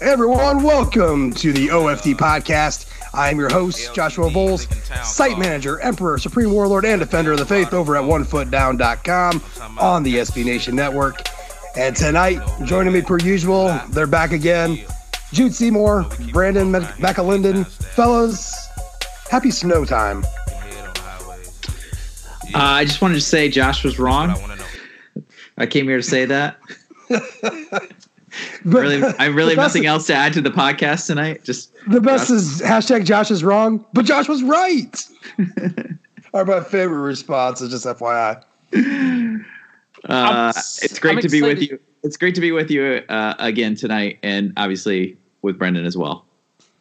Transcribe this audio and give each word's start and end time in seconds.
Hey 0.00 0.10
everyone, 0.10 0.64
welcome 0.64 1.32
to 1.34 1.52
the 1.52 1.68
OFD 1.68 2.14
podcast. 2.14 2.86
I 3.14 3.30
am 3.30 3.38
your 3.38 3.48
host, 3.48 3.94
Joshua 3.94 4.28
Vowles, 4.28 4.66
site 5.04 5.38
manager, 5.38 5.78
emperor, 5.80 6.18
supreme 6.18 6.50
warlord, 6.50 6.84
and 6.84 6.98
defender 6.98 7.32
of 7.32 7.38
the 7.38 7.46
faith 7.46 7.72
over 7.72 7.96
at 7.96 8.02
onefootdown.com 8.02 9.78
on 9.78 10.02
the 10.02 10.16
SB 10.16 10.44
Nation 10.44 10.74
network. 10.74 11.20
And 11.76 11.94
tonight, 11.94 12.40
joining 12.64 12.92
me 12.92 13.02
per 13.02 13.18
usual, 13.18 13.78
they're 13.90 14.08
back 14.08 14.32
again. 14.32 14.80
Jude 15.32 15.54
Seymour, 15.54 16.06
Brendan 16.32 16.72
McAlinden. 16.72 17.64
Fellas, 17.66 18.68
happy 19.30 19.52
snow 19.52 19.84
time. 19.84 20.24
Uh, 22.52 22.58
I 22.58 22.84
just 22.84 23.00
wanted 23.00 23.14
to 23.14 23.20
say 23.20 23.48
Josh 23.48 23.84
was 23.84 23.98
wrong. 23.98 24.34
I 25.56 25.66
came 25.66 25.86
here 25.86 25.98
to 25.98 26.02
say 26.02 26.24
that. 26.24 26.58
really, 28.64 29.02
I 29.18 29.26
really 29.26 29.54
have 29.54 29.64
nothing 29.64 29.86
else 29.86 30.06
to 30.08 30.14
add 30.14 30.32
to 30.34 30.40
the 30.40 30.50
podcast 30.50 31.06
tonight. 31.06 31.44
Just 31.44 31.72
the 31.88 32.00
best 32.00 32.28
Josh. 32.28 32.36
is 32.36 32.62
hashtag 32.62 33.04
Josh 33.04 33.30
is 33.30 33.44
wrong, 33.44 33.84
but 33.92 34.04
Josh 34.04 34.28
was 34.28 34.42
right. 34.42 35.02
Our 36.34 36.44
my 36.44 36.60
favorite 36.60 37.02
response 37.02 37.60
is 37.60 37.70
just 37.70 37.86
FYI. 37.86 38.42
Uh, 40.06 40.52
it's 40.82 40.98
great 40.98 41.12
I'm 41.12 41.20
to 41.20 41.26
excited. 41.26 41.30
be 41.30 41.42
with 41.42 41.62
you. 41.62 41.78
It's 42.02 42.16
great 42.16 42.34
to 42.34 42.40
be 42.40 42.52
with 42.52 42.70
you 42.70 43.02
uh, 43.08 43.34
again 43.38 43.74
tonight, 43.74 44.18
and 44.22 44.52
obviously 44.56 45.16
with 45.42 45.58
Brendan 45.58 45.86
as 45.86 45.96
well. 45.96 46.26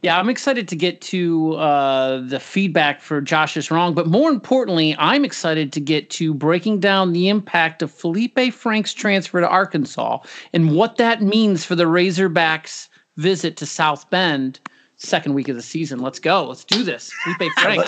Yeah, 0.03 0.19
I'm 0.19 0.29
excited 0.29 0.67
to 0.67 0.75
get 0.75 0.99
to 1.01 1.53
uh, 1.53 2.19
the 2.19 2.37
feedback 2.37 2.99
for 2.99 3.21
Josh 3.21 3.55
is 3.55 3.71
wrong, 3.71 3.93
but 3.93 4.05
more 4.05 4.29
importantly, 4.29 4.97
I'm 4.99 5.23
excited 5.23 5.71
to 5.71 5.79
get 5.79 6.09
to 6.11 6.33
breaking 6.33 6.81
down 6.81 7.13
the 7.13 7.29
impact 7.29 7.81
of 7.81 7.89
Feleipe 7.89 8.51
Franks 8.51 8.93
transfer 8.93 9.39
to 9.39 9.47
Arkansas 9.47 10.19
and 10.51 10.75
what 10.75 10.97
that 10.97 11.21
means 11.21 11.63
for 11.63 11.75
the 11.75 11.85
Razorbacks' 11.85 12.89
visit 13.15 13.55
to 13.55 13.65
South 13.65 14.09
Bend, 14.09 14.59
second 14.97 15.35
week 15.35 15.47
of 15.47 15.55
the 15.55 15.61
season. 15.61 15.99
Let's 15.99 16.19
go. 16.19 16.49
Let's 16.49 16.65
do 16.65 16.83
this. 16.83 17.09
Feleipe 17.25 17.49
Frank. 17.59 17.85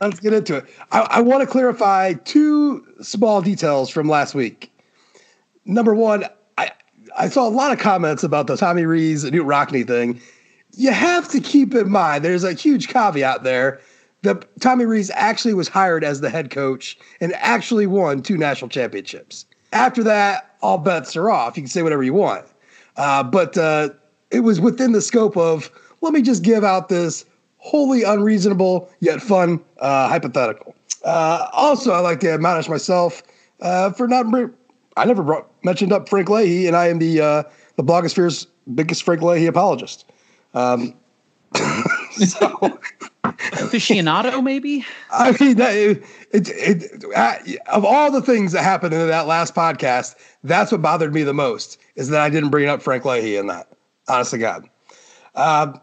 Let's 0.00 0.18
get 0.18 0.32
into 0.32 0.56
it. 0.56 0.64
I, 0.90 1.06
I 1.10 1.20
want 1.20 1.42
to 1.42 1.46
clarify 1.46 2.14
two 2.24 2.84
small 3.02 3.40
details 3.40 3.88
from 3.88 4.08
last 4.08 4.34
week. 4.34 4.72
Number 5.64 5.94
one, 5.94 6.24
I 6.58 6.72
I 7.16 7.28
saw 7.28 7.46
a 7.46 7.50
lot 7.50 7.70
of 7.70 7.78
comments 7.78 8.24
about 8.24 8.48
the 8.48 8.56
Tommy 8.56 8.84
Rees 8.84 9.24
Knute 9.24 9.46
Rockne 9.46 9.86
thing 9.86 10.20
you 10.76 10.92
have 10.92 11.28
to 11.28 11.40
keep 11.40 11.74
in 11.74 11.90
mind 11.90 12.24
there's 12.24 12.44
a 12.44 12.52
huge 12.52 12.88
caveat 12.88 13.42
there 13.42 13.80
that 14.22 14.44
Tommy 14.60 14.84
Rees 14.84 15.10
actually 15.14 15.54
was 15.54 15.68
hired 15.68 16.04
as 16.04 16.20
the 16.20 16.30
head 16.30 16.50
coach 16.50 16.98
and 17.20 17.32
actually 17.34 17.86
won 17.86 18.22
two 18.22 18.36
national 18.36 18.68
championships. 18.68 19.46
After 19.72 20.02
that, 20.04 20.56
all 20.62 20.78
bets 20.78 21.16
are 21.16 21.30
off. 21.30 21.56
You 21.56 21.62
can 21.62 21.70
say 21.70 21.82
whatever 21.82 22.02
you 22.02 22.12
want. 22.12 22.44
Uh, 22.96 23.22
but 23.22 23.56
uh, 23.56 23.90
it 24.30 24.40
was 24.40 24.60
within 24.60 24.92
the 24.92 25.00
scope 25.00 25.36
of 25.36 25.70
let 26.02 26.12
me 26.12 26.22
just 26.22 26.42
give 26.42 26.64
out 26.64 26.88
this 26.88 27.24
wholly 27.58 28.02
unreasonable 28.02 28.90
yet 29.00 29.22
fun 29.22 29.60
uh, 29.78 30.08
hypothetical. 30.08 30.74
Uh, 31.04 31.48
also, 31.52 31.92
I 31.92 32.00
like 32.00 32.20
to 32.20 32.30
admonish 32.30 32.68
myself 32.68 33.22
uh, 33.60 33.90
for 33.92 34.06
not. 34.06 34.26
I 34.96 35.04
never 35.04 35.22
brought, 35.22 35.48
mentioned 35.64 35.92
up 35.92 36.08
Frank 36.08 36.28
Leahy, 36.28 36.66
and 36.66 36.76
I 36.76 36.88
am 36.88 36.98
the 36.98 37.20
uh, 37.20 37.42
the 37.76 37.84
blogosphere's 37.84 38.46
biggest 38.74 39.02
Frank 39.02 39.22
Leahy 39.22 39.46
apologist. 39.46 40.09
Um, 40.54 40.94
so, 41.54 42.78
aficionado, 43.24 44.42
maybe. 44.42 44.84
I 45.10 45.36
mean, 45.40 45.56
that, 45.56 45.74
it, 45.74 46.04
it, 46.32 46.48
it 46.48 47.58
of 47.72 47.84
all 47.84 48.10
the 48.10 48.22
things 48.22 48.52
that 48.52 48.62
happened 48.62 48.94
in 48.94 49.08
that 49.08 49.26
last 49.26 49.54
podcast, 49.54 50.14
that's 50.44 50.72
what 50.72 50.82
bothered 50.82 51.12
me 51.12 51.22
the 51.22 51.34
most 51.34 51.78
is 51.96 52.08
that 52.08 52.20
I 52.20 52.30
didn't 52.30 52.50
bring 52.50 52.68
up 52.68 52.82
Frank 52.82 53.04
Leahy 53.04 53.36
in 53.36 53.46
that. 53.48 53.68
Honest 54.08 54.32
to 54.32 54.38
God. 54.38 54.68
Um, 55.34 55.80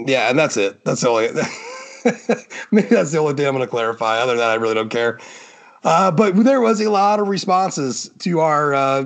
yeah, 0.00 0.30
and 0.30 0.38
that's 0.38 0.56
it. 0.56 0.84
That's 0.84 1.00
the 1.00 1.08
only. 1.08 1.28
maybe 2.70 2.88
that's 2.88 3.12
the 3.12 3.18
only 3.18 3.34
thing 3.34 3.46
I'm 3.46 3.54
going 3.54 3.66
to 3.66 3.70
clarify. 3.70 4.18
Other 4.18 4.32
than 4.32 4.38
that, 4.38 4.50
I 4.50 4.54
really 4.54 4.74
don't 4.74 4.90
care. 4.90 5.20
Uh, 5.84 6.10
but 6.10 6.34
there 6.44 6.60
was 6.60 6.80
a 6.80 6.90
lot 6.90 7.20
of 7.20 7.28
responses 7.28 8.10
to 8.20 8.40
our 8.40 8.74
uh, 8.74 9.04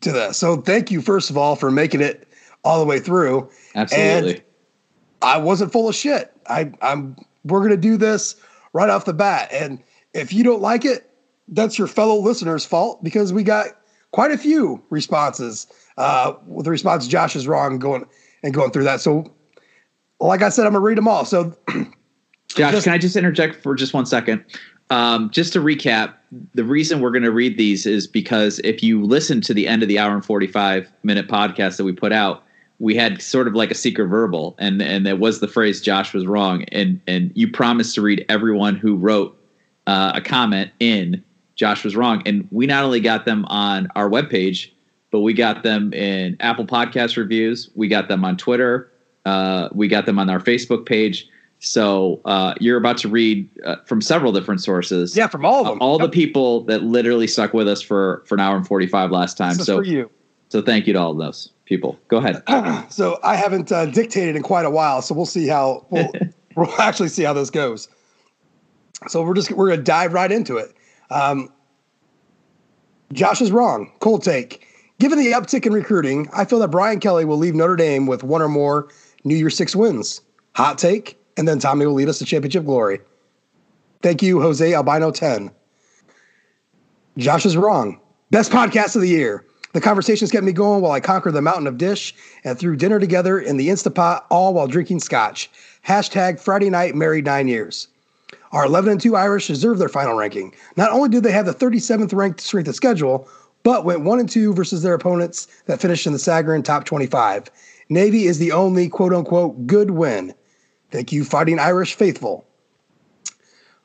to 0.00 0.12
that. 0.12 0.34
So 0.34 0.56
thank 0.56 0.90
you, 0.90 1.02
first 1.02 1.30
of 1.30 1.36
all, 1.36 1.56
for 1.56 1.70
making 1.70 2.00
it 2.00 2.26
all 2.66 2.80
the 2.80 2.84
way 2.84 2.98
through. 2.98 3.48
Absolutely. 3.76 4.34
And 4.34 4.42
I 5.22 5.38
wasn't 5.38 5.72
full 5.72 5.88
of 5.88 5.94
shit. 5.94 6.32
I, 6.48 6.72
I'm 6.82 7.16
we're 7.44 7.62
gonna 7.62 7.76
do 7.76 7.96
this 7.96 8.34
right 8.72 8.90
off 8.90 9.04
the 9.04 9.14
bat. 9.14 9.48
And 9.52 9.82
if 10.14 10.32
you 10.32 10.42
don't 10.42 10.60
like 10.60 10.84
it, 10.84 11.08
that's 11.48 11.78
your 11.78 11.86
fellow 11.86 12.16
listeners' 12.16 12.66
fault 12.66 13.02
because 13.04 13.32
we 13.32 13.44
got 13.44 13.68
quite 14.10 14.32
a 14.32 14.38
few 14.38 14.82
responses. 14.90 15.68
Uh, 15.96 16.34
with 16.46 16.64
the 16.64 16.70
response, 16.70 17.06
Josh 17.06 17.36
is 17.36 17.46
wrong 17.46 17.78
going 17.78 18.04
and 18.42 18.52
going 18.52 18.72
through 18.72 18.84
that. 18.84 19.00
So, 19.00 19.32
like 20.18 20.42
I 20.42 20.48
said, 20.48 20.66
I'm 20.66 20.72
gonna 20.72 20.84
read 20.84 20.98
them 20.98 21.06
all. 21.06 21.24
So, 21.24 21.56
Josh, 22.48 22.72
just, 22.72 22.84
can 22.84 22.92
I 22.92 22.98
just 22.98 23.14
interject 23.14 23.62
for 23.62 23.76
just 23.76 23.94
one 23.94 24.06
second? 24.06 24.44
Um, 24.90 25.30
just 25.30 25.52
to 25.52 25.60
recap, 25.60 26.14
the 26.54 26.64
reason 26.64 27.00
we're 27.00 27.10
going 27.10 27.24
to 27.24 27.32
read 27.32 27.58
these 27.58 27.86
is 27.86 28.06
because 28.06 28.60
if 28.60 28.84
you 28.84 29.04
listen 29.04 29.40
to 29.40 29.52
the 29.52 29.66
end 29.66 29.82
of 29.82 29.88
the 29.88 29.98
hour 29.98 30.14
and 30.14 30.24
45 30.24 30.92
minute 31.02 31.26
podcast 31.26 31.76
that 31.76 31.84
we 31.84 31.92
put 31.92 32.12
out, 32.12 32.45
we 32.78 32.94
had 32.94 33.22
sort 33.22 33.48
of 33.48 33.54
like 33.54 33.70
a 33.70 33.74
secret 33.74 34.06
verbal 34.06 34.54
and 34.58 34.82
and 34.82 35.06
it 35.06 35.18
was 35.18 35.40
the 35.40 35.48
phrase 35.48 35.80
Josh 35.80 36.12
was 36.12 36.26
wrong. 36.26 36.64
And 36.72 37.00
and 37.06 37.32
you 37.34 37.50
promised 37.50 37.94
to 37.94 38.02
read 38.02 38.24
everyone 38.28 38.76
who 38.76 38.96
wrote 38.96 39.38
uh, 39.86 40.12
a 40.14 40.20
comment 40.20 40.70
in 40.80 41.22
Josh 41.54 41.84
was 41.84 41.96
wrong. 41.96 42.22
And 42.26 42.46
we 42.50 42.66
not 42.66 42.84
only 42.84 43.00
got 43.00 43.24
them 43.24 43.44
on 43.46 43.88
our 43.96 44.08
webpage 44.08 44.70
but 45.10 45.20
we 45.20 45.32
got 45.32 45.62
them 45.62 45.92
in 45.94 46.36
Apple 46.40 46.66
Podcast 46.66 47.16
reviews 47.16 47.70
we 47.74 47.88
got 47.88 48.08
them 48.08 48.24
on 48.24 48.36
Twitter 48.36 48.90
uh, 49.24 49.68
we 49.72 49.88
got 49.88 50.06
them 50.06 50.18
on 50.18 50.30
our 50.30 50.38
Facebook 50.38 50.86
page. 50.86 51.28
So 51.58 52.20
uh, 52.26 52.54
you're 52.60 52.76
about 52.76 52.98
to 52.98 53.08
read 53.08 53.48
uh, 53.64 53.76
from 53.86 54.00
several 54.00 54.30
different 54.30 54.62
sources. 54.62 55.16
Yeah 55.16 55.26
from 55.28 55.46
all 55.46 55.62
of 55.62 55.66
them. 55.66 55.78
All 55.80 55.98
yep. 55.98 56.10
the 56.10 56.14
people 56.14 56.60
that 56.64 56.82
literally 56.82 57.26
stuck 57.26 57.54
with 57.54 57.66
us 57.66 57.80
for 57.80 58.22
for 58.26 58.34
an 58.34 58.40
hour 58.40 58.54
and 58.54 58.66
45 58.66 59.10
last 59.10 59.38
time. 59.38 59.54
So 59.54 59.78
for 59.78 59.84
you. 59.84 60.10
so 60.50 60.60
thank 60.60 60.86
you 60.86 60.92
to 60.92 60.98
all 60.98 61.12
of 61.12 61.18
those 61.18 61.50
people. 61.66 61.98
Go 62.08 62.16
ahead. 62.16 62.42
so 62.90 63.18
I 63.22 63.36
haven't 63.36 63.70
uh, 63.70 63.86
dictated 63.86 64.34
in 64.36 64.42
quite 64.42 64.64
a 64.64 64.70
while, 64.70 65.02
so 65.02 65.14
we'll 65.14 65.26
see 65.26 65.46
how 65.46 65.86
we'll, 65.90 66.10
we'll 66.56 66.80
actually 66.80 67.10
see 67.10 67.22
how 67.22 67.34
this 67.34 67.50
goes. 67.50 67.88
So 69.08 69.22
we're 69.22 69.34
just 69.34 69.52
we're 69.52 69.68
gonna 69.68 69.82
dive 69.82 70.14
right 70.14 70.32
into 70.32 70.56
it. 70.56 70.74
Um, 71.10 71.52
Josh 73.12 73.42
is 73.42 73.52
wrong. 73.52 73.92
Cold 74.00 74.24
take. 74.24 74.66
Given 74.98 75.18
the 75.18 75.32
uptick 75.32 75.66
in 75.66 75.74
recruiting, 75.74 76.28
I 76.32 76.46
feel 76.46 76.58
that 76.60 76.68
Brian 76.68 77.00
Kelly 77.00 77.26
will 77.26 77.36
leave 77.36 77.54
Notre 77.54 77.76
Dame 77.76 78.06
with 78.06 78.24
one 78.24 78.40
or 78.40 78.48
more 78.48 78.88
New 79.24 79.36
Year 79.36 79.50
Six 79.50 79.76
wins. 79.76 80.22
Hot 80.54 80.78
take, 80.78 81.18
and 81.36 81.46
then 81.46 81.58
Tommy 81.58 81.84
will 81.84 81.92
lead 81.92 82.08
us 82.08 82.18
to 82.18 82.24
championship 82.24 82.64
glory. 82.64 83.00
Thank 84.02 84.22
you, 84.22 84.40
Jose 84.40 84.72
Albino 84.72 85.10
10. 85.10 85.50
Josh 87.18 87.44
is 87.44 87.56
wrong. 87.56 88.00
Best 88.30 88.50
podcast 88.50 88.96
of 88.96 89.02
the 89.02 89.08
year. 89.08 89.44
The 89.76 89.82
conversations 89.82 90.32
kept 90.32 90.42
me 90.42 90.52
going 90.52 90.80
while 90.80 90.92
I 90.92 91.00
conquered 91.00 91.32
the 91.32 91.42
mountain 91.42 91.66
of 91.66 91.76
dish 91.76 92.14
and 92.44 92.58
threw 92.58 92.76
dinner 92.76 92.98
together 92.98 93.38
in 93.38 93.58
the 93.58 93.68
Instapot, 93.68 94.22
all 94.30 94.54
while 94.54 94.66
drinking 94.66 95.00
scotch. 95.00 95.50
Hashtag 95.86 96.40
Friday 96.40 96.70
night 96.70 96.94
married 96.94 97.26
nine 97.26 97.46
years. 97.46 97.88
Our 98.52 98.64
11 98.64 98.92
and 98.92 99.00
2 99.02 99.16
Irish 99.16 99.48
deserve 99.48 99.76
their 99.76 99.90
final 99.90 100.16
ranking. 100.16 100.54
Not 100.78 100.92
only 100.92 101.10
did 101.10 101.24
they 101.24 101.32
have 101.32 101.44
the 101.44 101.52
37th 101.52 102.14
ranked 102.14 102.40
strength 102.40 102.68
of 102.68 102.74
schedule, 102.74 103.28
but 103.64 103.84
went 103.84 104.00
1 104.00 104.18
and 104.18 104.30
2 104.30 104.54
versus 104.54 104.82
their 104.82 104.94
opponents 104.94 105.46
that 105.66 105.82
finished 105.82 106.06
in 106.06 106.14
the 106.14 106.18
Sagarin 106.18 106.64
top 106.64 106.84
25. 106.84 107.50
Navy 107.90 108.24
is 108.24 108.38
the 108.38 108.52
only 108.52 108.88
quote 108.88 109.12
unquote 109.12 109.66
good 109.66 109.90
win. 109.90 110.34
Thank 110.90 111.12
you, 111.12 111.22
Fighting 111.22 111.58
Irish 111.58 111.92
faithful. 111.92 112.46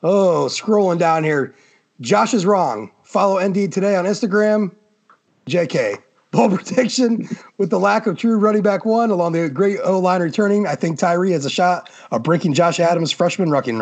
Oh, 0.04 0.46
scrolling 0.48 1.00
down 1.00 1.26
here. 1.26 1.54
Josh 2.00 2.34
is 2.34 2.46
wrong. 2.46 2.92
Follow 3.04 3.46
ND 3.46 3.70
today 3.74 3.98
on 3.98 4.06
Instagram. 4.06 4.72
JK. 5.48 6.02
Ball 6.32 6.50
protection 6.58 7.28
with 7.58 7.70
the 7.70 7.80
lack 7.80 8.08
of 8.08 8.18
true 8.18 8.38
running 8.38 8.62
back 8.62 8.86
one, 8.86 9.12
along 9.12 9.34
the 9.34 9.50
great 9.50 9.80
O 9.84 10.00
line 10.00 10.22
returning. 10.22 10.66
I 10.66 10.76
think 10.76 10.98
Tyree 10.98 11.32
has 11.32 11.46
a 11.46 11.50
shot 11.50 11.90
of 12.12 12.24
breaking 12.24 12.54
Josh 12.54 12.80
Adams' 12.80 13.12
freshman 13.12 13.50
rushing, 13.50 13.82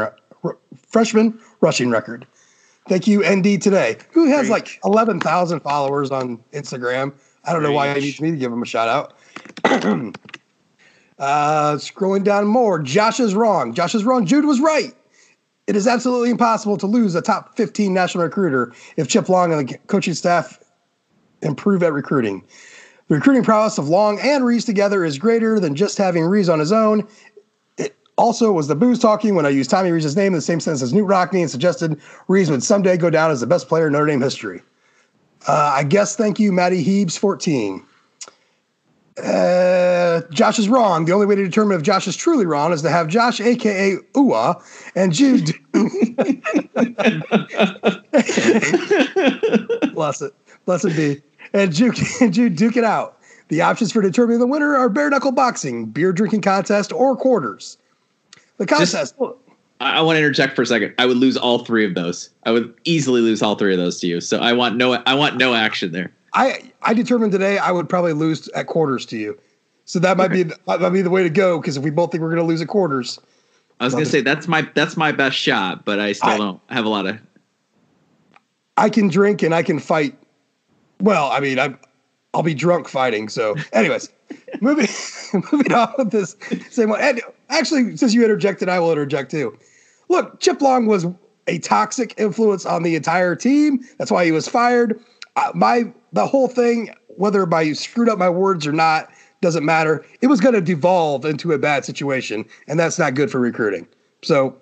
freshman 0.87 1.39
rushing 1.61 1.89
record. 1.89 2.25
Thank 2.87 3.05
you, 3.05 3.23
ND 3.23 3.61
today, 3.61 3.97
who 4.11 4.25
has 4.25 4.49
Preach. 4.49 4.49
like 4.49 4.79
11,000 4.83 5.59
followers 5.59 6.09
on 6.09 6.39
Instagram. 6.53 7.13
I 7.45 7.53
don't 7.53 7.61
Preach. 7.61 7.69
know 7.69 7.75
why 7.75 7.93
he 7.93 8.01
needs 8.01 8.19
me 8.19 8.31
to 8.31 8.37
give 8.37 8.51
him 8.51 8.63
a 8.63 8.65
shout 8.65 8.89
out. 8.89 9.13
uh, 11.19 11.75
scrolling 11.75 12.23
down 12.23 12.47
more, 12.47 12.79
Josh 12.79 13.19
is 13.19 13.35
wrong. 13.35 13.75
Josh 13.75 13.93
is 13.93 14.03
wrong. 14.03 14.25
Jude 14.25 14.45
was 14.45 14.59
right. 14.59 14.95
It 15.67 15.75
is 15.75 15.85
absolutely 15.85 16.31
impossible 16.31 16.77
to 16.77 16.87
lose 16.87 17.13
a 17.13 17.21
top 17.21 17.55
15 17.55 17.93
national 17.93 18.23
recruiter 18.23 18.73
if 18.97 19.07
Chip 19.07 19.29
Long 19.29 19.53
and 19.53 19.69
the 19.69 19.77
coaching 19.85 20.15
staff 20.15 20.59
improve 21.41 21.83
at 21.83 21.93
recruiting. 21.93 22.43
The 23.07 23.15
recruiting 23.15 23.43
prowess 23.43 23.77
of 23.77 23.89
Long 23.89 24.19
and 24.19 24.45
Rees 24.45 24.65
together 24.65 25.03
is 25.03 25.17
greater 25.17 25.59
than 25.59 25.75
just 25.75 25.97
having 25.97 26.25
Rees 26.25 26.47
on 26.47 26.59
his 26.59 26.71
own. 26.71 27.07
It 27.77 27.97
also 28.17 28.51
was 28.51 28.67
the 28.67 28.75
booze 28.75 28.99
talking 28.99 29.33
when 29.33 29.47
I 29.47 29.49
used 29.49 29.71
Tommy 29.71 29.91
Rees' 29.91 30.15
name 30.15 30.27
in 30.27 30.33
the 30.33 30.41
same 30.41 30.59
sense 30.59 30.81
as 30.81 30.93
Knute 30.93 31.09
Rockne 31.09 31.41
and 31.41 31.49
suggested 31.49 31.99
Rees 32.27 32.51
would 32.51 32.63
someday 32.63 32.97
go 32.97 33.09
down 33.09 33.31
as 33.31 33.39
the 33.39 33.47
best 33.47 33.67
player 33.67 33.87
in 33.87 33.93
Notre 33.93 34.05
Dame 34.05 34.21
history. 34.21 34.61
Uh, 35.47 35.73
I 35.75 35.83
guess 35.83 36.15
thank 36.15 36.39
you, 36.39 36.51
Maddie 36.51 36.83
Heebs 36.83 37.17
14. 37.17 37.83
Uh, 39.23 40.21
Josh 40.31 40.59
is 40.59 40.69
wrong. 40.69 41.05
The 41.05 41.11
only 41.11 41.25
way 41.25 41.35
to 41.35 41.43
determine 41.43 41.77
if 41.77 41.83
Josh 41.83 42.07
is 42.07 42.15
truly 42.15 42.45
wrong 42.45 42.71
is 42.71 42.81
to 42.83 42.89
have 42.89 43.07
Josh, 43.07 43.41
aka 43.41 43.97
Ua, 44.15 44.61
and 44.95 45.11
Jude. 45.11 45.53
Bless 49.93 50.21
it. 50.21 50.33
Bless 50.65 50.85
it 50.85 50.95
be. 50.95 51.21
And 51.53 51.79
and 52.21 52.33
Jude 52.33 52.55
duke 52.55 52.77
it 52.77 52.83
out. 52.83 53.17
The 53.49 53.61
options 53.61 53.91
for 53.91 54.01
determining 54.01 54.39
the 54.39 54.47
winner 54.47 54.75
are 54.75 54.89
bare 54.89 55.09
knuckle 55.09 55.31
boxing, 55.31 55.85
beer 55.87 56.13
drinking 56.13 56.41
contest, 56.41 56.93
or 56.93 57.15
quarters. 57.15 57.77
The 58.57 58.67
contest. 58.67 58.93
Just, 58.93 59.15
I 59.81 60.01
want 60.01 60.17
to 60.17 60.19
interject 60.19 60.55
for 60.55 60.61
a 60.61 60.65
second. 60.65 60.93
I 60.99 61.05
would 61.05 61.17
lose 61.17 61.37
all 61.37 61.59
three 61.59 61.85
of 61.85 61.95
those. 61.95 62.29
I 62.45 62.51
would 62.51 62.73
easily 62.83 63.21
lose 63.21 63.41
all 63.41 63.55
three 63.55 63.73
of 63.73 63.79
those 63.79 63.99
to 64.01 64.07
you. 64.07 64.21
So 64.21 64.39
I 64.39 64.53
want 64.53 64.75
no. 64.75 64.93
I 65.05 65.13
want 65.15 65.37
no 65.37 65.53
action 65.55 65.91
there. 65.91 66.11
I 66.33 66.71
I 66.81 66.93
determined 66.93 67.31
today 67.31 67.57
I 67.57 67.71
would 67.71 67.89
probably 67.89 68.13
lose 68.13 68.47
at 68.49 68.67
quarters 68.67 69.05
to 69.07 69.17
you. 69.17 69.39
So 69.85 69.97
that 69.99 70.17
might 70.17 70.27
be 70.27 70.43
that 70.43 70.59
might 70.67 70.89
be 70.89 71.01
the 71.01 71.09
way 71.09 71.23
to 71.23 71.29
go 71.29 71.59
because 71.59 71.77
if 71.77 71.83
we 71.83 71.89
both 71.89 72.11
think 72.11 72.21
we're 72.21 72.29
going 72.29 72.41
to 72.41 72.47
lose 72.47 72.61
at 72.61 72.67
quarters. 72.67 73.19
I 73.79 73.85
was 73.85 73.93
going 73.93 74.05
to 74.05 74.11
say 74.11 74.21
that's 74.21 74.47
my 74.47 74.67
that's 74.75 74.97
my 74.97 75.11
best 75.11 75.37
shot, 75.37 75.85
but 75.85 75.99
I 75.99 76.11
still 76.11 76.29
I, 76.29 76.37
don't 76.37 76.61
have 76.69 76.85
a 76.85 76.89
lot 76.89 77.07
of. 77.07 77.17
I 78.77 78.89
can 78.89 79.07
drink 79.07 79.41
and 79.41 79.55
I 79.55 79.63
can 79.63 79.79
fight. 79.79 80.15
Well, 81.01 81.31
I 81.31 81.39
mean, 81.39 81.59
I'm 81.59 81.79
I'll 82.33 82.43
be 82.43 82.53
drunk 82.53 82.87
fighting. 82.87 83.29
So, 83.29 83.55
anyways, 83.73 84.09
moving 84.61 84.87
moving 85.51 85.73
on 85.73 85.93
with 85.97 86.11
this 86.11 86.35
same 86.69 86.89
one. 86.89 87.01
And 87.01 87.21
actually, 87.49 87.97
since 87.97 88.13
you 88.13 88.23
interjected, 88.23 88.69
I 88.69 88.79
will 88.79 88.91
interject 88.91 89.31
too. 89.31 89.57
Look, 90.09 90.39
Chip 90.39 90.61
Long 90.61 90.85
was 90.85 91.05
a 91.47 91.59
toxic 91.59 92.13
influence 92.17 92.65
on 92.65 92.83
the 92.83 92.95
entire 92.95 93.35
team. 93.35 93.79
That's 93.97 94.11
why 94.11 94.25
he 94.25 94.31
was 94.31 94.47
fired. 94.47 94.99
Uh, 95.35 95.51
my 95.55 95.91
the 96.13 96.27
whole 96.27 96.47
thing, 96.47 96.93
whether 97.07 97.45
by 97.45 97.61
you 97.61 97.75
screwed 97.75 98.09
up 98.09 98.17
my 98.17 98.29
words 98.29 98.67
or 98.67 98.71
not, 98.71 99.09
doesn't 99.41 99.65
matter. 99.65 100.05
It 100.21 100.27
was 100.27 100.39
going 100.39 100.55
to 100.55 100.61
devolve 100.61 101.25
into 101.25 101.51
a 101.53 101.57
bad 101.57 101.85
situation, 101.85 102.45
and 102.67 102.79
that's 102.79 102.99
not 102.99 103.13
good 103.13 103.31
for 103.31 103.39
recruiting. 103.39 103.87
So, 104.21 104.55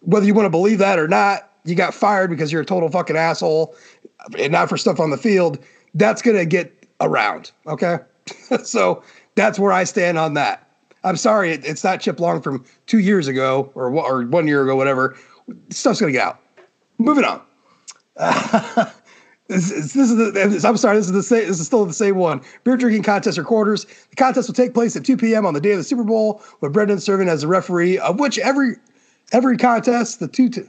whether 0.00 0.26
you 0.26 0.34
want 0.34 0.46
to 0.46 0.50
believe 0.50 0.78
that 0.78 0.98
or 0.98 1.08
not, 1.08 1.50
you 1.64 1.74
got 1.74 1.94
fired 1.94 2.30
because 2.30 2.52
you're 2.52 2.62
a 2.62 2.66
total 2.66 2.88
fucking 2.90 3.16
asshole, 3.16 3.74
and 4.38 4.52
not 4.52 4.68
for 4.68 4.76
stuff 4.76 5.00
on 5.00 5.10
the 5.10 5.16
field. 5.16 5.58
That's 5.94 6.22
going 6.22 6.36
to 6.36 6.44
get 6.44 6.86
around. 7.00 7.52
Okay. 7.66 7.98
so 8.64 9.02
that's 9.34 9.58
where 9.58 9.72
I 9.72 9.84
stand 9.84 10.18
on 10.18 10.34
that. 10.34 10.68
I'm 11.04 11.16
sorry, 11.16 11.52
it, 11.52 11.64
it's 11.64 11.84
not 11.84 12.00
Chip 12.00 12.18
Long 12.18 12.40
from 12.40 12.64
two 12.86 12.98
years 12.98 13.28
ago 13.28 13.70
or, 13.74 13.94
or 13.94 14.24
one 14.26 14.48
year 14.48 14.62
ago, 14.62 14.74
whatever. 14.74 15.16
Stuff's 15.70 16.00
going 16.00 16.12
to 16.12 16.18
get 16.18 16.26
out. 16.26 16.40
Moving 16.98 17.24
on. 17.24 17.42
Uh, 18.16 18.90
this, 19.48 19.68
this, 19.70 19.96
is 19.96 20.16
the, 20.16 20.64
I'm 20.66 20.76
sorry, 20.76 20.96
this 20.96 21.06
is 21.06 21.12
the 21.12 21.22
same, 21.22 21.46
this 21.46 21.60
is 21.60 21.66
still 21.66 21.84
the 21.84 21.92
same 21.92 22.16
one. 22.16 22.40
Beer 22.64 22.76
drinking 22.76 23.02
contest 23.02 23.36
or 23.36 23.44
quarters. 23.44 23.84
The 24.10 24.16
contest 24.16 24.48
will 24.48 24.54
take 24.54 24.72
place 24.72 24.96
at 24.96 25.04
2 25.04 25.16
p.m. 25.18 25.44
on 25.44 25.52
the 25.52 25.60
day 25.60 25.72
of 25.72 25.78
the 25.78 25.84
Super 25.84 26.04
Bowl, 26.04 26.42
with 26.60 26.72
Brendan 26.72 27.00
serving 27.00 27.28
as 27.28 27.42
the 27.42 27.48
referee, 27.48 27.98
of 27.98 28.18
which 28.18 28.38
every 28.38 28.76
every 29.32 29.56
contest, 29.56 30.20
the 30.20 30.28
two, 30.28 30.48
t- 30.48 30.62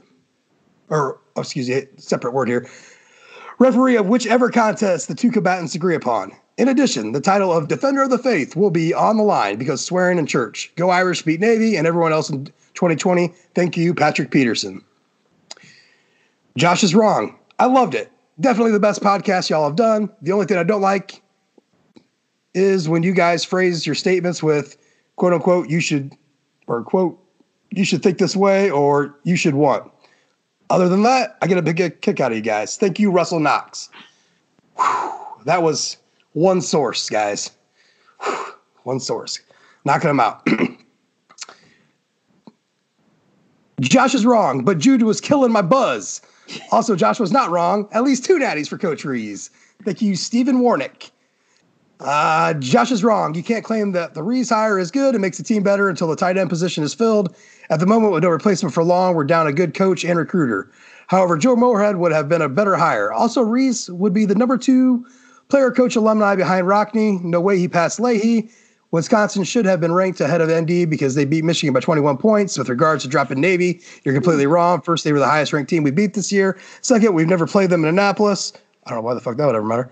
or 0.88 1.20
oh, 1.36 1.40
excuse 1.40 1.68
me, 1.68 1.82
separate 1.96 2.32
word 2.32 2.48
here 2.48 2.68
referee 3.58 3.96
of 3.96 4.06
whichever 4.06 4.50
contest 4.50 5.08
the 5.08 5.14
two 5.14 5.30
combatants 5.30 5.74
agree 5.74 5.94
upon. 5.94 6.32
In 6.58 6.68
addition, 6.68 7.12
the 7.12 7.20
title 7.20 7.52
of 7.52 7.68
Defender 7.68 8.02
of 8.02 8.10
the 8.10 8.18
Faith 8.18 8.56
will 8.56 8.70
be 8.70 8.94
on 8.94 9.16
the 9.16 9.22
line 9.22 9.56
because 9.56 9.84
swearing 9.84 10.18
in 10.18 10.26
church. 10.26 10.72
Go 10.76 10.90
Irish, 10.90 11.22
beat 11.22 11.40
Navy, 11.40 11.76
and 11.76 11.86
everyone 11.86 12.12
else 12.12 12.30
in 12.30 12.46
2020. 12.74 13.28
Thank 13.54 13.76
you, 13.76 13.94
Patrick 13.94 14.30
Peterson. 14.30 14.82
Josh 16.56 16.82
is 16.82 16.94
wrong. 16.94 17.38
I 17.58 17.66
loved 17.66 17.94
it. 17.94 18.10
Definitely 18.40 18.72
the 18.72 18.80
best 18.80 19.02
podcast 19.02 19.50
y'all 19.50 19.64
have 19.64 19.76
done. 19.76 20.10
The 20.22 20.32
only 20.32 20.46
thing 20.46 20.56
I 20.56 20.62
don't 20.62 20.80
like 20.80 21.22
is 22.54 22.88
when 22.88 23.02
you 23.02 23.12
guys 23.12 23.44
phrase 23.44 23.84
your 23.84 23.94
statements 23.94 24.42
with 24.42 24.78
quote 25.16 25.34
unquote, 25.34 25.68
you 25.68 25.80
should, 25.80 26.14
or 26.66 26.82
quote, 26.82 27.22
you 27.70 27.84
should 27.84 28.02
think 28.02 28.16
this 28.16 28.34
way, 28.36 28.70
or 28.70 29.18
you 29.24 29.36
should 29.36 29.54
want. 29.54 29.90
Other 30.68 30.88
than 30.88 31.02
that, 31.04 31.36
I 31.42 31.46
get 31.46 31.58
a 31.58 31.62
big 31.62 32.00
kick 32.00 32.20
out 32.20 32.32
of 32.32 32.36
you 32.36 32.42
guys. 32.42 32.76
Thank 32.76 32.98
you, 32.98 33.10
Russell 33.10 33.40
Knox. 33.40 33.88
Whew, 34.76 35.12
that 35.44 35.62
was 35.62 35.96
one 36.32 36.60
source, 36.60 37.08
guys. 37.08 37.52
Whew, 38.22 38.46
one 38.82 39.00
source. 39.00 39.40
Knocking 39.84 40.08
them 40.08 40.20
out. 40.20 40.46
Josh 43.80 44.14
is 44.14 44.26
wrong, 44.26 44.64
but 44.64 44.78
Jude 44.78 45.02
was 45.02 45.20
killing 45.20 45.52
my 45.52 45.62
buzz. 45.62 46.22
Also, 46.72 46.96
Josh 46.96 47.20
was 47.20 47.30
not 47.30 47.50
wrong. 47.50 47.88
At 47.92 48.02
least 48.04 48.24
two 48.24 48.38
natties 48.38 48.68
for 48.68 48.78
Coach 48.78 49.04
Rees. 49.04 49.50
Thank 49.84 50.00
you, 50.00 50.16
Stephen 50.16 50.60
Warnick. 50.60 51.10
Uh, 52.00 52.54
Josh 52.54 52.90
is 52.90 53.02
wrong. 53.02 53.34
You 53.34 53.42
can't 53.42 53.64
claim 53.64 53.92
that 53.92 54.14
the 54.14 54.22
Rees 54.22 54.50
hire 54.50 54.78
is 54.78 54.90
good 54.90 55.14
and 55.14 55.22
makes 55.22 55.38
the 55.38 55.44
team 55.44 55.62
better 55.62 55.88
until 55.88 56.08
the 56.08 56.16
tight 56.16 56.36
end 56.36 56.50
position 56.50 56.84
is 56.84 56.92
filled. 56.92 57.34
At 57.70 57.80
the 57.80 57.86
moment, 57.86 58.12
with 58.12 58.22
no 58.22 58.28
replacement 58.28 58.74
for 58.74 58.84
Long, 58.84 59.14
we're 59.14 59.24
down 59.24 59.46
a 59.46 59.52
good 59.52 59.74
coach 59.74 60.04
and 60.04 60.18
recruiter. 60.18 60.70
However, 61.08 61.38
Joe 61.38 61.56
Moorhead 61.56 61.96
would 61.96 62.12
have 62.12 62.28
been 62.28 62.42
a 62.42 62.48
better 62.48 62.76
hire. 62.76 63.12
Also, 63.12 63.40
Rees 63.40 63.90
would 63.90 64.12
be 64.12 64.24
the 64.24 64.34
number 64.34 64.58
two 64.58 65.06
player 65.48 65.70
coach 65.70 65.96
alumni 65.96 66.34
behind 66.36 66.66
Rockne. 66.66 67.22
No 67.22 67.40
way 67.40 67.58
he 67.58 67.68
passed 67.68 68.00
Leahy. 68.00 68.50
Wisconsin 68.92 69.44
should 69.44 69.64
have 69.64 69.80
been 69.80 69.92
ranked 69.92 70.20
ahead 70.20 70.40
of 70.40 70.48
ND 70.48 70.88
because 70.88 71.14
they 71.14 71.24
beat 71.24 71.44
Michigan 71.44 71.72
by 71.72 71.80
21 71.80 72.18
points. 72.18 72.56
With 72.56 72.68
regards 72.68 73.02
to 73.02 73.08
dropping 73.08 73.40
Navy, 73.40 73.80
you're 74.04 74.14
completely 74.14 74.46
wrong. 74.46 74.80
First, 74.80 75.04
they 75.04 75.12
were 75.12 75.18
the 75.18 75.26
highest 75.26 75.52
ranked 75.52 75.70
team 75.70 75.82
we 75.82 75.90
beat 75.90 76.14
this 76.14 76.30
year. 76.30 76.58
Second, 76.82 77.14
we've 77.14 77.26
never 77.26 77.46
played 77.46 77.70
them 77.70 77.84
in 77.84 77.88
Annapolis. 77.88 78.52
I 78.86 78.90
don't 78.90 78.98
know 78.98 79.02
why 79.02 79.14
the 79.14 79.20
fuck 79.20 79.36
that 79.36 79.46
would 79.46 79.56
ever 79.56 79.66
matter. 79.66 79.90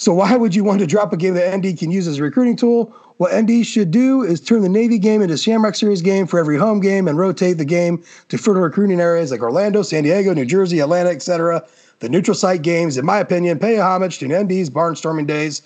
So 0.00 0.14
why 0.14 0.34
would 0.34 0.54
you 0.54 0.64
want 0.64 0.80
to 0.80 0.86
drop 0.86 1.12
a 1.12 1.16
game 1.18 1.34
that 1.34 1.54
ND 1.54 1.78
can 1.78 1.90
use 1.90 2.08
as 2.08 2.18
a 2.18 2.22
recruiting 2.22 2.56
tool? 2.56 2.86
What 3.18 3.38
ND 3.38 3.66
should 3.66 3.90
do 3.90 4.22
is 4.22 4.40
turn 4.40 4.62
the 4.62 4.68
Navy 4.70 4.98
game 4.98 5.20
into 5.20 5.34
a 5.34 5.36
Shamrock 5.38 5.74
Series 5.74 6.00
game 6.00 6.26
for 6.26 6.40
every 6.40 6.56
home 6.56 6.80
game 6.80 7.06
and 7.06 7.18
rotate 7.18 7.58
the 7.58 7.66
game 7.66 8.02
to 8.30 8.38
fertile 8.38 8.62
recruiting 8.62 8.98
areas 8.98 9.30
like 9.30 9.42
Orlando, 9.42 9.82
San 9.82 10.04
Diego, 10.04 10.32
New 10.32 10.46
Jersey, 10.46 10.78
Atlanta, 10.78 11.10
etc. 11.10 11.62
The 11.98 12.08
neutral 12.08 12.34
site 12.34 12.62
games, 12.62 12.96
in 12.96 13.04
my 13.04 13.18
opinion, 13.18 13.58
pay 13.58 13.78
homage 13.78 14.18
to 14.20 14.26
ND's 14.26 14.70
barnstorming 14.70 15.26
days 15.26 15.60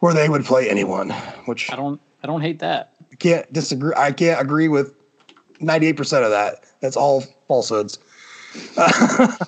where 0.00 0.12
they 0.12 0.28
would 0.28 0.44
play 0.44 0.68
anyone. 0.68 1.08
Which 1.46 1.72
I 1.72 1.76
don't 1.76 1.98
I 2.22 2.26
don't 2.26 2.42
hate 2.42 2.58
that. 2.58 2.92
I 3.10 3.14
can't 3.16 3.50
disagree. 3.50 3.94
I 3.96 4.12
can't 4.12 4.42
agree 4.42 4.68
with 4.68 4.92
98% 5.60 6.22
of 6.22 6.30
that. 6.30 6.66
That's 6.80 6.98
all 6.98 7.24
falsehoods. 7.48 7.98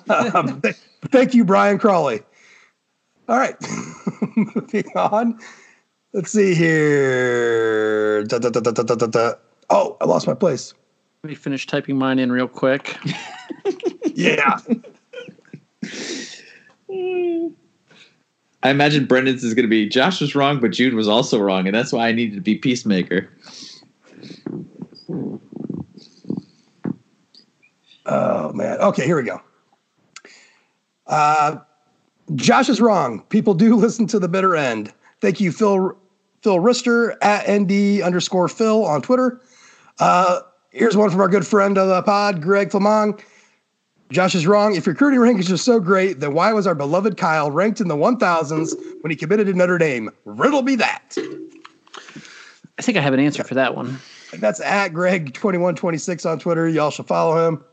Um, 0.09 0.61
thank 1.11 1.33
you, 1.33 1.45
Brian 1.45 1.77
Crawley. 1.77 2.21
All 3.27 3.37
right, 3.37 3.55
moving 4.35 4.85
on. 4.95 5.39
Let's 6.13 6.31
see 6.31 6.55
here. 6.55 8.23
Da, 8.23 8.39
da, 8.39 8.49
da, 8.49 9.33
oh, 9.69 9.97
I 9.99 10.05
lost 10.05 10.27
my 10.27 10.33
place. 10.33 10.73
Let 11.23 11.29
me 11.29 11.35
finish 11.35 11.67
typing 11.67 11.97
mine 11.97 12.19
in 12.19 12.31
real 12.31 12.47
quick. 12.47 12.97
yeah. 14.15 14.59
I 18.63 18.69
imagine 18.69 19.05
Brendan's 19.05 19.43
is 19.43 19.53
going 19.53 19.65
to 19.65 19.69
be 19.69 19.89
Josh 19.89 20.21
was 20.21 20.33
wrong, 20.33 20.59
but 20.59 20.71
Jude 20.71 20.93
was 20.93 21.07
also 21.07 21.39
wrong, 21.39 21.67
and 21.67 21.75
that's 21.75 21.91
why 21.91 22.07
I 22.07 22.13
needed 22.13 22.35
to 22.35 22.41
be 22.41 22.55
peacemaker. 22.55 23.29
Oh 28.05 28.53
man. 28.53 28.79
Okay, 28.79 29.05
here 29.05 29.17
we 29.17 29.23
go. 29.23 29.41
Uh, 31.05 31.57
Josh 32.35 32.69
is 32.69 32.81
wrong. 32.81 33.21
People 33.29 33.53
do 33.53 33.75
listen 33.77 34.07
to 34.07 34.19
the 34.19 34.27
bitter 34.27 34.55
end. 34.55 34.93
Thank 35.21 35.39
you, 35.39 35.51
Phil 35.51 35.97
Phil 36.41 36.57
Rister 36.57 37.17
at 37.21 37.49
ND 37.49 38.01
underscore 38.01 38.47
Phil 38.47 38.85
on 38.85 39.01
Twitter. 39.01 39.41
Uh, 39.99 40.41
here's 40.71 40.95
one 40.95 41.09
from 41.09 41.19
our 41.19 41.27
good 41.27 41.45
friend 41.45 41.77
of 41.77 41.87
the 41.87 42.01
pod, 42.03 42.41
Greg 42.41 42.69
Flamong. 42.69 43.19
Josh 44.11 44.35
is 44.35 44.47
wrong. 44.47 44.75
If 44.75 44.85
your 44.85 44.93
recruiting 44.93 45.19
rankings 45.19 45.51
are 45.51 45.57
so 45.57 45.79
great, 45.79 46.21
then 46.21 46.33
why 46.33 46.53
was 46.53 46.65
our 46.65 46.75
beloved 46.75 47.17
Kyle 47.17 47.51
ranked 47.51 47.81
in 47.81 47.89
the 47.89 47.95
1000s 47.95 48.73
when 49.01 49.09
he 49.09 49.15
committed 49.17 49.47
to 49.47 49.53
Notre 49.53 49.77
Dame? 49.77 50.09
Riddle 50.23 50.61
me 50.61 50.75
that. 50.75 51.17
I 52.77 52.81
think 52.81 52.97
I 52.97 53.01
have 53.01 53.13
an 53.13 53.19
answer 53.19 53.43
for 53.43 53.55
that 53.55 53.75
one. 53.75 53.99
That's 54.33 54.61
at 54.61 54.93
Greg2126 54.93 56.29
on 56.29 56.39
Twitter. 56.39 56.69
Y'all 56.69 56.91
should 56.91 57.07
follow 57.07 57.47
him. 57.47 57.63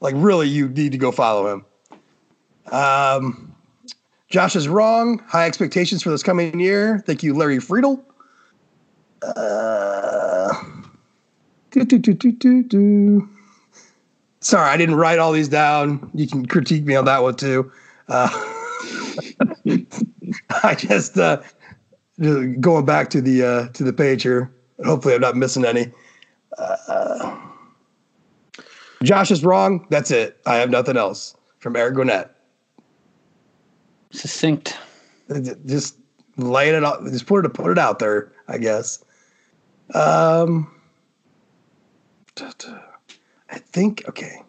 Like, 0.00 0.14
really, 0.16 0.48
you 0.48 0.68
need 0.68 0.92
to 0.92 0.98
go 0.98 1.12
follow 1.12 1.52
him. 1.52 1.64
Um, 2.72 3.53
Josh 4.34 4.56
is 4.56 4.66
wrong. 4.66 5.22
High 5.28 5.46
expectations 5.46 6.02
for 6.02 6.10
this 6.10 6.24
coming 6.24 6.58
year. 6.58 6.98
Thank 7.06 7.22
you, 7.22 7.34
Larry 7.34 7.60
Friedel. 7.60 8.04
Uh, 9.22 10.52
do, 11.70 11.84
do, 11.84 12.00
do, 12.00 12.14
do, 12.32 12.64
do, 12.64 13.28
Sorry, 14.40 14.68
I 14.68 14.76
didn't 14.76 14.96
write 14.96 15.20
all 15.20 15.30
these 15.30 15.46
down. 15.46 16.10
You 16.14 16.26
can 16.26 16.46
critique 16.46 16.84
me 16.84 16.96
on 16.96 17.04
that 17.04 17.22
one 17.22 17.36
too. 17.36 17.70
Uh, 18.08 18.28
I 20.64 20.74
just 20.74 21.16
uh, 21.16 21.40
going 22.18 22.84
back 22.84 23.10
to 23.10 23.20
the 23.20 23.44
uh, 23.44 23.68
to 23.68 23.84
the 23.84 23.92
page 23.92 24.24
here. 24.24 24.52
Hopefully, 24.84 25.14
I'm 25.14 25.20
not 25.20 25.36
missing 25.36 25.64
any. 25.64 25.92
Uh, 26.58 27.38
Josh 29.04 29.30
is 29.30 29.44
wrong. 29.44 29.86
That's 29.90 30.10
it. 30.10 30.40
I 30.44 30.56
have 30.56 30.70
nothing 30.70 30.96
else. 30.96 31.36
From 31.60 31.76
Eric 31.76 31.94
Gwinnett 31.94 32.33
succinct. 34.14 34.78
Just 35.66 35.96
laying 36.36 36.74
it 36.74 36.84
out. 36.84 37.04
Just 37.04 37.26
put 37.26 37.44
it 37.44 37.50
put 37.50 37.70
it 37.70 37.78
out 37.78 37.98
there, 37.98 38.32
I 38.48 38.58
guess. 38.58 39.04
Um, 39.94 40.70
I 42.38 43.58
think 43.58 44.04
okay. 44.08 44.42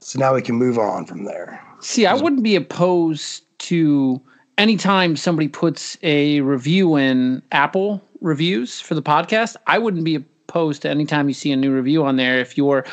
So 0.00 0.18
now 0.18 0.34
we 0.34 0.42
can 0.42 0.54
move 0.54 0.78
on 0.78 1.04
from 1.04 1.24
there. 1.24 1.62
See, 1.80 2.06
I 2.06 2.14
wouldn't 2.14 2.42
be 2.42 2.56
opposed 2.56 3.44
to 3.60 4.20
anytime 4.56 5.16
somebody 5.16 5.48
puts 5.48 5.98
a 6.02 6.40
review 6.40 6.96
in 6.96 7.42
Apple 7.52 8.02
reviews 8.20 8.80
for 8.80 8.94
the 8.94 9.02
podcast. 9.02 9.56
I 9.66 9.78
wouldn't 9.78 10.04
be 10.04 10.16
opposed 10.16 10.82
to 10.82 10.90
anytime 10.90 11.28
you 11.28 11.34
see 11.34 11.52
a 11.52 11.56
new 11.56 11.72
review 11.72 12.04
on 12.04 12.16
there 12.16 12.38
if 12.38 12.56
you're 12.56 12.84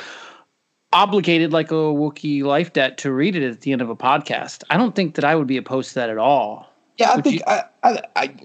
obligated 0.95 1.51
like 1.51 1.71
a 1.71 1.75
Wookiee 1.75 2.41
life 2.43 2.71
debt 2.71 2.97
to 2.99 3.11
read 3.11 3.35
it 3.35 3.43
at 3.43 3.61
the 3.61 3.73
end 3.73 3.81
of 3.81 3.89
a 3.89 3.95
podcast. 3.97 4.63
I 4.69 4.77
don't 4.77 4.95
think 4.95 5.15
that 5.15 5.25
I 5.25 5.35
would 5.35 5.45
be 5.45 5.57
opposed 5.57 5.89
to 5.89 5.95
that 5.95 6.09
at 6.09 6.17
all. 6.17 6.71
Yeah, 6.97 7.11
I 7.11 7.15
would 7.15 7.25
think 7.25 7.35
you, 7.35 7.41
I, 7.45 7.63
I, 7.83 8.01
I, 8.15 8.35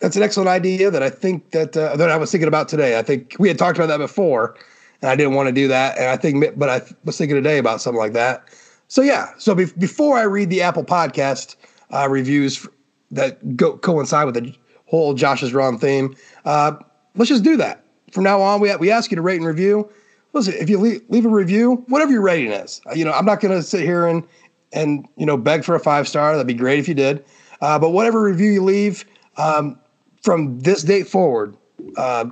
that's 0.00 0.16
an 0.16 0.24
excellent 0.24 0.48
idea 0.48 0.90
that 0.90 1.02
I 1.04 1.08
think 1.08 1.52
that 1.52 1.76
uh, 1.76 1.96
that 1.96 2.10
I 2.10 2.16
was 2.16 2.32
thinking 2.32 2.48
about 2.48 2.68
today. 2.68 2.98
I 2.98 3.02
think 3.02 3.36
we 3.38 3.46
had 3.46 3.56
talked 3.56 3.78
about 3.78 3.86
that 3.86 3.98
before, 3.98 4.56
and 5.00 5.12
I 5.12 5.14
didn't 5.14 5.34
want 5.34 5.46
to 5.46 5.52
do 5.52 5.68
that. 5.68 5.96
And 5.96 6.08
I 6.08 6.16
think, 6.16 6.58
but 6.58 6.68
I 6.68 6.82
was 7.04 7.16
thinking 7.16 7.36
today 7.36 7.58
about 7.58 7.80
something 7.80 8.00
like 8.00 8.14
that. 8.14 8.48
So 8.88 9.00
yeah, 9.00 9.28
so 9.38 9.54
be- 9.54 9.72
before 9.78 10.18
I 10.18 10.24
read 10.24 10.50
the 10.50 10.60
Apple 10.60 10.84
Podcast 10.84 11.54
uh, 11.92 12.08
reviews 12.10 12.66
that 13.12 13.56
go 13.56 13.78
coincide 13.78 14.26
with 14.26 14.34
the 14.34 14.52
whole 14.86 15.14
Josh's 15.14 15.54
wrong 15.54 15.78
theme, 15.78 16.16
uh, 16.46 16.72
let's 17.14 17.28
just 17.28 17.44
do 17.44 17.56
that. 17.58 17.84
From 18.10 18.24
now 18.24 18.42
on, 18.42 18.60
we 18.60 18.74
we 18.76 18.90
ask 18.90 19.12
you 19.12 19.14
to 19.14 19.22
rate 19.22 19.36
and 19.36 19.46
review. 19.46 19.88
Listen, 20.32 20.54
if 20.54 20.70
you 20.70 20.78
leave, 20.78 21.02
leave 21.08 21.26
a 21.26 21.28
review, 21.28 21.84
whatever 21.88 22.12
your 22.12 22.22
rating 22.22 22.52
is, 22.52 22.80
uh, 22.86 22.94
you 22.94 23.04
know, 23.04 23.12
I'm 23.12 23.26
not 23.26 23.40
going 23.40 23.54
to 23.54 23.62
sit 23.62 23.80
here 23.80 24.06
and 24.06 24.26
and 24.72 25.06
you 25.16 25.26
know 25.26 25.36
beg 25.36 25.64
for 25.64 25.74
a 25.74 25.80
five 25.80 26.08
star. 26.08 26.32
That'd 26.32 26.46
be 26.46 26.54
great 26.54 26.78
if 26.78 26.88
you 26.88 26.94
did. 26.94 27.24
Uh, 27.60 27.78
but 27.78 27.90
whatever 27.90 28.22
review 28.22 28.50
you 28.52 28.64
leave 28.64 29.04
um, 29.36 29.78
from 30.22 30.58
this 30.60 30.82
date 30.82 31.06
forward, 31.06 31.56
uh, 31.96 32.24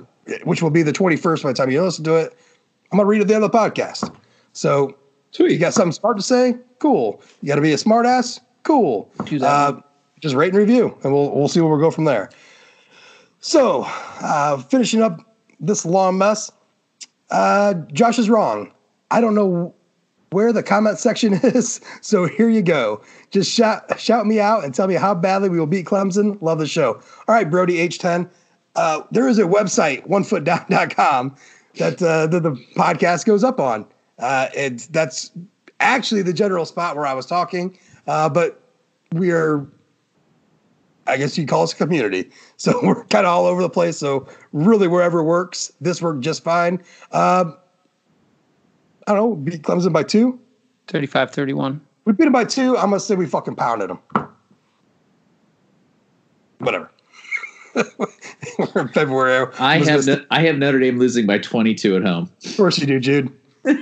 which 0.43 0.61
will 0.61 0.71
be 0.71 0.81
the 0.83 0.91
21st 0.91 1.43
by 1.43 1.49
the 1.49 1.55
time 1.55 1.69
you 1.71 1.81
listen 1.81 2.03
to 2.03 2.15
it, 2.15 2.35
I'm 2.91 2.97
gonna 2.97 3.07
read 3.07 3.19
it 3.19 3.21
at 3.21 3.27
the 3.27 3.35
end 3.35 3.43
of 3.43 3.51
the 3.51 3.57
podcast. 3.57 4.13
So 4.53 4.97
Sweet. 5.31 5.51
You 5.51 5.59
got 5.59 5.73
something 5.73 5.93
smart 5.93 6.17
to 6.17 6.23
say? 6.23 6.57
Cool. 6.79 7.21
You 7.41 7.47
got 7.47 7.55
to 7.55 7.61
be 7.61 7.71
a 7.71 7.77
smart 7.77 8.05
ass? 8.05 8.39
Cool. 8.63 9.09
Uh, 9.41 9.81
just 10.19 10.35
rate 10.35 10.49
and 10.49 10.57
review, 10.57 10.95
and 11.03 11.13
we'll 11.13 11.31
we'll 11.31 11.47
see 11.47 11.61
where 11.61 11.75
we 11.75 11.81
go 11.81 11.89
from 11.89 12.03
there. 12.03 12.29
So, 13.39 13.85
uh, 14.21 14.57
finishing 14.57 15.01
up 15.01 15.19
this 15.59 15.85
long 15.85 16.17
mess. 16.17 16.51
Uh, 17.31 17.73
Josh 17.93 18.19
is 18.19 18.29
wrong. 18.29 18.71
I 19.09 19.21
don't 19.21 19.35
know 19.35 19.73
where 20.31 20.53
the 20.53 20.63
comment 20.63 20.97
section 20.99 21.33
is, 21.43 21.81
so 22.01 22.25
here 22.25 22.49
you 22.49 22.61
go. 22.61 23.01
Just 23.31 23.51
shout 23.51 23.99
shout 23.99 24.25
me 24.25 24.39
out 24.39 24.63
and 24.63 24.73
tell 24.73 24.87
me 24.87 24.95
how 24.95 25.15
badly 25.15 25.49
we 25.49 25.59
will 25.59 25.67
beat 25.67 25.85
Clemson. 25.85 26.41
Love 26.41 26.59
the 26.59 26.67
show. 26.67 26.95
All 27.27 27.35
right, 27.35 27.49
Brody 27.49 27.77
H10. 27.87 28.29
Uh, 28.75 29.01
there 29.11 29.27
is 29.27 29.37
a 29.37 29.43
website, 29.43 30.07
onefootdown.com, 30.07 31.35
that 31.75 32.01
uh, 32.01 32.27
that 32.27 32.43
the 32.43 32.51
podcast 32.75 33.25
goes 33.25 33.43
up 33.43 33.59
on. 33.59 33.85
Uh, 34.19 34.47
it's 34.53 34.87
that's 34.87 35.31
actually 35.79 36.21
the 36.21 36.33
general 36.33 36.65
spot 36.65 36.95
where 36.95 37.05
I 37.05 37.13
was 37.13 37.25
talking, 37.25 37.77
uh, 38.07 38.29
but 38.29 38.61
we 39.13 39.31
are, 39.31 39.67
I 41.07 41.17
guess 41.17 41.37
you'd 41.37 41.47
call 41.47 41.63
us 41.63 41.73
a 41.73 41.75
community. 41.75 42.29
So 42.57 42.79
we're 42.83 43.03
kind 43.05 43.25
of 43.25 43.31
all 43.31 43.47
over 43.47 43.63
the 43.63 43.71
place. 43.71 43.97
So 43.97 44.27
really, 44.53 44.87
wherever 44.87 45.23
works, 45.23 45.73
this 45.81 45.99
worked 45.99 46.21
just 46.21 46.43
fine. 46.43 46.75
Um, 47.11 47.57
I 49.07 49.15
don't 49.15 49.17
know, 49.17 49.35
beat 49.35 49.63
Clemson 49.63 49.91
by 49.91 50.03
two. 50.03 50.39
35 50.87 51.31
31. 51.31 51.81
We 52.05 52.13
beat 52.13 52.25
them 52.25 52.33
by 52.33 52.45
two. 52.45 52.77
I'm 52.77 52.89
going 52.89 52.99
to 52.99 53.01
say 53.05 53.15
we 53.15 53.25
fucking 53.25 53.55
pounded 53.55 53.89
them. 53.89 53.99
Whatever. 56.59 56.91
We're 57.75 58.81
in 58.81 58.87
February. 58.89 59.47
I 59.57 59.79
have 59.79 60.05
no, 60.05 60.23
I 60.29 60.41
have 60.41 60.57
Notre 60.57 60.79
Dame 60.79 60.99
losing 60.99 61.25
by 61.25 61.39
22 61.39 61.95
at 61.95 62.03
home. 62.03 62.29
Of 62.45 62.57
course 62.57 62.77
you 62.77 62.85
do, 62.85 62.99
Jude. 62.99 63.31
All 63.65 63.75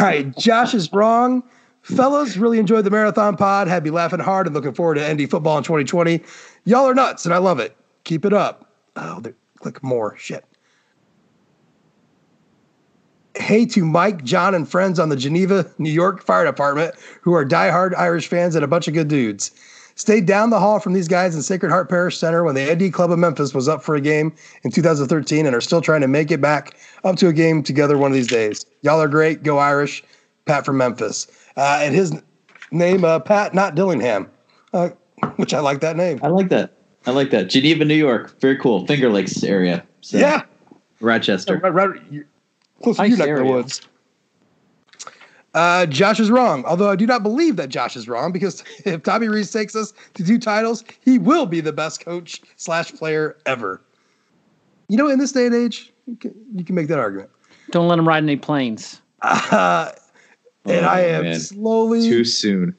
right, 0.00 0.36
Josh 0.38 0.74
is 0.74 0.92
wrong. 0.92 1.44
Fellas, 1.84 2.38
really 2.38 2.58
enjoyed 2.58 2.84
the 2.84 2.90
marathon 2.90 3.36
pod. 3.36 3.68
Had 3.68 3.84
me 3.84 3.90
laughing 3.90 4.18
hard 4.18 4.46
and 4.46 4.54
looking 4.54 4.72
forward 4.72 4.94
to 4.94 5.14
ND 5.14 5.30
football 5.30 5.58
in 5.58 5.64
2020. 5.64 6.20
Y'all 6.64 6.86
are 6.86 6.94
nuts, 6.94 7.26
and 7.26 7.34
I 7.34 7.38
love 7.38 7.60
it. 7.60 7.76
Keep 8.04 8.24
it 8.24 8.32
up. 8.32 8.72
Oh, 8.96 9.22
click 9.58 9.82
more. 9.82 10.16
Shit. 10.16 10.46
Hey 13.36 13.66
to 13.66 13.84
Mike, 13.84 14.24
John, 14.24 14.54
and 14.54 14.66
friends 14.66 14.98
on 14.98 15.10
the 15.10 15.16
Geneva, 15.16 15.70
New 15.76 15.90
York 15.90 16.22
Fire 16.22 16.46
Department 16.46 16.94
who 17.20 17.34
are 17.34 17.44
diehard 17.44 17.94
Irish 17.98 18.28
fans 18.28 18.54
and 18.54 18.64
a 18.64 18.68
bunch 18.68 18.88
of 18.88 18.94
good 18.94 19.08
dudes. 19.08 19.50
Stayed 19.96 20.24
down 20.24 20.50
the 20.50 20.60
hall 20.60 20.80
from 20.80 20.92
these 20.92 21.08
guys 21.08 21.34
in 21.34 21.42
Sacred 21.42 21.70
Heart 21.70 21.90
Parish 21.90 22.16
Center 22.16 22.44
when 22.44 22.54
the 22.54 22.74
ND 22.74 22.92
Club 22.92 23.10
of 23.10 23.18
Memphis 23.18 23.52
was 23.52 23.68
up 23.68 23.82
for 23.82 23.94
a 23.94 24.00
game 24.00 24.32
in 24.62 24.70
2013 24.70 25.46
and 25.46 25.54
are 25.54 25.60
still 25.60 25.80
trying 25.80 26.00
to 26.00 26.08
make 26.08 26.30
it 26.30 26.40
back 26.40 26.76
up 27.04 27.16
to 27.16 27.28
a 27.28 27.32
game 27.32 27.62
together 27.62 27.98
one 27.98 28.10
of 28.10 28.14
these 28.14 28.26
days. 28.26 28.64
Y'all 28.82 29.02
are 29.02 29.08
great. 29.08 29.42
Go 29.42 29.58
Irish. 29.58 30.02
Pat 30.46 30.64
from 30.64 30.76
Memphis. 30.76 31.26
Uh, 31.56 31.78
and 31.82 31.94
his 31.94 32.20
name, 32.70 33.04
uh, 33.04 33.20
Pat, 33.20 33.54
not 33.54 33.74
Dillingham, 33.74 34.30
uh, 34.72 34.90
which 35.36 35.54
I 35.54 35.60
like 35.60 35.80
that 35.80 35.96
name. 35.96 36.20
I 36.22 36.28
like 36.28 36.48
that. 36.48 36.76
I 37.06 37.10
like 37.10 37.30
that. 37.30 37.48
Geneva, 37.48 37.84
New 37.84 37.94
York. 37.94 38.40
Very 38.40 38.56
cool. 38.56 38.86
Finger 38.86 39.10
Lakes 39.10 39.42
area. 39.44 39.84
So, 40.00 40.18
yeah. 40.18 40.42
Rochester. 41.00 41.58
Right, 41.58 41.72
right, 41.72 42.00
close 42.82 42.96
to 42.96 43.08
your 43.08 43.18
neck 43.18 43.36
the 43.36 43.44
woods. 43.44 43.82
Uh, 45.54 45.86
Josh 45.86 46.18
is 46.18 46.30
wrong, 46.30 46.64
although 46.64 46.90
I 46.90 46.96
do 46.96 47.06
not 47.06 47.22
believe 47.22 47.54
that 47.56 47.68
Josh 47.68 47.94
is 47.94 48.08
wrong 48.08 48.32
because 48.32 48.64
if 48.84 49.02
Tommy 49.02 49.28
Rees 49.28 49.52
takes 49.52 49.76
us 49.76 49.92
to 50.14 50.24
two 50.24 50.38
titles, 50.38 50.84
he 51.00 51.18
will 51.18 51.46
be 51.46 51.60
the 51.60 51.72
best 51.72 52.04
coach 52.04 52.42
slash 52.56 52.92
player 52.92 53.36
ever. 53.46 53.80
You 54.88 54.96
know, 54.96 55.08
in 55.08 55.18
this 55.18 55.32
day 55.32 55.46
and 55.46 55.54
age, 55.54 55.92
you 56.06 56.16
can, 56.16 56.34
you 56.54 56.64
can 56.64 56.74
make 56.74 56.88
that 56.88 56.98
argument. 56.98 57.30
Don't 57.70 57.88
let 57.88 57.98
him 57.98 58.06
ride 58.06 58.22
any 58.22 58.36
planes. 58.36 59.00
Uh, 59.22 59.92
and 60.64 60.86
oh, 60.86 60.88
I 60.88 61.00
am 61.00 61.24
man. 61.24 61.40
slowly 61.40 62.08
too 62.08 62.24
soon. 62.24 62.76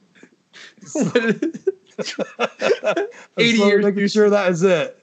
80 3.38 3.58
years 3.58 3.84
making 3.84 4.08
sure 4.08 4.30
that 4.30 4.50
is 4.50 4.62
it. 4.62 5.02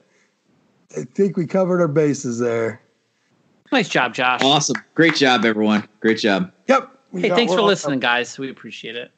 I 0.96 1.02
think 1.02 1.36
we 1.36 1.46
covered 1.46 1.80
our 1.80 1.88
bases 1.88 2.38
there. 2.38 2.80
Nice 3.72 3.88
job, 3.88 4.14
Josh. 4.14 4.42
Awesome. 4.42 4.76
Great 4.94 5.16
job, 5.16 5.44
everyone. 5.44 5.88
Great 6.00 6.18
job. 6.18 6.52
Yep 6.68 6.94
hey, 7.20 7.28
thanks 7.30 7.52
for 7.52 7.62
listening, 7.62 8.00
guys. 8.00 8.38
We 8.38 8.50
appreciate 8.50 8.96
it. 8.96 9.12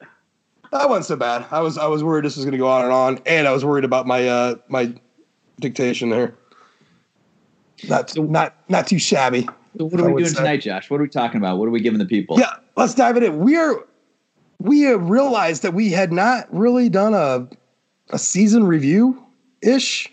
That 0.71 0.89
wasn't 0.89 1.05
so 1.05 1.15
bad. 1.15 1.45
I 1.51 1.61
was 1.61 1.77
I 1.77 1.87
was 1.87 2.03
worried 2.03 2.25
this 2.25 2.35
was 2.35 2.45
going 2.45 2.53
to 2.53 2.57
go 2.57 2.67
on 2.67 2.83
and 2.83 2.91
on, 2.91 3.19
and 3.25 3.47
I 3.47 3.51
was 3.51 3.63
worried 3.63 3.85
about 3.85 4.05
my 4.05 4.27
uh 4.27 4.55
my 4.67 4.93
dictation 5.59 6.09
there. 6.09 6.35
Not 7.87 8.15
not 8.17 8.55
not 8.67 8.87
too 8.87 8.99
shabby. 8.99 9.47
So 9.77 9.85
what 9.85 10.01
are 10.01 10.11
we 10.11 10.23
doing 10.23 10.33
say. 10.33 10.37
tonight, 10.37 10.57
Josh? 10.57 10.89
What 10.89 10.99
are 10.99 11.03
we 11.03 11.09
talking 11.09 11.37
about? 11.37 11.57
What 11.57 11.67
are 11.67 11.71
we 11.71 11.79
giving 11.79 11.99
the 11.99 12.05
people? 12.05 12.39
Yeah, 12.39 12.53
let's 12.77 12.93
dive 12.93 13.17
it 13.17 13.23
in. 13.23 13.39
We 13.39 13.57
are 13.57 13.83
we 14.59 14.91
realized 14.93 15.63
that 15.63 15.73
we 15.73 15.91
had 15.91 16.13
not 16.13 16.47
really 16.53 16.87
done 16.87 17.13
a 17.13 17.47
a 18.11 18.19
season 18.19 18.65
review 18.65 19.21
ish. 19.61 20.07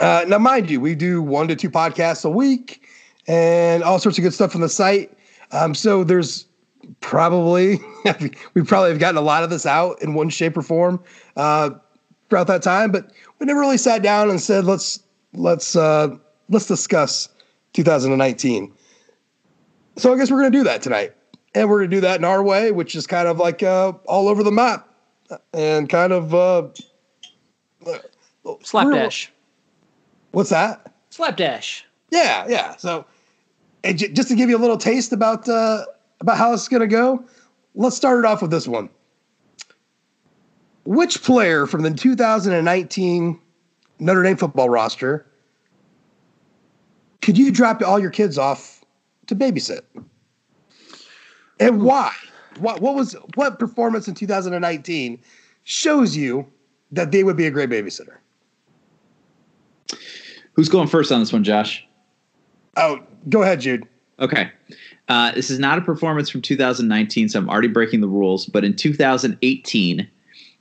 Uh, 0.00 0.24
now, 0.26 0.38
mind 0.38 0.70
you, 0.70 0.80
we 0.80 0.94
do 0.94 1.22
one 1.22 1.46
to 1.48 1.54
two 1.54 1.70
podcasts 1.70 2.24
a 2.24 2.30
week 2.30 2.88
and 3.26 3.82
all 3.82 3.98
sorts 3.98 4.18
of 4.18 4.22
good 4.24 4.34
stuff 4.34 4.54
on 4.54 4.60
the 4.60 4.68
site. 4.68 5.16
Um, 5.52 5.74
so 5.74 6.02
there's 6.02 6.46
probably 7.00 7.78
we 8.54 8.62
probably 8.62 8.90
have 8.90 8.98
gotten 8.98 9.16
a 9.16 9.22
lot 9.22 9.44
of 9.44 9.50
this 9.50 9.66
out 9.66 10.00
in 10.02 10.14
one 10.14 10.28
shape 10.28 10.56
or 10.56 10.62
form 10.62 11.02
uh, 11.36 11.70
throughout 12.28 12.46
that 12.48 12.62
time, 12.62 12.90
but 12.90 13.12
we 13.38 13.46
never 13.46 13.60
really 13.60 13.78
sat 13.78 14.02
down 14.02 14.30
and 14.30 14.40
said 14.40 14.64
let's 14.64 15.00
let's 15.34 15.76
uh, 15.76 16.08
let's 16.48 16.66
discuss 16.66 17.28
2019. 17.74 18.72
So 19.96 20.12
I 20.12 20.16
guess 20.16 20.30
we're 20.30 20.40
going 20.40 20.52
to 20.52 20.58
do 20.58 20.64
that 20.64 20.80
tonight, 20.80 21.14
and 21.54 21.68
we're 21.68 21.78
going 21.78 21.90
to 21.90 21.96
do 21.96 22.00
that 22.00 22.18
in 22.18 22.24
our 22.24 22.42
way, 22.42 22.72
which 22.72 22.94
is 22.94 23.06
kind 23.06 23.28
of 23.28 23.38
like 23.38 23.62
uh, 23.62 23.92
all 24.06 24.28
over 24.28 24.42
the 24.42 24.52
map 24.52 24.88
and 25.52 25.88
kind 25.88 26.12
of 26.12 26.34
uh, 26.34 26.68
slapdash. 28.62 29.30
What's 30.32 30.50
that? 30.50 30.94
Slapdash. 31.10 31.84
Yeah, 32.10 32.46
yeah. 32.48 32.76
So, 32.76 33.04
j- 33.84 34.12
just 34.12 34.28
to 34.28 34.34
give 34.34 34.48
you 34.48 34.56
a 34.56 34.60
little 34.60 34.78
taste 34.78 35.12
about 35.12 35.48
uh, 35.48 35.84
about 36.20 36.38
how 36.38 36.52
it's 36.52 36.68
going 36.68 36.80
to 36.80 36.86
go, 36.86 37.24
let's 37.74 37.96
start 37.96 38.18
it 38.18 38.24
off 38.24 38.42
with 38.42 38.50
this 38.50 38.66
one. 38.66 38.88
Which 40.84 41.22
player 41.22 41.66
from 41.66 41.82
the 41.82 41.90
2019 41.90 43.38
Notre 44.00 44.22
Dame 44.22 44.36
football 44.36 44.68
roster 44.68 45.26
could 47.22 47.38
you 47.38 47.50
drop 47.52 47.80
all 47.82 47.98
your 47.98 48.10
kids 48.10 48.36
off 48.36 48.84
to 49.28 49.36
babysit? 49.36 49.82
And 51.62 51.82
why? 51.82 52.12
What 52.58 52.80
what 52.80 52.94
was 52.94 53.14
what 53.34 53.58
performance 53.58 54.08
in 54.08 54.14
2019 54.14 55.18
shows 55.64 56.16
you 56.16 56.46
that 56.90 57.10
they 57.12 57.24
would 57.24 57.36
be 57.36 57.46
a 57.46 57.50
great 57.50 57.70
babysitter? 57.70 58.16
Who's 60.54 60.68
going 60.68 60.88
first 60.88 61.10
on 61.10 61.20
this 61.20 61.32
one, 61.32 61.44
Josh? 61.44 61.86
Oh, 62.76 63.00
go 63.28 63.42
ahead, 63.42 63.60
Jude. 63.60 63.86
Okay. 64.18 64.50
Uh, 65.08 65.32
this 65.32 65.50
is 65.50 65.58
not 65.58 65.78
a 65.78 65.80
performance 65.80 66.28
from 66.30 66.42
2019, 66.42 67.28
so 67.28 67.38
I'm 67.38 67.48
already 67.48 67.68
breaking 67.68 68.00
the 68.00 68.08
rules. 68.08 68.46
But 68.46 68.64
in 68.64 68.74
2018, 68.76 70.08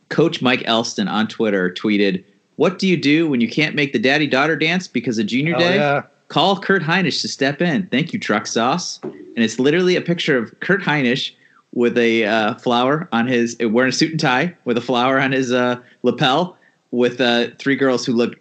Coach 0.10 0.42
Mike 0.42 0.64
Elston 0.66 1.08
on 1.08 1.28
Twitter 1.28 1.70
tweeted, 1.74 2.24
"What 2.56 2.80
do 2.80 2.88
you 2.88 2.98
do 2.98 3.30
when 3.30 3.42
you 3.42 3.50
can't 3.50 3.76
make 3.76 3.94
the 3.94 4.00
daddy 4.00 4.28
daughter 4.28 4.56
dance 4.56 4.88
because 4.88 5.18
of 5.18 5.28
junior 5.28 5.56
Oh, 5.56 5.60
day? 5.60 5.76
yeah. 5.76 6.04
Call 6.32 6.58
Kurt 6.58 6.82
Hinish 6.82 7.22
to 7.24 7.28
step 7.28 7.62
in. 7.62 7.88
Thank 7.88 8.14
you, 8.14 8.20
Truck 8.20 8.48
Sauce." 8.48 9.02
And 9.04 9.40
it's 9.44 9.60
literally 9.60 9.98
a 9.98 10.02
picture 10.02 10.38
of 10.38 10.58
Kurt 10.62 10.82
Hinish 10.82 11.34
with 11.74 11.98
a 11.98 12.24
uh, 12.24 12.56
flower 12.56 13.10
on 13.12 13.28
his 13.28 13.58
wearing 13.60 13.90
a 13.90 13.92
suit 13.92 14.12
and 14.12 14.20
tie 14.20 14.56
with 14.64 14.78
a 14.78 14.82
flower 14.82 15.20
on 15.20 15.34
his 15.34 15.52
uh, 15.52 15.76
lapel 16.04 16.58
with 16.92 17.20
uh, 17.20 17.48
three 17.60 17.76
girls 17.76 18.06
who 18.06 18.14
look 18.14 18.36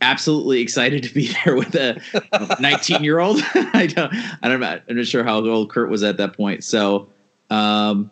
absolutely 0.00 0.60
excited 0.60 1.04
to 1.04 1.14
be 1.14 1.32
there 1.44 1.54
with 1.54 1.76
a 1.76 2.00
19 2.60 3.04
year 3.04 3.20
old. 3.20 3.40
I 3.54 3.86
don't, 3.86 4.12
I 4.42 4.48
don't 4.48 4.58
know. 4.58 4.80
I'm 4.88 4.96
not 4.96 5.06
sure 5.06 5.22
how 5.22 5.44
old 5.44 5.70
Kurt 5.70 5.88
was 5.88 6.02
at 6.02 6.16
that 6.16 6.36
point. 6.36 6.64
So, 6.64 7.08
um, 7.50 8.10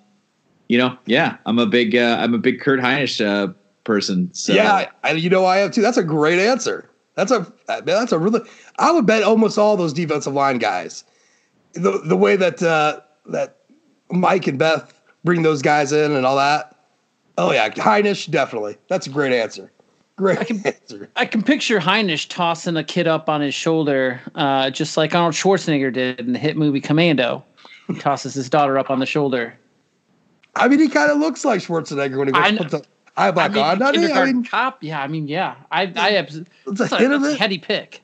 you 0.68 0.78
know, 0.78 0.96
yeah, 1.06 1.38
I'm 1.46 1.58
a 1.58 1.66
big, 1.66 1.96
uh, 1.96 2.18
I'm 2.20 2.34
a 2.34 2.38
big 2.38 2.60
Kurt 2.60 2.78
Hinish 2.78 3.24
uh, 3.24 3.52
person. 3.82 4.32
So 4.32 4.52
Yeah, 4.52 4.90
I, 5.02 5.12
you 5.12 5.28
know 5.28 5.44
I 5.44 5.58
have 5.58 5.72
too. 5.72 5.82
That's 5.82 5.98
a 5.98 6.04
great 6.04 6.38
answer. 6.38 6.88
That's 7.14 7.30
a 7.30 7.46
that's 7.66 8.12
a 8.12 8.18
really. 8.18 8.40
I 8.78 8.90
would 8.90 9.06
bet 9.06 9.22
almost 9.22 9.58
all 9.58 9.76
those 9.76 9.92
defensive 9.92 10.32
line 10.32 10.58
guys, 10.58 11.04
the 11.74 12.00
the 12.04 12.16
way 12.16 12.36
that 12.36 12.62
uh, 12.62 13.00
that 13.26 13.58
Mike 14.10 14.46
and 14.46 14.58
Beth 14.58 14.92
bring 15.22 15.42
those 15.42 15.62
guys 15.62 15.92
in 15.92 16.12
and 16.12 16.26
all 16.26 16.36
that. 16.36 16.76
Oh 17.38 17.52
yeah, 17.52 17.68
Hinish 17.68 18.30
definitely. 18.30 18.76
That's 18.88 19.06
a 19.06 19.10
great 19.10 19.32
answer. 19.32 19.70
Great 20.16 20.50
answer. 20.66 21.10
I 21.16 21.26
can 21.26 21.42
picture 21.42 21.80
Hinish 21.80 22.28
tossing 22.28 22.76
a 22.76 22.84
kid 22.84 23.06
up 23.06 23.28
on 23.28 23.40
his 23.40 23.54
shoulder, 23.54 24.20
uh, 24.34 24.70
just 24.70 24.96
like 24.96 25.14
Arnold 25.14 25.34
Schwarzenegger 25.34 25.92
did 25.92 26.20
in 26.20 26.32
the 26.32 26.38
hit 26.38 26.56
movie 26.56 26.80
Commando. 26.80 27.44
He 27.88 27.94
tosses 27.98 28.34
his 28.34 28.48
daughter 28.48 28.78
up 28.78 28.90
on 28.90 28.98
the 28.98 29.06
shoulder. 29.06 29.54
I 30.56 30.68
mean, 30.68 30.78
he 30.78 30.88
kind 30.88 31.10
of 31.10 31.18
looks 31.18 31.44
like 31.44 31.60
Schwarzenegger 31.60 32.16
when 32.16 32.28
he 32.28 32.34
I 32.34 32.52
goes 32.52 32.82
know. 33.16 33.32
put 33.32 33.52
the 33.52 33.60
eye 33.60 33.74
black 33.74 33.76
I 33.76 33.76
mean, 33.76 33.78
doesn't 33.78 34.02
he? 34.02 34.12
I 34.12 34.24
mean, 34.26 34.44
cop. 34.44 34.82
Yeah, 34.82 35.02
I 35.02 35.06
mean, 35.08 35.28
yeah. 35.28 35.56
I, 35.70 35.92
I 35.96 36.10
have. 36.12 36.26
it's 36.26 36.36
a 36.36 36.44
That's 36.66 36.92
a, 36.92 36.98
hit 36.98 37.12
of 37.12 37.22
it. 37.24 37.38
heady 37.38 37.58
pick. 37.58 38.02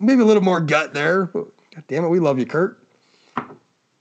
Maybe 0.00 0.22
a 0.22 0.24
little 0.24 0.42
more 0.42 0.60
gut 0.60 0.94
there. 0.94 1.26
God 1.26 1.52
damn 1.88 2.04
it, 2.04 2.08
we 2.08 2.18
love 2.20 2.38
you, 2.38 2.46
Kurt. 2.46 2.82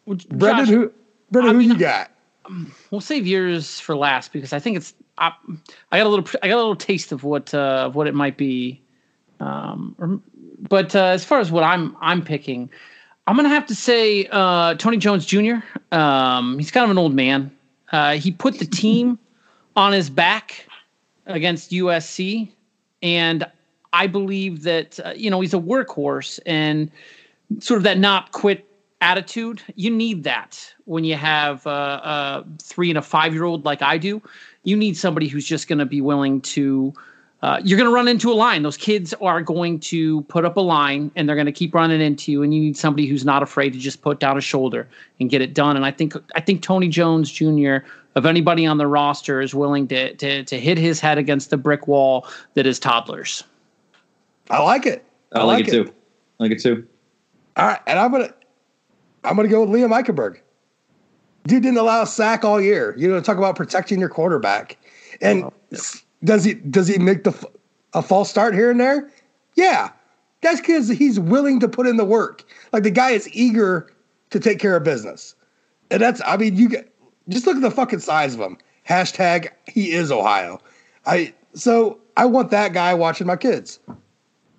Well, 0.06 0.18
Brendan, 0.30 0.66
Josh, 0.66 0.74
who 0.74 0.92
Brendan, 1.30 1.50
I 1.50 1.54
who 1.54 1.60
mean, 1.60 1.70
you 1.72 1.78
got? 1.78 2.12
we'll 2.90 3.02
save 3.02 3.28
yours 3.28 3.80
for 3.80 3.96
last 3.96 4.34
because 4.34 4.54
I 4.54 4.60
think 4.60 4.78
it's. 4.78 4.94
I, 5.18 5.32
I 5.92 6.00
got 6.00 6.08
a 6.08 6.10
little. 6.10 6.28
I 6.42 6.48
got 6.48 6.56
a 6.56 6.58
little 6.58 6.76
taste 6.76 7.12
of 7.12 7.24
what 7.24 7.54
uh, 7.54 7.86
of 7.88 7.96
what 7.96 8.08
it 8.08 8.16
might 8.16 8.38
be. 8.38 8.82
Um, 9.40 9.96
or, 10.00 10.20
but 10.68 10.96
uh, 10.96 11.06
as 11.06 11.24
far 11.24 11.40
as 11.40 11.52
what 11.52 11.64
I'm 11.64 11.96
I'm 12.02 12.24
picking, 12.24 12.70
I'm 13.28 13.36
gonna 13.36 13.50
have 13.50 13.68
to 13.68 13.76
say 13.76 14.28
uh, 14.32 14.76
Tony 14.76 14.98
Jones 14.98 15.26
Jr. 15.26 15.58
Um, 15.92 16.58
he's 16.58 16.72
kind 16.72 16.84
of 16.84 16.90
an 16.92 16.98
old 16.98 17.14
man. 17.14 17.56
Uh, 17.92 18.14
he 18.14 18.32
put 18.32 18.58
the 18.60 18.66
team 18.82 19.20
on 19.76 19.94
his 19.94 20.10
back 20.10 20.68
against 21.26 21.72
USC, 21.72 22.52
and 23.02 23.46
I 23.94 24.08
believe 24.08 24.64
that 24.64 25.00
uh, 25.04 25.14
you 25.16 25.30
know 25.30 25.42
he's 25.42 25.54
a 25.54 25.60
workhorse 25.60 26.40
and 26.46 26.92
sort 27.60 27.78
of 27.78 27.84
that 27.84 27.98
not 27.98 28.32
quit 28.32 28.66
attitude. 29.02 29.62
You 29.76 29.90
need 29.90 30.24
that 30.24 30.74
when 30.86 31.04
you 31.04 31.16
have 31.16 31.66
uh, 31.68 32.02
a 32.04 32.46
three 32.62 32.90
and 32.90 32.98
a 32.98 33.02
five 33.02 33.34
year 33.34 33.44
old 33.44 33.66
like 33.66 33.82
I 33.82 33.98
do. 33.98 34.22
You 34.64 34.78
need 34.78 34.96
somebody 34.96 35.28
who's 35.28 35.46
just 35.46 35.68
going 35.68 35.80
to 35.80 35.86
be 35.86 36.02
willing 36.02 36.42
to. 36.42 36.94
Uh, 37.42 37.60
you're 37.64 37.78
going 37.78 37.90
to 37.90 37.94
run 37.94 38.08
into 38.08 38.32
a 38.32 38.36
line. 38.36 38.62
Those 38.62 38.78
kids 38.78 39.16
are 39.20 39.42
going 39.42 39.80
to 39.80 40.22
put 40.26 40.46
up 40.46 40.58
a 40.58 40.62
line 40.62 41.10
and 41.16 41.28
they're 41.28 41.36
going 41.36 41.48
to 41.48 41.52
keep 41.52 41.74
running 41.74 42.00
into 42.00 42.32
you. 42.32 42.44
And 42.44 42.54
you 42.54 42.62
need 42.62 42.78
somebody 42.78 43.08
who's 43.08 43.26
not 43.26 43.42
afraid 43.42 43.74
to 43.74 43.80
just 43.80 44.04
put 44.04 44.20
down 44.20 44.38
a 44.38 44.42
shoulder 44.42 44.88
and 45.20 45.28
get 45.28 45.42
it 45.42 45.56
done. 45.56 45.76
And 45.76 45.84
I 45.84 45.90
think 45.90 46.14
I 46.36 46.42
think 46.42 46.62
Tony 46.62 46.88
Jones 46.88 47.32
Jr. 47.32 47.78
of 48.16 48.26
anybody 48.26 48.66
on 48.66 48.78
the 48.78 48.88
roster 48.88 49.42
is 49.42 49.54
willing 49.54 49.88
to 49.90 50.14
to, 50.16 50.44
to 50.44 50.60
hit 50.60 50.78
his 50.78 51.00
head 51.00 51.18
against 51.18 51.50
the 51.50 51.58
brick 51.58 51.88
wall 51.88 52.28
that 52.56 52.66
is 52.66 52.80
toddlers. 52.80 53.44
I 54.50 54.62
like 54.62 54.86
it. 54.86 55.06
I 55.34 55.44
like, 55.44 55.68
it 55.68 55.72
too. 55.72 55.94
I 56.40 56.44
like 56.44 56.52
it 56.52 56.62
too. 56.62 56.86
All 57.58 57.68
right, 57.68 57.80
and 57.88 58.00
I'm 58.00 58.12
gonna 58.12 58.34
I'm 59.24 59.36
gonna 59.36 59.48
go 59.48 59.64
with 59.64 59.70
Liam 59.70 59.90
Eichenberg. 59.90 60.40
Dude 61.48 61.64
didn't 61.64 61.78
allow 61.78 62.04
a 62.04 62.08
sack 62.08 62.44
all 62.44 62.62
year. 62.62 62.96
You 62.98 63.08
know, 63.08 63.20
talk 63.22 63.38
about 63.38 63.56
protecting 63.56 64.00
your 64.00 64.10
quarterback. 64.10 64.78
And 65.22 65.46
oh, 65.46 65.54
s- 65.72 66.04
does 66.24 66.44
he 66.44 66.56
does 66.56 66.88
he 66.88 66.98
make 66.98 67.24
the 67.24 67.32
f- 67.32 67.46
a 67.94 68.02
false 68.02 68.30
start 68.30 68.54
here 68.54 68.70
and 68.70 68.80
there? 68.80 69.10
Yeah, 69.56 69.90
that's 70.42 70.62
because 70.62 70.90
he's 70.90 71.20
willing 71.20 71.60
to 71.60 71.68
put 71.68 71.88
in 71.88 71.98
the 71.98 72.06
work. 72.06 72.44
Like 72.74 72.84
the 72.84 72.92
guy 72.92 73.12
is 73.12 73.30
eager 73.34 73.92
to 74.30 74.40
take 74.40 74.60
care 74.60 74.76
of 74.76 74.84
business, 74.84 75.36
and 75.90 76.02
that's 76.02 76.22
I 76.26 76.38
mean 76.38 76.56
you 76.56 76.70
get 76.70 76.91
just 77.30 77.46
look 77.46 77.56
at 77.56 77.62
the 77.62 77.72
fucking 77.72 78.00
size 78.00 78.34
of 78.34 78.40
him. 78.42 78.58
Hashtag 78.88 79.50
he 79.68 79.92
is 79.92 80.12
Ohio. 80.12 80.60
I 81.06 81.34
so 81.54 82.00
I 82.18 82.26
want 82.26 82.52
that 82.52 82.74
guy 82.74 82.94
watching 82.94 83.28
my 83.28 83.36
kids. 83.36 83.80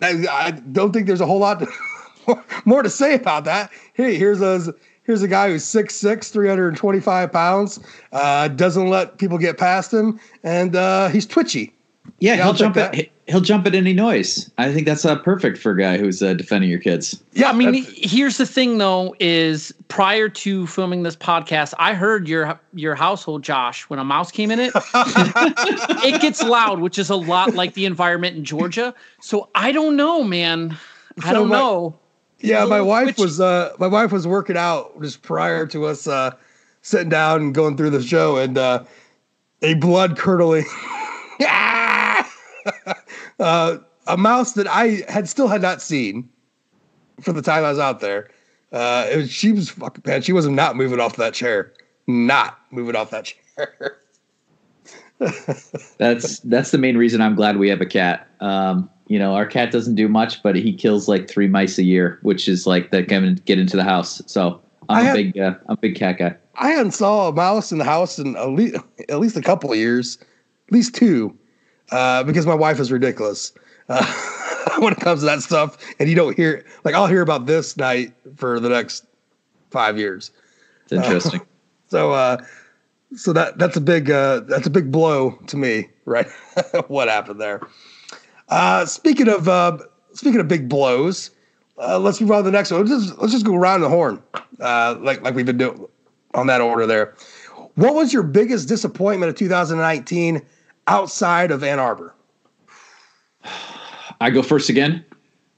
I, 0.00 0.26
I 0.30 0.50
don't 0.50 0.92
think 0.92 1.06
there's 1.06 1.20
a 1.20 1.26
whole 1.26 1.38
lot 1.38 1.62
more 2.64 2.82
to 2.82 2.90
say 2.90 3.14
about 3.14 3.44
that. 3.44 3.70
Hey, 3.94 4.16
here's 4.16 4.40
a 4.40 4.74
here's 5.04 5.22
a 5.22 5.28
guy 5.28 5.48
who's 5.48 5.64
6'6", 5.64 6.30
325 6.32 7.32
pounds, 7.32 7.80
uh, 8.12 8.48
doesn't 8.48 8.88
let 8.88 9.18
people 9.18 9.38
get 9.38 9.58
past 9.58 9.92
him, 9.92 10.18
and 10.44 10.76
uh, 10.76 11.08
he's 11.08 11.26
twitchy. 11.26 11.72
Yeah, 12.18 12.34
Yeah, 12.34 12.36
he'll 12.36 12.46
I'll 12.46 12.52
jump 12.54 12.74
that. 12.76 12.98
at 12.98 13.08
he'll 13.28 13.40
jump 13.40 13.66
at 13.66 13.74
any 13.74 13.92
noise. 13.92 14.50
I 14.58 14.72
think 14.72 14.86
that's 14.86 15.04
uh, 15.04 15.16
perfect 15.18 15.58
for 15.58 15.70
a 15.72 15.78
guy 15.78 15.96
who's 15.96 16.22
uh, 16.22 16.34
defending 16.34 16.68
your 16.70 16.80
kids. 16.80 17.22
Yeah, 17.32 17.50
I 17.50 17.52
mean, 17.52 17.72
that's- 17.72 17.92
here's 18.12 18.36
the 18.36 18.46
thing, 18.46 18.78
though: 18.78 19.14
is 19.20 19.72
prior 19.88 20.28
to 20.28 20.66
filming 20.66 21.02
this 21.02 21.16
podcast, 21.16 21.74
I 21.78 21.94
heard 21.94 22.28
your 22.28 22.58
your 22.74 22.94
household, 22.94 23.42
Josh, 23.42 23.82
when 23.88 23.98
a 23.98 24.04
mouse 24.04 24.30
came 24.30 24.50
in 24.50 24.58
it. 24.60 24.72
it 24.94 26.20
gets 26.20 26.42
loud, 26.42 26.80
which 26.80 26.98
is 26.98 27.10
a 27.10 27.16
lot 27.16 27.54
like 27.54 27.74
the 27.74 27.86
environment 27.86 28.36
in 28.36 28.44
Georgia. 28.44 28.94
So 29.20 29.48
I 29.54 29.72
don't 29.72 29.96
know, 29.96 30.22
man. 30.24 30.76
I 31.24 31.32
don't 31.32 31.48
my- 31.48 31.58
know. 31.58 31.94
yeah. 32.40 32.64
My 32.64 32.80
wife 32.80 33.04
twitchy. 33.16 33.22
was 33.22 33.40
uh, 33.40 33.72
my 33.78 33.86
wife 33.86 34.12
was 34.12 34.26
working 34.26 34.56
out 34.56 35.00
just 35.00 35.22
prior 35.22 35.66
to 35.68 35.86
us 35.86 36.06
uh, 36.06 36.32
sitting 36.82 37.08
down 37.10 37.40
and 37.42 37.54
going 37.54 37.76
through 37.76 37.90
the 37.90 38.02
show, 38.02 38.36
and 38.38 38.58
uh, 38.58 38.84
a 39.62 39.74
blood 39.74 40.16
curdling. 40.18 40.64
uh, 43.42 43.78
a 44.06 44.16
mouse 44.16 44.52
that 44.52 44.66
I 44.66 45.02
had 45.08 45.28
still 45.28 45.48
had 45.48 45.62
not 45.62 45.82
seen 45.82 46.28
for 47.20 47.32
the 47.32 47.42
time 47.42 47.64
I 47.64 47.70
was 47.70 47.78
out 47.78 48.00
there. 48.00 48.30
Uh, 48.72 49.06
it 49.10 49.16
was, 49.16 49.30
she 49.30 49.52
was 49.52 49.68
fucking 49.68 50.02
man. 50.06 50.22
She 50.22 50.32
was 50.32 50.48
not 50.48 50.76
moving 50.76 51.00
off 51.00 51.16
that 51.16 51.34
chair. 51.34 51.72
Not 52.06 52.58
moving 52.70 52.96
off 52.96 53.10
that 53.10 53.24
chair. 53.56 53.98
That's 55.98 56.40
that's 56.40 56.70
the 56.72 56.78
main 56.78 56.96
reason 56.96 57.20
I'm 57.20 57.36
glad 57.36 57.58
we 57.58 57.68
have 57.68 57.80
a 57.80 57.86
cat. 57.86 58.28
Um, 58.40 58.90
you 59.06 59.18
know, 59.18 59.34
our 59.34 59.46
cat 59.46 59.70
doesn't 59.70 59.94
do 59.94 60.08
much, 60.08 60.42
but 60.42 60.56
he 60.56 60.72
kills 60.72 61.06
like 61.06 61.28
three 61.28 61.48
mice 61.48 61.78
a 61.78 61.82
year, 61.82 62.18
which 62.22 62.48
is 62.48 62.66
like 62.66 62.90
that 62.90 63.08
can 63.08 63.34
get 63.44 63.58
into 63.58 63.76
the 63.76 63.84
house. 63.84 64.22
So 64.26 64.60
I'm 64.88 65.06
I 65.06 65.10
a 65.10 65.14
big 65.14 65.38
uh, 65.38 65.54
I'm 65.68 65.74
a 65.74 65.76
big 65.76 65.94
cat 65.96 66.18
guy. 66.18 66.34
I 66.56 66.70
hadn't 66.70 66.92
saw 66.92 67.28
a 67.28 67.32
mouse 67.32 67.72
in 67.72 67.78
the 67.78 67.84
house 67.84 68.18
in 68.18 68.36
at 68.36 68.50
least, 68.50 68.76
at 69.08 69.20
least 69.20 69.36
a 69.36 69.42
couple 69.42 69.70
of 69.70 69.78
years, 69.78 70.18
at 70.66 70.72
least 70.72 70.94
two, 70.94 71.36
uh, 71.92 72.24
because 72.24 72.46
my 72.46 72.54
wife 72.54 72.80
is 72.80 72.90
ridiculous 72.90 73.52
uh, 73.88 74.04
when 74.78 74.92
it 74.92 75.00
comes 75.00 75.20
to 75.20 75.26
that 75.26 75.42
stuff. 75.42 75.76
And 75.98 76.08
you 76.08 76.14
don't 76.14 76.36
hear 76.36 76.64
like 76.84 76.94
I'll 76.94 77.06
hear 77.06 77.22
about 77.22 77.46
this 77.46 77.76
night 77.76 78.12
for 78.36 78.58
the 78.58 78.68
next 78.68 79.06
five 79.70 79.98
years. 79.98 80.30
It's 80.84 80.92
interesting. 80.92 81.40
So 81.88 82.12
uh, 82.12 82.42
so 83.14 83.34
that 83.34 83.58
that's 83.58 83.76
a 83.76 83.80
big 83.82 84.10
uh, 84.10 84.40
that's 84.40 84.66
a 84.66 84.70
big 84.70 84.90
blow 84.90 85.32
to 85.48 85.58
me, 85.58 85.90
right? 86.06 86.26
what 86.88 87.06
happened 87.06 87.38
there? 87.38 87.60
Uh, 88.48 88.86
speaking 88.86 89.28
of 89.28 89.46
uh, 89.46 89.76
speaking 90.14 90.40
of 90.40 90.48
big 90.48 90.70
blows, 90.70 91.30
uh, 91.76 91.98
let's 91.98 92.18
move 92.18 92.30
on 92.30 92.38
to 92.38 92.42
the 92.44 92.50
next 92.50 92.70
one. 92.70 92.86
Let's 92.86 93.04
just, 93.04 93.18
let's 93.18 93.32
just 93.32 93.44
go 93.44 93.54
around 93.54 93.82
the 93.82 93.90
horn, 93.90 94.22
uh, 94.60 94.96
like 95.00 95.20
like 95.20 95.34
we've 95.34 95.44
been 95.44 95.58
doing 95.58 95.86
on 96.32 96.46
that 96.46 96.62
order 96.62 96.86
there. 96.86 97.14
What 97.74 97.94
was 97.94 98.10
your 98.10 98.22
biggest 98.22 98.68
disappointment 98.68 99.28
of 99.28 99.36
2019 99.36 100.40
outside 100.86 101.50
of 101.50 101.62
Ann 101.62 101.78
Arbor? 101.78 102.14
I 104.20 104.30
go 104.30 104.42
first 104.42 104.68
again. 104.68 105.04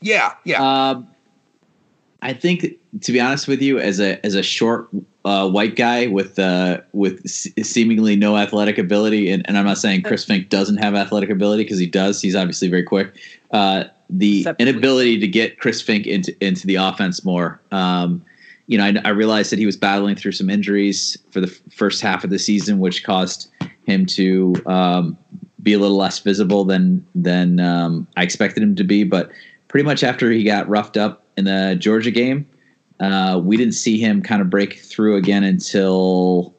Yeah, 0.00 0.34
yeah. 0.44 0.62
Um, 0.62 1.06
I 2.22 2.32
think, 2.32 2.66
to 3.02 3.12
be 3.12 3.20
honest 3.20 3.46
with 3.48 3.60
you, 3.60 3.78
as 3.78 4.00
a 4.00 4.24
as 4.24 4.34
a 4.34 4.42
short 4.42 4.88
uh, 5.24 5.48
white 5.48 5.76
guy 5.76 6.06
with 6.06 6.38
uh, 6.38 6.80
with 6.92 7.26
se- 7.28 7.62
seemingly 7.62 8.16
no 8.16 8.36
athletic 8.38 8.78
ability, 8.78 9.30
and, 9.30 9.46
and 9.46 9.58
I'm 9.58 9.66
not 9.66 9.78
saying 9.78 10.02
Chris 10.02 10.24
Finke 10.24 10.48
doesn't 10.48 10.78
have 10.78 10.94
athletic 10.94 11.28
ability 11.30 11.64
because 11.64 11.78
he 11.78 11.86
does. 11.86 12.20
He's 12.22 12.34
obviously 12.34 12.68
very 12.68 12.82
quick. 12.82 13.14
Uh, 13.50 13.84
the 14.08 14.40
Except- 14.40 14.60
inability 14.60 15.18
to 15.20 15.28
get 15.28 15.58
Chris 15.58 15.82
Finke 15.82 16.06
into 16.06 16.34
into 16.44 16.66
the 16.66 16.76
offense 16.76 17.24
more. 17.24 17.60
Um, 17.72 18.24
you 18.66 18.78
know, 18.78 18.84
I, 18.84 18.94
I 19.04 19.10
realized 19.10 19.52
that 19.52 19.58
he 19.58 19.66
was 19.66 19.76
battling 19.76 20.16
through 20.16 20.32
some 20.32 20.48
injuries 20.48 21.18
for 21.30 21.42
the 21.42 21.48
f- 21.48 21.60
first 21.70 22.00
half 22.00 22.24
of 22.24 22.30
the 22.30 22.38
season, 22.38 22.78
which 22.78 23.04
caused 23.04 23.50
him 23.86 24.06
to 24.06 24.54
um, 24.66 25.16
be 25.62 25.72
a 25.72 25.78
little 25.78 25.96
less 25.96 26.18
visible 26.18 26.64
than 26.64 27.06
than 27.14 27.60
um, 27.60 28.06
I 28.16 28.22
expected 28.22 28.62
him 28.62 28.74
to 28.76 28.84
be. 28.84 29.04
But 29.04 29.30
pretty 29.68 29.84
much 29.84 30.02
after 30.02 30.30
he 30.30 30.44
got 30.44 30.68
roughed 30.68 30.96
up 30.96 31.24
in 31.36 31.44
the 31.44 31.76
Georgia 31.78 32.10
game, 32.10 32.46
uh, 33.00 33.40
we 33.42 33.56
didn't 33.56 33.74
see 33.74 33.98
him 33.98 34.22
kind 34.22 34.40
of 34.40 34.50
break 34.50 34.78
through 34.78 35.16
again 35.16 35.44
until 35.44 36.54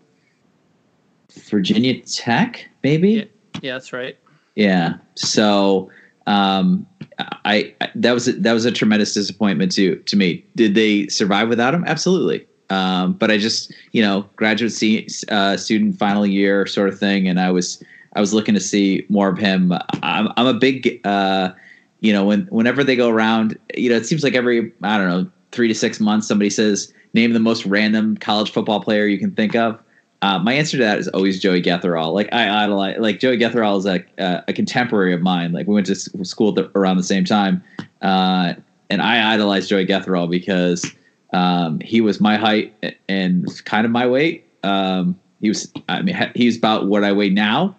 Virginia 1.31 2.01
Tech, 2.01 2.67
maybe. 2.83 3.11
Yeah. 3.11 3.25
Yeah, 3.61 3.73
that's 3.73 3.93
right. 3.93 4.17
Yeah. 4.55 4.95
So 5.15 5.89
um, 6.27 6.85
I, 7.19 7.73
I 7.81 7.89
that 7.95 8.11
was 8.11 8.27
a, 8.27 8.33
that 8.33 8.53
was 8.53 8.65
a 8.65 8.71
tremendous 8.71 9.13
disappointment 9.13 9.71
to 9.73 9.95
to 9.97 10.15
me. 10.15 10.45
Did 10.55 10.75
they 10.75 11.07
survive 11.07 11.49
without 11.49 11.73
him? 11.73 11.83
Absolutely. 11.87 12.45
Um, 12.69 13.13
but 13.13 13.31
I 13.31 13.37
just 13.37 13.73
you 13.91 14.01
know 14.01 14.27
graduate 14.35 14.71
se- 14.71 15.07
uh, 15.29 15.57
student 15.57 15.97
final 15.97 16.25
year 16.25 16.65
sort 16.65 16.89
of 16.89 16.99
thing, 16.99 17.27
and 17.27 17.39
I 17.39 17.51
was 17.51 17.83
I 18.15 18.19
was 18.19 18.33
looking 18.33 18.53
to 18.55 18.61
see 18.61 19.05
more 19.09 19.29
of 19.29 19.37
him. 19.37 19.71
I'm 20.01 20.29
I'm 20.37 20.47
a 20.47 20.53
big 20.53 20.99
uh, 21.05 21.51
you 21.99 22.13
know 22.13 22.25
when 22.25 22.41
whenever 22.47 22.83
they 22.83 22.95
go 22.95 23.09
around, 23.09 23.57
you 23.75 23.89
know 23.89 23.95
it 23.95 24.05
seems 24.05 24.23
like 24.23 24.33
every 24.33 24.71
I 24.81 24.97
don't 24.97 25.07
know 25.07 25.31
three 25.51 25.67
to 25.67 25.75
six 25.75 25.99
months 25.99 26.27
somebody 26.27 26.49
says 26.49 26.93
name 27.13 27.33
the 27.33 27.39
most 27.39 27.65
random 27.65 28.17
college 28.17 28.51
football 28.51 28.81
player 28.81 29.05
you 29.05 29.17
can 29.17 29.31
think 29.31 29.55
of. 29.55 29.79
Uh, 30.21 30.39
my 30.39 30.53
answer 30.53 30.77
to 30.77 30.83
that 30.83 30.97
is 30.97 31.07
always 31.09 31.39
Joey 31.39 31.61
Getherall. 31.61 32.13
Like 32.13 32.31
I 32.33 32.63
idolize, 32.63 32.97
like 32.99 33.19
Joey 33.19 33.37
Getherall 33.37 33.77
is 33.77 33.85
a, 33.85 34.43
a, 34.47 34.53
contemporary 34.53 35.13
of 35.13 35.21
mine. 35.21 35.51
Like 35.51 35.67
we 35.67 35.75
went 35.75 35.85
to 35.87 35.95
school 35.95 36.51
the, 36.51 36.71
around 36.75 36.97
the 36.97 37.03
same 37.03 37.25
time, 37.25 37.63
uh, 38.01 38.53
and 38.89 39.01
I 39.01 39.33
idolize 39.33 39.67
Joey 39.67 39.85
Getherall 39.85 40.29
because 40.29 40.91
um, 41.35 41.79
he 41.81 41.99
was 41.99 42.21
my 42.21 42.37
height 42.37 42.73
and 43.09 43.45
kind 43.65 43.85
of 43.85 43.91
my 43.91 44.07
weight. 44.07 44.47
Um, 44.63 45.19
he 45.41 45.49
was, 45.49 45.71
I 45.89 46.01
mean, 46.01 46.31
he's 46.33 46.57
about 46.57 46.87
what 46.87 47.03
I 47.03 47.11
weigh 47.11 47.29
now, 47.29 47.75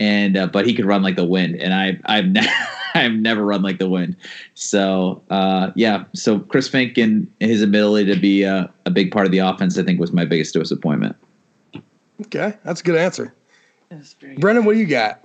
and 0.00 0.36
uh, 0.36 0.48
but 0.48 0.66
he 0.66 0.74
could 0.74 0.84
run 0.84 1.02
like 1.02 1.16
the 1.16 1.24
wind, 1.24 1.56
and 1.56 1.72
I, 1.72 1.98
I've 2.06 2.26
never. 2.26 2.48
I've 2.94 3.12
never 3.12 3.44
run 3.44 3.60
like 3.60 3.78
the 3.78 3.90
wind. 3.90 4.16
So 4.54 5.22
uh, 5.28 5.70
yeah, 5.74 6.04
so 6.14 6.38
Chris 6.38 6.66
Finke 6.66 7.04
and 7.04 7.30
his 7.40 7.60
ability 7.60 8.10
to 8.14 8.18
be 8.18 8.42
a, 8.42 8.72
a 8.86 8.90
big 8.90 9.12
part 9.12 9.26
of 9.26 9.32
the 9.32 9.38
offense, 9.38 9.76
I 9.76 9.82
think, 9.82 10.00
was 10.00 10.14
my 10.14 10.24
biggest 10.24 10.54
disappointment. 10.54 11.14
Okay, 12.22 12.54
that's 12.64 12.80
a 12.80 12.84
good 12.84 12.96
answer. 12.96 13.34
Brendan, 14.38 14.64
what 14.64 14.72
do 14.72 14.78
you 14.78 14.86
got? 14.86 15.20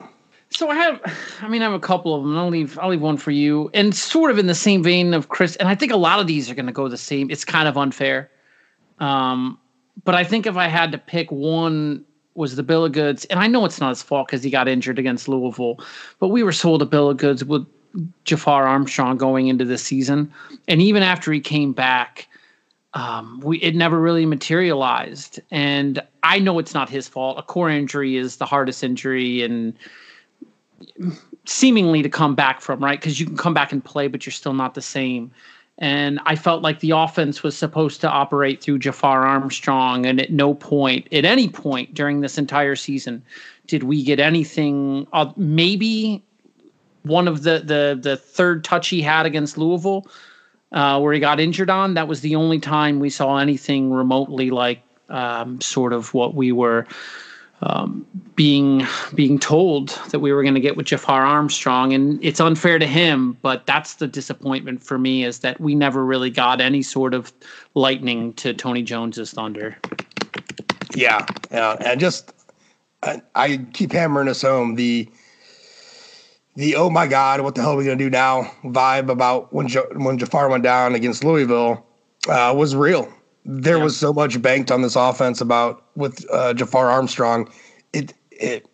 So 0.53 0.69
I 0.69 0.75
have, 0.75 1.01
I 1.41 1.47
mean, 1.47 1.61
I 1.61 1.65
have 1.65 1.73
a 1.73 1.79
couple 1.79 2.13
of 2.13 2.23
them. 2.23 2.37
I'll 2.37 2.49
leave, 2.49 2.77
I'll 2.79 2.89
leave 2.89 3.01
one 3.01 3.17
for 3.17 3.31
you, 3.31 3.69
and 3.73 3.95
sort 3.95 4.31
of 4.31 4.37
in 4.37 4.47
the 4.47 4.55
same 4.55 4.83
vein 4.83 5.13
of 5.13 5.29
Chris. 5.29 5.55
And 5.55 5.69
I 5.69 5.75
think 5.75 5.91
a 5.91 5.97
lot 5.97 6.19
of 6.19 6.27
these 6.27 6.51
are 6.51 6.55
going 6.55 6.65
to 6.65 6.73
go 6.73 6.87
the 6.87 6.97
same. 6.97 7.31
It's 7.31 7.45
kind 7.45 7.67
of 7.67 7.77
unfair, 7.77 8.29
um, 8.99 9.57
but 10.03 10.13
I 10.13 10.23
think 10.23 10.45
if 10.45 10.57
I 10.57 10.67
had 10.67 10.91
to 10.91 10.97
pick 10.97 11.31
one, 11.31 12.05
was 12.35 12.55
the 12.55 12.63
bill 12.63 12.85
of 12.85 12.91
goods, 12.91 13.25
and 13.25 13.39
I 13.39 13.47
know 13.47 13.65
it's 13.65 13.79
not 13.79 13.89
his 13.89 14.01
fault 14.01 14.27
because 14.27 14.43
he 14.43 14.49
got 14.49 14.67
injured 14.67 14.97
against 14.97 15.27
Louisville, 15.27 15.79
but 16.19 16.29
we 16.29 16.43
were 16.43 16.53
sold 16.53 16.81
a 16.81 16.85
bill 16.85 17.09
of 17.09 17.17
goods 17.17 17.43
with 17.43 17.65
Jafar 18.23 18.67
Armstrong 18.67 19.17
going 19.17 19.47
into 19.47 19.65
the 19.65 19.77
season, 19.77 20.31
and 20.67 20.81
even 20.81 21.03
after 21.03 21.31
he 21.31 21.39
came 21.39 21.73
back, 21.73 22.27
um, 22.93 23.39
we 23.41 23.57
it 23.59 23.75
never 23.75 23.99
really 23.99 24.25
materialized. 24.25 25.39
And 25.51 26.01
I 26.23 26.39
know 26.39 26.59
it's 26.59 26.73
not 26.73 26.89
his 26.89 27.07
fault. 27.07 27.39
A 27.39 27.43
core 27.43 27.69
injury 27.69 28.17
is 28.17 28.37
the 28.37 28.45
hardest 28.45 28.83
injury 28.83 29.43
and 29.43 29.73
seemingly 31.45 32.01
to 32.01 32.09
come 32.09 32.35
back 32.35 32.61
from, 32.61 32.83
right? 32.83 32.99
Because 32.99 33.19
you 33.19 33.25
can 33.25 33.37
come 33.37 33.53
back 33.53 33.71
and 33.71 33.83
play, 33.83 34.07
but 34.07 34.25
you're 34.25 34.31
still 34.31 34.53
not 34.53 34.73
the 34.73 34.81
same. 34.81 35.31
And 35.77 36.19
I 36.25 36.35
felt 36.35 36.61
like 36.61 36.79
the 36.79 36.91
offense 36.91 37.41
was 37.41 37.57
supposed 37.57 38.01
to 38.01 38.09
operate 38.09 38.61
through 38.61 38.79
Jafar 38.79 39.25
Armstrong. 39.25 40.05
And 40.05 40.21
at 40.21 40.31
no 40.31 40.53
point, 40.53 41.07
at 41.11 41.25
any 41.25 41.49
point 41.49 41.93
during 41.93 42.21
this 42.21 42.37
entire 42.37 42.75
season, 42.75 43.23
did 43.67 43.83
we 43.83 44.03
get 44.03 44.19
anything. 44.19 45.07
Uh, 45.13 45.31
maybe 45.37 46.23
one 47.03 47.27
of 47.27 47.43
the 47.43 47.59
the 47.59 47.97
the 47.99 48.17
third 48.17 48.63
touch 48.63 48.89
he 48.89 49.01
had 49.01 49.25
against 49.25 49.57
Louisville 49.57 50.05
uh, 50.71 50.99
where 50.99 51.13
he 51.13 51.19
got 51.19 51.39
injured 51.39 51.69
on. 51.69 51.93
That 51.95 52.07
was 52.07 52.21
the 52.21 52.35
only 52.35 52.59
time 52.59 52.99
we 52.99 53.09
saw 53.09 53.37
anything 53.37 53.91
remotely 53.91 54.51
like 54.51 54.81
um, 55.09 55.59
sort 55.61 55.93
of 55.93 56.13
what 56.13 56.35
we 56.35 56.51
were 56.51 56.85
um, 57.63 58.05
being 58.35 58.85
being 59.13 59.37
told 59.37 59.89
that 60.09 60.19
we 60.19 60.31
were 60.31 60.41
going 60.41 60.55
to 60.55 60.59
get 60.59 60.75
with 60.75 60.87
Jafar 60.87 61.23
Armstrong, 61.23 61.93
and 61.93 62.23
it's 62.23 62.39
unfair 62.39 62.79
to 62.79 62.87
him. 62.87 63.37
But 63.41 63.65
that's 63.65 63.95
the 63.95 64.07
disappointment 64.07 64.81
for 64.83 64.97
me 64.97 65.23
is 65.23 65.39
that 65.39 65.59
we 65.59 65.75
never 65.75 66.03
really 66.03 66.29
got 66.31 66.59
any 66.59 66.81
sort 66.81 67.13
of 67.13 67.31
lightning 67.75 68.33
to 68.33 68.53
Tony 68.53 68.81
Jones's 68.81 69.31
thunder. 69.31 69.77
Yeah, 70.95 71.25
yeah, 71.51 71.77
and 71.85 71.99
just 71.99 72.33
I, 73.03 73.21
I 73.35 73.57
keep 73.73 73.91
hammering 73.91 74.27
this 74.27 74.41
home 74.41 74.75
the 74.75 75.07
the 76.55 76.75
oh 76.75 76.89
my 76.89 77.07
god, 77.07 77.41
what 77.41 77.55
the 77.55 77.61
hell 77.61 77.73
are 77.73 77.77
we 77.77 77.85
gonna 77.85 77.95
do 77.95 78.09
now 78.09 78.51
vibe 78.63 79.09
about 79.09 79.53
when 79.53 79.67
jo- 79.67 79.89
when 79.95 80.17
Jafar 80.17 80.49
went 80.49 80.63
down 80.63 80.95
against 80.95 81.23
Louisville 81.23 81.85
uh, 82.27 82.53
was 82.55 82.75
real. 82.75 83.11
There 83.45 83.77
yeah. 83.77 83.83
was 83.83 83.97
so 83.97 84.13
much 84.13 84.41
banked 84.41 84.71
on 84.71 84.81
this 84.81 84.95
offense 84.95 85.41
about 85.41 85.80
with 85.95 86.25
uh, 86.31 86.53
Jafar 86.53 86.89
Armstrong. 86.89 87.49
It 87.93 88.13
it 88.31 88.67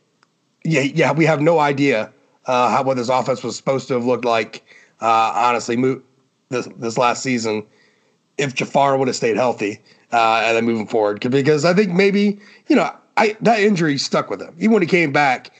yeah 0.63 0.81
yeah 0.81 1.11
we 1.11 1.25
have 1.25 1.41
no 1.41 1.59
idea 1.59 2.11
uh, 2.45 2.69
how 2.69 2.83
what 2.83 2.97
this 2.97 3.09
offense 3.09 3.43
was 3.43 3.55
supposed 3.55 3.87
to 3.89 3.95
have 3.95 4.05
looked 4.05 4.25
like. 4.25 4.63
Uh, 4.99 5.31
honestly, 5.35 5.77
mo- 5.77 6.01
this 6.49 6.67
this 6.77 6.97
last 6.97 7.21
season, 7.23 7.65
if 8.37 8.53
Jafar 8.53 8.97
would 8.97 9.07
have 9.07 9.15
stayed 9.15 9.37
healthy 9.37 9.79
uh, 10.11 10.41
and 10.43 10.57
then 10.57 10.65
moving 10.65 10.87
forward, 10.87 11.19
because 11.29 11.65
I 11.65 11.73
think 11.73 11.91
maybe 11.91 12.39
you 12.67 12.75
know 12.75 12.91
I 13.15 13.37
that 13.41 13.59
injury 13.59 13.97
stuck 13.97 14.29
with 14.29 14.41
him 14.41 14.55
even 14.57 14.71
when 14.71 14.81
he 14.81 14.87
came 14.87 15.11
back 15.11 15.51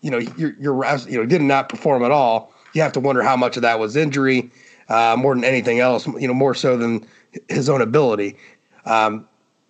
you 0.00 0.10
know, 0.10 0.18
you're, 0.18 0.54
you're 0.58 0.96
you 1.08 1.18
know 1.18 1.26
did 1.26 1.42
not 1.42 1.68
perform 1.68 2.02
at 2.02 2.10
all. 2.10 2.52
You 2.74 2.82
have 2.82 2.92
to 2.92 3.00
wonder 3.00 3.22
how 3.22 3.36
much 3.36 3.56
of 3.56 3.62
that 3.62 3.78
was 3.78 3.96
injury, 3.96 4.50
uh, 4.88 5.16
more 5.18 5.34
than 5.34 5.44
anything 5.44 5.80
else. 5.80 6.06
You 6.06 6.28
know, 6.28 6.34
more 6.34 6.54
so 6.54 6.76
than 6.76 7.06
his 7.48 7.68
own 7.68 7.80
ability. 7.80 8.36
Um, 8.84 9.26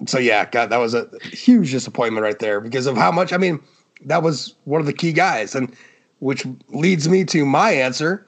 so 0.06 0.18
yeah, 0.18 0.48
God, 0.48 0.70
that 0.70 0.78
was 0.78 0.94
a 0.94 1.08
huge 1.22 1.70
disappointment 1.70 2.22
right 2.22 2.38
there 2.38 2.60
because 2.60 2.86
of 2.86 2.96
how 2.96 3.10
much. 3.10 3.32
I 3.32 3.36
mean, 3.36 3.60
that 4.04 4.22
was 4.22 4.54
one 4.64 4.80
of 4.80 4.86
the 4.86 4.92
key 4.92 5.12
guys, 5.12 5.54
and 5.54 5.74
which 6.20 6.46
leads 6.68 7.08
me 7.08 7.24
to 7.26 7.44
my 7.44 7.70
answer, 7.70 8.26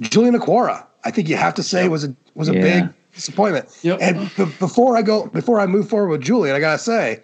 Julian 0.00 0.34
Okwara, 0.34 0.84
I 1.04 1.10
think 1.10 1.28
you 1.28 1.36
have 1.36 1.54
to 1.54 1.62
say 1.62 1.88
was 1.88 2.04
a 2.04 2.16
was 2.34 2.48
a 2.48 2.54
yeah. 2.54 2.60
big 2.60 2.94
disappointment. 3.14 3.68
Yep. 3.82 3.98
And 4.00 4.30
b- 4.36 4.52
before 4.58 4.96
I 4.96 5.02
go, 5.02 5.26
before 5.26 5.60
I 5.60 5.66
move 5.66 5.88
forward 5.88 6.08
with 6.08 6.22
Julian, 6.22 6.56
I 6.56 6.60
gotta 6.60 6.78
say, 6.78 7.22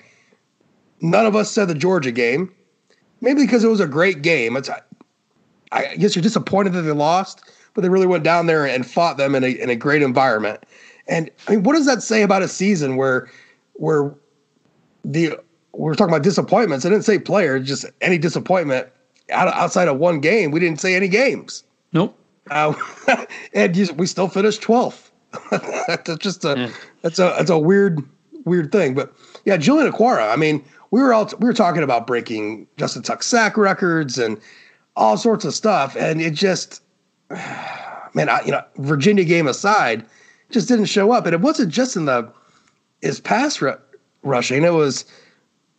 none 1.01 1.27
of 1.27 1.35
us 1.37 1.51
said 1.51 1.69
the 1.69 1.75
Georgia 1.75 2.13
game 2.13 2.53
maybe 3.23 3.43
because 3.43 3.65
it 3.65 3.69
was 3.69 3.81
a 3.81 3.87
great 3.87 4.21
game. 4.21 4.57
It's, 4.57 4.69
I 5.71 5.97
guess 5.97 6.15
you're 6.15 6.23
disappointed 6.23 6.75
that 6.75 6.83
they 6.83 6.93
lost, 6.93 7.51
but 7.73 7.81
they 7.81 7.89
really 7.89 8.07
went 8.07 8.25
down 8.25 8.47
there 8.47 8.67
and 8.67 8.87
fought 8.87 9.17
them 9.17 9.35
in 9.35 9.43
a 9.43 9.49
in 9.49 9.71
a 9.71 9.77
great 9.77 10.03
environment. 10.03 10.63
And 11.09 11.31
I 11.49 11.53
mean, 11.53 11.63
what 11.63 11.75
does 11.75 11.87
that 11.87 12.03
say 12.03 12.23
about 12.23 12.43
a 12.43 12.49
season 12.49 12.97
where 12.97 13.31
where 13.75 14.15
the 15.05 15.39
we're 15.73 15.95
talking 15.95 16.13
about 16.13 16.23
disappointments? 16.23 16.85
I 16.85 16.91
didn't 16.91 17.05
say 17.05 17.19
players, 17.19 17.67
just 17.67 17.87
any 18.01 18.19
disappointment 18.19 18.89
outside 19.31 19.89
of 19.89 19.99
one 19.99 20.21
game. 20.21 20.51
We 20.51 20.61
didn't 20.61 20.81
say 20.81 20.95
any 20.95 21.09
games. 21.09 21.65
Nope. 21.93 22.17
Uh, 22.51 22.75
and 23.55 23.77
you, 23.77 23.93
we 23.95 24.07
still 24.07 24.29
finished 24.29 24.63
12th. 24.63 25.11
that's 25.87 26.17
just 26.17 26.45
a 26.45 26.55
yeah. 26.57 26.71
that's 27.01 27.19
a 27.19 27.35
that's 27.39 27.51
a 27.51 27.59
weird 27.59 28.03
weird 28.45 28.71
thing. 28.71 28.95
But 28.95 29.13
yeah, 29.45 29.57
Julian 29.57 29.91
Okwara. 29.91 30.33
I 30.33 30.37
mean, 30.37 30.65
we 30.91 31.01
were 31.01 31.13
all 31.13 31.31
we 31.39 31.47
were 31.47 31.55
talking 31.55 31.83
about 31.83 32.07
breaking 32.07 32.67
Justin 32.77 33.03
Tuck 33.03 33.23
sack 33.23 33.57
records 33.57 34.19
and 34.19 34.39
all 34.95 35.17
sorts 35.17 35.45
of 35.45 35.55
stuff, 35.55 35.97
and 35.97 36.21
it 36.21 36.35
just, 36.35 36.83
man, 37.31 38.29
I, 38.29 38.43
you 38.45 38.53
know, 38.53 38.63
Virginia 38.77 39.25
game 39.25 39.49
aside, 39.49 40.05
just 40.53 40.69
didn't 40.69 40.87
show 40.87 41.13
up, 41.13 41.27
and 41.27 41.35
it 41.35 41.41
wasn't 41.41 41.73
just 41.73 41.97
in 41.97 42.05
the 42.05 42.31
his 43.01 43.21
pass 43.21 43.61
r- 43.63 43.81
rushing; 44.23 44.65
it 44.65 44.73
was, 44.73 45.05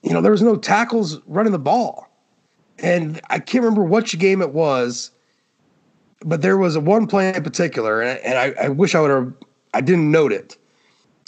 you 0.02 0.12
know, 0.12 0.22
there 0.22 0.32
was 0.32 0.42
no 0.42 0.56
tackles 0.56 1.20
running 1.28 1.52
the 1.52 1.60
ball, 1.60 2.10
and 2.80 3.22
I 3.30 3.40
can't 3.40 3.64
remember 3.64 3.84
which 3.84 4.18
game 4.20 4.42
it 4.42 4.52
was, 4.52 5.12
but 6.22 6.42
there 6.42 6.58
was 6.58 6.78
one 6.78 7.08
play 7.08 7.34
in 7.34 7.44
particular, 7.44 8.02
and, 8.02 8.20
and 8.20 8.38
I, 8.38 8.66
I 8.66 8.70
wish 8.70 8.96
I 8.96 9.02
would 9.02 9.12
have, 9.12 9.34
I 9.74 9.82
didn't 9.82 10.12
note 10.12 10.32
it, 10.32 10.58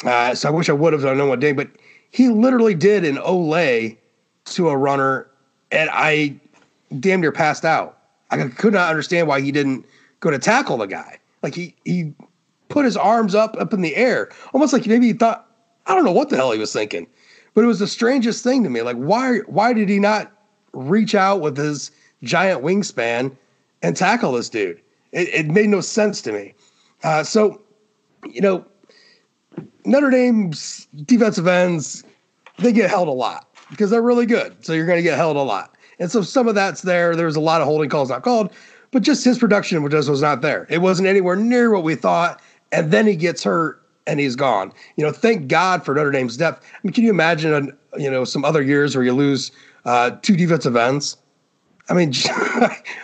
uh, 0.04 0.36
so 0.36 0.50
I 0.50 0.52
wish 0.52 0.70
I 0.70 0.74
would 0.74 0.94
have. 0.94 1.06
I 1.06 1.10
don't 1.10 1.18
know 1.18 1.28
what 1.28 1.40
day, 1.40 1.52
but 1.52 1.70
he 2.12 2.30
literally 2.30 2.76
did 2.76 3.06
an 3.06 3.18
Olay 3.18 3.98
to 4.46 4.70
a 4.70 4.78
runner, 4.78 5.28
and 5.72 5.90
I 5.92 6.36
damn 7.00 7.22
near 7.22 7.32
passed 7.32 7.66
out. 7.66 7.98
I 8.32 8.48
could 8.48 8.74
not 8.74 8.90
understand 8.90 9.28
why 9.28 9.42
he 9.42 9.52
didn't 9.52 9.86
go 10.20 10.32
to 10.32 10.40
tackle 10.40 10.78
the 10.78 10.88
guy. 10.88 11.20
Like 11.42 11.56
he 11.56 11.76
he 11.86 12.14
put 12.76 12.84
his 12.84 12.98
arms 12.98 13.34
up 13.34 13.56
up 13.58 13.74
in 13.74 13.80
the 13.80 13.96
air, 13.96 14.30
almost 14.54 14.74
like 14.74 14.86
maybe 14.86 15.08
he 15.08 15.14
thought 15.14 15.50
I 15.88 15.96
don't 15.96 16.04
know 16.04 16.12
what 16.12 16.30
the 16.30 16.36
hell 16.36 16.52
he 16.52 16.60
was 16.60 16.74
thinking, 16.74 17.08
but 17.54 17.64
it 17.64 17.68
was 17.68 17.80
the 17.80 17.88
strangest 17.88 18.44
thing 18.44 18.64
to 18.64 18.70
me. 18.70 18.82
Like 18.82 18.98
why 18.98 19.38
why 19.48 19.72
did 19.72 19.88
he 19.88 19.98
not 19.98 20.30
reach 20.74 21.16
out 21.16 21.40
with 21.40 21.56
his 21.56 21.90
giant 22.22 22.64
wingspan 22.64 23.32
and 23.82 23.96
tackle 23.96 24.34
this 24.34 24.50
dude? 24.50 24.82
It, 25.14 25.30
it 25.30 25.48
made 25.48 25.70
no 25.70 25.80
sense 25.80 26.22
to 26.24 26.34
me. 26.34 26.54
Uh, 27.02 27.24
so, 27.24 27.62
you 28.30 28.42
know, 28.42 28.66
Notre 29.86 30.10
Dame's 30.10 30.86
defensive 31.06 31.48
ends, 31.48 32.04
they 32.58 32.74
get 32.74 32.90
held 32.90 33.08
a 33.08 33.12
lot 33.12 33.48
because 33.70 33.90
they're 33.90 34.02
really 34.02 34.26
good. 34.26 34.54
So 34.66 34.74
you're 34.74 34.86
going 34.86 34.98
to 34.98 35.04
get 35.04 35.18
held 35.18 35.38
a 35.38 35.42
lot. 35.42 35.78
And 36.00 36.12
so 36.12 36.22
some 36.22 36.50
of 36.50 36.56
that's 36.56 36.82
there. 36.82 37.16
There's 37.16 37.38
a 37.38 37.42
lot 37.42 37.62
of 37.62 37.68
holding 37.68 37.90
calls 37.90 38.10
not 38.10 38.24
called, 38.24 38.52
but 38.92 39.02
just 39.02 39.24
his 39.24 39.38
production 39.38 39.90
just 39.90 40.10
was 40.10 40.22
not 40.22 40.42
there. 40.42 40.68
It 40.70 40.80
wasn't 40.80 41.08
anywhere 41.08 41.38
near 41.38 41.72
what 41.72 41.84
we 41.84 41.96
thought. 41.96 42.42
And 42.71 42.91
then 42.91 43.08
he 43.08 43.15
gets 43.15 43.43
hurt 43.43 43.82
and 44.08 44.19
he's 44.19 44.36
gone. 44.36 44.71
You 44.97 45.06
know, 45.06 45.12
thank 45.12 45.47
God 45.47 45.84
for 45.84 45.95
Notre 45.95 46.12
Dame's 46.12 46.38
depth. 46.38 46.65
I 46.73 46.78
mean, 46.84 46.93
can 46.93 47.04
you 47.04 47.10
imagine, 47.10 47.54
an, 47.54 47.78
you 47.97 48.10
know, 48.10 48.23
some 48.23 48.45
other 48.45 48.62
years 48.62 48.95
where 48.95 49.04
you 49.04 49.13
lose 49.13 49.51
uh, 49.86 50.12
two 50.21 50.36
defensive 50.36 50.75
ends? 50.75 51.17
I 51.89 51.93
mean, 51.93 52.13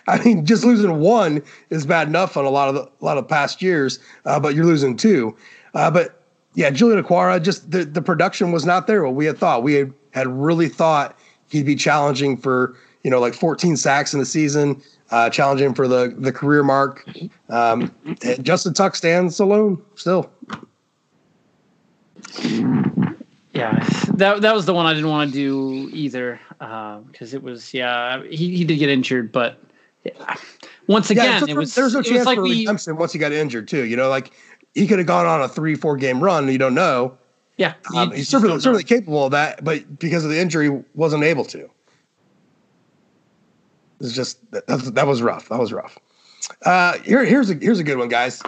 I 0.07 0.21
mean, 0.23 0.45
just 0.45 0.63
losing 0.65 0.99
one 0.99 1.43
is 1.69 1.85
bad 1.85 2.07
enough 2.07 2.35
on 2.37 2.45
a 2.45 2.49
lot 2.49 2.69
of 2.69 2.75
the, 2.75 2.81
a 2.83 3.05
lot 3.05 3.17
of 3.17 3.27
past 3.27 3.61
years, 3.61 3.99
uh, 4.25 4.39
but 4.39 4.55
you're 4.55 4.65
losing 4.65 4.95
two. 4.95 5.35
Uh, 5.73 5.91
but 5.91 6.23
yeah, 6.55 6.69
Julian 6.69 7.01
Okwara, 7.03 7.41
just 7.41 7.71
the, 7.71 7.85
the 7.85 8.01
production 8.01 8.51
was 8.51 8.65
not 8.65 8.87
there. 8.87 9.03
What 9.03 9.15
we 9.15 9.25
had 9.25 9.37
thought, 9.37 9.63
we 9.63 9.75
had, 9.75 9.93
had 10.11 10.27
really 10.27 10.67
thought 10.67 11.17
he'd 11.49 11.65
be 11.65 11.75
challenging 11.75 12.37
for 12.37 12.75
you 13.03 13.11
know 13.11 13.19
like 13.19 13.33
14 13.33 13.77
sacks 13.77 14.13
in 14.13 14.19
the 14.19 14.25
season, 14.25 14.81
uh, 15.11 15.29
challenging 15.29 15.73
for 15.73 15.87
the 15.87 16.15
the 16.17 16.31
career 16.31 16.63
mark. 16.63 17.07
Um, 17.49 17.93
Justin 18.41 18.73
Tuck 18.73 18.95
stands 18.95 19.39
alone 19.39 19.81
still. 19.95 20.31
Yeah, 23.53 23.77
that 24.13 24.41
that 24.41 24.55
was 24.55 24.65
the 24.65 24.73
one 24.73 24.85
I 24.85 24.93
didn't 24.93 25.09
want 25.09 25.31
to 25.31 25.37
do 25.37 25.89
either 25.93 26.39
because 26.57 27.33
uh, 27.33 27.37
it 27.37 27.43
was 27.43 27.73
yeah 27.73 28.23
he, 28.23 28.55
he 28.55 28.63
did 28.63 28.77
get 28.77 28.89
injured, 28.89 29.31
but 29.31 29.61
yeah. 30.03 30.35
once 30.87 31.09
again 31.09 31.43
yeah, 31.45 31.53
it 31.53 31.57
was 31.57 31.75
there's 31.75 31.93
no 31.93 32.01
chance 32.01 32.25
like 32.25 32.37
for 32.37 32.43
we, 32.43 32.59
redemption 32.59 32.95
once 32.95 33.11
he 33.11 33.19
got 33.19 33.33
injured 33.33 33.67
too. 33.67 33.85
You 33.85 33.97
know, 33.97 34.09
like 34.09 34.31
he 34.73 34.87
could 34.87 34.99
have 34.99 35.07
gone 35.07 35.25
on 35.25 35.41
a 35.41 35.49
three 35.49 35.75
four 35.75 35.97
game 35.97 36.23
run. 36.23 36.47
You 36.49 36.57
don't 36.57 36.75
know. 36.75 37.17
Yeah, 37.57 37.73
um, 37.95 38.11
he's 38.11 38.29
certainly, 38.29 38.59
certainly 38.59 38.83
capable 38.83 39.25
of 39.25 39.31
that, 39.31 39.63
but 39.63 39.99
because 39.99 40.23
of 40.23 40.31
the 40.31 40.39
injury, 40.39 40.83
wasn't 40.95 41.23
able 41.23 41.45
to. 41.45 41.69
It's 44.01 44.13
just 44.13 44.51
that, 44.51 44.65
that 44.67 45.07
was 45.07 45.21
rough. 45.21 45.49
That 45.49 45.59
was 45.59 45.71
rough. 45.71 45.97
Uh, 46.65 46.97
here, 46.99 47.23
here's 47.23 47.49
a 47.49 47.53
here's 47.55 47.79
a 47.79 47.83
good 47.83 47.97
one, 47.97 48.09
guys. 48.09 48.41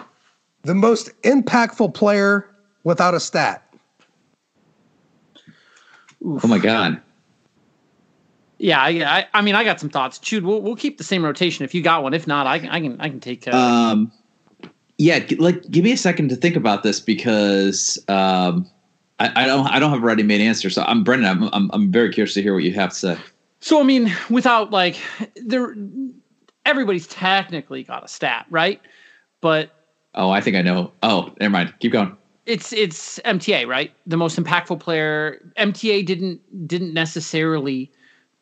The 0.64 0.76
most 0.76 1.10
impactful 1.22 1.94
player 1.94 2.50
without 2.84 3.14
a 3.14 3.20
stat. 3.20 3.74
Oof. 6.26 6.44
Oh 6.44 6.48
my 6.48 6.58
god. 6.58 7.02
Yeah, 8.58 8.82
I, 8.82 8.90
I, 8.90 9.28
I, 9.34 9.42
mean, 9.42 9.56
I 9.56 9.66
got 9.66 9.82
some 9.82 9.90
thoughts. 9.90 10.18
Jude, 10.20 10.46
we'll, 10.46 10.62
we'll 10.62 10.78
keep 10.78 10.98
the 10.98 11.04
same 11.04 11.26
rotation 11.26 11.66
if 11.66 11.76
you 11.76 11.82
got 11.82 12.02
one. 12.02 12.14
If 12.14 12.28
not, 12.28 12.48
I 12.48 12.60
can, 12.60 12.70
I 12.70 12.80
can, 12.80 13.02
I 13.02 13.10
can 13.10 13.20
take. 13.20 13.46
Uh, 13.46 13.52
um, 13.52 14.12
yeah, 14.98 15.20
like 15.38 15.70
give 15.70 15.84
me 15.84 15.92
a 15.92 15.98
second 15.98 16.30
to 16.30 16.38
think 16.38 16.56
about 16.56 16.82
this 16.82 17.02
because 17.02 18.02
um, 18.08 18.66
I, 19.20 19.44
I 19.44 19.48
don't, 19.48 19.68
I 19.68 19.80
don't 19.80 19.90
have 19.90 20.02
a 20.02 20.06
ready-made 20.06 20.40
answer. 20.40 20.70
So 20.70 20.84
I'm 20.84 21.04
Brendan. 21.04 21.30
I'm, 21.30 21.50
I'm, 21.52 21.72
I'm 21.74 21.92
very 21.92 22.14
curious 22.14 22.36
to 22.36 22.42
hear 22.42 22.54
what 22.54 22.64
you 22.64 22.72
have 22.74 22.92
to 22.92 22.96
say. 22.96 23.18
So 23.64 23.80
I 23.80 23.84
mean, 23.84 24.14
without 24.30 24.72
like 24.72 24.98
there, 25.36 25.76
everybody's 26.66 27.08
technically 27.08 27.84
got 27.84 28.04
a 28.04 28.08
stat, 28.08 28.46
right? 28.50 28.82
But 29.42 29.72
oh, 30.14 30.30
I 30.30 30.42
think 30.42 30.56
I 30.56 30.62
know. 30.62 30.92
Oh, 31.02 31.34
never 31.40 31.52
mind. 31.52 31.74
Keep 31.80 31.94
going 31.94 32.18
it's 32.46 32.74
it's 32.74 33.20
MTA, 33.20 33.68
right? 33.68 33.92
The 34.06 34.18
most 34.18 34.38
impactful 34.40 34.80
player. 34.80 35.40
MTA 35.58 36.06
didn't 36.06 36.68
didn't 36.68 36.94
necessarily 36.94 37.92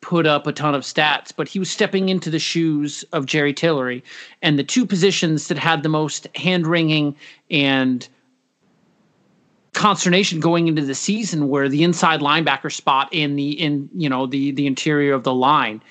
put 0.01 0.25
up 0.25 0.47
a 0.47 0.51
ton 0.51 0.73
of 0.73 0.81
stats, 0.81 1.31
but 1.35 1.47
he 1.47 1.59
was 1.59 1.69
stepping 1.69 2.09
into 2.09 2.31
the 2.31 2.39
shoes 2.39 3.03
of 3.13 3.27
Jerry 3.27 3.53
Tillery, 3.53 4.03
and 4.41 4.57
the 4.57 4.63
two 4.63 4.85
positions 4.85 5.47
that 5.47 5.57
had 5.57 5.83
the 5.83 5.89
most 5.89 6.27
hand 6.35 6.65
wringing 6.65 7.15
and 7.51 8.07
consternation 9.73 10.39
going 10.39 10.67
into 10.67 10.83
the 10.83 10.95
season 10.95 11.47
where 11.47 11.69
the 11.69 11.83
inside 11.83 12.19
linebacker 12.19 12.71
spot 12.71 13.09
in 13.11 13.35
the 13.35 13.51
in 13.51 13.89
you 13.95 14.09
know 14.09 14.25
the 14.25 14.51
the 14.51 14.67
interior 14.67 15.13
of 15.13 15.23
the 15.23 15.33
line, 15.33 15.81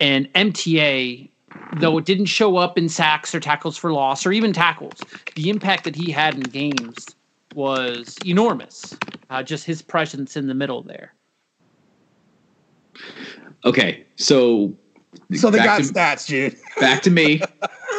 and 0.00 0.32
MTA. 0.34 1.28
Though 1.80 1.98
it 1.98 2.04
didn't 2.04 2.26
show 2.26 2.56
up 2.56 2.78
in 2.78 2.88
sacks 2.88 3.34
or 3.34 3.40
tackles 3.40 3.76
for 3.76 3.92
loss 3.92 4.24
or 4.24 4.32
even 4.32 4.52
tackles, 4.52 5.00
the 5.34 5.50
impact 5.50 5.84
that 5.84 5.96
he 5.96 6.10
had 6.10 6.34
in 6.34 6.40
games 6.40 7.14
was 7.54 8.16
enormous. 8.24 8.96
Uh, 9.28 9.42
just 9.42 9.64
his 9.64 9.82
presence 9.82 10.36
in 10.36 10.46
the 10.46 10.54
middle 10.54 10.82
there. 10.82 11.14
Okay, 13.64 14.06
so 14.16 14.74
so 15.34 15.50
they 15.50 15.58
got 15.58 15.78
to, 15.78 15.82
stats, 15.82 16.26
dude. 16.26 16.56
back 16.80 17.02
to 17.02 17.10
me. 17.10 17.40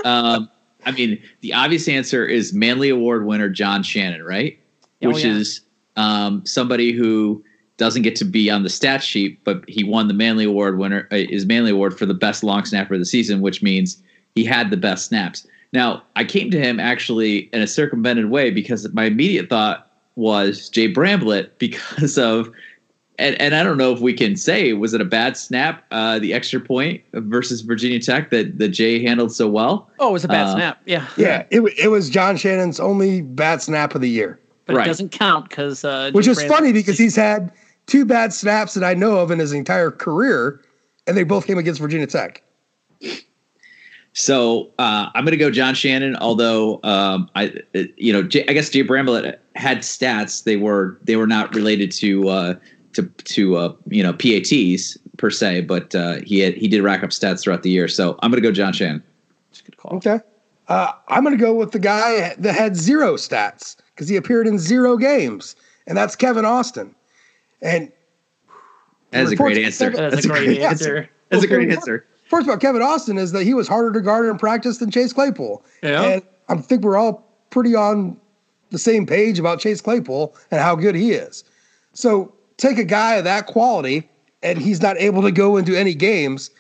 Um, 0.06 0.50
I 0.86 0.92
mean, 0.92 1.22
the 1.42 1.54
obvious 1.54 1.90
answer 1.90 2.26
is 2.26 2.54
Mannelly 2.54 2.90
Award 2.94 3.26
winner 3.26 3.50
John 3.50 3.84
Shannon, 3.84 4.24
right? 4.24 4.58
Oh, 5.04 5.10
Which 5.10 5.24
yeah. 5.24 5.32
is 5.32 5.62
um, 5.96 6.46
somebody 6.46 6.92
who 6.92 7.44
doesn't 7.78 8.02
get 8.02 8.16
to 8.18 8.26
be 8.26 8.50
on 8.52 8.64
the 8.64 8.70
stat 8.70 9.02
sheet, 9.02 9.44
but 9.44 9.64
he 9.68 9.84
won 9.84 10.08
the 10.08 10.14
Mannelly 10.14 10.48
Award 10.48 10.78
winner 10.78 11.08
uh, 11.12 11.16
is 11.16 11.46
Mannelly 11.46 11.72
Award 11.72 11.98
for 11.98 12.06
the 12.06 12.14
best 12.14 12.44
long 12.44 12.66
snapper 12.66 12.94
of 12.94 13.00
the 13.00 13.06
season, 13.06 13.42
which 13.42 13.64
means 13.64 14.04
he 14.36 14.44
had 14.44 14.70
the 14.70 14.78
best 14.78 15.08
snaps. 15.08 15.48
Now, 15.72 16.04
I 16.16 16.26
came 16.26 16.52
to 16.52 16.60
him 16.60 16.80
actually 16.80 17.50
in 17.54 17.62
a 17.62 17.68
circumvented 17.68 18.30
way 18.30 18.52
because 18.52 18.92
my 18.94 19.06
immediate 19.06 19.50
thought 19.50 19.92
was 20.16 20.70
Jay 20.70 20.92
Bramblett 20.92 21.52
because 21.58 22.18
of, 22.18 22.52
and, 23.18 23.40
and 23.42 23.56
I 23.56 23.64
don't 23.64 23.78
know 23.78 23.94
if 23.94 24.00
we 24.00 24.14
can 24.14 24.36
say, 24.36 24.74
was 24.74 24.94
it 24.94 25.02
a 25.02 25.06
bad 25.06 25.38
snap, 25.38 25.86
uh, 25.92 26.20
the 26.20 26.34
extra 26.34 26.60
point 26.60 27.02
versus 27.14 27.62
Virginia 27.62 28.00
Tech 28.00 28.30
that, 28.32 28.58
that 28.58 28.70
Jay 28.70 29.02
handled 29.02 29.32
so 29.32 29.48
well? 29.48 29.90
Oh, 30.00 30.10
it 30.10 30.14
was 30.14 30.26
a 30.26 30.30
bad 30.30 30.48
uh, 30.48 30.56
snap. 30.56 30.82
Yeah. 30.86 31.08
Yeah. 31.18 31.46
It, 31.50 31.62
it 31.78 31.88
was 31.90 32.10
John 32.10 32.36
Shannon's 32.36 32.80
only 32.80 33.22
bad 33.22 33.62
snap 33.62 33.96
of 33.96 34.02
the 34.02 34.10
year. 34.10 34.40
But 34.70 34.78
right. 34.78 34.86
it 34.86 34.90
doesn't 34.90 35.10
count 35.10 35.50
because. 35.50 35.84
Uh, 35.84 36.12
Which 36.14 36.28
is 36.28 36.44
funny 36.44 36.72
because 36.72 36.98
he's 36.98 37.16
had 37.16 37.52
two 37.88 38.06
bad 38.06 38.32
snaps 38.34 38.76
that 38.76 38.84
I 38.84 38.94
know 38.94 39.18
of 39.18 39.32
in 39.32 39.40
his 39.40 39.52
entire 39.52 39.90
career, 39.90 40.62
and 41.08 41.18
they 41.18 41.24
both 41.24 41.48
came 41.48 41.58
against 41.58 41.82
Virginia 41.82 42.06
Tech. 42.06 42.44
So 44.14 44.70
uh, 44.78 45.10
I'm 45.16 45.26
going 45.26 45.32
to 45.32 45.38
go 45.38 45.50
John 45.50 45.74
Shannon. 45.74 46.16
Although 46.18 46.80
um, 46.84 47.30
I, 47.34 47.52
you 47.98 48.14
know, 48.14 48.22
J- 48.22 48.46
I 48.48 48.54
guess 48.54 48.70
Jay 48.70 48.84
Bramblett 48.84 49.40
had 49.56 49.80
stats. 49.80 50.44
They 50.44 50.58
were 50.58 51.00
they 51.04 51.16
were 51.16 51.28
not 51.28 51.56
related 51.56 51.92
to 51.94 52.30
uh, 52.30 52.56
to 52.94 53.04
to 53.08 53.56
uh, 53.56 53.74
you 53.88 54.04
know 54.04 54.14
PATs 54.14 54.98
per 55.18 55.32
se, 55.32 55.62
but 55.62 55.96
uh, 55.96 56.18
he 56.24 56.40
had 56.40 56.54
he 56.54 56.68
did 56.68 56.84
rack 56.84 57.04
up 57.04 57.10
stats 57.10 57.42
throughout 57.42 57.64
the 57.64 57.72
year. 57.72 57.88
So 57.88 58.20
I'm 58.22 58.30
going 58.30 58.42
to 58.42 58.48
go 58.48 58.54
John 58.54 58.74
Shannon. 58.74 59.02
good 59.66 59.78
call. 59.78 59.98
Okay, 59.98 60.20
uh, 60.70 60.94
I'm 61.10 61.24
going 61.24 61.38
to 61.38 61.42
go 61.42 61.54
with 61.54 61.72
the 61.72 61.80
guy 61.80 62.34
that 62.36 62.56
had 62.56 62.76
zero 62.76 63.16
stats 63.16 63.76
because 63.94 64.08
he 64.08 64.16
appeared 64.16 64.48
in 64.48 64.58
zero 64.58 64.96
games, 64.96 65.56
and 65.88 65.98
that's 65.98 66.16
Kevin 66.16 66.46
Austin. 66.46 66.96
And 67.62 67.92
that's 69.12 69.32
a 69.32 69.36
great 69.36 69.58
answer. 69.66 69.90
That's, 69.90 70.24
a 70.24 70.28
great 70.30 70.60
answer. 70.60 71.10
That's 71.30 71.44
a 71.44 71.48
great 71.48 71.72
answer 71.72 72.06
first 72.30 72.48
about 72.48 72.62
Kevin 72.62 72.82
Austin 72.82 73.18
is 73.18 73.32
that 73.32 73.44
he 73.44 73.54
was 73.54 73.68
harder 73.68 73.92
to 73.92 74.02
guard 74.02 74.28
in 74.28 74.38
practice 74.38 74.78
than 74.78 74.92
Chase 74.92 75.12
Claypool. 75.12 75.66
Yeah. 75.82 76.04
And 76.04 76.24
I 76.48 76.56
think 76.56 76.84
we're 76.84 76.98
all 76.98 77.28
pretty 77.50 77.76
on 77.76 78.18
the 78.70 78.78
same 78.78 79.06
page 79.06 79.40
about 79.40 79.60
Chase 79.60 79.82
Claypool 79.82 80.36
and 80.52 80.62
how 80.62 80.76
good 80.76 80.96
he 80.96 81.12
is. 81.12 81.44
So 81.94 82.34
take 82.58 82.78
a 82.78 82.84
guy 82.84 83.16
of 83.16 83.24
that 83.24 83.48
quality 83.48 84.08
and 84.44 84.60
he's 84.60 84.82
not 84.82 84.96
able 84.98 85.24
to 85.24 85.32
go 85.32 85.58
into 85.58 85.76
any 85.76 85.96
games. 85.96 86.52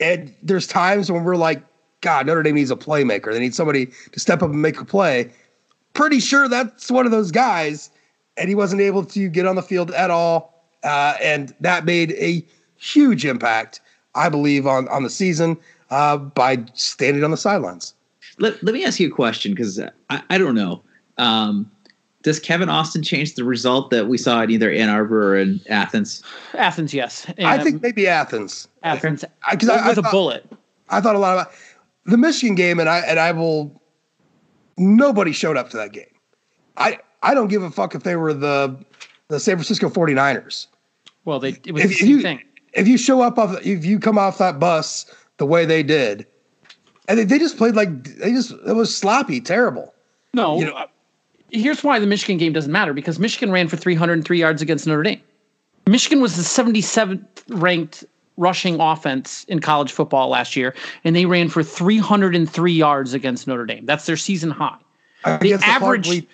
And 0.00 0.34
there's 0.42 0.66
times 0.66 1.10
when 1.10 1.24
we're 1.24 1.36
like, 1.36 1.62
God, 2.00 2.26
Notre 2.26 2.42
Dame 2.42 2.54
needs 2.54 2.70
a 2.70 2.76
playmaker. 2.76 3.32
They 3.32 3.40
need 3.40 3.54
somebody 3.54 3.90
to 4.12 4.20
step 4.20 4.42
up 4.42 4.50
and 4.50 4.62
make 4.62 4.80
a 4.80 4.84
play. 4.84 5.30
Pretty 5.94 6.20
sure 6.20 6.48
that's 6.48 6.90
one 6.90 7.04
of 7.04 7.12
those 7.12 7.30
guys. 7.30 7.90
And 8.36 8.48
he 8.48 8.54
wasn't 8.54 8.80
able 8.80 9.04
to 9.04 9.28
get 9.28 9.46
on 9.46 9.56
the 9.56 9.62
field 9.62 9.90
at 9.90 10.10
all. 10.10 10.64
Uh, 10.82 11.14
and 11.20 11.54
that 11.60 11.84
made 11.84 12.12
a 12.12 12.44
huge 12.76 13.26
impact 13.26 13.80
I 14.14 14.28
believe, 14.28 14.66
on 14.66 14.88
on 14.88 15.02
the 15.02 15.10
season 15.10 15.56
uh, 15.90 16.16
by 16.16 16.64
standing 16.74 17.24
on 17.24 17.30
the 17.30 17.36
sidelines. 17.36 17.94
Let, 18.38 18.62
let 18.62 18.72
me 18.72 18.84
ask 18.84 18.98
you 18.98 19.08
a 19.08 19.14
question 19.14 19.52
because 19.52 19.80
I, 20.08 20.22
I 20.30 20.38
don't 20.38 20.54
know. 20.54 20.82
Um, 21.18 21.70
does 22.22 22.38
Kevin 22.38 22.68
Austin 22.68 23.02
change 23.02 23.34
the 23.34 23.44
result 23.44 23.90
that 23.90 24.08
we 24.08 24.18
saw 24.18 24.42
in 24.42 24.50
either 24.50 24.70
Ann 24.70 24.88
Arbor 24.88 25.32
or 25.32 25.38
in 25.38 25.60
Athens? 25.68 26.22
Athens, 26.54 26.92
yes. 26.92 27.26
And 27.38 27.46
I 27.46 27.62
think 27.62 27.82
maybe 27.82 28.06
Athens. 28.06 28.68
Athens, 28.82 29.24
because 29.50 29.68
I, 29.68 29.76
I, 29.76 29.88
with 29.88 30.04
I 30.04 30.08
a 30.08 30.10
bullet. 30.10 30.46
I 30.90 31.00
thought 31.00 31.14
a 31.14 31.18
lot 31.18 31.34
about 31.34 31.52
the 32.04 32.16
Michigan 32.16 32.54
game, 32.54 32.80
and 32.80 32.88
I 32.88 32.98
and 33.00 33.18
I 33.18 33.32
will. 33.32 33.80
Nobody 34.76 35.32
showed 35.32 35.56
up 35.56 35.70
to 35.70 35.76
that 35.76 35.92
game. 35.92 36.04
I 36.76 36.98
I 37.22 37.34
don't 37.34 37.48
give 37.48 37.62
a 37.62 37.70
fuck 37.70 37.94
if 37.94 38.02
they 38.02 38.16
were 38.16 38.32
the 38.32 38.78
the 39.28 39.38
San 39.38 39.56
Francisco 39.56 39.88
49ers. 39.88 40.66
Well, 41.24 41.38
they 41.38 41.50
it 41.66 41.72
was 41.72 41.84
if, 41.84 41.90
the 41.90 41.96
same 41.96 42.08
you, 42.08 42.22
thing 42.22 42.40
if 42.72 42.88
you 42.88 42.98
show 42.98 43.20
up 43.20 43.38
off, 43.38 43.64
if 43.64 43.84
you 43.84 43.98
come 43.98 44.18
off 44.18 44.38
that 44.38 44.58
bus 44.58 45.06
the 45.38 45.46
way 45.46 45.64
they 45.64 45.82
did, 45.82 46.26
and 47.08 47.18
they, 47.18 47.24
they 47.24 47.38
just 47.38 47.56
played 47.56 47.74
like 47.74 48.04
they 48.18 48.32
just 48.32 48.52
it 48.66 48.74
was 48.74 48.94
sloppy, 48.94 49.40
terrible. 49.40 49.94
No, 50.32 50.58
you 50.58 50.66
know, 50.66 50.86
here's 51.50 51.82
why 51.82 51.98
the 51.98 52.06
Michigan 52.06 52.38
game 52.38 52.52
doesn't 52.52 52.72
matter 52.72 52.92
because 52.92 53.18
Michigan 53.18 53.50
ran 53.50 53.68
for 53.68 53.76
303 53.76 54.38
yards 54.38 54.62
against 54.62 54.86
Notre 54.86 55.02
Dame. 55.02 55.20
Michigan 55.86 56.20
was 56.20 56.36
the 56.36 56.42
77th 56.42 57.26
ranked 57.48 58.04
rushing 58.40 58.80
offense 58.80 59.44
in 59.44 59.60
college 59.60 59.92
football 59.92 60.28
last 60.28 60.56
year, 60.56 60.74
and 61.04 61.14
they 61.14 61.26
ran 61.26 61.48
for 61.48 61.62
303 61.62 62.72
yards 62.72 63.14
against 63.14 63.46
Notre 63.46 63.66
Dame. 63.66 63.86
That's 63.86 64.06
their 64.06 64.16
season 64.16 64.50
high. 64.50 64.78
They 65.40 65.52
averaged 65.52 66.26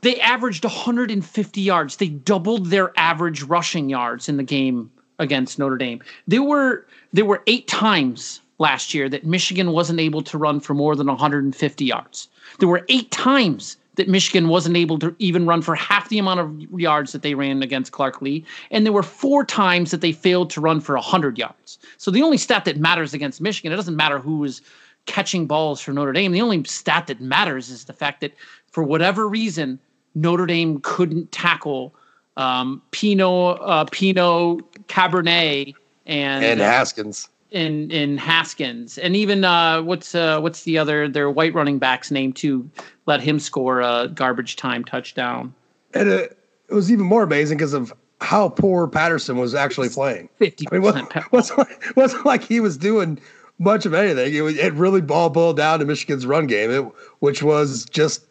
they 0.00 0.20
averaged 0.20 0.64
150 0.64 1.60
yards. 1.60 1.96
They 1.96 2.08
doubled 2.08 2.66
their 2.66 2.92
average 2.98 3.42
rushing 3.42 3.88
yards 3.88 4.28
in 4.28 4.36
the 4.36 4.42
game 4.42 4.90
against 5.18 5.58
Notre 5.58 5.76
Dame. 5.76 6.02
There 6.26 6.42
were 6.42 6.84
there 7.12 7.24
were 7.24 7.42
eight 7.46 7.68
times 7.68 8.40
last 8.58 8.92
year 8.92 9.08
that 9.08 9.24
Michigan 9.24 9.70
wasn't 9.70 10.00
able 10.00 10.22
to 10.22 10.38
run 10.38 10.60
for 10.60 10.74
more 10.74 10.96
than 10.96 11.06
150 11.06 11.84
yards. 11.84 12.28
There 12.58 12.68
were 12.68 12.84
eight 12.88 13.10
times 13.10 13.76
that 13.96 14.08
Michigan 14.08 14.48
wasn't 14.48 14.76
able 14.76 14.98
to 14.98 15.14
even 15.18 15.46
run 15.46 15.62
for 15.62 15.74
half 15.74 16.08
the 16.08 16.18
amount 16.18 16.40
of 16.40 16.80
yards 16.80 17.12
that 17.12 17.22
they 17.22 17.34
ran 17.34 17.62
against 17.62 17.92
Clark 17.92 18.20
Lea. 18.20 18.44
And 18.70 18.84
there 18.84 18.92
were 18.92 19.02
four 19.02 19.44
times 19.44 19.90
that 19.90 20.00
they 20.00 20.12
failed 20.12 20.50
to 20.50 20.60
run 20.60 20.80
for 20.80 20.94
100 20.94 21.38
yards. 21.38 21.78
So 21.96 22.10
the 22.10 22.22
only 22.22 22.38
stat 22.38 22.64
that 22.64 22.78
matters 22.78 23.14
against 23.14 23.40
Michigan, 23.40 23.72
it 23.72 23.76
doesn't 23.76 23.96
matter 23.96 24.18
who 24.18 24.44
is 24.44 24.62
catching 25.06 25.46
balls 25.46 25.80
for 25.80 25.92
Notre 25.92 26.12
Dame. 26.12 26.32
The 26.32 26.40
only 26.40 26.64
stat 26.64 27.06
that 27.06 27.20
matters 27.20 27.70
is 27.70 27.84
the 27.84 27.92
fact 27.92 28.20
that 28.20 28.32
for 28.70 28.82
whatever 28.82 29.28
reason, 29.28 29.78
Notre 30.14 30.46
Dame 30.46 30.80
couldn't 30.80 31.30
tackle 31.32 31.94
um, 32.36 32.82
Pinot, 32.90 33.58
uh, 33.60 33.84
Pinot, 33.90 34.60
Cabernet, 34.88 35.74
and 36.06 36.44
and 36.44 36.60
Haskins. 36.60 37.28
In 37.54 37.88
in 37.92 38.18
Haskins, 38.18 38.98
and 38.98 39.14
even 39.14 39.44
uh, 39.44 39.80
what's 39.80 40.12
uh, 40.12 40.40
what's 40.40 40.64
the 40.64 40.76
other 40.76 41.06
their 41.06 41.30
white 41.30 41.54
running 41.54 41.78
back's 41.78 42.10
name 42.10 42.32
to 42.32 42.68
Let 43.06 43.20
him 43.20 43.38
score 43.38 43.80
a 43.80 44.08
garbage 44.12 44.56
time 44.56 44.84
touchdown. 44.84 45.54
And 45.94 46.08
it, 46.08 46.36
it 46.68 46.74
was 46.74 46.90
even 46.90 47.06
more 47.06 47.22
amazing 47.22 47.58
because 47.58 47.72
of 47.72 47.92
how 48.20 48.48
poor 48.48 48.88
Patterson 48.88 49.36
was 49.36 49.54
actually 49.54 49.88
playing. 49.88 50.28
Fifty 50.36 50.66
I 50.68 50.74
mean, 50.74 50.82
wasn't, 50.82 51.32
wasn't, 51.32 51.58
like, 51.60 51.84
wasn't 51.96 52.26
like 52.26 52.42
he 52.42 52.58
was 52.58 52.76
doing 52.76 53.20
much 53.60 53.86
of 53.86 53.94
anything. 53.94 54.34
It, 54.34 54.40
was, 54.40 54.56
it 54.56 54.72
really 54.74 55.00
ball 55.00 55.30
boiled 55.30 55.56
down 55.56 55.78
to 55.78 55.84
Michigan's 55.84 56.26
run 56.26 56.48
game, 56.48 56.72
it, 56.72 56.82
which 57.20 57.42
was 57.42 57.84
just 57.84 58.24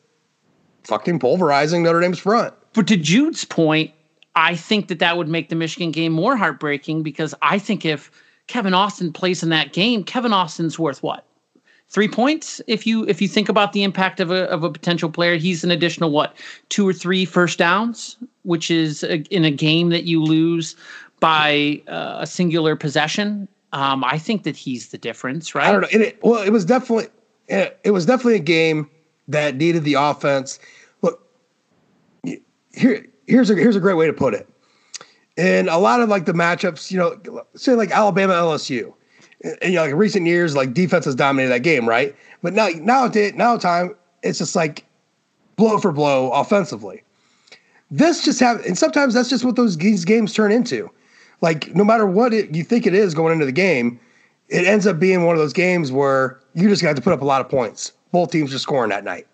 fucking 0.83 1.19
pulverizing 1.19 1.83
Notre 1.83 2.01
Dame's 2.01 2.19
front. 2.19 2.53
But 2.73 2.87
to 2.87 2.97
Jude's 2.97 3.45
point, 3.45 3.91
I 4.35 4.55
think 4.55 4.89
that 4.89 4.99
that 4.99 5.15
would 5.15 5.29
make 5.29 5.49
the 5.49 5.55
Michigan 5.55 5.91
game 5.91 6.11
more 6.11 6.35
heartbreaking 6.35 7.03
because 7.03 7.33
I 7.41 7.59
think 7.59 7.85
if 7.85 8.11
Kevin 8.47 8.73
Austin 8.73 9.13
plays 9.13 9.43
in 9.43 9.49
that 9.49 9.73
game, 9.73 10.03
Kevin 10.03 10.33
Austin's 10.33 10.77
worth 10.77 11.01
what? 11.01 11.25
Three 11.89 12.07
points. 12.07 12.59
If 12.67 12.87
you 12.87 13.07
if 13.07 13.21
you 13.21 13.27
think 13.27 13.49
about 13.49 13.73
the 13.73 13.83
impact 13.83 14.19
of 14.19 14.31
a 14.31 14.45
of 14.49 14.63
a 14.63 14.71
potential 14.71 15.11
player, 15.11 15.35
he's 15.35 15.63
an 15.63 15.69
additional 15.69 16.09
what 16.09 16.35
two 16.69 16.87
or 16.87 16.93
three 16.93 17.23
first 17.23 17.59
downs, 17.59 18.17
which 18.43 18.71
is 18.71 19.03
a, 19.03 19.17
in 19.25 19.45
a 19.45 19.51
game 19.51 19.89
that 19.89 20.05
you 20.05 20.23
lose 20.23 20.75
by 21.19 21.81
uh, 21.87 22.17
a 22.21 22.27
singular 22.27 22.75
possession. 22.75 23.47
Um, 23.73 24.03
I 24.03 24.17
think 24.17 24.43
that 24.43 24.55
he's 24.55 24.89
the 24.89 24.97
difference, 24.97 25.53
right? 25.53 25.67
I 25.67 25.71
don't 25.71 25.81
know. 25.81 25.87
It, 25.91 26.19
well, 26.23 26.41
it 26.41 26.49
was 26.49 26.65
definitely 26.65 27.09
it, 27.47 27.79
it 27.83 27.91
was 27.91 28.05
definitely 28.07 28.35
a 28.35 28.39
game 28.39 28.89
that 29.27 29.55
needed 29.55 29.83
the 29.83 29.93
offense. 29.93 30.59
Look, 31.03 31.27
here 32.71 33.05
here's 33.27 33.51
a 33.51 33.55
here's 33.55 33.75
a 33.75 33.79
great 33.79 33.95
way 33.95 34.07
to 34.07 34.13
put 34.13 34.33
it. 34.33 34.49
In 35.37 35.67
a 35.67 35.79
lot 35.79 35.99
of 36.01 36.09
like 36.09 36.25
the 36.25 36.33
matchups, 36.33 36.91
you 36.91 36.99
know, 36.99 37.43
say 37.55 37.73
like 37.73 37.91
Alabama 37.91 38.33
LSU, 38.33 38.93
and, 39.43 39.57
you 39.63 39.71
know, 39.73 39.85
like 39.85 39.95
recent 39.95 40.27
years, 40.27 40.55
like 40.55 40.73
defense 40.73 41.05
has 41.05 41.15
dominated 41.15 41.49
that 41.49 41.63
game, 41.63 41.87
right? 41.89 42.15
But 42.41 42.53
now 42.53 42.67
now 42.75 43.11
now 43.35 43.57
time 43.57 43.95
it's 44.21 44.39
just 44.39 44.55
like 44.55 44.85
blow 45.55 45.79
for 45.79 45.91
blow 45.91 46.31
offensively. 46.31 47.03
This 47.89 48.23
just 48.23 48.39
have 48.39 48.63
and 48.65 48.77
sometimes 48.77 49.13
that's 49.13 49.29
just 49.29 49.43
what 49.43 49.55
those 49.55 49.77
these 49.77 50.05
games 50.05 50.33
turn 50.33 50.51
into. 50.51 50.89
Like 51.41 51.75
no 51.75 51.83
matter 51.83 52.05
what 52.05 52.33
it, 52.33 52.55
you 52.55 52.63
think 52.63 52.85
it 52.85 52.93
is 52.93 53.13
going 53.13 53.33
into 53.33 53.45
the 53.45 53.51
game, 53.51 53.99
it 54.49 54.65
ends 54.65 54.87
up 54.87 54.99
being 54.99 55.25
one 55.25 55.35
of 55.35 55.41
those 55.41 55.53
games 55.53 55.91
where 55.91 56.39
you 56.53 56.69
just 56.69 56.81
got 56.81 56.95
to 56.95 57.01
put 57.01 57.13
up 57.13 57.21
a 57.21 57.25
lot 57.25 57.41
of 57.41 57.49
points. 57.49 57.91
Both 58.11 58.31
teams 58.31 58.53
are 58.53 58.59
scoring 58.59 58.89
that 58.89 59.03
night. 59.03 59.27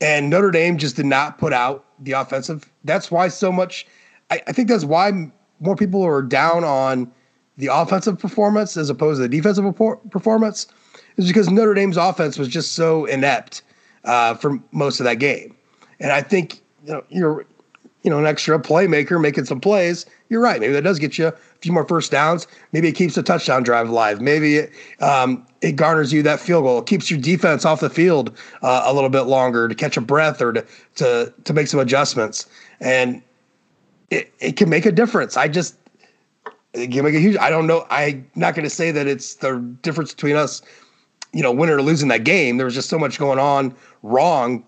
And 0.00 0.30
Notre 0.30 0.50
Dame 0.50 0.78
just 0.78 0.96
did 0.96 1.06
not 1.06 1.38
put 1.38 1.52
out 1.52 1.84
the 2.00 2.12
offensive. 2.12 2.70
That's 2.84 3.10
why 3.10 3.28
so 3.28 3.52
much. 3.52 3.86
I, 4.32 4.42
I 4.46 4.52
think 4.52 4.68
that's 4.68 4.84
why 4.84 5.12
more 5.60 5.76
people 5.76 6.02
are 6.02 6.22
down 6.22 6.64
on 6.64 7.12
the 7.58 7.66
offensive 7.66 8.18
performance 8.18 8.78
as 8.78 8.88
opposed 8.88 9.18
to 9.18 9.22
the 9.22 9.28
defensive 9.28 9.64
performance, 10.10 10.66
is 11.18 11.28
because 11.28 11.50
Notre 11.50 11.74
Dame's 11.74 11.98
offense 11.98 12.38
was 12.38 12.48
just 12.48 12.72
so 12.72 13.04
inept 13.04 13.62
uh, 14.04 14.34
for 14.34 14.58
most 14.72 15.00
of 15.00 15.04
that 15.04 15.16
game. 15.16 15.54
And 16.00 16.12
I 16.12 16.22
think 16.22 16.62
you 16.86 16.94
know 16.94 17.04
you're 17.10 17.44
you 18.02 18.10
know 18.10 18.18
an 18.18 18.24
extra 18.24 18.58
playmaker 18.58 19.20
making 19.20 19.44
some 19.44 19.60
plays. 19.60 20.06
You're 20.30 20.40
right. 20.40 20.58
Maybe 20.58 20.72
that 20.72 20.82
does 20.82 20.98
get 20.98 21.18
you 21.18 21.26
a 21.26 21.32
few 21.60 21.72
more 21.72 21.86
first 21.86 22.10
downs. 22.10 22.46
Maybe 22.72 22.88
it 22.88 22.92
keeps 22.92 23.14
the 23.14 23.22
touchdown 23.22 23.62
drive 23.62 23.90
alive. 23.90 24.22
Maybe 24.22 24.56
it, 24.56 24.72
um, 25.02 25.46
it 25.60 25.76
garners 25.76 26.10
you 26.10 26.22
that 26.22 26.40
field 26.40 26.64
goal. 26.64 26.78
It 26.78 26.86
keeps 26.86 27.10
your 27.10 27.20
defense 27.20 27.66
off 27.66 27.80
the 27.80 27.90
field 27.90 28.34
uh, 28.62 28.82
a 28.86 28.94
little 28.94 29.10
bit 29.10 29.24
longer 29.24 29.68
to 29.68 29.74
catch 29.74 29.98
a 29.98 30.00
breath 30.00 30.40
or 30.40 30.54
to 30.54 30.66
to 30.94 31.34
to 31.44 31.52
make 31.52 31.66
some 31.66 31.80
adjustments, 31.80 32.46
and 32.80 33.22
it, 34.12 34.34
it 34.40 34.56
can 34.56 34.68
make 34.68 34.84
a 34.84 34.92
difference. 34.92 35.36
I 35.36 35.48
just 35.48 35.76
it 36.74 36.90
can 36.90 37.04
make 37.04 37.14
a 37.14 37.20
huge. 37.20 37.36
I 37.38 37.50
don't 37.50 37.66
know. 37.66 37.86
I'm 37.90 38.30
not 38.34 38.54
going 38.54 38.64
to 38.64 38.70
say 38.70 38.90
that 38.90 39.06
it's 39.06 39.36
the 39.36 39.58
difference 39.82 40.14
between 40.14 40.36
us, 40.36 40.62
you 41.32 41.42
know, 41.42 41.50
winning 41.50 41.74
or 41.74 41.82
losing 41.82 42.08
that 42.08 42.24
game. 42.24 42.58
There 42.58 42.66
was 42.66 42.74
just 42.74 42.88
so 42.88 42.98
much 42.98 43.18
going 43.18 43.38
on 43.38 43.74
wrong 44.02 44.64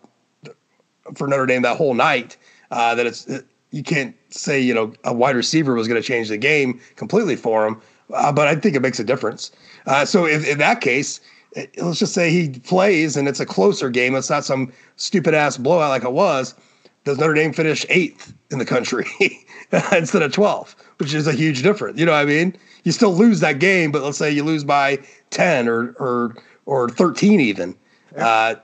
for 1.14 1.28
Notre 1.28 1.46
Dame 1.46 1.62
that 1.62 1.76
whole 1.76 1.94
night 1.94 2.36
uh, 2.70 2.94
that 2.94 3.06
it's 3.06 3.26
it, 3.26 3.46
you 3.70 3.82
can't 3.82 4.16
say 4.30 4.58
you 4.60 4.72
know 4.72 4.92
a 5.04 5.12
wide 5.12 5.36
receiver 5.36 5.74
was 5.74 5.88
going 5.88 6.00
to 6.00 6.06
change 6.06 6.28
the 6.28 6.38
game 6.38 6.80
completely 6.96 7.36
for 7.36 7.66
him. 7.66 7.80
Uh, 8.12 8.32
but 8.32 8.48
I 8.48 8.54
think 8.54 8.74
it 8.76 8.80
makes 8.80 8.98
a 8.98 9.04
difference. 9.04 9.50
Uh, 9.86 10.04
so 10.04 10.26
if, 10.26 10.46
in 10.46 10.58
that 10.58 10.80
case, 10.80 11.20
it, 11.52 11.70
let's 11.82 11.98
just 11.98 12.14
say 12.14 12.30
he 12.30 12.50
plays 12.60 13.16
and 13.16 13.28
it's 13.28 13.40
a 13.40 13.46
closer 13.46 13.88
game. 13.90 14.14
It's 14.14 14.30
not 14.30 14.44
some 14.44 14.72
stupid 14.96 15.34
ass 15.34 15.56
blowout 15.56 15.88
like 15.90 16.04
it 16.04 16.12
was. 16.12 16.54
Does 17.04 17.18
Notre 17.18 17.34
Dame 17.34 17.52
finish 17.52 17.84
eighth 17.90 18.32
in 18.50 18.58
the 18.58 18.64
country 18.64 19.06
instead 19.92 20.22
of 20.22 20.32
12th, 20.32 20.74
which 20.98 21.12
is 21.12 21.26
a 21.26 21.32
huge 21.32 21.62
difference? 21.62 21.98
You 21.98 22.06
know 22.06 22.12
what 22.12 22.18
I 22.18 22.24
mean? 22.24 22.56
You 22.84 22.92
still 22.92 23.14
lose 23.14 23.40
that 23.40 23.58
game, 23.58 23.92
but 23.92 24.02
let's 24.02 24.18
say 24.18 24.30
you 24.30 24.42
lose 24.42 24.64
by 24.64 24.98
10 25.30 25.68
or 25.68 25.92
or 25.98 26.34
or 26.66 26.88
13 26.88 27.40
even. 27.40 27.74
Uh, 28.16 28.54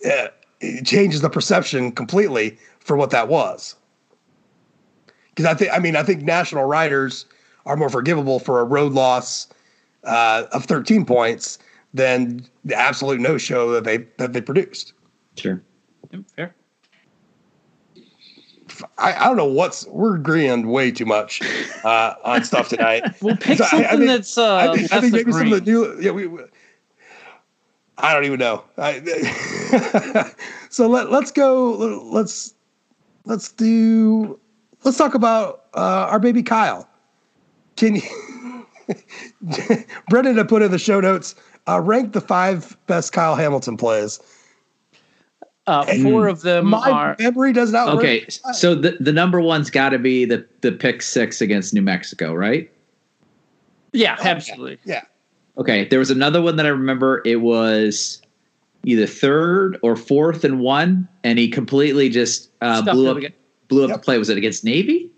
it 0.00 0.84
changes 0.84 1.20
the 1.20 1.30
perception 1.30 1.92
completely 1.92 2.58
for 2.80 2.96
what 2.96 3.10
that 3.10 3.28
was. 3.28 3.74
Because 5.30 5.46
I 5.46 5.54
think, 5.54 5.72
I 5.72 5.78
mean, 5.78 5.96
I 5.96 6.02
think 6.02 6.22
national 6.22 6.64
writers 6.64 7.26
are 7.66 7.76
more 7.76 7.88
forgivable 7.88 8.38
for 8.38 8.60
a 8.60 8.64
road 8.64 8.92
loss 8.92 9.48
uh, 10.04 10.44
of 10.52 10.64
13 10.64 11.04
points 11.04 11.58
than 11.94 12.46
the 12.64 12.74
absolute 12.74 13.20
no 13.20 13.38
show 13.38 13.70
that 13.72 13.84
they 13.84 13.98
that 14.18 14.32
they 14.32 14.40
produced. 14.40 14.92
Sure, 15.36 15.62
yep, 16.12 16.22
fair. 16.36 16.54
I, 18.98 19.12
I, 19.14 19.24
don't 19.24 19.36
know 19.36 19.44
what's 19.44 19.86
we're 19.86 20.16
agreeing 20.16 20.68
way 20.68 20.90
too 20.90 21.06
much 21.06 21.42
uh, 21.84 22.14
on 22.24 22.44
stuff 22.44 22.68
tonight. 22.68 23.04
we'll 23.22 23.36
pick 23.36 23.58
something 23.58 23.84
I, 23.84 23.88
I 23.88 23.96
think, 23.96 24.06
that's. 24.06 24.38
Uh, 24.38 24.56
I 24.56 24.76
think, 24.76 24.92
I 24.92 25.00
think 25.00 25.12
maybe 25.12 25.32
some 25.32 25.52
of 25.52 25.64
the 25.64 25.70
new. 25.70 26.00
Yeah, 26.00 26.10
we. 26.12 26.26
we 26.26 26.42
I 28.00 28.14
don't 28.14 28.24
even 28.24 28.38
know. 28.38 28.62
so 30.70 30.88
let 30.88 31.10
let's 31.10 31.32
go. 31.32 31.70
Let's 32.12 32.54
let's 33.24 33.50
do. 33.52 34.38
Let's 34.84 34.96
talk 34.96 35.14
about 35.14 35.64
uh, 35.74 36.06
our 36.08 36.20
baby 36.20 36.42
Kyle. 36.42 36.88
Can 37.76 37.96
you, 37.96 38.66
Brendan 40.08 40.36
had 40.36 40.48
put 40.48 40.62
in 40.62 40.70
the 40.70 40.78
show 40.78 41.00
notes, 41.00 41.34
uh, 41.68 41.80
rank 41.80 42.12
the 42.12 42.20
five 42.20 42.76
best 42.86 43.12
Kyle 43.12 43.34
Hamilton 43.34 43.76
plays. 43.76 44.20
Uh, 45.68 45.84
four 46.02 46.28
of 46.28 46.40
them 46.42 46.66
my 46.66 46.90
are 46.90 47.16
memory 47.18 47.52
does 47.52 47.72
not 47.72 47.88
okay. 47.96 48.20
Work. 48.20 48.54
So 48.54 48.74
the, 48.74 48.96
the 49.00 49.12
number 49.12 49.40
one's 49.40 49.70
got 49.70 49.90
to 49.90 49.98
be 49.98 50.24
the 50.24 50.44
the 50.62 50.72
pick 50.72 51.02
six 51.02 51.40
against 51.40 51.74
New 51.74 51.82
Mexico, 51.82 52.34
right? 52.34 52.70
Yeah, 53.92 54.16
oh, 54.18 54.24
absolutely. 54.24 54.78
Yeah. 54.84 55.02
Okay, 55.58 55.84
there 55.84 55.98
was 55.98 56.10
another 56.10 56.40
one 56.40 56.56
that 56.56 56.66
I 56.66 56.70
remember. 56.70 57.22
It 57.24 57.42
was 57.42 58.22
either 58.84 59.06
third 59.06 59.78
or 59.82 59.96
fourth 59.96 60.44
and 60.44 60.60
one, 60.60 61.08
and 61.22 61.38
he 61.38 61.48
completely 61.48 62.08
just 62.08 62.48
uh, 62.62 62.82
blew 62.82 63.10
up 63.10 63.32
blew 63.68 63.84
up 63.84 63.90
yep. 63.90 63.98
the 63.98 64.04
play. 64.04 64.18
Was 64.18 64.30
it 64.30 64.38
against 64.38 64.64
Navy? 64.64 65.10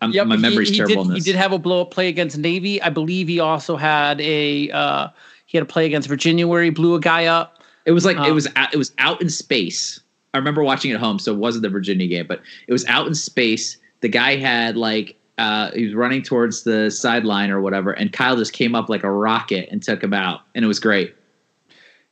I'm, 0.00 0.12
yep, 0.12 0.26
my 0.26 0.36
memory's 0.36 0.68
he, 0.68 0.74
he 0.74 0.78
terrible. 0.78 1.04
Did, 1.04 1.14
he 1.14 1.20
did 1.20 1.36
have 1.36 1.52
a 1.52 1.58
blow 1.58 1.82
up 1.82 1.90
play 1.90 2.08
against 2.08 2.38
Navy. 2.38 2.80
I 2.80 2.88
believe 2.88 3.28
he 3.28 3.38
also 3.38 3.76
had 3.76 4.20
a 4.20 4.70
uh, 4.70 5.08
he 5.46 5.58
had 5.58 5.62
a 5.62 5.66
play 5.66 5.86
against 5.86 6.08
Virginia 6.08 6.46
where 6.48 6.62
he 6.62 6.70
blew 6.70 6.94
a 6.94 7.00
guy 7.00 7.26
up. 7.26 7.59
It 7.90 7.92
was 7.92 8.04
like 8.04 8.18
um, 8.18 8.26
it 8.26 8.32
was 8.32 8.46
it 8.72 8.76
was 8.76 8.92
out 8.98 9.20
in 9.20 9.28
space. 9.28 9.98
I 10.32 10.38
remember 10.38 10.62
watching 10.62 10.92
it 10.92 10.94
at 10.94 11.00
home, 11.00 11.18
so 11.18 11.32
it 11.32 11.38
wasn't 11.38 11.62
the 11.62 11.68
Virginia 11.68 12.06
game, 12.06 12.24
but 12.28 12.40
it 12.68 12.72
was 12.72 12.86
out 12.86 13.08
in 13.08 13.16
space. 13.16 13.78
The 14.00 14.08
guy 14.08 14.36
had 14.36 14.76
like 14.76 15.18
uh, 15.38 15.72
he 15.72 15.86
was 15.86 15.94
running 15.96 16.22
towards 16.22 16.62
the 16.62 16.88
sideline 16.88 17.50
or 17.50 17.60
whatever, 17.60 17.90
and 17.90 18.12
Kyle 18.12 18.36
just 18.36 18.52
came 18.52 18.76
up 18.76 18.88
like 18.88 19.02
a 19.02 19.10
rocket 19.10 19.68
and 19.72 19.82
took 19.82 20.04
him 20.04 20.14
out, 20.14 20.42
and 20.54 20.64
it 20.64 20.68
was 20.68 20.78
great. 20.78 21.16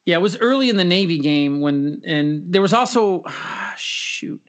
Yeah, 0.05 0.17
it 0.17 0.21
was 0.21 0.37
early 0.39 0.69
in 0.69 0.79
the 0.79 0.85
Navy 0.85 1.19
game 1.21 1.61
when, 1.61 2.03
and 2.05 2.53
there 2.53 2.61
was 2.61 2.73
also, 2.73 3.23
shoot, 3.77 4.45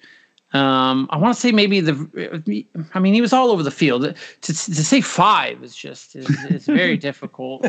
um, 0.54 1.08
I 1.12 1.18
want 1.18 1.36
to 1.36 1.39
say 1.39 1.52
maybe 1.52 1.80
the. 1.80 2.66
I 2.95 3.00
mean, 3.00 3.14
he 3.14 3.22
was 3.22 3.34
all 3.34 3.52
over 3.52 3.62
the 3.62 3.70
field. 3.70 4.02
To, 4.02 4.16
to 4.41 4.54
say 4.54 5.00
five 5.00 5.64
is 5.64 5.76
just 5.76 6.16
is, 6.16 6.28
is 6.45 6.66
very 6.66 6.97
difficult. 7.10 7.68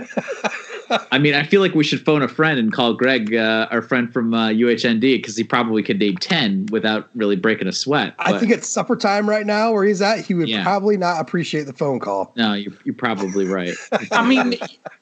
I 1.12 1.18
mean, 1.18 1.34
I 1.34 1.44
feel 1.44 1.60
like 1.60 1.74
we 1.74 1.84
should 1.84 2.02
phone 2.04 2.22
a 2.22 2.28
friend 2.28 2.58
and 2.58 2.72
call 2.72 2.94
Greg, 2.94 3.34
uh, 3.34 3.68
our 3.70 3.82
friend 3.82 4.10
from 4.10 4.32
uh, 4.32 4.48
UHND, 4.48 5.00
because 5.00 5.36
he 5.36 5.44
probably 5.44 5.82
could 5.82 5.98
name 5.98 6.16
ten 6.16 6.66
without 6.72 7.10
really 7.14 7.36
breaking 7.36 7.68
a 7.68 7.72
sweat. 7.72 8.14
I 8.18 8.38
think 8.38 8.50
it's 8.50 8.68
supper 8.68 8.96
time 8.96 9.28
right 9.28 9.44
now 9.44 9.72
where 9.72 9.84
he's 9.84 10.00
at. 10.00 10.24
He 10.24 10.32
would 10.32 10.48
yeah. 10.48 10.62
probably 10.62 10.96
not 10.96 11.20
appreciate 11.20 11.64
the 11.64 11.74
phone 11.74 12.00
call. 12.00 12.32
No, 12.36 12.54
you're, 12.54 12.72
you're 12.84 12.94
probably 12.94 13.46
right. 13.46 13.74
I 14.10 14.26
mean, 14.26 14.54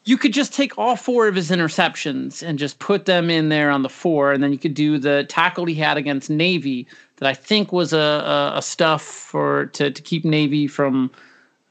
you 0.05 0.18
could 0.18 0.33
just 0.33 0.53
take 0.53 0.76
all 0.76 0.97
four 0.97 1.29
of 1.29 1.37
his 1.37 1.51
interceptions 1.51 2.43
and 2.43 2.59
just 2.59 2.81
put 2.81 3.05
them 3.05 3.31
in 3.31 3.51
there 3.51 3.70
on 3.70 3.83
the 3.83 3.89
four, 3.89 4.33
and 4.33 4.43
then 4.43 4.51
you 4.51 4.59
could 4.59 4.74
do 4.74 4.99
the 4.99 5.24
tackle 5.29 5.64
he 5.64 5.76
had 5.76 5.97
against 5.97 6.29
Navy 6.29 6.89
that 7.19 7.29
I 7.29 7.35
think 7.35 7.73
was 7.73 7.93
a, 7.93 7.99
a, 7.99 8.53
a 8.57 8.62
stuff 8.62 9.03
for 9.03 9.66
to 9.66 9.91
to 9.91 10.03
keep 10.03 10.25
Navy 10.25 10.66
from 10.66 11.11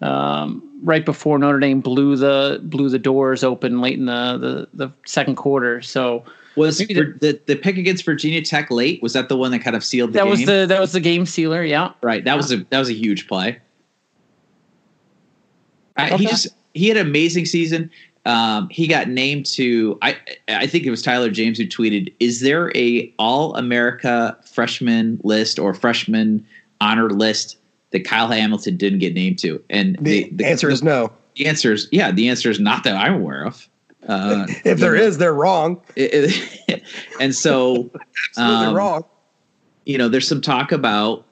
um, 0.01 0.63
right 0.83 1.05
before 1.05 1.39
Notre 1.39 1.59
Dame 1.59 1.81
blew 1.81 2.15
the 2.15 2.59
blew 2.63 2.89
the 2.89 2.99
doors 2.99 3.43
open 3.43 3.81
late 3.81 3.97
in 3.97 4.05
the 4.05 4.37
the, 4.37 4.85
the 4.85 4.93
second 5.05 5.35
quarter. 5.35 5.81
So 5.81 6.23
was 6.55 6.79
the, 6.79 6.85
the, 6.85 7.39
the 7.45 7.55
pick 7.55 7.77
against 7.77 8.03
Virginia 8.03 8.41
Tech 8.41 8.71
late? 8.71 9.01
Was 9.03 9.13
that 9.13 9.29
the 9.29 9.37
one 9.37 9.51
that 9.51 9.59
kind 9.59 9.75
of 9.75 9.83
sealed 9.83 10.09
the 10.09 10.13
that 10.13 10.23
game? 10.23 10.29
was 10.31 10.45
the 10.45 10.65
that 10.67 10.81
was 10.81 10.91
the 10.91 10.99
game 10.99 11.25
sealer. 11.25 11.63
Yeah, 11.63 11.91
right. 12.01 12.23
That 12.23 12.31
yeah. 12.31 12.37
was 12.37 12.51
a 12.51 12.57
that 12.69 12.79
was 12.79 12.89
a 12.89 12.93
huge 12.93 13.27
play. 13.27 13.59
Okay. 15.99 16.17
He 16.17 16.27
just 16.27 16.47
he 16.73 16.87
had 16.87 16.97
an 16.97 17.07
amazing 17.07 17.45
season. 17.45 17.89
Um, 18.27 18.67
he 18.69 18.87
got 18.87 19.07
named 19.07 19.45
to 19.45 19.97
I 20.01 20.17
I 20.49 20.67
think 20.67 20.85
it 20.85 20.91
was 20.91 21.01
Tyler 21.01 21.29
James 21.29 21.57
who 21.57 21.65
tweeted, 21.65 22.13
"Is 22.19 22.41
there 22.41 22.75
a 22.75 23.11
All 23.17 23.55
America 23.55 24.37
freshman 24.45 25.19
list 25.23 25.57
or 25.57 25.73
freshman 25.73 26.45
honor 26.81 27.09
list 27.09 27.57
that 27.91 28.01
Kyle 28.01 28.27
Hamilton 28.27 28.75
didn't 28.75 28.99
get 28.99 29.13
named 29.13 29.39
to? 29.39 29.63
And 29.69 29.97
the, 30.01 30.25
the, 30.25 30.29
the 30.31 30.45
answer 30.45 30.69
is 30.69 30.83
no. 30.83 31.09
The 31.37 31.47
answer 31.47 31.71
is 31.71 31.87
yeah. 31.93 32.11
The 32.11 32.27
answer 32.27 32.51
is 32.51 32.59
not 32.59 32.83
that 32.83 32.97
I'm 32.97 33.13
aware 33.13 33.45
of. 33.45 33.65
Uh, 34.09 34.45
if 34.65 34.79
there 34.79 34.95
is, 34.95 35.19
they're 35.19 35.33
wrong. 35.33 35.81
It, 35.95 36.61
it, 36.67 36.83
and 37.21 37.33
so, 37.33 37.89
um, 38.35 38.75
wrong. 38.75 39.05
You 39.85 39.97
know, 39.97 40.09
there's 40.09 40.27
some 40.27 40.41
talk 40.41 40.73
about 40.73 41.25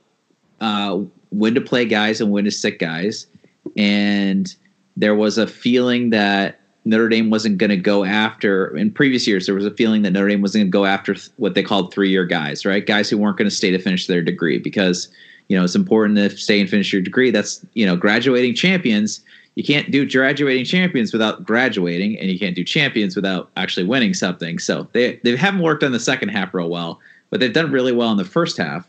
uh, 0.62 1.00
when 1.32 1.56
to 1.56 1.62
play 1.62 1.84
guys 1.84 2.22
and 2.22 2.32
when 2.32 2.46
to 2.46 2.52
sit 2.52 2.80
guys, 2.80 3.28
and 3.76 4.56
there 4.96 5.14
was 5.14 5.38
a 5.38 5.46
feeling 5.46 6.12
that 6.12 6.62
Notre 6.86 7.10
Dame 7.10 7.32
wasn't 7.32 7.58
going 7.58 7.72
to 7.72 7.78
go 7.78 8.04
after. 8.04 8.76
In 8.78 8.92
previous 8.92 9.28
years, 9.28 9.48
there 9.48 9.56
was 9.56 9.66
a 9.66 9.72
feeling 9.72 10.04
that 10.04 10.12
Notre 10.12 10.30
Dame 10.30 10.42
wasn't 10.42 10.62
going 10.62 10.72
to 10.72 10.78
go 10.78 10.86
after 10.86 11.16
what 11.38 11.56
they 11.56 11.64
called 11.64 11.92
three-year 11.92 12.26
guys, 12.26 12.66
right? 12.66 12.86
Guys 12.86 13.10
who 13.10 13.18
weren't 13.18 13.38
going 13.38 13.50
to 13.50 13.56
stay 13.56 13.72
to 13.72 13.80
finish 13.80 14.08
their 14.08 14.22
degree 14.22 14.60
because 14.60 15.10
you 15.48 15.58
know 15.58 15.64
it's 15.64 15.76
important 15.76 16.18
to 16.18 16.30
stay 16.38 16.60
and 16.60 16.70
finish 16.70 16.92
your 16.92 17.02
degree 17.02 17.32
that's 17.32 17.66
you 17.74 17.86
know 17.86 17.96
graduating 17.96 18.56
champions 18.56 19.22
you 19.56 19.64
can't 19.64 19.92
do 19.92 20.10
graduating 20.10 20.66
champions 20.66 21.14
without 21.14 21.44
graduating 21.44 22.20
and 22.20 22.30
you 22.30 22.40
can't 22.40 22.56
do 22.56 22.64
champions 22.64 23.16
without 23.16 23.50
actually 23.56 23.86
winning 23.86 24.14
something 24.14 24.60
so 24.60 24.88
they 24.94 25.18
they 25.24 25.36
haven't 25.36 25.62
worked 25.62 25.84
on 25.84 25.92
the 25.92 26.00
second 26.00 26.30
half 26.30 26.54
real 26.54 26.70
well 26.70 27.00
but 27.30 27.40
they've 27.40 27.54
done 27.54 27.72
really 27.72 27.92
well 27.92 28.12
in 28.12 28.18
the 28.18 28.26
first 28.26 28.58
half 28.58 28.88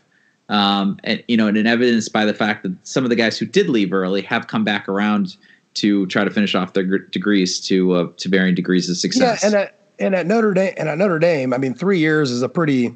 um, 0.49 0.97
and 1.03 1.23
you 1.27 1.37
know 1.37 1.47
and 1.47 1.67
evidenced 1.67 2.11
by 2.13 2.25
the 2.25 2.33
fact 2.33 2.63
that 2.63 2.75
some 2.83 3.03
of 3.03 3.09
the 3.09 3.15
guys 3.15 3.37
who 3.37 3.45
did 3.45 3.69
leave 3.69 3.93
early 3.93 4.21
have 4.21 4.47
come 4.47 4.63
back 4.63 4.87
around 4.89 5.37
to 5.79 6.05
try 6.07 6.23
to 6.23 6.31
finish 6.31 6.55
off 6.55 6.73
their 6.73 6.97
degrees 6.99 7.59
to 7.67 7.93
uh, 7.93 8.07
to 8.17 8.29
varying 8.29 8.55
degrees 8.55 8.89
of 8.89 8.97
success 8.97 9.41
yeah 9.41 9.47
and 9.47 9.55
at, 9.55 9.79
and 9.99 10.15
at 10.15 10.27
Notre 10.27 10.53
Dame 10.53 10.73
and 10.77 10.89
at 10.89 10.97
Notre 10.97 11.19
Dame 11.19 11.53
I 11.53 11.57
mean 11.57 11.73
3 11.73 11.97
years 11.97 12.31
is 12.31 12.41
a 12.41 12.49
pretty 12.49 12.95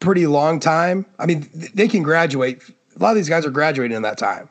pretty 0.00 0.26
long 0.26 0.58
time. 0.58 1.06
I 1.18 1.26
mean, 1.26 1.48
they 1.74 1.86
can 1.86 2.02
graduate. 2.02 2.62
A 2.96 2.98
lot 2.98 3.10
of 3.10 3.16
these 3.16 3.28
guys 3.28 3.46
are 3.46 3.50
graduating 3.50 3.96
in 3.96 4.02
that 4.02 4.18
time. 4.18 4.48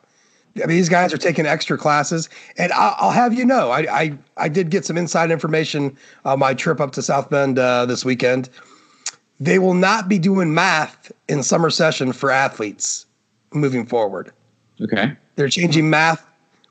I 0.56 0.60
mean, 0.60 0.76
these 0.76 0.88
guys 0.88 1.12
are 1.12 1.18
taking 1.18 1.46
extra 1.46 1.78
classes, 1.78 2.28
and 2.56 2.72
I'll, 2.72 2.96
I'll 2.98 3.10
have 3.12 3.32
you 3.34 3.44
know, 3.44 3.70
I, 3.70 4.00
I, 4.00 4.18
I 4.36 4.48
did 4.48 4.70
get 4.70 4.84
some 4.84 4.96
inside 4.96 5.30
information 5.30 5.96
on 6.24 6.40
my 6.40 6.54
trip 6.54 6.80
up 6.80 6.90
to 6.92 7.02
South 7.02 7.30
Bend 7.30 7.58
uh, 7.58 7.86
this 7.86 8.04
weekend. 8.04 8.50
They 9.38 9.58
will 9.58 9.74
not 9.74 10.08
be 10.08 10.18
doing 10.18 10.52
math 10.52 11.12
in 11.28 11.42
summer 11.42 11.70
session 11.70 12.12
for 12.12 12.30
athletes 12.30 13.06
moving 13.52 13.86
forward. 13.86 14.32
Okay, 14.80 15.16
they're 15.36 15.48
changing 15.48 15.88
math, 15.88 16.26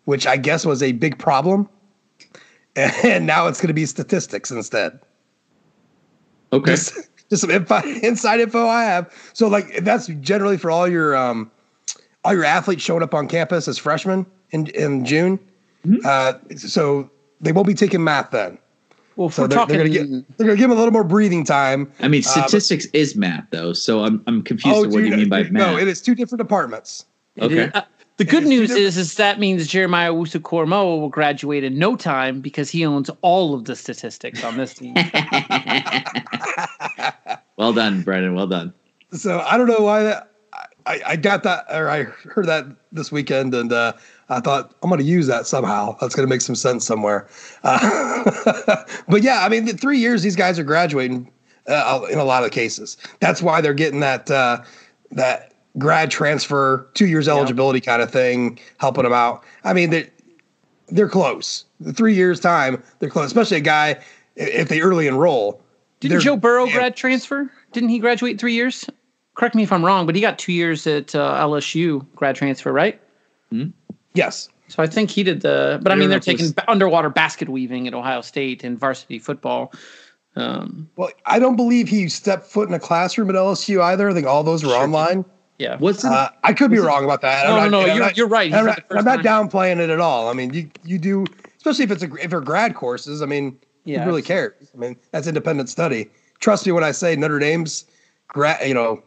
which 0.09 0.25
I 0.25 0.37
guess 0.37 0.65
was 0.65 0.81
a 0.81 0.91
big 0.93 1.19
problem, 1.19 1.69
and 2.75 3.27
now 3.27 3.45
it's 3.45 3.61
going 3.61 3.67
to 3.67 3.75
be 3.75 3.85
statistics 3.85 4.49
instead. 4.49 4.99
Okay. 6.51 6.71
Just, 6.71 7.09
just 7.29 7.41
some 7.41 7.51
info, 7.51 7.79
inside 8.01 8.39
info 8.39 8.65
I 8.65 8.85
have. 8.85 9.13
So 9.33 9.47
like 9.47 9.83
that's 9.83 10.07
generally 10.07 10.57
for 10.57 10.71
all 10.71 10.87
your 10.87 11.15
um, 11.15 11.51
all 12.25 12.33
your 12.33 12.43
athletes 12.43 12.81
showing 12.81 13.03
up 13.03 13.13
on 13.13 13.27
campus 13.27 13.67
as 13.67 13.77
freshmen 13.77 14.25
in 14.49 14.65
in 14.67 15.05
June. 15.05 15.37
Mm-hmm. 15.85 15.99
Uh, 16.03 16.57
so 16.57 17.11
they 17.39 17.51
won't 17.51 17.67
be 17.67 17.75
taking 17.75 18.03
math 18.03 18.31
then. 18.31 18.57
Well, 19.15 19.29
so 19.29 19.45
they're, 19.45 19.59
talking, 19.59 19.77
they're, 19.77 19.87
gonna 19.87 20.07
get, 20.07 20.37
they're 20.37 20.47
gonna 20.47 20.57
give 20.57 20.69
them 20.69 20.77
a 20.77 20.81
little 20.81 20.91
more 20.91 21.03
breathing 21.03 21.43
time. 21.43 21.91
I 21.99 22.07
mean, 22.07 22.23
statistics 22.23 22.85
uh, 22.85 22.89
but, 22.93 22.99
is 22.99 23.15
math 23.15 23.45
though, 23.51 23.73
so 23.73 24.03
I'm 24.03 24.23
I'm 24.25 24.41
confused 24.41 24.75
oh, 24.75 24.89
what 24.89 25.03
you 25.03 25.15
mean 25.15 25.29
by 25.29 25.43
math. 25.43 25.51
No, 25.51 25.77
it 25.77 25.87
is 25.87 26.01
two 26.01 26.15
different 26.15 26.39
departments. 26.39 27.05
Okay. 27.39 27.69
Uh, 27.75 27.83
the 28.19 28.25
good 28.25 28.45
news 28.45 28.69
is, 28.71 28.97
is 28.97 29.15
that 29.15 29.39
means 29.39 29.65
Jeremiah 29.65 30.11
Owusu-Koramoah 30.11 30.99
will 30.99 31.07
graduate 31.07 31.63
in 31.63 31.79
no 31.79 31.95
time 31.95 32.41
because 32.41 32.69
he 32.69 32.85
owns 32.85 33.09
all 33.21 33.53
of 33.53 33.63
the 33.63 33.77
statistics 33.77 34.43
on 34.43 34.57
this 34.57 34.73
team. 34.73 34.93
well 37.55 37.71
done, 37.71 38.01
Brendan. 38.01 38.35
Well 38.35 38.47
done. 38.47 38.73
So 39.13 39.39
I 39.39 39.57
don't 39.57 39.67
know 39.67 39.79
why 39.79 40.03
that, 40.03 40.33
I, 40.85 41.01
I 41.07 41.15
got 41.15 41.43
that 41.43 41.63
or 41.69 41.89
I 41.89 42.03
heard 42.03 42.45
that 42.47 42.65
this 42.91 43.09
weekend 43.09 43.55
and 43.55 43.71
uh, 43.71 43.93
I 44.27 44.41
thought 44.41 44.75
I'm 44.83 44.89
going 44.89 44.99
to 44.99 45.05
use 45.05 45.27
that 45.27 45.47
somehow. 45.47 45.95
That's 46.01 46.13
going 46.13 46.27
to 46.27 46.29
make 46.29 46.41
some 46.41 46.55
sense 46.55 46.85
somewhere. 46.85 47.25
Uh, 47.63 48.83
but 49.07 49.23
yeah, 49.23 49.45
I 49.45 49.49
mean, 49.49 49.63
the 49.63 49.73
three 49.73 49.97
years 49.97 50.23
these 50.23 50.35
guys 50.35 50.59
are 50.59 50.65
graduating 50.65 51.31
uh, 51.67 52.05
in 52.11 52.19
a 52.19 52.25
lot 52.25 52.43
of 52.43 52.51
cases. 52.51 52.97
That's 53.21 53.41
why 53.41 53.61
they're 53.61 53.73
getting 53.73 54.01
that 54.01 54.29
uh, 54.29 54.61
that 55.11 55.53
grad 55.77 56.11
transfer, 56.11 56.89
two 56.93 57.07
years 57.07 57.27
eligibility 57.27 57.79
kind 57.79 58.01
of 58.01 58.11
thing, 58.11 58.59
helping 58.77 59.03
them 59.03 59.13
out. 59.13 59.43
I 59.63 59.73
mean, 59.73 59.89
they're, 59.89 60.07
they're 60.89 61.09
close. 61.09 61.65
The 61.79 61.93
three 61.93 62.15
years 62.15 62.39
time, 62.39 62.81
they're 62.99 63.09
close, 63.09 63.27
especially 63.27 63.57
a 63.57 63.61
guy 63.61 64.01
if 64.35 64.69
they 64.69 64.81
early 64.81 65.07
enroll. 65.07 65.61
Didn't 65.99 66.21
Joe 66.21 66.37
Burrow 66.37 66.65
grad 66.67 66.95
transfer? 66.95 67.51
Didn't 67.73 67.89
he 67.89 67.99
graduate 67.99 68.39
three 68.39 68.53
years? 68.53 68.89
Correct 69.35 69.55
me 69.55 69.63
if 69.63 69.71
I'm 69.71 69.85
wrong, 69.85 70.05
but 70.05 70.15
he 70.15 70.21
got 70.21 70.39
two 70.39 70.53
years 70.53 70.87
at 70.87 71.13
uh, 71.13 71.35
LSU 71.45 72.05
grad 72.15 72.35
transfer, 72.35 72.71
right? 72.71 72.99
Mm-hmm. 73.53 73.69
Yes. 74.13 74.49
So 74.67 74.83
I 74.83 74.87
think 74.87 75.09
he 75.09 75.23
did 75.23 75.41
the, 75.41 75.79
but 75.81 75.91
I, 75.91 75.95
I 75.95 75.97
mean, 75.97 76.09
they're 76.09 76.19
taking 76.19 76.47
was, 76.47 76.53
underwater 76.67 77.09
basket 77.09 77.49
weaving 77.49 77.87
at 77.87 77.93
Ohio 77.93 78.21
State 78.21 78.63
and 78.63 78.77
varsity 78.77 79.19
football. 79.19 79.73
Um, 80.35 80.89
well, 80.95 81.09
I 81.25 81.39
don't 81.39 81.55
believe 81.55 81.89
he 81.89 82.07
stepped 82.07 82.47
foot 82.47 82.67
in 82.67 82.73
a 82.73 82.79
classroom 82.79 83.29
at 83.29 83.35
LSU 83.35 83.81
either. 83.81 84.09
I 84.09 84.13
think 84.13 84.27
all 84.27 84.43
those 84.43 84.63
were 84.63 84.69
sure 84.69 84.83
online. 84.83 85.25
Yeah. 85.59 85.75
What's 85.77 86.05
it? 86.05 86.11
Uh, 86.11 86.29
I 86.43 86.53
could 86.53 86.71
be 86.71 86.79
wrong 86.79 87.03
about 87.03 87.21
that. 87.21 87.45
No, 87.45 87.57
not, 87.57 87.69
no, 87.69 87.81
no, 87.81 87.85
you're, 87.85 87.99
not, 87.99 88.17
you're 88.17 88.27
right. 88.27 88.51
I'm, 88.51 88.65
not, 88.65 88.83
I'm 88.91 89.05
not 89.05 89.19
downplaying 89.19 89.79
it 89.79 89.89
at 89.89 89.99
all. 89.99 90.29
I 90.29 90.33
mean, 90.33 90.53
you 90.53 90.71
you 90.85 90.97
do, 90.97 91.25
especially 91.57 91.83
if 91.83 91.91
it's 91.91 92.03
a 92.03 92.13
if 92.15 92.31
they're 92.31 92.39
grad 92.39 92.75
courses. 92.75 93.21
I 93.21 93.25
mean, 93.25 93.59
yeah, 93.83 93.99
who 94.03 94.07
really 94.07 94.21
cares? 94.21 94.71
I 94.73 94.77
mean, 94.77 94.95
that's 95.11 95.27
independent 95.27 95.69
study. 95.69 96.09
Trust 96.39 96.65
me 96.65 96.71
when 96.71 96.85
I 96.85 96.91
say 96.91 97.15
Notre 97.17 97.39
Dame's 97.39 97.83
grad, 98.29 98.65
you 98.65 98.73
know, 98.73 99.03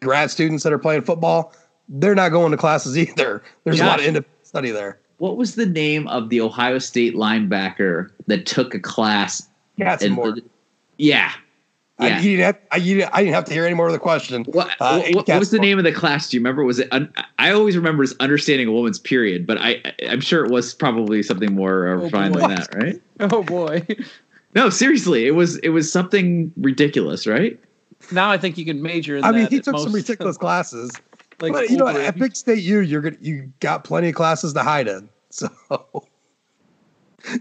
grad 0.00 0.32
students 0.32 0.64
that 0.64 0.72
are 0.72 0.78
playing 0.78 1.02
football, 1.02 1.54
they're 1.88 2.16
not 2.16 2.30
going 2.30 2.50
to 2.50 2.56
classes 2.56 2.98
either. 2.98 3.42
There's 3.62 3.78
Josh, 3.78 3.86
a 3.86 3.88
lot 3.88 4.00
of 4.00 4.06
independent 4.06 4.46
study 4.46 4.72
there. 4.72 4.98
What 5.18 5.36
was 5.36 5.54
the 5.54 5.66
name 5.66 6.08
of 6.08 6.30
the 6.30 6.40
Ohio 6.40 6.78
State 6.78 7.14
linebacker 7.14 8.10
that 8.26 8.44
took 8.44 8.74
a 8.74 8.80
class? 8.80 9.48
Katzenmoyer. 9.78 10.42
Yeah, 10.96 11.32
yeah. 12.00 12.06
I, 12.06 12.20
you, 12.20 12.36
didn't 12.36 12.44
have, 12.44 12.58
I, 12.70 12.76
you, 12.76 13.08
I, 13.12 13.22
didn't 13.22 13.34
have, 13.34 13.44
to 13.46 13.52
hear 13.52 13.64
any 13.64 13.74
more 13.74 13.86
of 13.86 13.92
the 13.92 13.98
question. 13.98 14.44
What, 14.44 14.70
uh, 14.80 15.02
what, 15.10 15.28
what 15.28 15.38
was 15.38 15.50
the 15.50 15.58
name 15.58 15.78
of 15.78 15.84
the 15.84 15.92
class? 15.92 16.28
Do 16.28 16.36
you 16.36 16.40
remember? 16.40 16.64
Was 16.64 16.78
it? 16.78 16.88
Un, 16.92 17.12
I 17.38 17.50
always 17.50 17.76
remember 17.76 18.02
as 18.02 18.14
understanding 18.20 18.68
a 18.68 18.72
woman's 18.72 18.98
period, 18.98 19.46
but 19.46 19.58
I, 19.58 19.82
I'm 20.08 20.20
sure 20.20 20.44
it 20.44 20.50
was 20.50 20.74
probably 20.74 21.22
something 21.22 21.54
more 21.54 21.88
uh, 21.88 21.92
oh, 21.92 21.96
refined 21.96 22.34
than 22.34 22.50
that, 22.50 22.74
right? 22.74 23.02
Oh 23.20 23.42
boy. 23.42 23.84
No, 24.54 24.70
seriously, 24.70 25.26
it 25.26 25.32
was 25.32 25.56
it 25.58 25.70
was 25.70 25.90
something 25.90 26.52
ridiculous, 26.56 27.26
right? 27.26 27.58
Now 28.12 28.30
I 28.30 28.38
think 28.38 28.56
you 28.56 28.64
can 28.64 28.80
major. 28.80 29.16
in 29.16 29.24
I 29.24 29.32
mean, 29.32 29.48
he 29.48 29.60
took 29.60 29.72
most, 29.72 29.84
some 29.84 29.92
ridiculous 29.94 30.36
classes. 30.36 30.92
Like, 31.40 31.52
but, 31.52 31.70
you 31.70 31.76
know, 31.76 31.88
at 31.88 32.18
Big 32.18 32.34
State 32.34 32.62
U, 32.62 32.80
you're 32.80 33.00
gonna 33.00 33.16
you 33.20 33.52
got 33.60 33.84
plenty 33.84 34.08
of 34.08 34.14
classes 34.14 34.52
to 34.54 34.62
hide 34.62 34.88
in. 34.88 35.08
So 35.30 35.50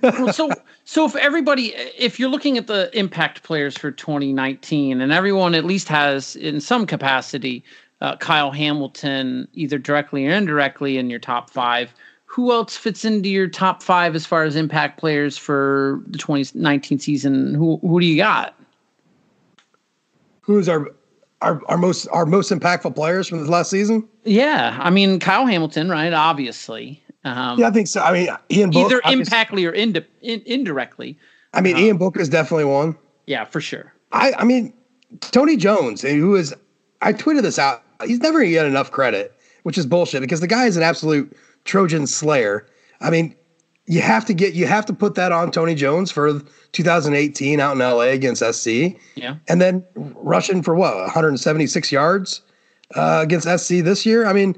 well, 0.04 0.34
so 0.34 0.50
so 0.86 1.06
if 1.06 1.16
everybody 1.16 1.74
if 1.98 2.20
you're 2.20 2.30
looking 2.30 2.58
at 2.58 2.68
the 2.68 2.90
impact 2.98 3.44
players 3.44 3.78
for 3.78 3.92
2019 3.92 5.02
and 5.02 5.12
everyone 5.12 5.56
at 5.56 5.66
least 5.66 5.88
has 5.88 6.36
in 6.36 6.60
some 6.62 6.86
capacity 6.86 7.64
uh, 8.02 8.16
Kyle 8.18 8.52
Hamilton 8.52 9.48
either 9.54 9.78
directly 9.78 10.28
or 10.28 10.32
indirectly 10.32 10.98
in 10.98 11.10
your 11.10 11.20
top 11.20 11.50
5 11.50 11.94
who 12.26 12.52
else 12.52 12.78
fits 12.78 13.06
into 13.06 13.30
your 13.30 13.48
top 13.48 13.82
5 13.82 14.16
as 14.16 14.26
far 14.26 14.44
as 14.44 14.56
impact 14.56 15.00
players 15.00 15.38
for 15.38 16.02
the 16.08 16.18
2019 16.18 17.00
season 17.00 17.54
who 17.54 17.78
who 17.78 18.00
do 18.00 18.06
you 18.06 18.18
got 18.18 18.58
Who's 20.48 20.70
our 20.70 20.88
our, 21.42 21.62
our 21.68 21.78
most 21.78 22.08
our 22.08 22.26
most 22.26 22.52
impactful 22.52 22.96
players 22.96 23.28
from 23.28 23.44
the 23.44 23.52
last 23.52 23.70
season? 23.70 24.08
Yeah, 24.24 24.78
I 24.80 24.90
mean 24.90 25.20
Kyle 25.20 25.46
Hamilton, 25.46 25.90
right? 25.90 26.14
Obviously, 26.14 27.04
Um, 27.28 27.60
yeah, 27.60 27.68
I 27.68 27.72
think 27.72 27.88
so. 27.88 28.02
I 28.02 28.14
mean, 28.14 28.30
Ian 28.52 28.72
Book, 28.72 28.92
either 28.92 29.02
impactly 29.02 29.68
or 29.68 29.74
in, 29.74 29.96
indirectly. 30.22 31.18
I 31.54 31.62
mean, 31.62 31.76
um, 31.76 31.82
Ian 31.82 31.98
Book 31.98 32.18
is 32.18 32.30
definitely 32.30 32.66
one. 32.66 32.96
Yeah, 33.26 33.44
for 33.44 33.60
sure. 33.60 33.94
I, 34.12 34.34
I 34.38 34.44
mean, 34.44 34.74
Tony 35.20 35.58
Jones, 35.58 36.02
who 36.02 36.36
is, 36.36 36.54
I 37.02 37.14
tweeted 37.14 37.42
this 37.42 37.60
out. 37.60 37.84
He's 38.06 38.20
never 38.20 38.44
get 38.46 38.66
enough 38.66 38.92
credit, 38.92 39.36
which 39.64 39.78
is 39.78 39.86
bullshit 39.86 40.22
because 40.22 40.40
the 40.40 40.48
guy 40.48 40.66
is 40.66 40.78
an 40.78 40.84
absolute 40.84 41.36
Trojan 41.66 42.08
slayer. 42.08 42.66
I 43.02 43.10
mean, 43.10 43.36
you 43.86 44.02
have 44.02 44.26
to 44.26 44.34
get, 44.34 44.54
you 44.54 44.68
have 44.68 44.86
to 44.86 44.94
put 44.94 45.16
that 45.16 45.32
on 45.32 45.52
Tony 45.52 45.76
Jones 45.76 46.12
for 46.12 46.42
2018 46.74 47.60
out 47.60 47.74
in 47.74 47.80
LA 47.80 48.12
against 48.12 48.44
SC. 48.44 48.98
Yeah. 49.16 49.36
And 49.48 49.62
then 49.62 49.86
rushing 49.96 50.62
for 50.62 50.76
what, 50.76 50.96
176 50.96 51.92
yards 51.92 52.42
uh, 52.96 53.20
against 53.24 53.48
SC 53.48 53.84
this 53.84 54.06
year. 54.06 54.26
I 54.26 54.34
mean, 54.34 54.58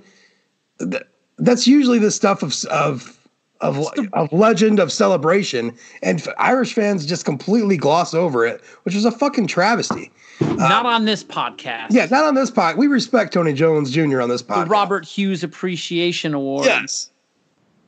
th- 0.80 1.03
that's 1.39 1.67
usually 1.67 1.99
the 1.99 2.11
stuff 2.11 2.43
of 2.43 2.53
of 2.65 3.17
of, 3.61 3.87
of 4.13 4.31
legend 4.31 4.79
of 4.79 4.91
celebration, 4.91 5.75
and 6.01 6.25
Irish 6.37 6.73
fans 6.73 7.05
just 7.05 7.25
completely 7.25 7.77
gloss 7.77 8.13
over 8.13 8.45
it, 8.45 8.61
which 8.83 8.95
is 8.95 9.05
a 9.05 9.11
fucking 9.11 9.47
travesty. 9.47 10.11
Not 10.41 10.85
um, 10.85 10.85
on 10.85 11.05
this 11.05 11.23
podcast. 11.23 11.87
Yeah, 11.89 12.05
not 12.05 12.23
on 12.23 12.35
this 12.35 12.49
podcast. 12.49 12.77
We 12.77 12.87
respect 12.87 13.33
Tony 13.33 13.53
Jones 13.53 13.91
Jr. 13.91 14.21
on 14.21 14.29
this 14.29 14.41
podcast. 14.41 14.65
The 14.65 14.69
Robert 14.69 15.05
Hughes 15.05 15.43
Appreciation 15.43 16.33
Award. 16.33 16.65
Yes. 16.65 17.11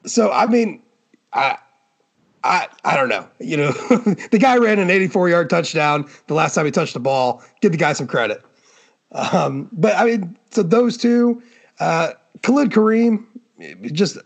So 0.05 0.31
I 0.31 0.47
mean, 0.47 0.81
I. 1.33 1.57
I, 2.43 2.69
I 2.83 2.97
don't 2.97 3.09
know. 3.09 3.27
You 3.39 3.55
know, 3.55 3.71
the 4.31 4.39
guy 4.41 4.57
ran 4.57 4.79
an 4.79 4.89
84 4.89 5.29
yard 5.29 5.47
touchdown 5.47 6.09
the 6.25 6.33
last 6.33 6.55
time 6.55 6.65
he 6.65 6.71
touched 6.71 6.95
the 6.95 6.99
ball. 6.99 7.43
Give 7.61 7.71
the 7.71 7.77
guy 7.77 7.93
some 7.93 8.07
credit. 8.07 8.41
Um, 9.11 9.69
but 9.71 9.95
I 9.95 10.05
mean, 10.05 10.35
so 10.49 10.63
those 10.63 10.97
two, 10.97 11.43
uh, 11.79 12.13
Khalid 12.41 12.71
Kareem, 12.71 13.25
just 13.91 14.17
an 14.17 14.23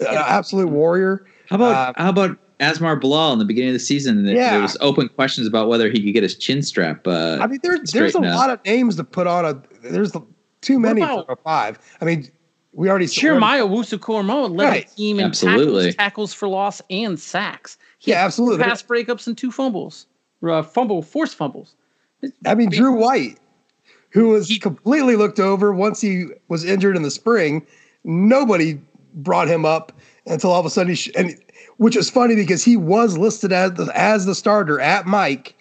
absolute 0.00 0.68
warrior. 0.68 1.26
How 1.48 1.56
about 1.56 1.96
uh, 1.96 2.02
how 2.02 2.10
about 2.10 2.38
Asmar 2.60 3.00
Bilal 3.00 3.32
in 3.32 3.38
the 3.38 3.44
beginning 3.44 3.70
of 3.70 3.74
the 3.74 3.80
season? 3.80 4.24
Yeah. 4.26 4.52
There 4.52 4.62
was 4.62 4.76
open 4.80 5.08
questions 5.08 5.46
about 5.46 5.68
whether 5.68 5.90
he 5.90 6.02
could 6.02 6.12
get 6.12 6.22
his 6.22 6.36
chin 6.36 6.62
strap. 6.62 7.06
Uh, 7.06 7.38
I 7.40 7.46
mean, 7.46 7.60
there, 7.62 7.78
there's 7.92 8.14
a 8.14 8.20
lot 8.20 8.50
of 8.50 8.64
names 8.64 8.96
to 8.96 9.04
put 9.04 9.26
on 9.26 9.44
a. 9.44 9.62
There's 9.82 10.12
too 10.60 10.78
many 10.78 11.00
for 11.00 11.24
a 11.28 11.36
five. 11.36 11.78
I 12.00 12.04
mean, 12.04 12.30
we 12.72 12.88
already 12.88 13.06
Jeremiah 13.06 13.66
Owusu-Koramoah 13.66 14.56
led 14.56 14.64
right. 14.64 14.88
the 14.88 14.94
team 14.94 15.18
in 15.18 15.26
absolutely. 15.26 15.92
tackles, 15.92 15.96
tackles 15.96 16.34
for 16.34 16.48
loss, 16.48 16.82
and 16.90 17.18
sacks. 17.18 17.78
He 17.98 18.12
yeah, 18.12 18.24
absolutely. 18.24 18.62
Pass 18.62 18.82
breakups 18.82 19.26
and 19.26 19.36
two 19.36 19.50
fumbles, 19.50 20.06
uh, 20.48 20.62
fumble, 20.62 21.02
forced 21.02 21.36
fumbles. 21.36 21.74
I 22.46 22.54
mean, 22.54 22.70
Drew 22.70 22.92
White, 22.92 23.38
who 24.10 24.28
was 24.28 24.48
he, 24.48 24.58
completely 24.58 25.16
looked 25.16 25.40
over 25.40 25.72
once 25.72 26.00
he 26.00 26.26
was 26.48 26.64
injured 26.64 26.96
in 26.96 27.02
the 27.02 27.10
spring. 27.10 27.66
Nobody 28.04 28.80
brought 29.14 29.48
him 29.48 29.64
up 29.64 29.92
until 30.26 30.50
all 30.50 30.60
of 30.60 30.66
a 30.66 30.70
sudden 30.70 30.90
he 30.90 30.96
sh- 30.96 31.10
and 31.16 31.36
which 31.78 31.96
is 31.96 32.10
funny 32.10 32.34
because 32.34 32.64
he 32.64 32.76
was 32.76 33.16
listed 33.16 33.52
as 33.52 33.72
the, 33.74 33.90
as 33.94 34.26
the 34.26 34.34
starter 34.34 34.80
at 34.80 35.06
Mike 35.06 35.54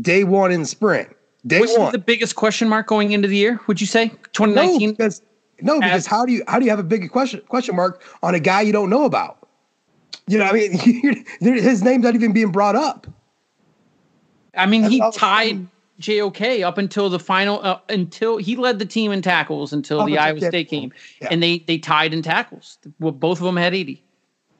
day 0.00 0.24
one 0.24 0.52
in 0.52 0.64
spring. 0.64 1.06
Day 1.46 1.60
Which 1.60 1.70
one. 1.76 1.92
the 1.92 1.98
biggest 1.98 2.36
question 2.36 2.68
mark 2.68 2.86
going 2.86 3.12
into 3.12 3.26
the 3.26 3.36
year? 3.36 3.60
Would 3.66 3.80
you 3.80 3.86
say 3.86 4.08
2019? 4.32 4.90
No, 4.90 4.92
because, 4.92 5.22
no, 5.60 5.80
because 5.80 5.92
as, 5.92 6.06
how 6.06 6.24
do 6.24 6.32
you 6.32 6.44
how 6.46 6.58
do 6.58 6.64
you 6.64 6.70
have 6.70 6.78
a 6.78 6.84
big 6.84 7.10
question 7.10 7.40
question 7.48 7.74
mark 7.74 8.02
on 8.22 8.34
a 8.34 8.40
guy 8.40 8.60
you 8.60 8.72
don't 8.72 8.90
know 8.90 9.04
about? 9.04 9.38
You 10.28 10.38
know, 10.38 10.44
I 10.44 10.52
mean, 10.52 11.24
his 11.40 11.82
name's 11.82 12.04
not 12.04 12.14
even 12.14 12.32
being 12.32 12.52
brought 12.52 12.76
up. 12.76 13.08
I 14.54 14.66
mean, 14.66 14.82
That's 14.82 14.94
he 14.94 15.10
tied 15.18 15.66
JOK 16.02 16.62
up 16.62 16.78
until 16.78 17.08
the 17.08 17.18
final 17.18 17.60
uh, 17.62 17.78
until 17.88 18.36
he 18.36 18.56
led 18.56 18.78
the 18.78 18.86
team 18.86 19.12
in 19.12 19.22
tackles 19.22 19.72
until 19.72 20.02
oh, 20.02 20.06
the 20.06 20.18
Iowa 20.18 20.40
State 20.40 20.68
game, 20.68 20.92
yeah. 21.20 21.28
and 21.30 21.42
they 21.42 21.58
they 21.60 21.78
tied 21.78 22.12
in 22.12 22.22
tackles. 22.22 22.78
Well, 23.00 23.12
both 23.12 23.38
of 23.38 23.44
them 23.44 23.56
had 23.56 23.74
eighty. 23.74 24.02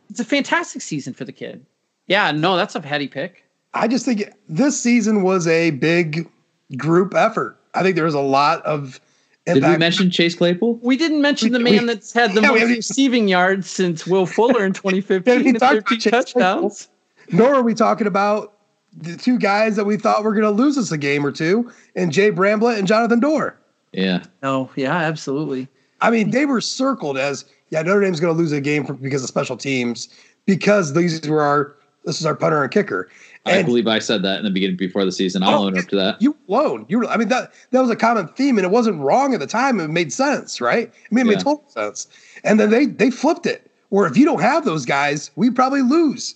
It's 0.09 0.21
a 0.21 0.25
fantastic 0.25 0.83
season 0.83 1.15
for 1.15 1.25
the 1.25 1.33
kid. 1.33 1.65
Yeah, 2.07 2.31
no, 2.33 2.57
that's 2.57 2.75
a 2.75 2.83
heady 2.83 3.09
pick. 3.09 3.45
I 3.75 3.89
just 3.89 4.05
think 4.05 4.25
this 4.49 4.81
season 4.81 5.23
was 5.23 5.47
a 5.47 5.71
big 5.71 6.29
group 6.77 7.15
effort. 7.15 7.59
I 7.75 7.83
think 7.83 7.97
there 7.97 8.05
was 8.05 8.15
a 8.15 8.21
lot 8.21 8.63
of. 8.63 9.01
Impact. 9.45 9.65
Did 9.65 9.71
we 9.73 9.77
mention 9.79 10.11
Chase 10.11 10.37
Claypool? 10.37 10.79
We 10.83 10.97
didn't 10.97 11.21
mention 11.21 11.51
the 11.51 11.59
man 11.59 11.81
we, 11.81 11.87
that's 11.87 12.13
had 12.13 12.33
the 12.33 12.43
yeah, 12.43 12.51
most 12.51 12.63
receiving 12.63 13.27
yards 13.27 13.69
since 13.69 14.07
Will 14.07 14.25
Fuller 14.25 14.65
in 14.65 14.73
2015 14.73 15.59
13 15.59 15.99
touchdowns. 15.99 16.89
Claypool, 17.27 17.47
nor 17.47 17.55
are 17.57 17.63
we 17.63 17.75
talking 17.75 18.07
about 18.07 18.53
the 18.97 19.17
two 19.17 19.39
guys 19.39 19.77
that 19.77 19.85
we 19.85 19.97
thought 19.97 20.23
were 20.25 20.33
going 20.33 20.45
to 20.45 20.51
lose 20.51 20.77
us 20.77 20.93
a 20.93 20.99
game 20.99 21.25
or 21.25 21.33
two, 21.33 21.71
and 21.97 22.13
Jay 22.13 22.31
Bramblett 22.31 22.79
and 22.79 22.87
Jonathan 22.87 23.21
Doerer. 23.21 23.55
Yeah. 23.93 24.25
No. 24.43 24.71
Yeah. 24.77 24.97
Absolutely. 24.97 25.69
I 26.01 26.11
mean, 26.11 26.31
they 26.31 26.47
were 26.47 26.61
circled 26.61 27.17
as 27.17 27.45
yeah 27.71 27.83
Notre 27.83 28.01
Dame's 28.01 28.21
going 28.21 28.35
to 28.35 28.39
lose 28.39 28.53
a 28.53 28.61
game 28.61 28.85
for, 28.85 28.95
because 28.95 29.23
of 29.23 29.29
special 29.29 29.57
teams 29.57 30.09
because 30.47 30.95
these 30.95 31.27
were 31.29 31.43
our 31.43 31.77
this 32.05 32.21
is 32.21 32.27
our 32.27 32.35
punter 32.35 32.63
and 32.63 32.73
kicker. 32.73 33.09
And, 33.45 33.57
I 33.57 33.63
believe 33.63 33.87
I 33.87 33.99
said 33.99 34.23
that 34.23 34.39
in 34.39 34.45
the 34.45 34.51
beginning 34.51 34.77
before 34.77 35.05
the 35.05 35.13
season. 35.13 35.43
I'll 35.43 35.63
oh, 35.63 35.67
own 35.67 35.79
up 35.79 35.87
to 35.89 35.97
that. 35.97 36.23
You 36.23 36.37
alone. 36.49 36.87
You 36.89 37.01
were, 37.01 37.07
I 37.07 37.17
mean 37.17 37.29
that 37.29 37.53
that 37.71 37.81
was 37.81 37.91
a 37.91 37.97
common 37.97 38.29
theme, 38.29 38.59
and 38.59 38.65
it 38.65 38.71
wasn't 38.71 39.01
wrong 39.01 39.35
at 39.35 39.41
the 39.41 39.47
time. 39.47 39.81
It 39.81 39.89
made 39.89 40.13
sense, 40.13 40.61
right? 40.61 40.89
I 40.89 41.15
mean, 41.15 41.27
it 41.27 41.31
yeah. 41.31 41.37
made 41.37 41.45
total 41.45 41.65
sense. 41.69 42.09
And 42.45 42.61
then 42.61 42.71
they 42.71 42.87
they 42.87 43.11
flipped 43.11 43.47
it. 43.47 43.71
Where 43.89 44.07
if 44.07 44.17
you 44.17 44.25
don't 44.25 44.41
have 44.41 44.65
those 44.65 44.87
guys, 44.87 45.31
we 45.37 45.51
probably 45.51 45.83
lose 45.83 46.35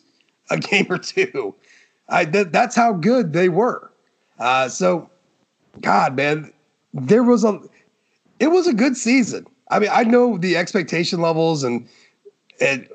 a 0.50 0.58
game 0.58 0.86
or 0.90 0.98
two. 0.98 1.54
I 2.08 2.24
th- 2.24 2.48
that's 2.50 2.76
how 2.76 2.92
good 2.92 3.32
they 3.32 3.48
were. 3.48 3.90
Uh, 4.38 4.68
so, 4.68 5.10
God, 5.80 6.16
man, 6.16 6.52
there 6.92 7.22
was 7.22 7.44
a 7.44 7.60
it 8.38 8.48
was 8.48 8.66
a 8.66 8.74
good 8.74 8.96
season. 8.96 9.46
I 9.70 9.78
mean, 9.78 9.90
I 9.92 10.04
know 10.04 10.38
the 10.38 10.56
expectation 10.56 11.20
levels, 11.20 11.64
and 11.64 11.88
and 12.60 12.88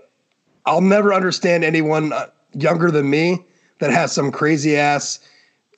I'll 0.66 0.82
never 0.82 1.14
understand 1.14 1.64
anyone 1.64 2.14
uh, 2.14 2.28
younger 2.53 2.91
than 2.91 3.09
me 3.09 3.43
that 3.80 3.91
has 3.91 4.12
some 4.12 4.32
crazy 4.32 4.78
ass 4.78 5.20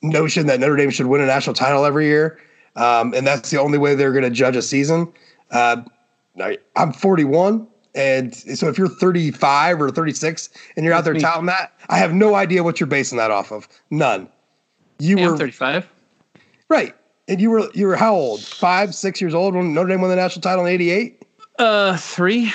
notion 0.02 0.46
that 0.46 0.60
Notre 0.60 0.76
Dame 0.76 0.90
should 0.90 1.06
win 1.06 1.20
a 1.20 1.26
national 1.26 1.54
title 1.54 1.84
every 1.84 2.06
year, 2.06 2.38
um, 2.76 3.14
and 3.14 3.26
that's 3.26 3.50
the 3.50 3.58
only 3.58 3.78
way 3.78 3.94
they're 3.94 4.12
going 4.12 4.24
to 4.24 4.30
judge 4.30 4.56
a 4.56 4.62
season. 4.62 5.12
Uh, 5.50 5.82
I, 6.40 6.58
I'm 6.76 6.92
41. 6.92 7.66
And 7.94 8.34
so 8.34 8.68
if 8.68 8.76
you're 8.76 8.88
35 8.88 9.80
or 9.80 9.90
36 9.90 10.48
and 10.76 10.84
you're 10.84 10.94
out 10.94 11.04
there 11.04 11.14
touting 11.14 11.46
that, 11.46 11.72
I 11.88 11.98
have 11.98 12.12
no 12.12 12.34
idea 12.34 12.64
what 12.64 12.80
you're 12.80 12.88
basing 12.88 13.18
that 13.18 13.30
off 13.30 13.52
of. 13.52 13.68
None. 13.90 14.28
You 14.98 15.16
were 15.18 15.36
35. 15.36 15.88
Right. 16.68 16.94
And 17.28 17.40
you 17.40 17.50
were 17.50 17.70
you 17.72 17.86
were 17.86 17.96
how 17.96 18.14
old? 18.14 18.42
Five, 18.42 18.94
six 18.94 19.20
years 19.20 19.34
old 19.34 19.54
when 19.54 19.72
Notre 19.72 19.88
Dame 19.88 20.00
won 20.00 20.10
the 20.10 20.16
national 20.16 20.42
title 20.42 20.66
in 20.66 20.72
'88. 20.72 21.22
Uh, 21.58 21.96
three. 21.96 22.52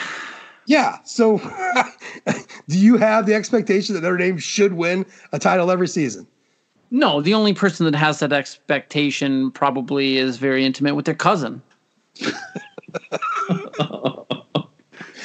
Yeah. 0.67 0.99
So, 1.03 1.37
do 2.67 2.77
you 2.77 2.97
have 2.97 3.25
the 3.25 3.33
expectation 3.33 3.95
that 3.95 4.01
Notre 4.01 4.17
Dame 4.17 4.37
should 4.37 4.73
win 4.73 5.05
a 5.31 5.39
title 5.39 5.71
every 5.71 5.87
season? 5.87 6.27
No. 6.91 7.19
The 7.21 7.33
only 7.33 7.53
person 7.53 7.85
that 7.85 7.95
has 7.95 8.19
that 8.19 8.31
expectation 8.31 9.49
probably 9.51 10.17
is 10.17 10.37
very 10.37 10.63
intimate 10.63 10.93
with 10.95 11.05
their 11.05 11.15
cousin. 11.15 11.63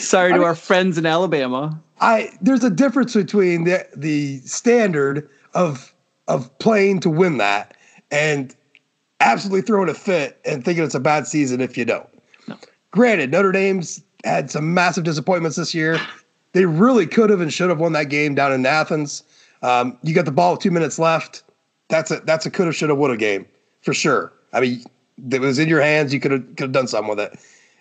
Sorry 0.05 0.31
to 0.31 0.35
I 0.35 0.39
mean, 0.39 0.47
our 0.47 0.55
friends 0.55 0.99
in 0.99 1.07
Alabama. 1.07 1.81
I 2.01 2.31
there's 2.41 2.65
a 2.65 2.71
difference 2.71 3.15
between 3.15 3.65
the 3.65 3.87
the 3.97 4.39
standard 4.41 5.29
of 5.55 5.95
of 6.29 6.57
playing 6.59 7.01
to 7.01 7.11
win 7.11 7.39
that 7.39 7.77
and 8.11 8.55
absolutely 9.21 9.63
throwing 9.63 9.89
a 9.89 9.95
fit 9.95 10.39
and 10.45 10.65
thinking 10.65 10.85
it's 10.85 10.95
a 10.95 11.01
bad 11.01 11.27
season 11.27 11.61
if 11.61 11.77
you 11.77 11.85
don't. 11.85 12.09
No. 12.49 12.57
Granted, 12.91 13.31
Notre 13.31 13.53
Dame's 13.53 14.03
had 14.25 14.51
some 14.51 14.75
massive 14.75 15.05
disappointments 15.05 15.57
this 15.57 15.75
year. 15.75 15.99
They 16.53 16.67
really 16.67 17.07
could 17.07 17.31
have 17.31 17.41
and 17.41 17.53
should 17.53 17.69
have 17.69 17.81
won 17.81 17.93
that 17.93 18.09
game 18.09 18.35
down 18.35 18.53
in 18.53 18.65
Athens. 18.65 19.23
Um, 19.63 19.99
you 20.03 20.15
got 20.15 20.25
the 20.25 20.31
ball 20.31 20.53
with 20.53 20.61
two 20.61 20.71
minutes 20.71 20.99
left. 20.99 21.43
That's 21.89 22.11
a 22.11 22.21
that's 22.21 22.47
a 22.47 22.51
could 22.51 22.67
have, 22.67 22.77
should 22.77 22.91
have, 22.91 22.99
would 22.99 23.11
have 23.11 23.19
game 23.19 23.47
for 23.83 23.95
sure. 23.95 24.33
I 24.53 24.61
mean, 24.61 24.85
it 25.31 25.41
was 25.41 25.59
in 25.59 25.69
your 25.69 25.81
hands. 25.81 26.13
You 26.13 26.21
could 26.21 26.31
have 26.31 26.47
could 26.57 26.61
have 26.61 26.73
done 26.73 26.87
something 26.87 27.09
with 27.09 27.21
it. 27.21 27.39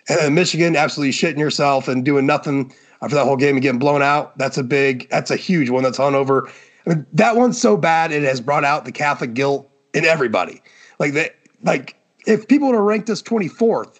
And 0.10 0.36
Michigan 0.36 0.76
absolutely 0.76 1.12
shitting 1.12 1.40
yourself 1.40 1.88
and 1.88 2.04
doing 2.04 2.26
nothing 2.26 2.74
after 3.02 3.16
that 3.16 3.26
whole 3.26 3.38
game 3.38 3.56
and 3.56 3.62
getting 3.62 3.80
blown 3.80 4.02
out. 4.02 4.38
That's 4.38 4.58
a 4.58 4.64
big, 4.64 5.10
that's 5.10 5.32
a 5.32 5.36
huge 5.36 5.70
one 5.70 5.84
that's 5.84 5.98
hung 5.98 6.16
over. 6.16 6.50
I 6.86 6.90
mean, 6.90 7.06
that 7.14 7.36
one's 7.36 7.60
so 7.60 7.78
bad 7.78 8.12
it 8.12 8.24
has 8.24 8.42
brought 8.42 8.66
out 8.66 8.86
the 8.86 8.92
Catholic 8.92 9.34
guilt 9.34 9.70
in 9.94 10.06
everybody. 10.06 10.62
Like 11.00 11.14
that, 11.14 11.36
like 11.64 11.96
if 12.26 12.48
people 12.48 12.68
would 12.68 12.76
have 12.76 12.84
ranked 12.84 13.10
us 13.10 13.22
24th, 13.22 14.00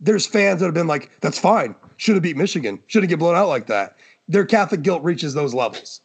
there's 0.00 0.26
fans 0.26 0.60
that 0.60 0.66
have 0.66 0.74
been 0.74 0.86
like, 0.86 1.10
that's 1.20 1.38
fine. 1.38 1.74
Should 1.96 2.14
have 2.14 2.22
beat 2.22 2.36
Michigan. 2.36 2.80
Shouldn't 2.86 3.10
get 3.10 3.18
blown 3.18 3.34
out 3.34 3.48
like 3.48 3.66
that. 3.66 3.96
Their 4.28 4.44
Catholic 4.44 4.82
guilt 4.82 5.02
reaches 5.02 5.34
those 5.34 5.54
levels, 5.54 6.00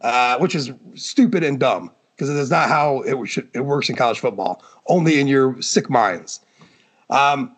uh, 0.00 0.38
which 0.38 0.54
is 0.54 0.70
stupid 0.94 1.42
and 1.42 1.58
dumb 1.58 1.90
because 2.14 2.30
it 2.30 2.36
is 2.36 2.50
not 2.50 2.68
how 2.68 3.02
it, 3.02 3.26
should, 3.26 3.48
it 3.52 3.60
works 3.60 3.90
in 3.90 3.96
college 3.96 4.20
football. 4.20 4.62
Only 4.86 5.20
in 5.20 5.26
your 5.26 5.60
sick 5.60 5.90
minds. 5.90 6.40
Um, 7.10 7.54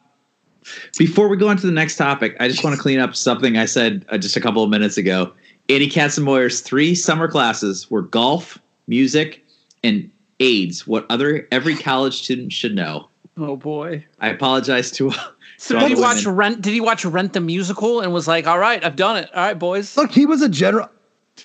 before 0.96 1.28
we 1.28 1.36
go 1.36 1.48
on 1.48 1.56
to 1.56 1.66
the 1.66 1.72
next 1.72 1.96
topic, 1.96 2.36
I 2.40 2.48
just 2.48 2.64
want 2.64 2.76
to 2.76 2.82
clean 2.82 3.00
up 3.00 3.14
something 3.14 3.56
I 3.56 3.64
said 3.64 4.04
uh, 4.08 4.18
just 4.18 4.36
a 4.36 4.40
couple 4.40 4.62
of 4.62 4.70
minutes 4.70 4.96
ago. 4.96 5.32
Andy 5.68 5.88
Katzenmoyer's 5.88 6.60
three 6.60 6.94
summer 6.94 7.28
classes 7.28 7.90
were 7.90 8.02
golf, 8.02 8.58
music, 8.86 9.44
and 9.84 10.10
AIDS. 10.40 10.86
What 10.86 11.06
other 11.10 11.46
every 11.52 11.76
college 11.76 12.22
student 12.22 12.52
should 12.52 12.74
know. 12.74 13.08
Oh 13.36 13.56
boy. 13.56 14.04
I 14.20 14.28
apologize 14.28 14.90
to. 14.92 15.12
So 15.60 15.76
did 15.76 15.88
he 15.88 15.94
watch 15.96 16.24
Rent? 16.24 16.60
Did 16.60 16.72
he 16.72 16.80
watch 16.80 17.04
Rent 17.04 17.32
the 17.32 17.40
musical 17.40 18.00
and 18.00 18.12
was 18.12 18.28
like, 18.28 18.46
"All 18.46 18.60
right, 18.60 18.84
I've 18.84 18.94
done 18.94 19.16
it. 19.16 19.28
All 19.34 19.44
right, 19.44 19.58
boys." 19.58 19.96
Look, 19.96 20.12
he 20.12 20.24
was 20.24 20.40
a 20.40 20.48
general. 20.48 20.88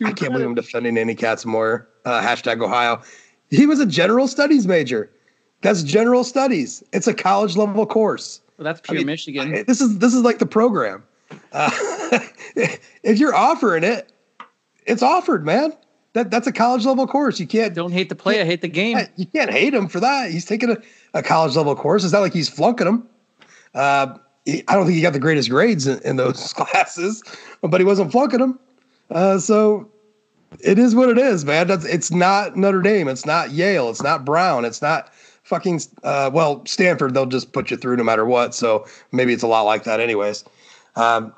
I 0.05 0.11
can't 0.11 0.31
believe 0.31 0.45
I'm 0.45 0.53
defending 0.53 0.99
Andy 0.99 1.15
Katzenmoyer. 1.15 1.87
Uh, 2.05 2.21
hashtag 2.21 2.61
Ohio. 2.63 3.01
He 3.49 3.65
was 3.65 3.79
a 3.79 3.87
general 3.87 4.27
studies 4.27 4.67
major. 4.67 5.09
That's 5.61 5.81
general 5.81 6.23
studies. 6.23 6.83
It's 6.93 7.07
a 7.07 7.13
college 7.13 7.57
level 7.57 7.87
course. 7.87 8.41
Well, 8.57 8.65
that's 8.65 8.81
pure 8.81 8.97
I 8.97 8.99
mean, 8.99 9.07
Michigan. 9.07 9.63
This 9.67 9.81
is 9.81 9.97
this 9.97 10.13
is 10.13 10.21
like 10.21 10.39
the 10.39 10.45
program. 10.45 11.03
Uh, 11.51 11.69
if 13.03 13.19
you're 13.19 13.33
offering 13.33 13.83
it, 13.83 14.11
it's 14.85 15.03
offered, 15.03 15.45
man. 15.45 15.73
That 16.13 16.29
that's 16.29 16.45
a 16.45 16.51
college 16.51 16.85
level 16.85 17.07
course. 17.07 17.39
You 17.39 17.47
can't 17.47 17.73
don't 17.73 17.91
hate 17.91 18.09
the 18.09 18.15
play. 18.15 18.39
I 18.39 18.45
hate 18.45 18.61
the 18.61 18.67
game. 18.67 18.99
You 19.15 19.25
can't 19.25 19.49
hate 19.49 19.73
him 19.73 19.87
for 19.87 19.99
that. 19.99 20.29
He's 20.31 20.45
taking 20.45 20.69
a, 20.69 20.77
a 21.15 21.23
college 21.23 21.55
level 21.55 21.75
course. 21.75 22.03
It's 22.03 22.13
not 22.13 22.21
like 22.21 22.33
he's 22.33 22.49
flunking 22.49 22.85
them. 22.85 23.09
Uh, 23.73 24.17
he, 24.45 24.63
I 24.67 24.75
don't 24.75 24.85
think 24.85 24.95
he 24.95 25.01
got 25.01 25.13
the 25.13 25.19
greatest 25.19 25.49
grades 25.49 25.87
in, 25.87 25.99
in 26.03 26.17
those 26.17 26.53
classes, 26.57 27.23
but 27.61 27.81
he 27.81 27.85
wasn't 27.85 28.11
flunking 28.11 28.39
them. 28.39 28.59
Uh, 29.09 29.39
so 29.39 29.89
it 30.59 30.77
is 30.77 30.95
what 30.95 31.09
it 31.09 31.17
is, 31.17 31.45
man. 31.45 31.67
That's 31.67 31.85
it's 31.85 32.11
not 32.11 32.55
Notre 32.55 32.81
Dame. 32.81 33.07
It's 33.07 33.25
not 33.25 33.51
Yale. 33.51 33.89
It's 33.89 34.03
not 34.03 34.25
Brown. 34.25 34.65
It's 34.65 34.81
not 34.81 35.11
fucking 35.53 35.79
uh, 36.03 36.31
well 36.33 36.65
Stanford. 36.65 37.13
They'll 37.13 37.27
just 37.27 37.51
put 37.51 37.69
you 37.69 37.77
through 37.77 37.97
no 37.97 38.03
matter 38.03 38.25
what. 38.25 38.55
So 38.55 38.87
maybe 39.11 39.33
it's 39.33 39.43
a 39.43 39.47
lot 39.47 39.61
like 39.61 39.83
that, 39.83 39.99
anyways. 39.99 40.43
Um, 40.95 41.33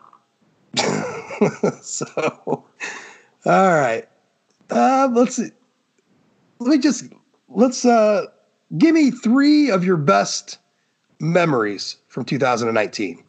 so 1.81 2.05
all 2.45 2.65
right, 3.45 4.07
uh, 4.69 5.09
let's 5.11 5.35
see. 5.35 5.51
Let 6.59 6.69
me 6.69 6.77
just 6.77 7.11
let's 7.49 7.83
uh, 7.83 8.27
give 8.77 8.95
me 8.95 9.11
three 9.11 9.69
of 9.69 9.83
your 9.83 9.97
best 9.97 10.59
memories 11.19 11.97
from 12.07 12.23
2019. 12.23 13.21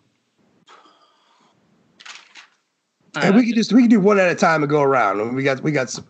and 3.22 3.34
we 3.34 3.47
could 3.47 3.55
just 3.55 3.72
we 3.72 3.82
could 3.82 3.91
do 3.91 3.99
one 3.99 4.18
at 4.18 4.30
a 4.30 4.34
time 4.34 4.62
and 4.62 4.70
go 4.70 4.82
around. 4.82 5.34
We 5.34 5.43
got 5.43 5.62
we 5.62 5.72
got 5.72 5.91
some 5.91 6.07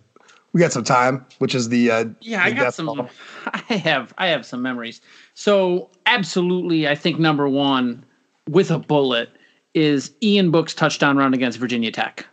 we 0.56 0.60
got 0.60 0.72
some 0.72 0.84
time, 0.84 1.22
which 1.38 1.54
is 1.54 1.68
the 1.68 1.90
uh, 1.90 2.04
yeah. 2.22 2.48
The 2.48 2.56
I 2.56 2.58
got 2.58 2.72
some. 2.72 2.86
Ball. 2.86 3.10
I 3.68 3.74
have 3.74 4.14
I 4.16 4.28
have 4.28 4.46
some 4.46 4.62
memories. 4.62 5.02
So 5.34 5.90
absolutely, 6.06 6.88
I 6.88 6.94
think 6.94 7.18
number 7.18 7.46
one 7.46 8.02
with 8.48 8.70
a 8.70 8.78
bullet 8.78 9.28
is 9.74 10.12
Ian 10.22 10.50
Book's 10.50 10.72
touchdown 10.72 11.18
run 11.18 11.34
against 11.34 11.58
Virginia 11.58 11.92
Tech. 11.92 12.24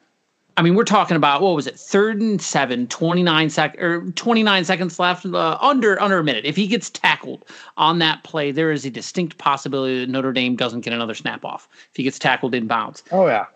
I 0.55 0.61
mean, 0.61 0.75
we're 0.75 0.85
talking 0.85 1.17
about 1.17 1.41
what 1.41 1.53
was 1.53 1.67
it, 1.67 1.77
third 1.77 2.21
and 2.21 2.41
seven, 2.41 2.87
29 2.87 3.49
sec 3.49 3.77
or 3.81 4.09
29 4.11 4.63
seconds 4.63 4.99
left, 4.99 5.25
uh, 5.25 5.57
under 5.59 6.01
under 6.01 6.17
a 6.19 6.23
minute. 6.23 6.45
If 6.45 6.55
he 6.55 6.65
gets 6.65 6.89
tackled 6.89 7.43
on 7.75 7.99
that 7.99 8.23
play, 8.23 8.51
there 8.53 8.71
is 8.71 8.85
a 8.85 8.89
distinct 8.89 9.37
possibility 9.37 9.99
that 9.99 10.09
Notre 10.09 10.31
Dame 10.31 10.55
doesn't 10.55 10.79
get 10.79 10.93
another 10.93 11.13
snap 11.13 11.43
off 11.43 11.67
if 11.89 11.97
he 11.97 12.03
gets 12.03 12.19
tackled 12.19 12.55
in 12.55 12.67
bounds. 12.67 13.03
Oh 13.11 13.27
yeah. 13.27 13.47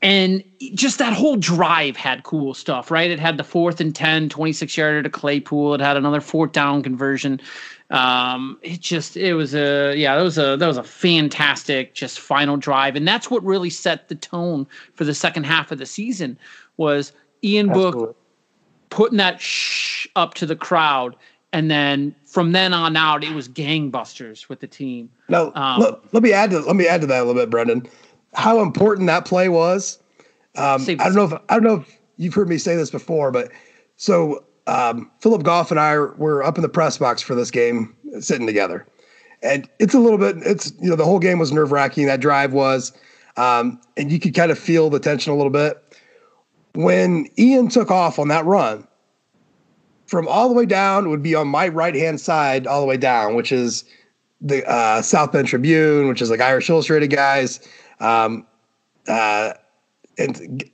And 0.00 0.44
just 0.74 0.98
that 0.98 1.12
whole 1.12 1.36
drive 1.36 1.96
had 1.96 2.22
cool 2.22 2.54
stuff, 2.54 2.90
right? 2.90 3.10
It 3.10 3.18
had 3.18 3.36
the 3.36 3.44
fourth 3.44 3.80
and 3.80 3.94
10, 3.94 4.28
26 4.28 4.76
yarder 4.76 5.02
to 5.02 5.10
Claypool. 5.10 5.74
It 5.74 5.80
had 5.80 5.96
another 5.96 6.20
fourth 6.20 6.52
down 6.52 6.82
conversion. 6.84 7.40
Um, 7.90 8.58
it 8.62 8.80
just 8.80 9.16
it 9.16 9.34
was 9.34 9.54
a 9.54 9.94
yeah, 9.96 10.14
that 10.14 10.22
was 10.22 10.38
a 10.38 10.56
that 10.56 10.66
was 10.66 10.76
a 10.76 10.84
fantastic 10.84 11.94
just 11.94 12.20
final 12.20 12.56
drive. 12.56 12.94
And 12.94 13.08
that's 13.08 13.30
what 13.30 13.42
really 13.42 13.70
set 13.70 14.08
the 14.08 14.14
tone 14.14 14.66
for 14.94 15.04
the 15.04 15.14
second 15.14 15.44
half 15.44 15.72
of 15.72 15.78
the 15.78 15.86
season 15.86 16.38
was 16.76 17.12
Ian 17.42 17.72
Book 17.72 18.16
putting 18.90 19.18
that 19.18 19.40
shh 19.40 20.06
up 20.14 20.34
to 20.34 20.46
the 20.46 20.56
crowd 20.56 21.16
and 21.52 21.70
then 21.70 22.14
from 22.24 22.52
then 22.52 22.74
on 22.74 22.96
out 22.96 23.24
it 23.24 23.34
was 23.34 23.48
gangbusters 23.48 24.48
with 24.48 24.60
the 24.60 24.66
team. 24.66 25.10
Now 25.28 25.52
um, 25.54 25.80
let, 25.80 26.14
let, 26.14 26.22
me 26.22 26.32
add 26.32 26.50
to 26.50 26.60
let 26.60 26.76
me 26.76 26.86
add 26.86 27.00
to 27.00 27.06
that 27.08 27.22
a 27.22 27.24
little 27.24 27.40
bit, 27.40 27.50
Brendan 27.50 27.88
how 28.34 28.60
important 28.60 29.06
that 29.08 29.24
play 29.24 29.48
was. 29.48 29.98
Um, 30.56 30.82
I 30.88 30.94
don't 30.94 31.14
know 31.14 31.24
if 31.24 31.32
I 31.48 31.54
don't 31.54 31.62
know 31.62 31.76
if 31.76 31.98
you've 32.16 32.34
heard 32.34 32.48
me 32.48 32.58
say 32.58 32.76
this 32.76 32.90
before, 32.90 33.30
but 33.30 33.50
so 33.96 34.44
um, 34.66 35.10
Philip 35.20 35.42
Goff 35.42 35.70
and 35.70 35.80
I 35.80 35.98
were 35.98 36.42
up 36.42 36.56
in 36.56 36.62
the 36.62 36.68
press 36.68 36.98
box 36.98 37.22
for 37.22 37.34
this 37.34 37.50
game, 37.50 37.94
sitting 38.20 38.46
together, 38.46 38.86
and 39.42 39.68
it's 39.78 39.94
a 39.94 39.98
little 39.98 40.18
bit. 40.18 40.36
It's 40.38 40.72
you 40.80 40.90
know 40.90 40.96
the 40.96 41.04
whole 41.04 41.18
game 41.18 41.38
was 41.38 41.52
nerve 41.52 41.72
wracking. 41.72 42.06
That 42.06 42.20
drive 42.20 42.52
was, 42.52 42.92
um, 43.36 43.80
and 43.96 44.10
you 44.10 44.18
could 44.18 44.34
kind 44.34 44.50
of 44.50 44.58
feel 44.58 44.90
the 44.90 45.00
tension 45.00 45.32
a 45.32 45.36
little 45.36 45.50
bit 45.50 45.82
when 46.74 47.28
Ian 47.38 47.68
took 47.68 47.90
off 47.90 48.18
on 48.18 48.28
that 48.28 48.44
run. 48.44 48.86
From 50.06 50.26
all 50.26 50.48
the 50.48 50.54
way 50.54 50.64
down 50.64 51.10
would 51.10 51.22
be 51.22 51.34
on 51.34 51.48
my 51.48 51.68
right 51.68 51.94
hand 51.94 52.18
side, 52.20 52.66
all 52.66 52.80
the 52.80 52.86
way 52.86 52.96
down, 52.96 53.34
which 53.34 53.52
is 53.52 53.84
the 54.40 54.68
uh, 54.68 55.02
South 55.02 55.32
Bend 55.32 55.48
Tribune, 55.48 56.08
which 56.08 56.22
is 56.22 56.30
like 56.30 56.40
Irish 56.40 56.70
Illustrated 56.70 57.08
guys 57.08 57.60
um, 58.00 58.46
uh, 59.06 59.52
and 60.16 60.64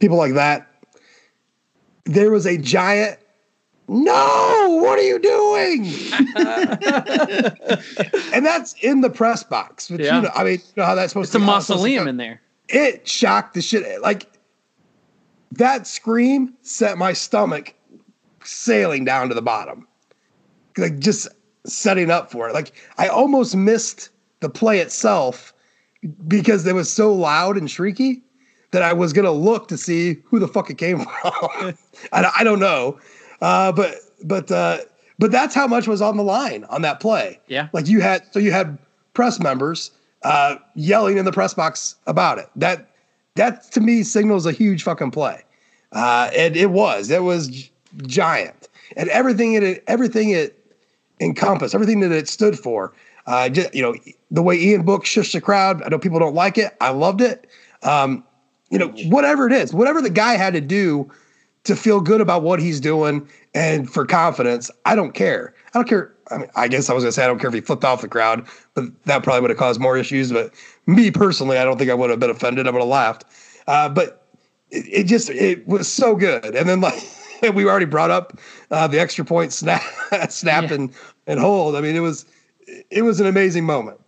people 0.00 0.16
like 0.16 0.34
that. 0.34 0.68
There 2.04 2.30
was 2.30 2.46
a 2.46 2.58
giant. 2.58 3.18
No, 3.88 4.80
what 4.82 4.98
are 4.98 5.02
you 5.02 5.18
doing? 5.18 5.84
and 8.32 8.46
that's 8.46 8.74
in 8.82 9.02
the 9.02 9.10
press 9.10 9.42
box. 9.42 9.88
But 9.88 10.00
yeah. 10.00 10.16
you 10.16 10.22
know, 10.22 10.30
I 10.34 10.44
mean, 10.44 10.54
you 10.54 10.60
know 10.76 10.84
how 10.84 10.94
that's 10.94 11.12
supposed 11.12 11.28
it's 11.28 11.32
to 11.32 11.38
be. 11.38 11.44
It's 11.44 11.68
a 11.68 11.72
mausoleum 11.72 12.08
in 12.08 12.16
there. 12.16 12.40
It 12.68 13.06
shocked 13.06 13.54
the 13.54 13.62
shit. 13.62 14.00
Like 14.00 14.26
that 15.52 15.86
scream 15.86 16.54
set 16.62 16.96
my 16.96 17.12
stomach 17.12 17.74
sailing 18.44 19.04
down 19.04 19.28
to 19.28 19.34
the 19.34 19.42
bottom. 19.42 19.86
Like 20.78 20.98
just 20.98 21.28
setting 21.66 22.10
up 22.10 22.30
for 22.30 22.48
it. 22.48 22.54
Like 22.54 22.72
I 22.98 23.08
almost 23.08 23.56
missed 23.56 24.10
the 24.40 24.48
play 24.48 24.78
itself 24.80 25.52
because 26.26 26.66
it 26.66 26.74
was 26.74 26.90
so 26.90 27.12
loud 27.12 27.56
and 27.56 27.68
shrieky 27.68 28.22
that 28.72 28.82
I 28.82 28.92
was 28.92 29.12
gonna 29.12 29.32
look 29.32 29.68
to 29.68 29.78
see 29.78 30.16
who 30.24 30.38
the 30.38 30.48
fuck 30.48 30.70
it 30.70 30.78
came 30.78 30.98
from. 31.22 31.74
I, 32.12 32.30
I, 32.38 32.44
don't 32.44 32.58
know, 32.58 32.98
uh, 33.40 33.72
but 33.72 33.96
but 34.24 34.50
uh, 34.50 34.78
but 35.18 35.30
that's 35.30 35.54
how 35.54 35.66
much 35.66 35.86
was 35.86 36.02
on 36.02 36.16
the 36.16 36.24
line 36.24 36.64
on 36.64 36.82
that 36.82 37.00
play. 37.00 37.38
Yeah, 37.46 37.68
like 37.72 37.86
you 37.86 38.00
had 38.00 38.22
so 38.32 38.40
you 38.40 38.50
had 38.50 38.78
press 39.14 39.38
members 39.38 39.92
uh, 40.22 40.56
yelling 40.74 41.18
in 41.18 41.24
the 41.24 41.32
press 41.32 41.54
box 41.54 41.96
about 42.06 42.38
it. 42.38 42.48
That 42.56 42.90
that 43.36 43.70
to 43.72 43.80
me 43.80 44.02
signals 44.02 44.46
a 44.46 44.52
huge 44.52 44.82
fucking 44.82 45.12
play, 45.12 45.44
uh, 45.92 46.30
and 46.36 46.56
it 46.56 46.70
was 46.70 47.10
it 47.10 47.22
was 47.22 47.70
giant, 48.06 48.68
and 48.96 49.08
everything 49.10 49.54
it 49.54 49.84
everything 49.86 50.30
it 50.30 50.58
encompassed, 51.22 51.74
everything 51.74 52.00
that 52.00 52.12
it 52.12 52.28
stood 52.28 52.58
for. 52.58 52.92
Uh, 53.26 53.48
just, 53.48 53.72
you 53.74 53.82
know, 53.82 53.94
the 54.30 54.42
way 54.42 54.58
Ian 54.58 54.82
Book 54.82 55.04
shushed 55.04 55.32
the 55.32 55.40
crowd. 55.40 55.82
I 55.82 55.88
know 55.88 55.98
people 55.98 56.18
don't 56.18 56.34
like 56.34 56.58
it. 56.58 56.76
I 56.80 56.90
loved 56.90 57.20
it. 57.20 57.46
Um, 57.82 58.24
you 58.70 58.78
know, 58.78 58.88
whatever 59.06 59.46
it 59.46 59.52
is, 59.52 59.72
whatever 59.72 60.00
the 60.00 60.10
guy 60.10 60.34
had 60.34 60.54
to 60.54 60.60
do 60.60 61.10
to 61.64 61.76
feel 61.76 62.00
good 62.00 62.20
about 62.20 62.42
what 62.42 62.58
he's 62.58 62.80
doing 62.80 63.28
and 63.54 63.88
for 63.88 64.04
confidence, 64.04 64.70
I 64.84 64.94
don't 64.94 65.12
care. 65.12 65.54
I 65.68 65.78
don't 65.78 65.88
care. 65.88 66.12
I 66.30 66.38
mean, 66.38 66.48
I 66.56 66.68
guess 66.68 66.88
I 66.88 66.94
was 66.94 67.04
gonna 67.04 67.12
say 67.12 67.24
I 67.24 67.26
don't 67.26 67.38
care 67.38 67.48
if 67.48 67.54
he 67.54 67.60
flipped 67.60 67.84
off 67.84 68.00
the 68.00 68.08
crowd, 68.08 68.46
but 68.74 68.84
that 69.04 69.22
probably 69.22 69.42
would 69.42 69.50
have 69.50 69.58
caused 69.58 69.80
more 69.80 69.96
issues. 69.96 70.32
But 70.32 70.52
me 70.86 71.10
personally, 71.10 71.58
I 71.58 71.64
don't 71.64 71.78
think 71.78 71.90
I 71.90 71.94
would 71.94 72.10
have 72.10 72.18
been 72.18 72.30
offended. 72.30 72.66
I 72.66 72.70
would 72.70 72.80
have 72.80 72.88
laughed. 72.88 73.24
Uh, 73.66 73.88
but 73.88 74.26
it, 74.70 74.86
it, 74.88 75.04
just 75.04 75.30
it 75.30 75.66
was 75.68 75.86
so 75.86 76.16
good. 76.16 76.56
And 76.56 76.68
then 76.68 76.80
like 76.80 77.00
we 77.54 77.66
already 77.66 77.86
brought 77.86 78.10
up 78.10 78.38
uh, 78.70 78.86
the 78.86 78.98
extra 78.98 79.24
point 79.24 79.52
snap, 79.52 79.82
snap 80.28 80.62
yeah. 80.70 80.86
And 81.26 81.38
and 81.38 81.40
hold. 81.40 81.76
I 81.76 81.80
mean, 81.80 81.96
it 81.96 82.00
was 82.00 82.26
it 82.90 83.02
was 83.02 83.20
an 83.20 83.26
amazing 83.26 83.64
moment. 83.64 83.98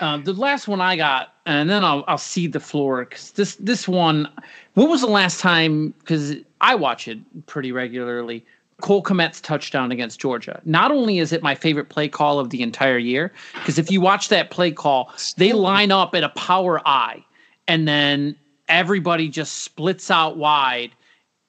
Uh, 0.00 0.18
the 0.18 0.32
last 0.32 0.68
one 0.68 0.80
I 0.80 0.96
got, 0.96 1.34
and 1.46 1.68
then 1.68 1.84
I'll 1.84 2.04
I'll 2.06 2.18
cede 2.18 2.52
the 2.52 2.60
floor 2.60 3.04
because 3.04 3.32
this 3.32 3.56
this 3.56 3.88
one. 3.88 4.28
When 4.74 4.88
was 4.88 5.00
the 5.00 5.08
last 5.08 5.40
time? 5.40 5.92
Because 5.98 6.36
I 6.60 6.74
watch 6.74 7.08
it 7.08 7.18
pretty 7.46 7.72
regularly. 7.72 8.44
Cole 8.80 9.02
Kmet's 9.02 9.40
touchdown 9.40 9.90
against 9.90 10.20
Georgia. 10.20 10.60
Not 10.64 10.92
only 10.92 11.18
is 11.18 11.32
it 11.32 11.42
my 11.42 11.56
favorite 11.56 11.88
play 11.88 12.08
call 12.08 12.38
of 12.38 12.50
the 12.50 12.62
entire 12.62 12.98
year, 12.98 13.32
because 13.54 13.76
if 13.76 13.90
you 13.90 14.00
watch 14.00 14.28
that 14.28 14.50
play 14.50 14.70
call, 14.70 15.12
they 15.36 15.52
line 15.52 15.90
up 15.90 16.14
at 16.14 16.22
a 16.22 16.28
power 16.30 16.80
I, 16.86 17.24
and 17.66 17.88
then 17.88 18.36
everybody 18.68 19.28
just 19.28 19.64
splits 19.64 20.12
out 20.12 20.36
wide. 20.36 20.92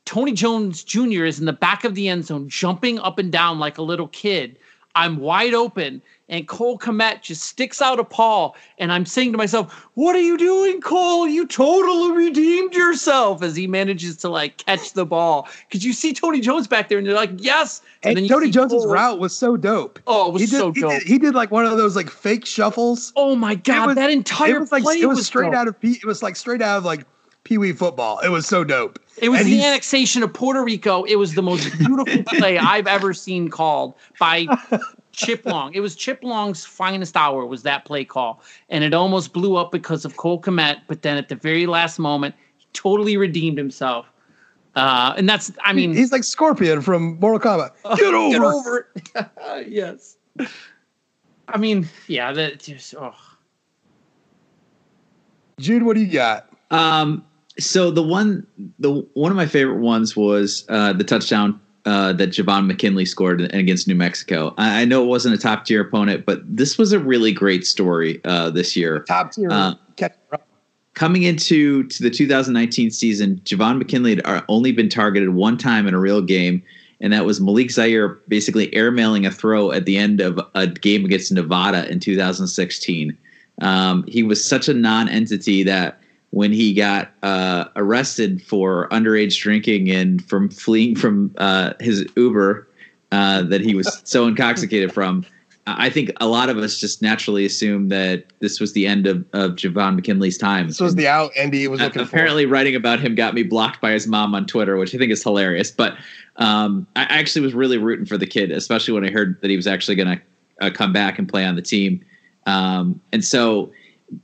Tony 0.09 0.31
Jones 0.31 0.83
Jr. 0.83 1.25
is 1.25 1.39
in 1.39 1.45
the 1.45 1.53
back 1.53 1.83
of 1.83 1.93
the 1.93 2.09
end 2.09 2.25
zone, 2.25 2.49
jumping 2.49 2.97
up 2.97 3.19
and 3.19 3.31
down 3.31 3.59
like 3.59 3.77
a 3.77 3.83
little 3.83 4.07
kid. 4.07 4.57
I'm 4.95 5.17
wide 5.17 5.53
open 5.53 6.01
and 6.29 6.47
Cole 6.47 6.79
Kmet 6.79 7.21
just 7.21 7.43
sticks 7.43 7.79
out 7.79 7.99
a 7.99 8.03
paw, 8.03 8.53
and 8.79 8.91
I'm 8.91 9.05
saying 9.05 9.33
to 9.33 9.37
myself, 9.37 9.71
"What 9.93 10.15
are 10.15 10.21
you 10.21 10.35
doing, 10.35 10.81
Cole? 10.81 11.27
You 11.27 11.45
totally 11.45 12.11
redeemed 12.11 12.73
yourself." 12.73 13.43
As 13.43 13.55
he 13.55 13.67
manages 13.67 14.17
to 14.17 14.29
like 14.29 14.57
catch 14.57 14.93
the 14.93 15.05
ball, 15.05 15.47
because 15.67 15.85
you 15.85 15.93
see 15.93 16.11
Tony 16.11 16.39
Jones 16.39 16.67
back 16.67 16.89
there, 16.89 16.97
and 16.97 17.05
you're 17.05 17.15
like, 17.15 17.31
"Yes." 17.37 17.83
And, 18.01 18.17
and 18.17 18.27
Tony 18.27 18.49
Jones's 18.49 18.85
Cole. 18.85 18.91
route 18.91 19.19
was 19.19 19.35
so 19.35 19.57
dope. 19.57 19.99
Oh, 20.07 20.29
it 20.29 20.33
was 20.33 20.41
he 20.41 20.47
did, 20.47 20.57
so 20.57 20.71
he 20.71 20.81
dope. 20.81 20.91
Did, 20.91 21.03
he 21.03 21.19
did, 21.19 21.35
like 21.35 21.51
one 21.51 21.67
of 21.67 21.77
those 21.77 21.95
like 21.95 22.09
fake 22.09 22.47
shuffles. 22.47 23.13
Oh 23.15 23.35
my 23.35 23.53
god, 23.53 23.87
was, 23.87 23.95
that 23.95 24.09
entire 24.09 24.55
it 24.55 24.59
was 24.59 24.71
like 24.71 24.81
play 24.81 24.99
it 24.99 25.05
was, 25.05 25.19
was 25.19 25.27
straight 25.27 25.51
dope. 25.51 25.55
out 25.55 25.67
of 25.67 25.79
P. 25.79 25.91
it 25.91 26.05
was 26.05 26.23
like 26.23 26.35
straight 26.35 26.63
out 26.63 26.79
of 26.79 26.85
like 26.85 27.05
Pee 27.43 27.57
Wee 27.57 27.73
football. 27.73 28.19
It 28.19 28.29
was 28.29 28.45
so 28.45 28.63
dope. 28.63 28.99
It 29.17 29.29
was 29.29 29.41
and 29.41 29.49
the 29.49 29.63
annexation 29.63 30.23
of 30.23 30.33
Puerto 30.33 30.63
Rico. 30.63 31.03
It 31.03 31.15
was 31.15 31.35
the 31.35 31.41
most 31.41 31.77
beautiful 31.77 32.23
play 32.37 32.57
I've 32.57 32.87
ever 32.87 33.13
seen 33.13 33.49
called 33.49 33.93
by 34.19 34.47
Chip 35.11 35.45
Long. 35.45 35.73
It 35.73 35.81
was 35.81 35.95
Chip 35.95 36.23
Long's 36.23 36.65
finest 36.65 37.17
hour. 37.17 37.45
Was 37.45 37.63
that 37.63 37.85
play 37.85 38.05
call, 38.05 38.41
and 38.69 38.83
it 38.83 38.93
almost 38.93 39.33
blew 39.33 39.55
up 39.55 39.71
because 39.71 40.05
of 40.05 40.17
Cole 40.17 40.41
Kmet. 40.41 40.81
But 40.87 41.01
then 41.01 41.17
at 41.17 41.29
the 41.29 41.35
very 41.35 41.65
last 41.65 41.99
moment, 41.99 42.35
he 42.57 42.67
totally 42.73 43.17
redeemed 43.17 43.57
himself. 43.57 44.05
Uh, 44.75 45.13
and 45.17 45.27
that's, 45.27 45.51
I 45.63 45.73
mean, 45.73 45.93
he's 45.93 46.11
like 46.11 46.23
Scorpion 46.23 46.81
from 46.81 47.19
Mortal 47.19 47.39
Kombat. 47.39 47.71
Get 47.97 48.13
over, 48.13 48.31
get 48.31 48.41
over 48.41 48.87
it. 48.95 49.67
yes. 49.67 50.17
I 51.47 51.57
mean, 51.57 51.89
yeah, 52.07 52.31
that 52.31 52.59
just 52.59 52.95
oh. 52.95 53.15
Jude, 55.59 55.83
what 55.83 55.95
do 55.95 56.01
you 56.01 56.13
got? 56.13 56.49
Um, 56.71 57.25
so 57.59 57.91
the 57.91 58.03
one, 58.03 58.45
the 58.79 59.05
one 59.13 59.31
of 59.31 59.35
my 59.35 59.45
favorite 59.45 59.79
ones 59.79 60.15
was 60.15 60.65
uh, 60.69 60.93
the 60.93 61.03
touchdown 61.03 61.59
uh, 61.85 62.13
that 62.13 62.29
Javon 62.29 62.67
McKinley 62.67 63.05
scored 63.05 63.41
against 63.53 63.87
New 63.87 63.95
Mexico. 63.95 64.53
I, 64.57 64.81
I, 64.81 64.85
know 64.85 65.03
it 65.03 65.07
wasn't 65.07 65.35
a 65.35 65.37
top 65.37 65.65
tier 65.65 65.81
opponent, 65.81 66.25
but 66.25 66.41
this 66.45 66.77
was 66.77 66.91
a 66.91 66.99
really 66.99 67.31
great 67.31 67.65
story 67.65 68.21
uh, 68.25 68.49
this 68.49 68.75
year. 68.75 68.99
Top 69.03 69.31
tier. 69.31 69.49
Uh, 69.51 69.73
coming 70.93 71.23
into 71.23 71.83
to 71.83 72.03
the 72.03 72.09
2019 72.09 72.91
season, 72.91 73.37
Javon 73.45 73.77
McKinley 73.77 74.15
had 74.15 74.25
uh, 74.25 74.41
only 74.49 74.71
been 74.71 74.89
targeted 74.89 75.29
one 75.29 75.57
time 75.57 75.87
in 75.87 75.93
a 75.93 75.99
real 75.99 76.21
game, 76.21 76.61
and 76.99 77.13
that 77.13 77.25
was 77.25 77.39
Malik 77.39 77.71
Zaire 77.71 78.09
basically 78.27 78.67
airmailing 78.71 79.25
a 79.25 79.31
throw 79.31 79.71
at 79.71 79.85
the 79.85 79.97
end 79.97 80.19
of 80.19 80.39
a 80.55 80.67
game 80.67 81.05
against 81.05 81.31
Nevada 81.31 81.89
in 81.89 81.99
2016. 81.99 83.17
Um, 83.61 84.03
he 84.07 84.23
was 84.23 84.43
such 84.43 84.67
a 84.67 84.73
non-entity 84.73 85.63
that 85.63 86.01
when 86.31 86.51
he 86.51 86.73
got 86.73 87.11
uh, 87.23 87.65
arrested 87.75 88.41
for 88.41 88.87
underage 88.89 89.39
drinking 89.39 89.89
and 89.89 90.23
from 90.25 90.49
fleeing 90.49 90.95
from 90.95 91.33
uh, 91.37 91.73
his 91.79 92.05
Uber 92.15 92.67
uh, 93.11 93.41
that 93.43 93.61
he 93.61 93.73
was 93.73 94.01
so 94.03 94.27
intoxicated 94.27 94.93
from. 94.93 95.25
I 95.67 95.89
think 95.89 96.11
a 96.19 96.27
lot 96.27 96.49
of 96.49 96.57
us 96.57 96.79
just 96.79 97.01
naturally 97.01 97.45
assumed 97.45 97.91
that 97.91 98.25
this 98.39 98.59
was 98.59 98.73
the 98.73 98.87
end 98.87 99.05
of, 99.05 99.17
of 99.33 99.51
Javon 99.51 99.95
McKinley's 99.95 100.37
time. 100.37 100.67
This 100.67 100.79
was 100.79 100.95
the 100.95 101.07
out 101.07 101.31
Andy 101.37 101.67
was 101.67 101.79
looking 101.79 102.01
Apparently, 102.01 102.45
for. 102.45 102.51
writing 102.51 102.75
about 102.75 102.99
him 102.99 103.13
got 103.13 103.35
me 103.35 103.43
blocked 103.43 103.79
by 103.81 103.91
his 103.91 104.07
mom 104.07 104.33
on 104.33 104.47
Twitter, 104.47 104.77
which 104.77 104.95
I 104.95 104.97
think 104.97 105.11
is 105.11 105.21
hilarious. 105.21 105.69
But 105.69 105.95
um, 106.37 106.87
I 106.95 107.03
actually 107.03 107.41
was 107.41 107.53
really 107.53 107.77
rooting 107.77 108.05
for 108.05 108.17
the 108.17 108.25
kid, 108.25 108.51
especially 108.51 108.93
when 108.93 109.05
I 109.05 109.11
heard 109.11 109.39
that 109.41 109.49
he 109.49 109.55
was 109.55 109.67
actually 109.67 109.95
going 109.95 110.17
to 110.17 110.21
uh, 110.65 110.69
come 110.71 110.91
back 110.91 111.19
and 111.19 111.29
play 111.29 111.45
on 111.45 111.55
the 111.55 111.61
team. 111.61 112.03
Um, 112.47 112.99
and 113.13 113.23
so 113.23 113.71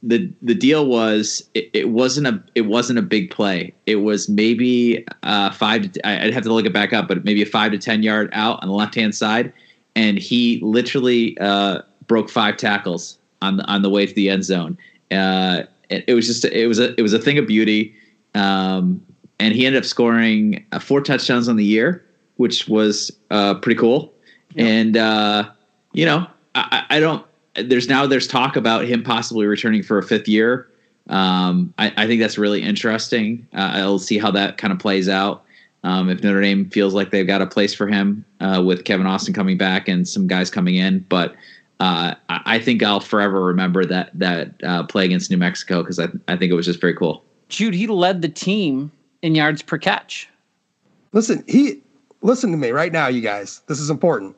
the 0.03 0.31
the 0.41 0.55
deal 0.55 0.85
was 0.87 1.47
it, 1.53 1.69
it, 1.73 1.89
wasn't 1.89 2.27
a 2.27 2.41
it 2.55 2.61
wasn't 2.61 2.99
a 2.99 3.01
big 3.01 3.31
play. 3.31 3.73
It 3.85 3.97
was 3.97 4.29
maybe 4.29 5.05
uh, 5.23 5.51
five. 5.51 5.91
To, 5.91 6.07
I'd 6.07 6.33
have 6.33 6.43
to 6.43 6.53
look 6.53 6.65
it 6.65 6.73
back 6.73 6.93
up, 6.93 7.07
but 7.07 7.23
maybe 7.23 7.41
a 7.41 7.45
five 7.45 7.71
to 7.71 7.77
ten 7.77 8.03
yard 8.03 8.29
out 8.33 8.61
on 8.61 8.69
the 8.69 8.73
left 8.73 8.95
hand 8.95 9.15
side, 9.15 9.53
and 9.95 10.17
he 10.17 10.59
literally 10.61 11.37
uh, 11.39 11.81
broke 12.07 12.29
five 12.29 12.57
tackles 12.57 13.17
on 13.41 13.57
the, 13.57 13.63
on 13.65 13.81
the 13.81 13.89
way 13.89 14.05
to 14.05 14.13
the 14.13 14.29
end 14.29 14.43
zone. 14.43 14.77
Uh, 15.11 15.63
it, 15.89 16.03
it, 16.07 16.13
was 16.13 16.27
just 16.27 16.45
it 16.45 16.67
was 16.67 16.79
a 16.79 16.97
it 16.99 17.01
was 17.01 17.13
a 17.13 17.19
thing 17.19 17.37
of 17.37 17.47
beauty, 17.47 17.93
um, 18.33 19.03
and 19.39 19.53
he 19.53 19.65
ended 19.65 19.81
up 19.81 19.85
scoring 19.85 20.65
uh, 20.71 20.79
four 20.79 21.01
touchdowns 21.01 21.47
on 21.47 21.55
the 21.55 21.65
year, 21.65 22.03
which 22.37 22.67
was 22.67 23.11
uh, 23.31 23.55
pretty 23.55 23.79
cool. 23.79 24.13
And 24.57 24.97
uh, 24.97 25.49
you 25.93 26.05
know, 26.05 26.27
I, 26.55 26.85
I 26.89 26.99
don't 26.99 27.25
there's 27.63 27.87
now 27.87 28.05
there's 28.05 28.27
talk 28.27 28.55
about 28.55 28.85
him 28.85 29.03
possibly 29.03 29.45
returning 29.45 29.83
for 29.83 29.97
a 29.97 30.03
fifth 30.03 30.27
year. 30.27 30.67
Um, 31.07 31.73
I, 31.77 31.93
I, 31.97 32.07
think 32.07 32.19
that's 32.19 32.37
really 32.37 32.63
interesting. 32.63 33.47
Uh, 33.53 33.71
I'll 33.75 33.99
see 33.99 34.17
how 34.17 34.31
that 34.31 34.57
kind 34.57 34.73
of 34.73 34.79
plays 34.79 35.07
out. 35.07 35.43
Um, 35.83 36.09
if 36.09 36.23
Notre 36.23 36.41
Dame 36.41 36.67
feels 36.71 36.95
like 36.95 37.11
they've 37.11 37.27
got 37.27 37.43
a 37.43 37.45
place 37.45 37.75
for 37.75 37.87
him 37.87 38.25
uh, 38.39 38.63
with 38.65 38.85
Kevin 38.85 39.05
Austin 39.05 39.31
coming 39.31 39.55
back 39.55 39.87
and 39.87 40.07
some 40.07 40.25
guys 40.25 40.49
coming 40.49 40.75
in, 40.75 41.05
but 41.07 41.35
uh, 41.79 42.15
I 42.29 42.57
think 42.57 42.81
I'll 42.81 43.01
forever 43.01 43.43
remember 43.43 43.85
that 43.85 44.09
that 44.13 44.53
uh, 44.63 44.83
play 44.83 45.05
against 45.05 45.29
New 45.29 45.37
Mexico 45.37 45.83
because 45.83 45.99
I, 45.99 46.07
I 46.27 46.37
think 46.37 46.51
it 46.51 46.55
was 46.55 46.65
just 46.65 46.81
very 46.81 46.95
cool. 46.95 47.23
Jude, 47.49 47.75
he 47.75 47.85
led 47.85 48.21
the 48.21 48.29
team 48.29 48.91
in 49.21 49.35
yards 49.35 49.61
per 49.61 49.77
catch. 49.77 50.27
Listen, 51.11 51.43
he 51.47 51.81
listen 52.21 52.49
to 52.51 52.57
me 52.57 52.71
right 52.71 52.91
now, 52.91 53.07
you 53.07 53.21
guys. 53.21 53.61
This 53.67 53.79
is 53.79 53.89
important. 53.89 54.35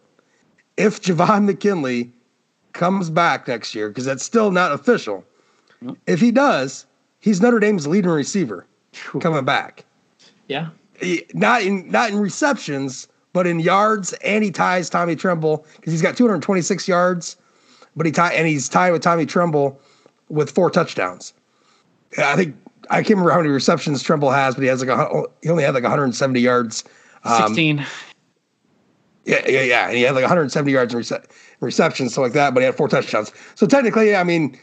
If 0.76 1.02
Javon 1.02 1.46
McKinley 1.46 2.12
comes 2.78 3.10
back 3.10 3.48
next 3.48 3.76
year, 3.76 3.90
because 3.90 4.06
that's 4.06 4.24
still 4.24 4.52
not 4.52 4.72
official. 4.72 5.26
If 6.08 6.20
he 6.20 6.32
does, 6.32 6.86
he's 7.20 7.42
Notre 7.42 7.60
Dame's 7.60 7.86
leading 7.88 8.10
receiver 8.10 8.66
coming 9.20 9.44
back. 9.44 9.84
Yeah. 10.48 10.70
Not 11.34 11.62
in 11.62 11.90
not 11.92 12.10
in 12.12 12.20
receptions, 12.20 13.08
but 13.34 13.46
in 13.46 13.60
yards, 13.60 14.14
and 14.24 14.44
he 14.44 14.50
ties 14.50 14.90
Tommy 14.90 15.16
Tremble 15.16 15.66
because 15.76 15.94
he's 15.94 16.02
got 16.02 16.18
226 16.18 16.88
yards, 16.88 17.38
but 17.96 18.06
he 18.06 18.12
tie 18.12 18.34
and 18.34 18.48
he's 18.48 18.68
tied 18.68 18.92
with 18.92 19.04
Tommy 19.04 19.26
Tremble 19.26 19.80
with 20.30 20.50
four 20.50 20.72
touchdowns. 20.72 21.34
I 22.18 22.36
think 22.36 22.56
I 22.90 22.98
can't 22.98 23.10
remember 23.10 23.32
how 23.32 23.38
many 23.38 23.50
receptions 23.50 24.02
Tremble 24.02 24.32
has, 24.32 24.56
but 24.56 24.62
he 24.62 24.68
has 24.68 24.84
like 24.84 24.90
a 24.90 25.24
he 25.44 25.50
only 25.50 25.64
had 25.64 25.76
like 25.76 25.84
170 25.84 26.40
yards. 26.40 26.84
Um, 27.24 27.48
16. 27.48 27.86
Yeah, 29.26 29.44
yeah, 29.48 29.62
yeah. 29.62 29.88
And 29.88 29.98
he 29.98 30.04
had 30.04 30.16
like 30.16 30.24
170 30.24 30.72
yards 30.72 30.94
in 30.94 31.02
rece- 31.02 31.26
receptions, 31.60 32.14
stuff 32.14 32.24
like 32.24 32.34
that, 32.34 32.54
but 32.54 32.62
he 32.62 32.66
had 32.66 32.76
four 32.76 32.88
touchdowns. 32.88 33.32
So 33.56 33.66
technically, 33.68 34.16
I 34.16 34.24
mean, 34.24 34.58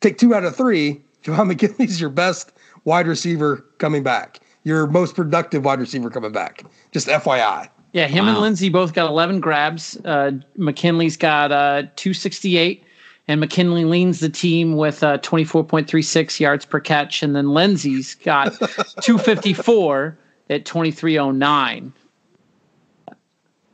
take 0.00 0.18
two 0.18 0.34
out 0.34 0.44
of 0.44 0.56
three. 0.56 1.02
Javon 1.22 1.46
McKinley's 1.48 2.00
your 2.00 2.10
best 2.10 2.52
wide 2.84 3.06
receiver 3.06 3.64
coming 3.78 4.02
back. 4.02 4.40
Your 4.64 4.86
most 4.86 5.14
productive 5.14 5.64
wide 5.64 5.80
receiver 5.80 6.10
coming 6.10 6.32
back. 6.32 6.64
Just 6.92 7.08
FYI. 7.08 7.68
Yeah, 7.92 8.08
him 8.08 8.26
wow. 8.26 8.32
and 8.32 8.40
Lenzy 8.40 8.70
both 8.70 8.92
got 8.92 9.08
11 9.08 9.40
grabs. 9.40 9.96
Uh, 10.04 10.32
McKinley's 10.56 11.16
got 11.16 11.52
uh, 11.52 11.82
268, 11.94 12.82
and 13.28 13.38
McKinley 13.40 13.84
leads 13.84 14.18
the 14.18 14.28
team 14.28 14.76
with 14.76 15.02
uh, 15.04 15.18
24.36 15.18 16.40
yards 16.40 16.64
per 16.64 16.80
catch. 16.80 17.22
And 17.22 17.36
then 17.36 17.50
Lenzy's 17.50 18.16
got 18.16 18.52
254 19.02 20.18
at 20.50 20.64
2309. 20.64 21.92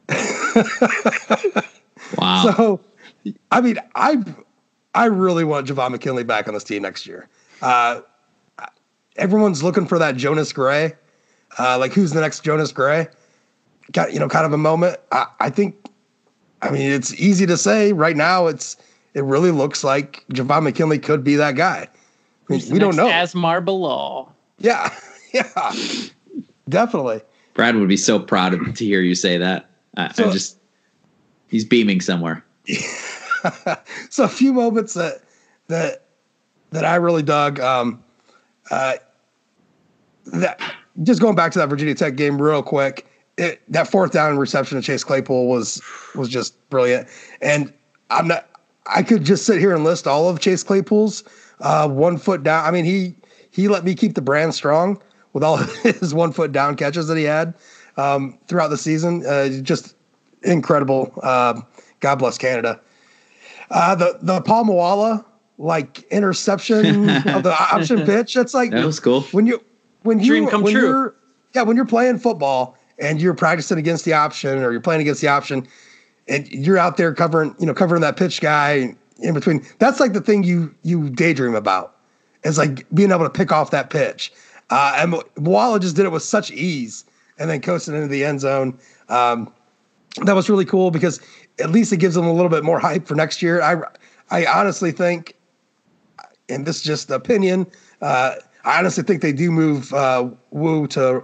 wow. 2.17 2.43
So, 2.57 2.81
I 3.51 3.61
mean, 3.61 3.77
I 3.95 4.23
I 4.95 5.07
really 5.07 5.45
want 5.45 5.67
Javon 5.67 5.91
McKinley 5.91 6.25
back 6.25 6.49
on 6.49 6.55
this 6.55 6.65
team 6.65 6.83
next 6.83 7.07
year. 7.07 7.29
Uh, 7.63 8.01
everyone's 9.17 9.63
looking 9.63 9.87
for 9.87 9.99
that 9.99 10.17
Jonas 10.17 10.53
Gray. 10.53 10.95
Uh, 11.59 11.79
like, 11.79 11.93
who's 11.93 12.13
the 12.13 12.21
next 12.21 12.41
Jonas 12.41 12.73
Gray? 12.73 13.09
Got 13.93 14.13
you 14.13 14.19
know, 14.19 14.29
kind 14.29 14.47
of 14.47 14.53
a 14.53 14.59
moment. 14.59 14.99
I, 15.13 15.27
I 15.41 15.51
think. 15.51 15.77
I 16.63 16.71
mean, 16.71 16.93
it's 16.93 17.15
easy 17.15 17.47
to 17.47 17.57
say 17.57 17.93
right 17.93 18.17
now. 18.17 18.47
It's 18.47 18.77
it 19.15 19.25
really 19.25 19.51
looks 19.51 19.83
like 19.83 20.25
Javon 20.33 20.63
McKinley 20.63 20.99
could 20.99 21.25
be 21.25 21.37
that 21.37 21.57
guy. 21.57 21.89
I 22.49 22.53
mean, 22.53 22.63
we 22.71 22.79
don't 22.79 22.97
know. 22.97 23.09
Asmar 23.09 23.65
Bilal. 23.65 24.35
Yeah, 24.59 24.95
yeah, 25.33 25.73
definitely. 26.69 27.23
Brad 27.55 27.77
would 27.77 27.89
be 27.89 27.97
so 27.97 28.19
proud 28.19 28.55
of, 28.55 28.75
to 28.75 28.85
hear 28.85 29.01
you 29.01 29.15
say 29.15 29.39
that. 29.39 29.71
I, 29.97 30.13
so, 30.13 30.29
I 30.29 30.33
just 30.33 30.60
he's 31.51 31.65
beaming 31.65 32.01
somewhere. 32.01 32.45
so 34.11 34.25
a 34.25 34.29
few 34.29 34.53
moments 34.53 34.95
that 34.95 35.23
that 35.69 36.05
that 36.71 36.85
I 36.85 36.97
really 36.97 37.23
dug. 37.23 37.61
Um, 37.61 38.03
uh, 38.71 38.95
that 40.27 40.61
just 41.03 41.21
going 41.21 41.35
back 41.35 41.53
to 41.53 41.59
that 41.59 41.69
Virginia 41.69 41.95
Tech 41.95 42.17
game 42.17 42.41
real 42.41 42.63
quick. 42.63 43.07
It, 43.37 43.61
that 43.69 43.89
fourth 43.89 44.13
down 44.13 44.39
reception 44.39 44.77
of 44.77 44.85
Chase 44.85 45.05
Claypool 45.05 45.49
was 45.49 45.83
was 46.15 46.29
just 46.29 46.69
brilliant, 46.71 47.09
and 47.41 47.73
I'm 48.11 48.29
not. 48.29 48.49
I 48.87 49.03
could 49.03 49.25
just 49.25 49.47
sit 49.47 49.59
here 49.59 49.75
and 49.75 49.85
list 49.85 50.07
all 50.07 50.29
of 50.29 50.41
Chase 50.41 50.63
Claypool's 50.63 51.25
uh, 51.61 51.89
one 51.89 52.19
foot 52.19 52.43
down. 52.43 52.67
I 52.67 52.71
mean, 52.71 52.85
he 52.85 53.15
he 53.51 53.69
let 53.69 53.85
me 53.85 53.95
keep 53.95 54.15
the 54.15 54.23
brand 54.23 54.55
strong 54.55 55.01
with 55.33 55.43
all 55.43 55.57
his 55.83 56.13
one 56.13 56.33
foot 56.33 56.53
down 56.53 56.77
catches 56.77 57.07
that 57.09 57.17
he 57.17 57.25
had 57.25 57.55
um, 57.97 58.39
throughout 58.47 58.69
the 58.69 58.77
season. 58.77 59.25
Uh, 59.25 59.49
just 59.63 59.95
incredible. 60.43 61.13
Uh, 61.23 61.61
God 62.01 62.17
bless 62.17 62.39
Canada. 62.39 62.81
Uh, 63.71 63.95
the 63.95 64.19
the 64.23 64.41
Paul 64.43 64.65
Moala 64.65 65.25
like 65.59 66.03
interception 66.11 67.09
of 67.29 67.43
the 67.43 67.55
option 67.59 68.05
pitch. 68.05 68.35
That's 68.35 68.55
like 68.55 68.71
that 68.71 68.85
was 68.85 68.99
cool. 68.99 69.23
When 69.33 69.47
you 69.47 69.63
when 70.03 70.19
you 70.21 70.27
Dream 70.27 70.49
come 70.49 70.63
when 70.63 70.73
true. 70.73 70.89
You're, 70.89 71.15
yeah, 71.55 71.63
when 71.63 71.77
you're 71.77 71.87
playing 71.87 72.19
football 72.19 72.77
and 72.99 73.21
you're 73.21 73.35
practicing 73.35 73.79
against 73.79 74.05
the 74.05 74.13
option 74.13 74.63
or 74.63 74.73
you're 74.73 74.81
playing 74.81 75.01
against 75.01 75.21
the 75.21 75.29
option, 75.29 75.67
and 76.29 76.49
you're 76.49 76.79
out 76.79 76.97
there 76.97 77.15
covering 77.15 77.55
you 77.59 77.67
know 77.67 77.75
covering 77.75 78.01
that 78.01 78.17
pitch 78.17 78.41
guy 78.41 78.95
in 79.19 79.35
between. 79.35 79.65
That's 79.79 80.01
like 80.01 80.13
the 80.13 80.21
thing 80.21 80.43
you 80.43 80.75
you 80.83 81.11
daydream 81.11 81.55
about. 81.55 81.97
It's 82.43 82.59
like 82.59 82.87
being 82.95 83.13
able 83.13 83.25
to 83.25 83.31
pick 83.31 83.53
off 83.53 83.71
that 83.71 83.91
pitch. 83.91 84.33
Uh, 84.71 84.95
and 84.97 85.13
Moala 85.45 85.81
just 85.81 85.97
did 85.97 86.07
it 86.07 86.13
with 86.13 86.23
such 86.23 86.51
ease 86.53 87.05
and 87.39 87.51
then 87.51 87.61
coasted 87.61 87.95
into 87.95 88.07
the 88.07 88.25
end 88.25 88.41
zone. 88.41 88.79
Um, 89.09 89.53
that 90.17 90.35
was 90.35 90.51
really 90.51 90.65
cool 90.65 90.91
because 90.91 91.21
at 91.59 91.71
least 91.71 91.93
it 91.93 91.99
gives 91.99 92.15
them 92.15 92.27
a 92.27 92.33
little 92.33 92.49
bit 92.49 92.65
more 92.65 92.79
hype 92.79 93.07
for 93.07 93.15
next 93.15 93.43
year. 93.43 93.63
I 93.63 93.83
I 94.31 94.47
honestly 94.47 94.93
think, 94.93 95.37
and 96.49 96.67
this 96.67 96.77
is 96.77 96.83
just 96.83 97.11
opinion, 97.11 97.67
uh, 98.03 98.37
I 98.65 98.79
honestly 98.79 99.05
think 99.05 99.23
they 99.23 99.33
do 99.33 99.51
move 99.51 99.93
uh, 99.93 100.29
Wu 100.51 100.87
to 100.89 101.23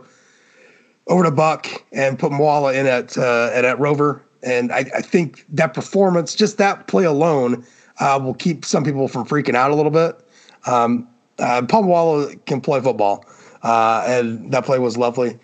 over 1.08 1.24
to 1.24 1.30
Buck 1.30 1.66
and 1.92 2.18
put 2.18 2.32
Moala 2.32 2.74
in 2.74 2.86
at 2.86 3.16
uh, 3.18 3.50
at 3.52 3.78
Rover 3.78 4.24
And 4.42 4.72
I, 4.72 4.84
I 4.94 5.00
think 5.02 5.44
that 5.50 5.74
performance, 5.74 6.34
just 6.34 6.58
that 6.58 6.86
play 6.86 7.04
alone, 7.04 7.66
uh, 8.00 8.20
will 8.22 8.34
keep 8.34 8.64
some 8.64 8.84
people 8.84 9.08
from 9.08 9.26
freaking 9.26 9.54
out 9.54 9.70
a 9.70 9.74
little 9.74 9.90
bit. 9.90 10.20
Um, 10.66 11.08
uh, 11.38 11.62
Paul 11.68 11.84
Moala 11.84 12.44
can 12.46 12.60
play 12.60 12.80
football, 12.80 13.24
uh, 13.62 14.04
and 14.06 14.50
that 14.52 14.64
play 14.64 14.78
was 14.78 14.96
lovely. 14.96 15.38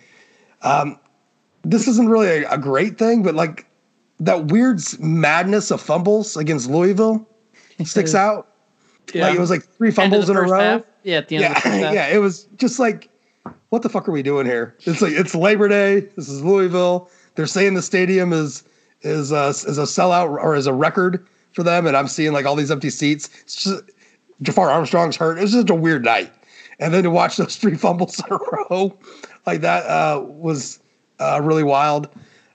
Um, 0.61 0.97
this 1.63 1.87
isn't 1.87 2.09
really 2.09 2.43
a, 2.43 2.49
a, 2.51 2.57
great 2.57 2.97
thing, 2.97 3.23
but 3.23 3.35
like 3.35 3.65
that 4.19 4.45
weird 4.45 4.81
madness 4.99 5.71
of 5.71 5.81
fumbles 5.81 6.37
against 6.37 6.69
Louisville 6.69 7.27
sticks 7.83 8.13
out. 8.13 8.49
Yeah. 9.13 9.27
Like 9.27 9.35
it 9.35 9.39
was 9.39 9.49
like 9.49 9.63
three 9.63 9.91
fumbles 9.91 10.29
in 10.29 10.37
a 10.37 10.41
row. 10.41 10.59
Half. 10.59 10.83
Yeah, 11.03 11.17
at 11.17 11.27
the 11.27 11.37
end 11.37 11.55
yeah, 11.65 11.91
yeah. 11.91 12.07
It 12.07 12.19
was 12.19 12.45
just 12.57 12.79
like, 12.79 13.09
what 13.69 13.81
the 13.81 13.89
fuck 13.89 14.07
are 14.07 14.11
we 14.11 14.23
doing 14.23 14.45
here? 14.45 14.75
It's 14.81 15.01
like 15.01 15.13
it's 15.13 15.35
Labor 15.35 15.67
Day. 15.67 16.01
This 16.15 16.29
is 16.29 16.43
Louisville. 16.43 17.09
They're 17.35 17.47
saying 17.47 17.73
the 17.73 17.81
stadium 17.81 18.31
is 18.31 18.63
is 19.01 19.31
a, 19.31 19.47
is 19.47 19.77
a 19.77 19.83
sellout 19.83 20.29
or 20.29 20.55
is 20.55 20.67
a 20.67 20.73
record 20.73 21.27
for 21.51 21.63
them, 21.63 21.85
and 21.85 21.97
I'm 21.97 22.07
seeing 22.07 22.31
like 22.31 22.45
all 22.45 22.55
these 22.55 22.71
empty 22.71 22.89
seats. 22.89 23.29
It's 23.41 23.55
just 23.63 23.83
Jafar 24.41 24.69
Armstrong's 24.69 25.17
hurt. 25.17 25.37
It 25.37 25.41
was 25.41 25.51
just 25.51 25.69
a 25.69 25.75
weird 25.75 26.05
night, 26.05 26.31
and 26.79 26.93
then 26.93 27.03
to 27.03 27.11
watch 27.11 27.35
those 27.35 27.57
three 27.57 27.75
fumbles 27.77 28.19
in 28.19 28.33
a 28.33 28.37
row 28.37 28.97
like 29.45 29.61
that 29.61 29.85
uh, 29.85 30.21
was 30.21 30.79
uh, 31.19 31.39
really 31.43 31.63
wild. 31.63 32.09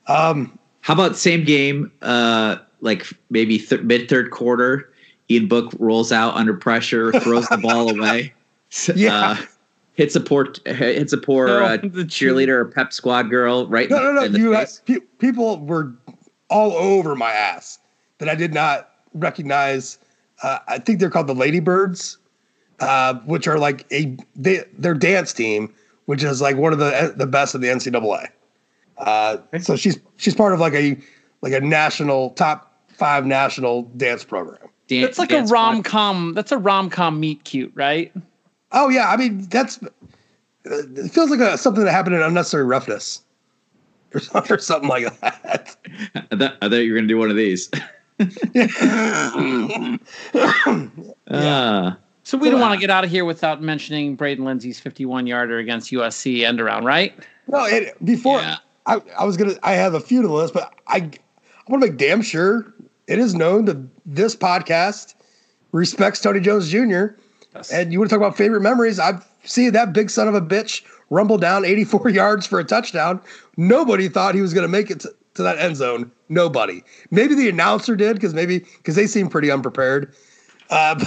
Um, 0.06 0.58
How 0.80 0.94
about 0.94 1.16
same 1.16 1.44
game, 1.44 1.92
uh, 2.02 2.56
like 2.80 3.06
maybe 3.30 3.58
th- 3.58 3.82
mid 3.82 4.08
third 4.08 4.30
quarter? 4.30 4.90
Ian 5.30 5.46
Book 5.46 5.72
rolls 5.78 6.10
out 6.10 6.34
under 6.34 6.54
pressure, 6.54 7.12
throws 7.20 7.46
the 7.48 7.58
ball 7.58 7.90
away. 7.96 8.32
Yeah. 8.94 9.14
Uh, 9.32 9.36
hits 9.98 10.14
a 10.14 10.20
poor 10.20 10.46
hits 10.64 11.12
a 11.12 11.18
poor 11.18 11.48
no, 11.48 11.64
uh, 11.64 11.76
cheerleader 12.06 12.50
or 12.50 12.64
pep 12.64 12.92
squad 12.92 13.24
girl 13.24 13.66
right 13.66 13.90
no 13.90 14.00
no 14.00 14.12
no 14.12 14.38
you 14.38 14.52
had, 14.52 14.68
pe- 14.86 15.00
people 15.18 15.58
were 15.66 15.92
all 16.50 16.72
over 16.72 17.16
my 17.16 17.32
ass 17.32 17.80
that 18.18 18.28
i 18.28 18.34
did 18.36 18.54
not 18.54 18.90
recognize 19.14 19.98
uh, 20.44 20.58
i 20.68 20.78
think 20.78 21.00
they're 21.00 21.10
called 21.10 21.26
the 21.26 21.34
ladybirds 21.34 22.16
uh, 22.78 23.14
which 23.26 23.48
are 23.48 23.58
like 23.58 23.84
a 23.92 24.16
they, 24.36 24.62
their 24.78 24.94
dance 24.94 25.32
team 25.32 25.74
which 26.06 26.22
is 26.22 26.40
like 26.40 26.56
one 26.56 26.72
of 26.72 26.78
the 26.78 27.12
the 27.16 27.26
best 27.26 27.56
of 27.56 27.60
the 27.60 27.66
ncaa 27.66 28.28
uh, 28.98 29.38
so 29.60 29.76
she's 29.76 29.98
she's 30.16 30.34
part 30.34 30.52
of 30.52 30.60
like 30.60 30.74
a 30.74 30.98
like 31.42 31.52
a 31.52 31.60
national 31.60 32.30
top 32.30 32.80
five 32.88 33.26
national 33.26 33.82
dance 33.96 34.24
program 34.24 34.68
Dan- 34.88 35.02
that's 35.02 35.18
like 35.18 35.32
a 35.32 35.42
rom 35.42 35.82
com. 35.82 36.32
That's 36.34 36.50
a 36.50 36.58
rom 36.58 36.88
com 36.90 37.20
meet 37.20 37.44
cute, 37.44 37.72
right? 37.74 38.10
Oh 38.72 38.88
yeah, 38.88 39.10
I 39.10 39.16
mean 39.16 39.46
that's 39.50 39.78
it 40.64 41.10
feels 41.10 41.30
like 41.30 41.40
a, 41.40 41.58
something 41.58 41.84
that 41.84 41.92
happened 41.92 42.16
in 42.16 42.22
unnecessary 42.22 42.64
roughness, 42.64 43.22
or, 44.14 44.22
or 44.50 44.58
something 44.58 44.88
like 44.88 45.04
that. 45.20 45.76
I 46.14 46.36
thought, 46.36 46.56
I 46.62 46.68
thought 46.68 46.76
you 46.76 46.92
were 46.92 46.98
gonna 46.98 47.06
do 47.06 47.18
one 47.18 47.30
of 47.30 47.36
these. 47.36 47.70
uh, 51.28 51.92
so 52.24 52.36
we 52.36 52.50
don't 52.50 52.60
want 52.60 52.74
to 52.74 52.80
get 52.80 52.90
out 52.90 53.04
of 53.04 53.10
here 53.10 53.24
without 53.24 53.62
mentioning 53.62 54.16
Braden 54.16 54.44
Lenzy's 54.44 54.80
51 54.80 55.26
yarder 55.26 55.58
against 55.58 55.92
USC 55.92 56.44
end 56.44 56.60
around, 56.60 56.84
right? 56.84 57.14
No, 57.46 57.64
it, 57.64 57.94
before 58.04 58.40
yeah. 58.40 58.56
I, 58.88 59.00
I 59.18 59.24
was 59.24 59.36
gonna 59.36 59.54
I 59.62 59.74
have 59.74 59.94
a 59.94 60.00
few 60.00 60.22
to 60.22 60.28
the 60.28 60.34
list, 60.34 60.54
but 60.54 60.74
I 60.88 60.96
I 60.96 61.70
want 61.70 61.82
to 61.84 61.90
make 61.90 61.98
damn 61.98 62.22
sure 62.22 62.72
it 63.06 63.18
is 63.18 63.34
known 63.34 63.66
that 63.66 63.76
this 64.06 64.34
podcast 64.34 65.14
respects 65.72 66.20
Tony 66.20 66.40
Jones 66.40 66.70
Jr. 66.70 67.06
Yes. 67.54 67.70
And 67.72 67.92
you 67.92 67.98
want 67.98 68.10
to 68.10 68.16
talk 68.16 68.24
about 68.24 68.36
favorite 68.36 68.62
memories? 68.62 68.98
I've 68.98 69.26
seen 69.44 69.72
that 69.72 69.92
big 69.92 70.10
son 70.10 70.28
of 70.28 70.34
a 70.34 70.40
bitch 70.40 70.82
rumble 71.10 71.38
down 71.38 71.64
84 71.64 72.08
yards 72.10 72.46
for 72.46 72.58
a 72.58 72.64
touchdown. 72.64 73.20
Nobody 73.56 74.08
thought 74.08 74.34
he 74.34 74.40
was 74.40 74.54
going 74.54 74.64
to 74.64 74.68
make 74.68 74.90
it 74.90 75.00
to, 75.00 75.14
to 75.34 75.42
that 75.42 75.58
end 75.58 75.76
zone. 75.76 76.10
Nobody. 76.28 76.82
Maybe 77.10 77.34
the 77.34 77.48
announcer 77.48 77.96
did 77.96 78.14
because 78.16 78.34
maybe 78.34 78.60
because 78.60 78.94
they 78.94 79.06
seem 79.06 79.28
pretty 79.28 79.50
unprepared. 79.50 80.14
Uh, 80.70 81.02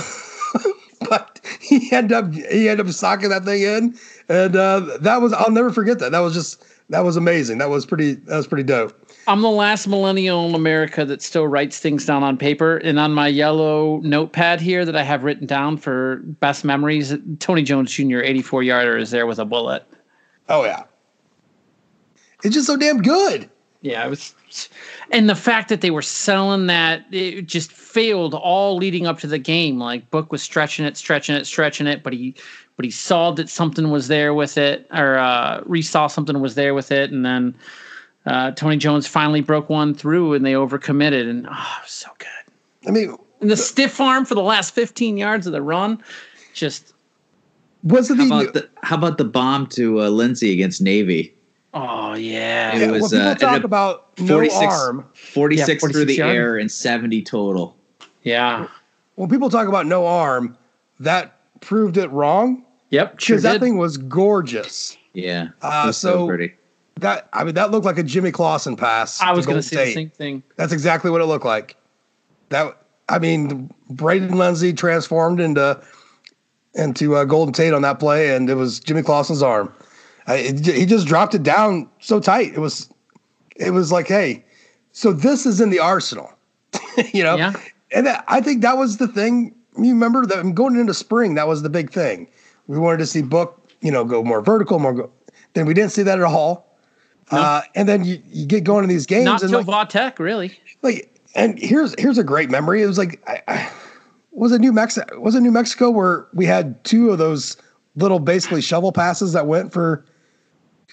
but 1.09 1.39
he 1.59 1.91
ended 1.91 2.13
up 2.13 2.32
he 2.34 2.69
ended 2.69 2.88
up 2.88 2.93
socking 2.93 3.29
that 3.29 3.43
thing 3.43 3.61
in, 3.61 3.95
and 4.29 4.55
uh, 4.55 4.97
that 4.99 5.21
was 5.21 5.34
I'll 5.34 5.51
never 5.51 5.71
forget 5.71 5.99
that. 5.99 6.11
That 6.11 6.19
was 6.19 6.34
just 6.34 6.63
that 6.91 7.05
was 7.05 7.15
amazing. 7.15 7.57
That 7.57 7.69
was 7.69 7.85
pretty 7.85 8.13
that 8.13 8.35
was 8.35 8.47
pretty 8.47 8.63
dope. 8.63 8.93
I'm 9.27 9.41
the 9.41 9.49
last 9.49 9.87
millennial 9.87 10.47
in 10.49 10.55
America 10.55 11.05
that 11.05 11.21
still 11.21 11.47
writes 11.47 11.79
things 11.79 12.05
down 12.05 12.21
on 12.21 12.37
paper. 12.37 12.77
And 12.77 12.99
on 12.99 13.13
my 13.13 13.27
yellow 13.27 13.99
notepad 14.03 14.59
here 14.59 14.83
that 14.85 14.95
I 14.95 15.03
have 15.03 15.23
written 15.23 15.47
down 15.47 15.77
for 15.77 16.17
best 16.17 16.65
memories, 16.65 17.15
Tony 17.39 17.63
Jones 17.63 17.91
Jr. 17.91 18.19
84 18.19 18.63
yarder 18.63 18.97
is 18.97 19.11
there 19.11 19.25
with 19.25 19.39
a 19.39 19.45
bullet. 19.45 19.85
Oh 20.49 20.65
yeah, 20.65 20.83
it's 22.43 22.53
just 22.53 22.67
so 22.67 22.75
damn 22.75 23.01
good. 23.01 23.49
Yeah, 23.83 24.05
it 24.05 24.09
was, 24.09 24.35
and 25.09 25.27
the 25.27 25.35
fact 25.35 25.69
that 25.69 25.81
they 25.81 25.89
were 25.89 26.03
selling 26.03 26.67
that 26.67 27.03
it 27.11 27.47
just 27.47 27.71
failed 27.71 28.35
all 28.35 28.75
leading 28.75 29.07
up 29.07 29.17
to 29.19 29.27
the 29.27 29.39
game. 29.39 29.79
Like 29.79 30.11
Book 30.11 30.31
was 30.31 30.43
stretching 30.43 30.85
it, 30.85 30.97
stretching 30.97 31.35
it, 31.35 31.47
stretching 31.47 31.87
it, 31.87 32.03
but 32.03 32.13
he 32.13 32.35
but 32.76 32.86
he 32.86 32.91
saw 32.91 33.32
that 33.32 33.49
something 33.49 33.89
was 33.91 34.07
there 34.07 34.34
with 34.34 34.57
it, 34.57 34.88
or 34.91 35.17
uh, 35.17 35.63
saw 35.82 36.07
something 36.07 36.39
was 36.39 36.55
there 36.55 36.74
with 36.74 36.91
it, 36.91 37.11
and 37.11 37.26
then 37.26 37.55
uh, 38.26 38.51
Tony 38.51 38.78
Jones 38.78 39.07
finally 39.07 39.41
broke 39.41 39.69
one 39.69 39.93
through 39.93 40.34
and 40.34 40.45
they 40.45 40.53
overcommitted, 40.53 41.30
and 41.30 41.47
oh, 41.49 41.78
so 41.86 42.09
good. 42.17 42.88
I 42.88 42.91
mean, 42.91 43.15
and 43.41 43.49
the, 43.49 43.55
the 43.55 43.57
stiff 43.57 43.99
arm 43.99 44.26
for 44.26 44.36
the 44.36 44.41
last 44.41 44.74
15 44.74 45.17
yards 45.17 45.47
of 45.47 45.53
the 45.53 45.61
run, 45.61 46.01
just 46.53 46.93
was 47.84 48.11
it 48.11 48.17
how 48.17 48.26
about 48.26 48.53
the 48.53 48.69
how 48.84 48.95
about 48.95 49.17
the 49.17 49.26
bomb 49.26 49.67
to 49.67 50.01
uh, 50.01 50.09
Lenzy 50.09 50.51
against 50.53 50.82
Navy? 50.82 51.34
Oh 51.74 52.13
yeah, 52.13 52.76
it 52.76 52.82
yeah, 52.82 52.91
was. 52.91 53.01
Well, 53.01 53.09
people 53.09 53.28
uh, 53.28 53.36
talk 53.36 53.63
about 53.63 54.17
46, 54.17 54.61
no 54.61 54.67
arm, 54.67 55.05
46, 55.13 55.59
yeah, 55.59 55.80
46 55.80 55.91
through 55.91 56.05
the 56.05 56.15
yard. 56.15 56.36
air 56.36 56.57
and 56.57 56.72
70 56.72 57.22
total. 57.24 57.76
Yeah. 58.24 58.67
When 59.15 59.30
people 59.30 59.49
talk 59.49 59.67
about 59.67 59.86
no 59.86 60.05
arm, 60.05 60.57
that 60.99 61.40
proved 61.62 61.97
it 61.97 62.09
wrong. 62.12 62.66
Yep, 62.89 63.12
because 63.12 63.26
sure 63.26 63.39
that 63.39 63.62
thing 63.62 63.78
was 63.78 63.97
gorgeous. 63.97 64.97
Yeah, 65.14 65.49
uh, 65.62 65.91
so, 65.91 65.91
so 65.91 66.28
pretty 66.28 66.53
that 67.01 67.28
I 67.34 67.43
mean 67.43 67.55
that 67.55 67.72
looked 67.72 67.86
like 67.86 67.97
a 67.97 68.03
Jimmy 68.03 68.32
Clausen 68.32 68.76
pass. 68.76 69.22
I 69.22 69.32
was 69.32 69.45
going 69.45 69.57
to 69.57 69.64
say 69.64 69.86
the 69.86 69.93
same 69.93 70.09
thing. 70.09 70.43
That's 70.55 70.72
exactly 70.72 71.12
what 71.12 71.22
it 71.22 71.26
looked 71.26 71.45
like. 71.45 71.76
That 72.49 72.78
I 73.09 73.20
mean, 73.20 73.70
Braden 73.89 74.38
Lenzy 74.38 74.74
transformed 74.74 75.39
into 75.39 75.82
into 76.74 77.16
uh, 77.16 77.26
Golden 77.26 77.53
Tate 77.53 77.74
on 77.74 77.82
that 77.82 77.99
play, 77.99 78.34
and 78.34 78.49
it 78.49 78.55
was 78.55 78.80
Jimmy 78.80 79.03
Clausen's 79.03 79.43
arm. 79.43 79.74
Uh, 80.28 80.34
it, 80.34 80.66
he 80.66 80.86
just 80.86 81.07
dropped 81.07 81.36
it 81.36 81.43
down 81.43 81.89
so 81.99 82.20
tight. 82.20 82.53
It 82.53 82.59
was 82.59 82.89
it 83.55 83.72
was 83.72 83.91
like, 83.91 84.07
hey, 84.07 84.43
so 84.91 85.12
this 85.12 85.45
is 85.45 85.59
in 85.59 85.70
the 85.70 85.80
arsenal, 85.80 86.32
you 87.14 87.24
know. 87.24 87.36
Yeah. 87.36 87.53
And 87.93 88.07
that, 88.07 88.24
I 88.30 88.39
think 88.39 88.62
that 88.62 88.78
was 88.78 88.97
the 88.97 89.07
thing. 89.07 89.53
You 89.78 89.89
remember 89.93 90.26
that 90.26 90.38
I'm 90.38 90.53
going 90.53 90.76
into 90.76 90.93
spring, 90.93 91.36
that 91.36 91.47
was 91.47 91.61
the 91.61 91.69
big 91.69 91.91
thing. 91.91 92.28
We 92.67 92.78
wanted 92.78 92.97
to 92.97 93.05
see 93.05 93.22
Book, 93.22 93.72
you 93.82 93.91
know, 93.91 94.03
go 94.03 94.24
more 94.24 94.41
vertical, 94.41 94.80
more. 94.80 94.93
Go, 94.93 95.11
then 95.53 95.65
we 95.65 95.74
didn't 95.74 95.91
see 95.91 96.03
that 96.03 96.19
at 96.19 96.26
all. 96.26 96.78
No. 97.32 97.39
Uh, 97.39 97.61
and 97.76 97.88
then 97.88 98.03
you, 98.03 98.22
you 98.28 98.45
get 98.45 98.63
going 98.63 98.84
in 98.84 98.89
these 98.89 99.05
games. 99.05 99.26
Not 99.26 99.41
and 99.41 99.51
till 99.51 99.63
like, 99.63 99.89
Tech, 99.89 100.19
really. 100.19 100.57
Like, 100.82 101.17
and 101.36 101.57
here's 101.57 101.95
here's 101.97 102.17
a 102.17 102.24
great 102.24 102.49
memory. 102.49 102.82
It 102.82 102.88
was 102.88 102.97
like, 102.97 103.22
I, 103.28 103.41
I, 103.47 103.72
was 104.32 104.51
it 104.51 104.59
New 104.59 104.74
Mexico? 104.74 105.19
Was 105.19 105.36
it 105.36 105.41
New 105.41 105.51
Mexico 105.51 105.89
where 105.89 106.28
we 106.34 106.45
had 106.45 106.84
two 106.84 107.09
of 107.09 107.17
those 107.17 107.57
little 107.95 108.19
basically 108.19 108.61
shovel 108.61 108.91
passes 108.91 109.34
that 109.34 109.47
went 109.47 109.74
for 109.74 110.05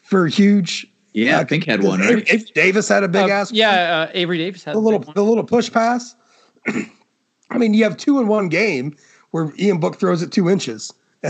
for 0.08 0.26
huge. 0.26 0.86
Yeah, 1.12 1.38
uh, 1.38 1.40
I 1.40 1.44
think 1.44 1.64
had 1.64 1.82
one. 1.82 2.00
Right? 2.00 2.50
Davis 2.54 2.88
had 2.88 3.02
a 3.02 3.08
big 3.08 3.30
uh, 3.30 3.34
ass. 3.34 3.52
Yeah, 3.52 4.08
uh, 4.08 4.10
Avery 4.14 4.38
Davis 4.38 4.64
had 4.64 4.74
the 4.74 4.80
little 4.80 5.00
the 5.00 5.24
little 5.24 5.44
push 5.44 5.70
pass. 5.72 6.16
I 7.50 7.58
mean, 7.58 7.74
you 7.74 7.84
have 7.84 7.96
two 7.96 8.20
in 8.20 8.28
one 8.28 8.48
game 8.48 8.96
where 9.30 9.52
Ian 9.58 9.78
Book 9.80 9.96
throws 9.96 10.22
it 10.22 10.32
two 10.32 10.48
inches. 10.48 10.92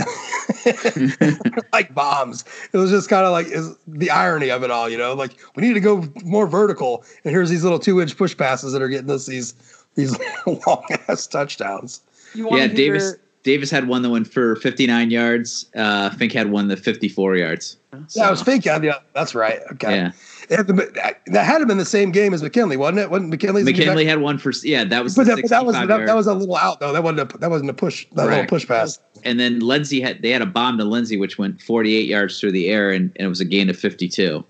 like 1.73 1.93
bombs. 1.95 2.45
It 2.71 2.77
was 2.77 2.91
just 2.91 3.09
kind 3.09 3.25
of 3.25 3.31
like 3.31 3.47
is 3.47 3.75
the 3.87 4.11
irony 4.11 4.51
of 4.51 4.63
it 4.63 4.69
all, 4.69 4.87
you 4.87 4.97
know. 4.97 5.13
Like 5.15 5.35
we 5.55 5.63
need 5.63 5.73
to 5.73 5.79
go 5.79 6.07
more 6.23 6.45
vertical, 6.45 7.03
and 7.23 7.31
here's 7.33 7.49
these 7.49 7.63
little 7.63 7.79
two 7.79 7.99
inch 7.99 8.15
push 8.15 8.37
passes 8.37 8.71
that 8.73 8.83
are 8.83 8.87
getting 8.87 9.09
us 9.09 9.25
these 9.25 9.55
these 9.95 10.15
long 10.45 10.85
ass 11.07 11.25
touchdowns. 11.25 12.01
yeah, 12.35 12.67
hear... 12.67 12.67
Davis 12.67 13.15
Davis 13.49 13.71
had 13.71 13.87
one 13.87 14.03
that 14.03 14.11
went 14.11 14.31
for 14.31 14.57
59 14.57 15.09
yards. 15.09 15.65
Uh, 15.75 16.11
Finke 16.11 16.33
had 16.33 16.51
one 16.51 16.67
that 16.67 16.77
54 16.77 17.35
yards. 17.35 17.77
So. 18.05 18.21
Yeah, 18.21 18.27
it 18.27 18.29
was 18.29 18.43
Finke. 18.43 18.83
Yeah, 18.83 18.99
that's 19.15 19.33
right. 19.33 19.59
Okay. 19.71 19.95
Yeah. 19.95 20.11
That 20.49 21.45
had 21.47 21.59
him 21.59 21.71
in 21.71 21.79
the 21.79 21.85
same 21.85 22.11
game 22.11 22.31
as 22.31 22.43
McKinley, 22.43 22.77
wasn't 22.77 22.99
it? 22.99 23.09
Wasn't 23.09 23.31
McKinley? 23.31 23.63
McKinley 23.63 24.05
had 24.05 24.21
one 24.21 24.37
for 24.37 24.51
yeah. 24.63 24.83
That 24.83 25.03
was 25.03 25.15
but, 25.15 25.25
that, 25.25 25.41
but 25.41 25.49
that, 25.49 25.65
was 25.65 25.73
that, 25.73 25.87
that, 25.87 26.15
was 26.15 26.27
a 26.27 26.35
little 26.35 26.57
out 26.57 26.79
though. 26.79 26.93
That 26.93 27.01
wasn't 27.03 27.33
a 27.33 27.37
that 27.39 27.49
wasn't 27.49 27.71
a 27.71 27.73
push. 27.73 28.05
That 28.13 28.27
little 28.27 28.45
push 28.45 28.67
pass. 28.67 28.99
And 29.23 29.39
then 29.39 29.61
Lenzy 29.61 29.99
had 29.99 30.21
they 30.21 30.29
had 30.29 30.43
a 30.43 30.47
bomb 30.47 30.77
to 30.77 30.83
Lenzy 30.83 31.17
which 31.17 31.39
went 31.39 31.59
48 31.59 32.07
yards 32.07 32.39
through 32.39 32.51
the 32.51 32.69
air 32.69 32.91
and, 32.91 33.11
and 33.15 33.25
it 33.25 33.29
was 33.29 33.41
a 33.41 33.45
gain 33.45 33.67
of 33.67 33.77
52. 33.77 34.45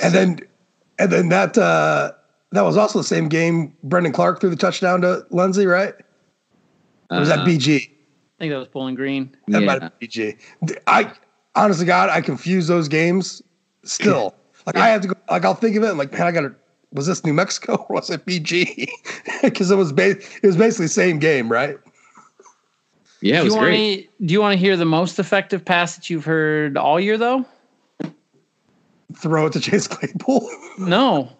And 0.00 0.12
so. 0.12 0.18
then 0.18 0.38
and 1.00 1.10
then 1.10 1.28
that 1.30 1.58
uh, 1.58 2.12
that 2.52 2.62
was 2.62 2.76
also 2.76 3.00
the 3.00 3.04
same 3.04 3.28
game. 3.28 3.74
Brendon 3.82 4.12
Clark 4.12 4.40
threw 4.40 4.50
the 4.50 4.56
touchdown 4.56 5.00
to 5.00 5.26
Lenzy, 5.30 5.66
right? 5.66 5.94
Or 7.10 7.18
was 7.18 7.30
uh, 7.30 7.36
that 7.36 7.46
BG? 7.46 7.90
I 8.38 8.42
think 8.42 8.52
that 8.52 8.58
was 8.58 8.68
Bowling 8.68 8.94
Green. 8.94 9.34
That 9.48 9.60
yeah. 9.60 9.66
might 9.66 9.82
have 9.82 9.98
been 9.98 10.08
BG. 10.08 10.38
I 10.86 11.10
honestly, 11.54 11.86
God, 11.86 12.10
I 12.10 12.20
confuse 12.20 12.66
those 12.66 12.86
games 12.86 13.42
still. 13.82 14.34
Like 14.66 14.76
yeah. 14.76 14.84
I 14.84 14.88
have 14.88 15.00
to 15.02 15.08
go. 15.08 15.14
Like 15.30 15.44
I'll 15.44 15.54
think 15.54 15.76
of 15.76 15.82
it. 15.82 15.88
I'm 15.88 15.98
like, 15.98 16.12
man, 16.12 16.22
I 16.22 16.32
gotta. 16.32 16.54
was 16.92 17.06
this 17.06 17.24
New 17.24 17.32
Mexico 17.32 17.76
or 17.88 17.94
was 17.94 18.10
it 18.10 18.26
BG? 18.26 18.88
Because 19.42 19.70
it 19.72 19.76
was 19.76 19.92
ba- 19.92 20.18
it 20.18 20.42
was 20.42 20.56
basically 20.56 20.88
same 20.88 21.18
game, 21.18 21.50
right? 21.50 21.78
Yeah, 23.22 23.40
it 23.40 23.44
was 23.44 23.54
do 23.54 23.60
great. 23.60 24.10
Wanna, 24.18 24.26
do 24.26 24.34
you 24.34 24.40
want 24.40 24.52
to 24.52 24.58
hear 24.58 24.76
the 24.76 24.84
most 24.84 25.18
effective 25.18 25.64
pass 25.64 25.96
that 25.96 26.10
you've 26.10 26.24
heard 26.24 26.76
all 26.76 27.00
year, 27.00 27.16
though? 27.16 27.46
Throw 29.14 29.46
it 29.46 29.52
to 29.54 29.60
Chase 29.60 29.88
Claypool. 29.88 30.50
no. 30.78 31.30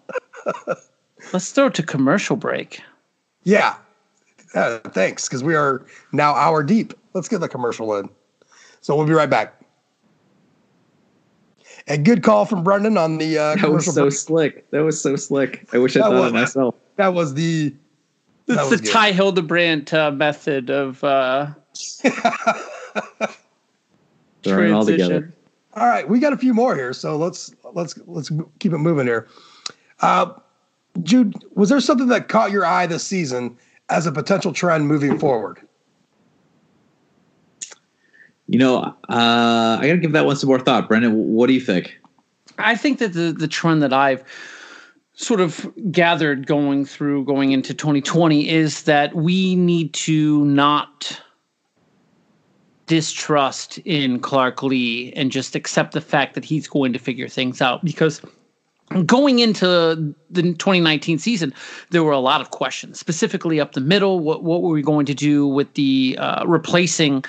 Let's 1.33 1.53
throw 1.53 1.67
it 1.67 1.75
to 1.75 1.83
commercial 1.83 2.37
break. 2.37 2.81
Yeah. 3.45 3.77
Uh, 4.55 4.79
thanks, 4.91 5.29
because 5.29 5.43
we 5.45 5.55
are 5.55 5.85
now 6.13 6.35
hour 6.35 6.63
deep. 6.63 6.95
Let's 7.15 7.29
get 7.29 7.41
the 7.41 7.49
commercial 7.49 7.95
in. 7.97 8.09
So 8.81 8.95
we'll 8.97 9.07
be 9.07 9.13
right 9.13 9.29
back. 9.31 9.61
A 11.89 11.97
good 11.99 12.23
call 12.23 12.47
from 12.47 12.65
Brendan 12.65 12.97
on 12.99 13.19
the 13.19 13.39
uh, 13.39 13.55
That 13.57 13.71
was 13.71 13.87
so 13.95 14.03
break. 14.05 14.13
slick. 14.13 14.71
That 14.71 14.83
was 14.85 15.01
so 15.01 15.15
slick. 15.17 15.67
I 15.73 15.79
wish 15.79 15.97
I 15.97 16.01
That 16.01 16.05
thought 16.07 16.15
was- 16.15 16.27
of 16.29 16.35
myself. 16.35 16.75
That 16.97 17.15
was 17.15 17.35
the. 17.35 17.75
that 18.47 18.59
It's 18.61 18.71
the 18.71 18.77
good. 18.79 18.91
Ty 18.93 19.13
Hildenbrandt 19.13 19.93
uh, 19.93 20.11
method 20.13 20.71
of 20.71 21.05
uh, 21.05 21.49
Throwing 24.43 24.69
it 24.69 24.73
all 24.73 24.85
together. 24.87 25.09
transition. 25.21 25.33
All 25.75 25.87
right, 25.87 26.09
we 26.09 26.19
got 26.21 26.33
a 26.33 26.39
few 26.39 26.55
more 26.55 26.75
here, 26.75 26.93
so 26.95 27.17
let's 27.19 27.55
let's 27.75 27.99
let's 28.07 28.31
keep 28.61 28.73
it 28.73 28.79
moving 28.79 29.07
here. 29.07 29.29
Uh, 30.01 30.33
Jude, 31.03 31.35
was 31.55 31.69
there 31.69 31.81
something 31.81 32.07
that 32.09 32.29
caught 32.29 32.51
your 32.51 32.65
eye 32.65 32.87
this 32.87 33.05
season 33.05 33.59
as 33.89 34.07
a 34.07 34.13
potential 34.13 34.53
trend 34.53 34.87
moving 34.87 35.19
forward? 35.19 35.61
You 38.49 38.59
know, 38.59 38.79
uh, 38.79 39.79
I 39.81 39.81
got 39.83 39.93
to 39.93 39.99
give 39.99 40.13
that 40.13 40.25
one 40.25 40.37
some 40.37 40.49
more 40.49 40.61
thought. 40.61 40.89
Brendan, 40.89 41.13
what 41.15 41.49
do 41.49 41.53
you 41.53 41.61
think? 41.61 41.99
I 42.59 42.77
think 42.77 42.99
that 43.01 43.13
the 43.13 43.33
the 43.33 43.49
trend 43.49 43.83
that 43.83 43.93
I've 43.93 44.25
sort 45.15 45.41
of 45.41 45.69
gathered 45.91 46.47
going 46.47 46.85
through 46.85 47.25
going 47.25 47.53
into 47.53 47.75
2020 47.75 48.49
is 48.49 48.83
that 48.83 49.15
we 49.17 49.57
need 49.57 49.93
to 49.95 50.45
not 50.45 51.21
distrust 52.87 53.79
in 53.79 54.21
Clark 54.21 54.63
Lea 54.63 55.13
and 55.17 55.33
just 55.33 55.57
accept 55.57 55.93
the 55.93 56.01
fact 56.01 56.35
that 56.35 56.45
he's 56.45 56.69
going 56.69 56.93
to 56.93 56.99
figure 56.99 57.29
things 57.29 57.61
out 57.61 57.85
because 57.85 58.21
going 59.05 59.41
into 59.41 59.67
the 60.31 60.43
2019 60.43 61.19
season 61.19 61.53
there 61.91 62.05
were 62.05 62.13
a 62.13 62.19
lot 62.21 62.41
of 62.41 62.51
questions 62.51 62.99
specifically 63.01 63.59
up 63.59 63.73
the 63.73 63.81
middle 63.81 64.21
what 64.21 64.45
what 64.45 64.63
were 64.63 64.71
we 64.71 64.81
going 64.83 65.05
to 65.07 65.15
do 65.15 65.47
with 65.47 65.73
the 65.75 66.17
uh, 66.21 66.47
replacing 66.47 67.25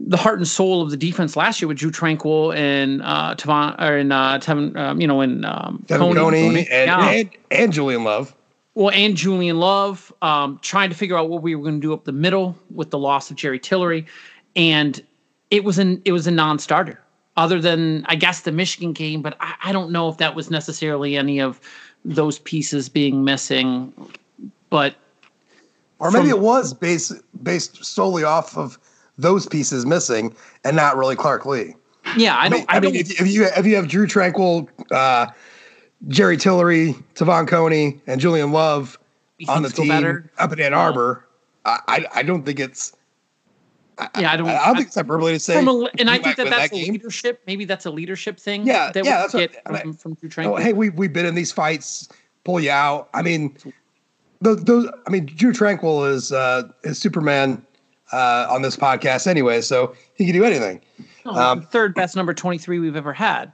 the 0.00 0.16
heart 0.16 0.38
and 0.38 0.46
soul 0.46 0.80
of 0.82 0.90
the 0.90 0.96
defense 0.96 1.36
last 1.36 1.60
year 1.60 1.66
with 1.68 1.76
Drew 1.76 1.90
Tranquill 1.90 2.54
and 2.56 3.02
uh, 3.02 3.34
Tavon 3.36 3.80
or 3.80 3.98
in 3.98 4.12
uh, 4.12 4.38
Tevin, 4.38 4.76
um, 4.76 5.00
you 5.00 5.08
know, 5.08 5.20
in 5.20 5.44
um, 5.44 5.84
Coney, 5.88 6.58
and, 6.58 6.66
Yeah. 6.68 7.10
and 7.10 7.30
and 7.50 7.72
Julian 7.72 8.04
Love. 8.04 8.32
well, 8.74 8.90
and 8.94 9.16
Julian 9.16 9.58
Love, 9.58 10.12
um, 10.22 10.60
trying 10.62 10.88
to 10.90 10.94
figure 10.94 11.16
out 11.18 11.28
what 11.28 11.42
we 11.42 11.56
were 11.56 11.62
going 11.64 11.80
to 11.80 11.80
do 11.80 11.92
up 11.92 12.04
the 12.04 12.12
middle 12.12 12.56
with 12.72 12.90
the 12.90 12.98
loss 12.98 13.28
of 13.28 13.36
Jerry 13.36 13.58
Tillery, 13.58 14.06
and 14.54 15.04
it 15.50 15.64
was 15.64 15.78
an 15.78 16.00
it 16.04 16.12
was 16.12 16.28
a 16.28 16.30
non-starter. 16.30 17.00
Other 17.38 17.60
than 17.60 18.04
I 18.08 18.16
guess 18.16 18.40
the 18.40 18.50
Michigan 18.52 18.92
game, 18.92 19.22
but 19.22 19.36
I, 19.38 19.54
I 19.66 19.72
don't 19.72 19.92
know 19.92 20.08
if 20.08 20.16
that 20.18 20.34
was 20.34 20.50
necessarily 20.50 21.16
any 21.16 21.40
of 21.40 21.60
those 22.04 22.40
pieces 22.40 22.88
being 22.88 23.22
missing. 23.24 23.92
But 24.70 24.96
Or 26.00 26.10
maybe 26.10 26.30
From- 26.30 26.38
it 26.40 26.42
was 26.42 26.74
based 26.74 27.12
based 27.44 27.84
solely 27.84 28.24
off 28.24 28.58
of 28.58 28.76
those 29.18 29.46
pieces 29.46 29.86
missing 29.86 30.34
and 30.64 30.74
not 30.76 30.96
really 30.96 31.14
Clark 31.16 31.46
Lea. 31.46 31.74
yeah, 32.16 32.34
I 32.36 32.46
I 32.46 32.48
don't. 32.48 32.58
mean, 32.58 32.66
I, 32.68 32.76
I 32.76 32.80
mean, 32.80 32.92
don't. 32.94 33.00
if, 33.00 33.20
if 33.20 33.28
you 33.28 33.44
if 33.44 33.64
you 33.66 33.76
have 33.76 33.86
Drew 33.88 34.06
Tranquill, 34.08 34.68
uh, 34.90 35.26
Jerry 36.08 36.36
Tillery, 36.36 36.94
Tavon 37.14 37.46
Coney, 37.46 38.00
and 38.08 38.20
Julian 38.20 38.50
Love 38.50 38.98
on 39.48 39.62
the 39.62 39.68
team 39.70 39.88
better. 39.88 40.28
up 40.38 40.52
in 40.52 40.60
Ann 40.60 40.74
Arbor, 40.74 41.24
I, 41.64 41.78
I 41.86 42.06
I 42.16 42.22
don't 42.24 42.44
think 42.44 42.58
it's 42.58 42.92
Yeah, 44.18 44.32
I 44.32 44.36
don't. 44.36 44.48
I, 44.48 44.56
I 44.58 44.66
don't 44.66 44.76
think 44.76 44.86
it's 44.88 44.94
hyperbole 44.96 45.32
to 45.32 45.40
say. 45.40 45.54
from 45.54 45.68
a, 45.68 45.88
and 45.98 46.08
I 46.08 46.18
think 46.18 46.36
that 46.36 46.48
that's 46.50 46.70
that 46.70 46.76
a 46.76 46.90
leadership. 46.90 47.42
Maybe 47.46 47.64
that's 47.64 47.84
a 47.86 47.90
leadership 47.90 48.38
thing. 48.38 48.66
Yeah, 48.66 48.92
that 48.92 49.04
yeah, 49.04 49.16
we 49.16 49.22
that's 49.22 49.34
what- 49.34 49.52
get 49.52 49.62
and 49.66 49.76
I- 49.76 49.80
from, 49.80 49.94
from 49.94 50.14
Drew 50.14 50.28
Oh, 50.28 50.32
Tranquill. 50.54 50.62
hey, 50.62 50.72
we 50.72 50.90
we've 50.90 51.12
been 51.12 51.26
in 51.26 51.34
these 51.34 51.50
fights, 51.52 52.08
pull 52.44 52.60
you 52.60 52.70
out. 52.70 53.08
I 53.14 53.22
mean, 53.22 53.56
those, 54.40 54.62
those 54.64 54.88
I 55.06 55.10
mean, 55.10 55.26
Drew 55.26 55.52
Tranquill 55.52 56.08
is 56.08 56.30
uh, 56.32 56.68
is 56.84 56.98
Superman 57.00 57.60
uh, 58.12 58.46
on 58.48 58.62
this 58.62 58.76
podcast 58.76 59.26
anyway, 59.26 59.60
so 59.62 59.94
he 60.14 60.24
can 60.26 60.34
do 60.34 60.44
anything. 60.44 60.80
No, 61.26 61.32
um, 61.32 61.62
third 61.62 61.94
best 61.94 62.14
number 62.16 62.32
twenty 62.34 62.58
three 62.58 62.78
we've 62.78 62.96
ever 62.96 63.12
had. 63.12 63.52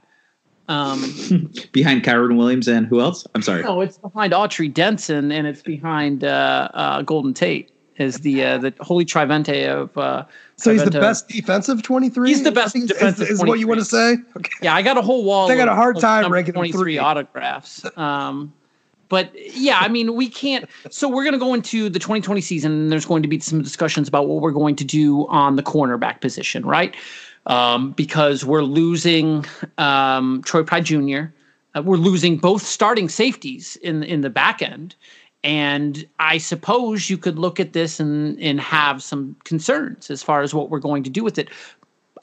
Um, 0.67 1.01
Behind 1.73 2.03
Kyren 2.03 2.37
Williams 2.37 2.67
and 2.67 2.87
who 2.87 2.99
else? 2.99 3.25
I'm 3.35 3.41
sorry. 3.43 3.61
no, 3.61 3.81
it's 3.81 3.99
behind 3.99 4.33
Autry 4.33 4.73
Denson, 4.73 5.31
and 5.31 5.45
it's 5.45 5.61
behind 5.61 6.23
uh, 6.23 6.69
uh, 6.73 7.01
Golden 7.03 7.33
Tate. 7.35 7.71
Is 7.97 8.17
the 8.17 8.43
uh, 8.43 8.57
the 8.57 8.73
holy 8.81 9.05
trivente 9.05 9.67
of 9.69 9.97
uh, 9.97 10.25
So 10.57 10.71
he's 10.73 10.83
the 10.83 10.91
best 10.91 11.29
defensive 11.29 11.81
twenty 11.81 12.09
three. 12.09 12.29
He's 12.29 12.43
the 12.43 12.51
best 12.51 12.75
is, 12.75 12.87
defensive 12.87 13.29
is, 13.29 13.39
what 13.39 13.57
you 13.57 13.67
want 13.67 13.79
to 13.79 13.85
say? 13.85 14.17
Okay. 14.35 14.51
Yeah, 14.61 14.75
I 14.75 14.81
got 14.81 14.97
a 14.97 15.01
whole 15.01 15.23
wall. 15.23 15.49
I 15.49 15.55
got 15.55 15.69
a 15.69 15.75
hard 15.75 15.95
of 15.95 16.01
time 16.01 16.31
ranking 16.31 16.53
23 16.53 16.77
three. 16.77 16.97
autographs. 16.97 17.85
Um, 17.97 18.53
but 19.07 19.31
yeah, 19.55 19.77
I 19.79 19.87
mean, 19.87 20.15
we 20.15 20.27
can't. 20.27 20.67
So 20.89 21.07
we're 21.07 21.23
going 21.23 21.33
to 21.33 21.39
go 21.39 21.53
into 21.53 21.89
the 21.89 21.99
2020 21.99 22.41
season, 22.41 22.71
and 22.71 22.91
there's 22.91 23.05
going 23.05 23.21
to 23.21 23.29
be 23.29 23.39
some 23.39 23.61
discussions 23.61 24.07
about 24.07 24.27
what 24.27 24.41
we're 24.41 24.51
going 24.51 24.75
to 24.77 24.83
do 24.83 25.27
on 25.27 25.55
the 25.55 25.63
cornerback 25.63 26.21
position, 26.21 26.65
right? 26.65 26.95
Um, 27.45 27.91
because 27.91 28.43
we're 28.43 28.63
losing 28.63 29.45
um, 29.77 30.41
Troy 30.43 30.63
Pride 30.63 30.85
Jr. 30.85 31.25
Uh, 31.75 31.81
we're 31.83 31.97
losing 31.97 32.37
both 32.37 32.63
starting 32.63 33.07
safeties 33.07 33.75
in 33.77 34.03
in 34.03 34.21
the 34.21 34.29
back 34.29 34.61
end. 34.61 34.95
And 35.45 36.03
I 36.17 36.39
suppose 36.39 37.07
you 37.07 37.19
could 37.19 37.37
look 37.37 37.59
at 37.59 37.73
this 37.73 37.99
and 37.99 38.37
and 38.39 38.59
have 38.59 39.03
some 39.03 39.35
concerns 39.43 40.09
as 40.09 40.23
far 40.23 40.41
as 40.41 40.55
what 40.55 40.71
we're 40.71 40.79
going 40.79 41.03
to 41.03 41.09
do 41.09 41.23
with 41.23 41.37
it. 41.37 41.49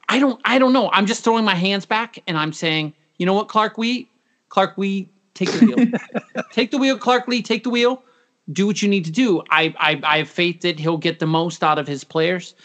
I 0.09 0.19
don't 0.19 0.41
I 0.45 0.59
don't 0.59 0.73
know. 0.73 0.91
I'm 0.93 1.07
just 1.07 1.23
throwing 1.23 1.45
my 1.45 1.55
hands 1.55 1.87
back 1.87 2.19
and 2.27 2.37
I'm 2.37 2.53
saying, 2.53 2.93
you 3.19 3.25
know 3.25 3.33
what, 3.33 3.49
Clark 3.49 3.79
Wheat, 3.79 4.11
Clark 4.49 4.77
Wheat, 4.77 5.09
take 5.35 5.53
the 5.53 5.67
wheel. 5.67 6.43
take 6.53 6.73
the 6.73 6.79
wheel, 6.79 6.99
Clark 6.99 7.29
Lea, 7.29 7.43
take 7.43 7.63
the 7.63 7.71
wheel. 7.71 8.03
Do 8.53 8.67
what 8.67 8.83
you 8.83 8.89
need 8.89 9.05
to 9.05 9.13
do. 9.13 9.41
I 9.51 9.73
I, 9.79 10.01
I 10.03 10.19
have 10.19 10.29
faith 10.29 10.63
that 10.63 10.81
he'll 10.81 10.99
get 10.99 11.21
the 11.21 11.27
most 11.27 11.63
out 11.63 11.79
of 11.79 11.87
his 11.87 12.03
players. 12.03 12.57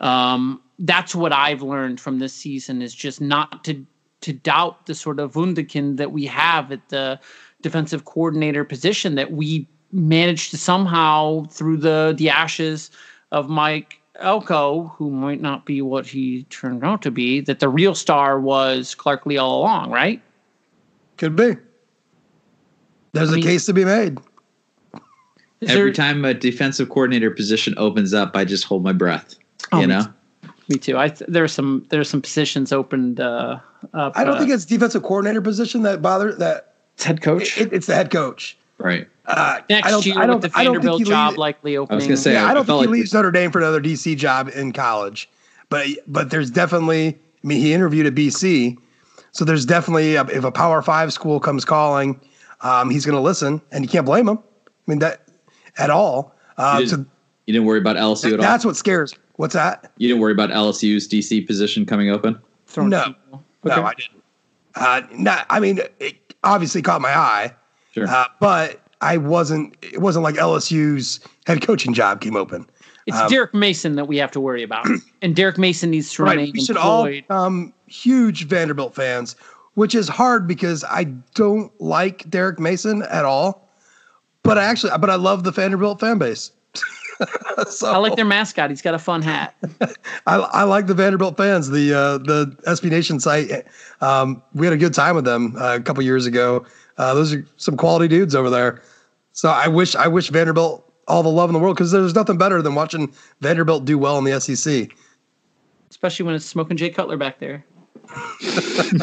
Um, 0.00 0.60
that's 0.80 1.14
what 1.14 1.32
I've 1.32 1.62
learned 1.62 2.00
from 2.00 2.18
this 2.18 2.34
season 2.34 2.82
is 2.82 2.94
just 2.94 3.22
not 3.22 3.64
to 3.64 3.86
to 4.20 4.34
doubt 4.34 4.84
the 4.84 4.94
sort 4.94 5.18
of 5.18 5.32
wunderkind 5.32 5.96
that 5.96 6.12
we 6.12 6.26
have 6.26 6.70
at 6.70 6.86
the 6.90 7.18
defensive 7.62 8.04
coordinator 8.04 8.64
position 8.64 9.14
that 9.14 9.32
we 9.32 9.66
managed 9.92 10.50
to 10.50 10.56
somehow 10.58 11.44
through 11.44 11.76
the 11.78 12.14
the 12.16 12.30
ashes 12.30 12.90
of 13.30 13.48
Mike 13.48 14.00
Elko, 14.16 14.84
who 14.96 15.10
might 15.10 15.40
not 15.40 15.64
be 15.66 15.82
what 15.82 16.06
he 16.06 16.44
turned 16.44 16.84
out 16.84 17.02
to 17.02 17.10
be, 17.10 17.40
that 17.40 17.60
the 17.60 17.68
real 17.68 17.94
star 17.94 18.38
was 18.40 18.94
Clark 18.94 19.26
Lea 19.26 19.38
all 19.38 19.60
along, 19.60 19.90
right? 19.90 20.20
Could 21.16 21.34
be. 21.36 21.56
There's 23.12 23.30
I 23.30 23.32
a 23.32 23.36
mean- 23.36 23.44
case 23.44 23.66
to 23.66 23.72
be 23.72 23.84
made. 23.84 24.18
Every 25.62 25.74
there- 25.84 25.92
time 25.92 26.24
a 26.24 26.34
defensive 26.34 26.88
coordinator 26.88 27.30
position 27.30 27.74
opens 27.78 28.12
up, 28.12 28.34
I 28.36 28.44
just 28.44 28.64
hold 28.64 28.82
my 28.82 28.92
breath. 28.92 29.36
Oh, 29.70 29.80
you 29.80 29.86
me 29.86 29.94
know, 29.94 30.06
Me 30.68 30.76
too. 30.76 30.98
I 30.98 31.08
th- 31.08 31.30
there's 31.30 31.52
some 31.52 31.86
there's 31.88 32.08
some 32.10 32.20
positions 32.20 32.72
opened 32.72 33.20
uh, 33.20 33.58
up. 33.94 34.12
I 34.16 34.24
don't 34.24 34.34
uh, 34.34 34.38
think 34.40 34.50
it's 34.50 34.64
defensive 34.64 35.02
coordinator 35.04 35.40
position 35.40 35.82
that 35.82 36.02
bother 36.02 36.32
that 36.34 36.74
it's 36.94 37.04
head 37.04 37.22
coach. 37.22 37.58
it, 37.58 37.72
it's 37.72 37.86
the 37.86 37.94
head 37.94 38.10
coach. 38.10 38.56
Right? 38.82 39.08
Uh, 39.26 39.60
Next 39.70 39.86
I 39.86 39.90
don't, 39.90 40.06
year 40.06 40.14
I 40.18 40.26
don't, 40.26 40.40
with 40.42 40.52
the 40.52 40.58
I 40.58 40.64
don't 40.64 40.74
think 40.74 40.82
Vanderbilt 40.84 40.98
he 41.00 41.04
job 41.04 41.28
leaves- 41.30 41.38
likely 41.38 41.76
opening. 41.76 41.92
I 41.92 41.96
was 41.96 42.04
gonna 42.06 42.16
say, 42.16 42.32
yeah, 42.34 42.46
I- 42.46 42.50
I 42.50 42.54
don't 42.54 42.64
I 42.64 42.66
felt 42.66 42.80
think 42.80 42.88
he 42.88 42.92
like- 42.94 42.98
leaves 43.00 43.14
Notre 43.14 43.30
Dame 43.30 43.50
for 43.50 43.58
another 43.58 43.80
DC 43.80 44.16
job 44.16 44.50
in 44.54 44.72
college, 44.72 45.28
but 45.68 45.86
but 46.08 46.30
there's 46.30 46.50
definitely. 46.50 47.08
I 47.44 47.46
mean, 47.46 47.60
he 47.60 47.72
interviewed 47.72 48.06
at 48.06 48.14
BC, 48.14 48.76
so 49.32 49.44
there's 49.44 49.66
definitely 49.66 50.14
a, 50.14 50.22
if 50.26 50.44
a 50.44 50.52
Power 50.52 50.80
Five 50.82 51.12
school 51.12 51.40
comes 51.40 51.64
calling, 51.64 52.20
um, 52.60 52.88
he's 52.90 53.04
going 53.04 53.16
to 53.16 53.20
listen, 53.20 53.60
and 53.72 53.82
you 53.84 53.88
can't 53.90 54.06
blame 54.06 54.28
him. 54.28 54.38
I 54.38 54.70
mean 54.90 54.98
that 55.00 55.22
at 55.78 55.90
all. 55.90 56.34
Uh, 56.56 56.76
You 56.80 56.86
so 56.86 56.96
didn't, 56.98 57.10
you 57.46 57.52
didn't 57.54 57.66
worry 57.66 57.78
about 57.80 57.96
LSU 57.96 58.26
at 58.26 58.32
all. 58.34 58.38
that's 58.42 58.64
what 58.64 58.76
scares. 58.76 59.14
What's 59.36 59.54
that? 59.54 59.90
You 59.96 60.06
didn't 60.08 60.20
worry 60.20 60.30
about 60.32 60.50
LSU's 60.50 61.08
DC 61.08 61.44
position 61.46 61.84
coming 61.86 62.10
open. 62.10 62.38
No. 62.76 63.04
people. 63.06 63.42
No, 63.64 63.82
I 63.84 63.94
didn't. 63.94 64.22
Uh, 64.76 65.02
not. 65.12 65.46
I 65.50 65.58
mean, 65.58 65.80
it 65.98 66.34
obviously 66.44 66.80
caught 66.82 67.00
my 67.00 67.16
eye, 67.16 67.52
Sure. 67.92 68.06
uh, 68.08 68.26
but 68.40 68.80
I 69.00 69.16
wasn't. 69.16 69.76
It 69.82 70.00
wasn't 70.00 70.22
like 70.24 70.36
LSU's 70.36 71.20
head 71.46 71.62
coaching 71.62 71.92
job 71.94 72.20
came 72.20 72.36
open. 72.36 72.66
It's 73.06 73.16
Um, 73.16 73.28
Derek 73.28 73.52
Mason 73.52 73.96
that 73.96 74.04
we 74.06 74.16
have 74.18 74.30
to 74.32 74.40
worry 74.40 74.62
about, 74.62 74.86
and 75.22 75.34
Derek 75.34 75.58
Mason 75.58 75.90
needs 75.90 76.12
to 76.14 76.22
Right. 76.22 76.36
remain 76.36 76.52
We 76.54 76.64
should 76.64 76.76
all 76.76 77.04
employed. 77.04 77.24
become 77.28 77.72
huge 77.86 78.46
Vanderbilt 78.46 78.94
fans, 78.94 79.34
which 79.74 79.94
is 79.94 80.08
hard 80.08 80.46
because 80.46 80.84
I 80.84 81.04
don't 81.34 81.72
like 81.80 82.28
Derek 82.30 82.58
Mason 82.60 83.02
at 83.02 83.24
all. 83.24 83.68
But 84.44 84.56
I 84.58 84.64
actually, 84.64 84.92
but 84.98 85.10
I 85.10 85.16
love 85.16 85.44
the 85.44 85.50
Vanderbilt 85.50 86.00
fan 86.00 86.18
base. 86.18 86.52
so, 87.68 87.92
I 87.92 87.98
like 87.98 88.16
their 88.16 88.24
mascot. 88.24 88.70
He's 88.70 88.82
got 88.82 88.94
a 88.94 88.98
fun 88.98 89.22
hat. 89.22 89.54
I, 90.26 90.36
I 90.36 90.62
like 90.64 90.86
the 90.86 90.94
Vanderbilt 90.94 91.36
fans. 91.36 91.70
The 91.70 91.92
uh, 91.94 92.18
the 92.18 92.56
SB 92.66 92.90
Nation 92.90 93.20
site. 93.20 93.66
Um, 94.00 94.42
we 94.54 94.66
had 94.66 94.72
a 94.72 94.76
good 94.78 94.94
time 94.94 95.14
with 95.14 95.24
them 95.24 95.54
uh, 95.58 95.76
a 95.76 95.80
couple 95.80 96.02
years 96.02 96.26
ago. 96.26 96.64
Uh, 96.98 97.14
those 97.14 97.34
are 97.34 97.46
some 97.56 97.76
quality 97.76 98.08
dudes 98.08 98.34
over 98.34 98.50
there. 98.50 98.82
So 99.32 99.48
I 99.48 99.68
wish 99.68 99.94
I 99.94 100.08
wish 100.08 100.28
Vanderbilt 100.28 100.90
all 101.08 101.22
the 101.22 101.30
love 101.30 101.48
in 101.48 101.54
the 101.54 101.58
world 101.58 101.76
because 101.76 101.90
there's 101.90 102.14
nothing 102.14 102.38
better 102.38 102.62
than 102.62 102.74
watching 102.74 103.12
Vanderbilt 103.40 103.84
do 103.84 103.98
well 103.98 104.18
in 104.18 104.24
the 104.24 104.40
SEC. 104.40 104.90
Especially 105.90 106.24
when 106.24 106.34
it's 106.34 106.44
smoking 106.44 106.76
Jay 106.76 106.90
Cutler 106.90 107.16
back 107.16 107.38
there. 107.38 107.64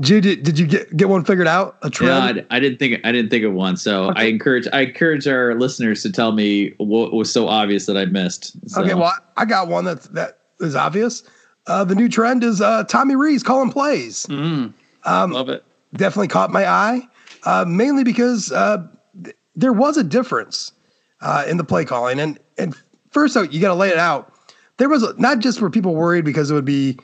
Jude, 0.00 0.24
did, 0.24 0.42
did 0.42 0.58
you 0.58 0.66
get, 0.66 0.96
get 0.96 1.08
one 1.08 1.24
figured 1.24 1.46
out? 1.46 1.76
A 1.82 1.90
trend? 1.90 2.36
Yeah, 2.36 2.42
I, 2.50 2.56
I, 2.56 2.60
didn't 2.60 2.78
think 2.78 3.00
I 3.04 3.12
didn't 3.12 3.30
think 3.30 3.44
of 3.44 3.52
one. 3.52 3.76
So 3.76 4.10
okay. 4.10 4.22
I 4.22 4.24
encourage 4.24 4.66
I 4.72 4.80
encourage 4.80 5.28
our 5.28 5.54
listeners 5.54 6.02
to 6.02 6.10
tell 6.10 6.32
me 6.32 6.74
what 6.78 7.12
was 7.12 7.32
so 7.32 7.46
obvious 7.46 7.86
that 7.86 7.96
I 7.96 8.06
missed. 8.06 8.56
So. 8.68 8.82
Okay, 8.82 8.94
well 8.94 9.12
I 9.36 9.44
got 9.44 9.68
one 9.68 9.84
that 9.84 10.02
that 10.14 10.40
is 10.60 10.74
obvious. 10.74 11.22
Uh, 11.66 11.84
the 11.84 11.94
new 11.94 12.08
trend 12.08 12.42
is 12.42 12.60
uh, 12.60 12.82
Tommy 12.84 13.14
Rees 13.14 13.44
calling 13.44 13.70
plays. 13.70 14.26
Mm, 14.26 14.72
um, 15.04 15.30
love 15.30 15.48
it. 15.48 15.64
Definitely 15.94 16.28
caught 16.28 16.50
my 16.50 16.66
eye, 16.66 17.02
uh, 17.44 17.64
mainly 17.66 18.04
because 18.04 18.50
uh, 18.52 18.86
th- 19.22 19.36
there 19.54 19.72
was 19.72 19.96
a 19.96 20.04
difference 20.04 20.72
uh, 21.20 21.44
in 21.46 21.56
the 21.56 21.64
play 21.64 21.84
calling. 21.84 22.18
And 22.18 22.38
and 22.58 22.74
first, 23.10 23.36
out 23.36 23.52
you 23.52 23.60
got 23.60 23.68
to 23.68 23.74
lay 23.74 23.88
it 23.88 23.98
out. 23.98 24.32
There 24.78 24.88
was 24.88 25.02
a, 25.02 25.14
not 25.20 25.40
just 25.40 25.60
were 25.60 25.70
people 25.70 25.94
worried 25.94 26.24
because 26.24 26.50
it 26.50 26.54
would 26.54 26.64
be 26.64 26.98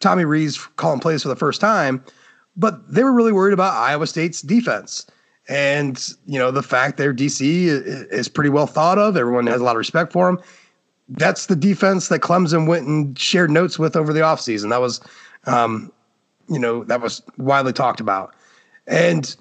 Tommy 0.00 0.24
Rees 0.24 0.56
calling 0.76 1.00
plays 1.00 1.22
for 1.22 1.28
the 1.28 1.36
first 1.36 1.60
time 1.60 2.04
but 2.58 2.92
they 2.92 3.04
were 3.04 3.12
really 3.12 3.32
worried 3.32 3.54
about 3.54 3.74
Iowa 3.74 4.06
State's 4.06 4.42
defense. 4.42 5.06
And, 5.48 6.06
you 6.26 6.38
know, 6.38 6.50
the 6.50 6.62
fact 6.62 6.98
their 6.98 7.14
DC 7.14 7.68
is 8.10 8.28
pretty 8.28 8.50
well 8.50 8.66
thought 8.66 8.98
of, 8.98 9.16
everyone 9.16 9.46
has 9.46 9.62
a 9.62 9.64
lot 9.64 9.76
of 9.76 9.78
respect 9.78 10.12
for 10.12 10.26
them. 10.26 10.42
That's 11.08 11.46
the 11.46 11.56
defense 11.56 12.08
that 12.08 12.20
Clemson 12.20 12.66
went 12.66 12.86
and 12.86 13.18
shared 13.18 13.50
notes 13.50 13.78
with 13.78 13.96
over 13.96 14.12
the 14.12 14.20
offseason. 14.20 14.68
That 14.68 14.82
was, 14.82 15.00
um, 15.46 15.90
you 16.48 16.58
know, 16.58 16.84
that 16.84 17.00
was 17.00 17.22
widely 17.36 17.72
talked 17.72 18.00
about. 18.00 18.34
And 18.86 19.34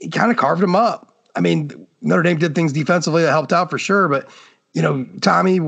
he 0.00 0.08
kind 0.10 0.30
of 0.30 0.36
carved 0.36 0.62
him 0.62 0.74
up. 0.74 1.14
I 1.34 1.40
mean, 1.40 1.86
Notre 2.00 2.22
Dame 2.22 2.38
did 2.38 2.54
things 2.54 2.72
defensively 2.72 3.22
that 3.22 3.30
helped 3.30 3.52
out 3.52 3.70
for 3.70 3.78
sure, 3.78 4.08
but, 4.08 4.28
you 4.72 4.82
know, 4.82 5.06
Tommy, 5.20 5.60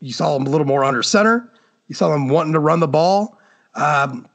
you 0.00 0.12
saw 0.12 0.36
him 0.36 0.46
a 0.46 0.50
little 0.50 0.66
more 0.66 0.84
under 0.84 1.02
center. 1.02 1.52
You 1.88 1.94
saw 1.94 2.14
him 2.14 2.28
wanting 2.28 2.52
to 2.52 2.58
run 2.58 2.80
the 2.80 2.88
ball. 2.88 3.38
Um, 3.74 4.28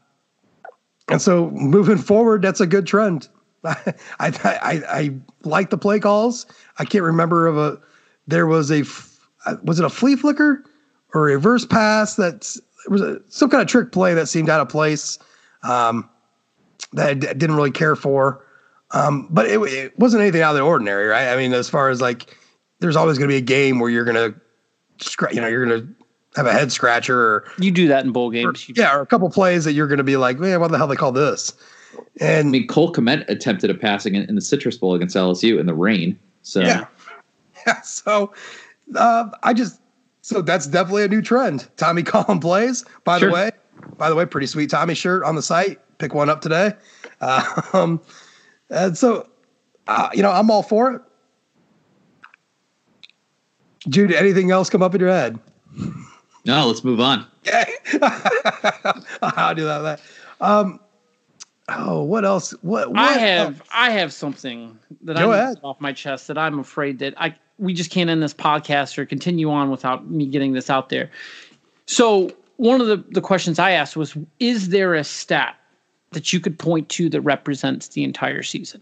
and 1.08 1.22
so 1.22 1.50
moving 1.52 1.98
forward, 1.98 2.42
that's 2.42 2.60
a 2.60 2.68
good 2.68 2.86
trend. 2.86 3.28
I, 3.64 3.94
I, 4.20 4.30
I, 4.44 4.84
I 4.90 5.16
like 5.44 5.70
the 5.70 5.78
play 5.78 6.00
calls. 6.00 6.46
I 6.78 6.86
can't 6.86 7.04
remember 7.04 7.48
of 7.48 7.58
a, 7.58 7.80
there 8.28 8.46
was 8.46 8.72
a, 8.72 8.84
was 9.64 9.80
it 9.80 9.86
a 9.86 9.90
flea 9.90 10.16
flicker 10.16 10.64
or 11.14 11.30
a 11.30 11.34
reverse 11.34 11.66
pass 11.66 12.16
that's, 12.16 12.60
it 12.88 12.92
was 12.92 13.02
a, 13.02 13.22
some 13.28 13.50
kind 13.50 13.62
of 13.62 13.68
trick 13.68 13.92
play 13.92 14.14
that 14.14 14.28
seemed 14.28 14.50
out 14.50 14.62
of 14.62 14.70
place 14.70 15.20
um, 15.64 16.10
that 16.94 17.10
I 17.10 17.14
d- 17.14 17.28
didn't 17.28 17.58
really 17.58 17.72
care 17.72 17.98
for. 17.98 18.46
Um, 18.92 19.28
but 19.30 19.46
it, 19.46 19.60
it 19.60 20.00
wasn't 20.00 20.22
anything 20.22 20.42
out 20.42 20.52
of 20.52 20.56
the 20.56 20.62
ordinary, 20.62 21.08
right? 21.08 21.28
I 21.28 21.36
mean, 21.36 21.54
as 21.54 21.70
far 21.70 21.90
as 21.90 22.00
like, 22.00 22.38
there's 22.80 22.96
always 22.96 23.18
going 23.18 23.28
to 23.28 23.34
be 23.34 23.38
a 23.38 23.42
game 23.42 23.80
where 23.80 23.90
you're 23.90 24.06
going 24.06 24.16
to, 24.16 25.30
you 25.34 25.42
know, 25.42 25.48
you're 25.48 25.66
going 25.66 25.82
to 25.82 26.06
have 26.38 26.46
a 26.46 26.54
head 26.54 26.72
scratcher. 26.72 27.20
Or, 27.20 27.52
you 27.60 27.72
do 27.72 27.90
that 27.90 28.06
in 28.06 28.14
bowl 28.14 28.32
games. 28.32 28.70
Or, 28.70 28.74
yeah, 28.74 28.96
or 28.96 29.02
a 29.02 29.06
couple 29.06 29.30
plays 29.30 29.66
that 29.66 29.74
you're 29.74 29.88
going 29.88 29.98
to 29.98 30.06
be 30.06 30.16
like, 30.16 30.40
man, 30.40 30.62
what 30.62 30.72
the 30.72 30.78
hell 30.78 30.88
they 30.88 30.96
call 30.96 31.12
this? 31.12 31.52
And 32.22 32.48
I 32.48 32.52
mean, 32.52 32.68
Cole 32.68 32.94
Kmet 32.94 33.28
attempted 33.28 33.70
a 33.70 33.74
passing 33.74 34.16
in, 34.16 34.24
in 34.24 34.36
the 34.36 34.42
Citrus 34.42 34.78
Bowl 34.78 34.94
against 34.94 35.16
LSU 35.16 35.60
in 35.60 35.66
the 35.66 35.74
rain. 35.74 36.18
So 36.44 36.62
yeah, 36.62 36.86
yeah. 37.68 37.82
So 37.82 38.34
uh, 38.96 39.30
I 39.44 39.54
just 39.54 39.82
so 40.28 40.42
that's 40.42 40.68
definitely 40.68 41.06
a 41.06 41.08
new 41.08 41.22
trend. 41.22 41.70
Tommy 41.78 42.04
Collin 42.04 42.40
plays. 42.42 42.84
By 43.06 43.18
sure. 43.18 43.30
the 43.30 43.34
way, 43.34 43.52
by 43.98 44.10
the 44.10 44.16
way, 44.16 44.26
pretty 44.26 44.48
sweet 44.48 44.70
Tommy 44.70 44.94
shirt 44.94 45.24
on 45.24 45.36
the 45.36 45.42
site. 45.42 45.80
Pick 46.00 46.14
one 46.14 46.30
up 46.30 46.42
today. 46.42 46.74
Uh, 47.22 47.62
um, 47.74 48.02
and 48.70 48.98
so, 48.98 49.30
uh, 49.88 50.10
you 50.14 50.22
know, 50.22 50.30
I'm 50.30 50.52
all 50.52 50.64
for 50.64 50.92
it. 50.92 51.02
Jude, 53.88 54.12
anything 54.12 54.52
else 54.52 54.70
come 54.70 54.84
up 54.84 54.94
in 54.94 55.00
your 55.00 55.12
head? 55.12 55.40
No, 56.44 56.68
let's 56.68 56.84
move 56.84 57.00
on. 57.00 57.26
Okay. 57.48 57.72
I'll 59.22 59.56
do 59.56 59.64
that. 59.64 60.02
Um, 60.42 60.82
oh, 61.70 62.04
what 62.04 62.26
else? 62.26 62.52
What, 62.64 62.90
what 62.90 63.00
I 63.00 63.14
have, 63.14 63.60
else? 63.60 63.68
I 63.74 63.92
have 63.92 64.12
something 64.12 64.78
that 65.04 65.16
Go 65.16 65.32
I 65.32 65.54
off 65.64 65.80
my 65.80 65.94
chest 65.94 66.28
that 66.28 66.38
I'm 66.38 66.60
afraid 66.60 67.00
that 67.00 67.14
I 67.16 67.34
we 67.60 67.74
just 67.74 67.92
can't 67.92 68.10
end 68.10 68.22
this 68.22 68.34
podcast 68.34 68.98
or 68.98 69.06
continue 69.06 69.50
on 69.50 69.70
without 69.70 70.10
me 70.10 70.26
getting 70.26 70.54
this 70.54 70.70
out 70.70 70.90
there. 70.90 71.10
So 71.86 72.32
one 72.58 72.82
of 72.82 72.88
the, 72.88 73.04
the 73.12 73.22
questions 73.22 73.60
I 73.60 73.72
asked 73.72 73.96
was, 73.96 74.18
is 74.40 74.70
there 74.70 74.94
a 74.94 75.04
stat 75.04 75.56
that 76.12 76.32
you 76.32 76.40
could 76.40 76.58
point 76.58 76.90
to 76.90 77.10
that 77.10 77.22
represents 77.22 77.90
the 77.90 78.04
entire 78.04 78.44
season? 78.44 78.82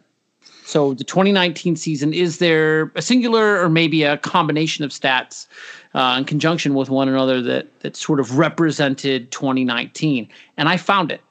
So 0.65 0.95
the 0.95 1.03
2019 1.03 1.75
season, 1.75 2.13
is 2.13 2.39
there 2.39 2.91
a 2.95 3.01
singular 3.01 3.61
or 3.63 3.69
maybe 3.69 4.03
a 4.03 4.17
combination 4.17 4.83
of 4.83 4.91
stats 4.91 5.47
uh, 5.95 6.15
in 6.17 6.25
conjunction 6.25 6.75
with 6.75 6.89
one 6.89 7.07
another 7.07 7.41
that 7.41 7.79
that 7.79 7.95
sort 7.95 8.19
of 8.19 8.37
represented 8.37 9.31
2019. 9.31 10.29
And 10.57 10.69
I 10.69 10.77
found 10.77 11.11
it. 11.11 11.21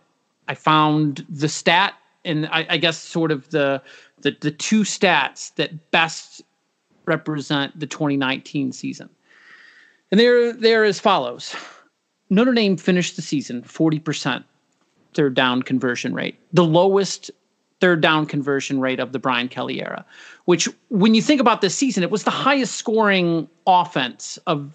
I 0.48 0.54
found 0.54 1.24
the 1.28 1.48
stat, 1.48 1.94
and 2.24 2.46
I, 2.46 2.66
I 2.70 2.76
guess 2.78 2.98
sort 2.98 3.30
of 3.30 3.48
the, 3.50 3.82
the 4.22 4.36
the 4.40 4.50
two 4.50 4.80
stats 4.80 5.54
that 5.56 5.90
best 5.90 6.42
represent 7.06 7.78
the 7.78 7.86
2019 7.86 8.72
season. 8.72 9.08
And 10.10 10.20
they're 10.20 10.52
they're 10.52 10.84
as 10.84 11.00
follows. 11.00 11.54
Notre 12.30 12.52
Dame 12.52 12.76
finished 12.76 13.16
the 13.16 13.22
season 13.22 13.62
40% 13.62 14.44
third 15.14 15.34
down 15.34 15.62
conversion 15.62 16.14
rate, 16.14 16.38
the 16.52 16.64
lowest 16.64 17.30
third 17.80 18.00
down 18.00 18.26
conversion 18.26 18.80
rate 18.80 19.00
of 19.00 19.12
the 19.12 19.18
Brian 19.18 19.48
Kelly 19.48 19.80
era, 19.80 20.04
which 20.46 20.68
when 20.88 21.14
you 21.14 21.22
think 21.22 21.40
about 21.40 21.60
this 21.60 21.74
season, 21.74 22.02
it 22.02 22.10
was 22.10 22.24
the 22.24 22.30
highest 22.30 22.76
scoring 22.76 23.48
offense 23.66 24.38
of 24.46 24.72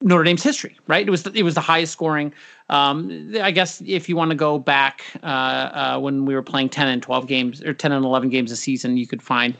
Notre 0.00 0.24
Dame's 0.24 0.42
history, 0.42 0.76
right? 0.86 1.06
It 1.06 1.10
was 1.10 1.22
the, 1.22 1.32
it 1.32 1.42
was 1.42 1.54
the 1.54 1.60
highest 1.62 1.92
scoring. 1.92 2.32
Um, 2.68 3.34
I 3.40 3.50
guess 3.50 3.82
if 3.86 4.08
you 4.08 4.16
want 4.16 4.30
to 4.30 4.36
go 4.36 4.58
back 4.58 5.02
uh, 5.22 5.26
uh, 5.26 5.98
when 5.98 6.26
we 6.26 6.34
were 6.34 6.42
playing 6.42 6.68
ten 6.68 6.88
and 6.88 7.02
twelve 7.02 7.26
games 7.26 7.62
or 7.62 7.72
ten 7.72 7.90
and 7.90 8.04
eleven 8.04 8.28
games 8.28 8.52
a 8.52 8.56
season, 8.56 8.96
you 8.96 9.06
could 9.06 9.22
find. 9.22 9.56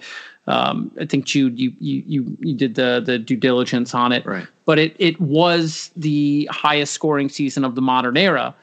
Um, 0.46 0.90
I 1.00 1.06
think 1.06 1.24
Jude, 1.24 1.58
you 1.58 1.72
you 1.78 2.02
you 2.06 2.36
you 2.40 2.54
did 2.54 2.74
the 2.74 3.02
the 3.04 3.18
due 3.18 3.36
diligence 3.36 3.94
on 3.94 4.12
it, 4.12 4.26
right? 4.26 4.46
But 4.66 4.78
it 4.78 4.96
it 4.98 5.20
was 5.20 5.90
the 5.96 6.48
highest 6.52 6.92
scoring 6.92 7.28
season 7.28 7.64
of 7.64 7.74
the 7.74 7.82
modern 7.82 8.16
era, 8.16 8.54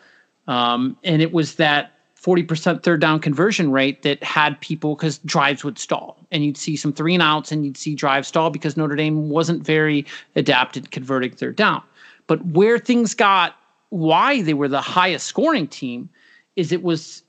um, 0.48 0.98
and 1.04 1.22
it 1.22 1.34
was 1.34 1.56
that 1.56 1.94
40% 2.22 2.84
third 2.84 3.02
down 3.02 3.20
conversion 3.20 3.72
rate 3.72 4.04
that 4.04 4.24
had 4.24 4.60
people 4.62 4.96
because 4.96 5.18
drives 5.20 5.64
would 5.64 5.80
stall 5.80 6.20
and 6.32 6.46
you'd 6.46 6.58
see 6.58 6.76
some 6.76 6.94
three 6.94 7.16
and 7.16 7.24
outs 7.24 7.52
and 7.52 7.66
you'd 7.66 7.78
see 7.78 7.96
drive 7.96 8.28
stall 8.28 8.52
because 8.52 8.78
Notre 8.78 8.96
Dame 8.96 9.30
wasn't 9.30 9.66
very 9.66 10.06
adapted 10.36 10.92
converting 10.92 11.32
third 11.32 11.56
down. 11.56 11.82
But 12.28 12.46
where 12.46 12.78
things 12.78 13.16
got 13.16 13.56
why 13.90 14.44
they 14.44 14.54
were 14.54 14.68
the 14.68 14.82
highest 14.82 15.26
scoring 15.26 15.68
team 15.68 16.10
is 16.56 16.72
it 16.72 16.84
was 16.84 17.24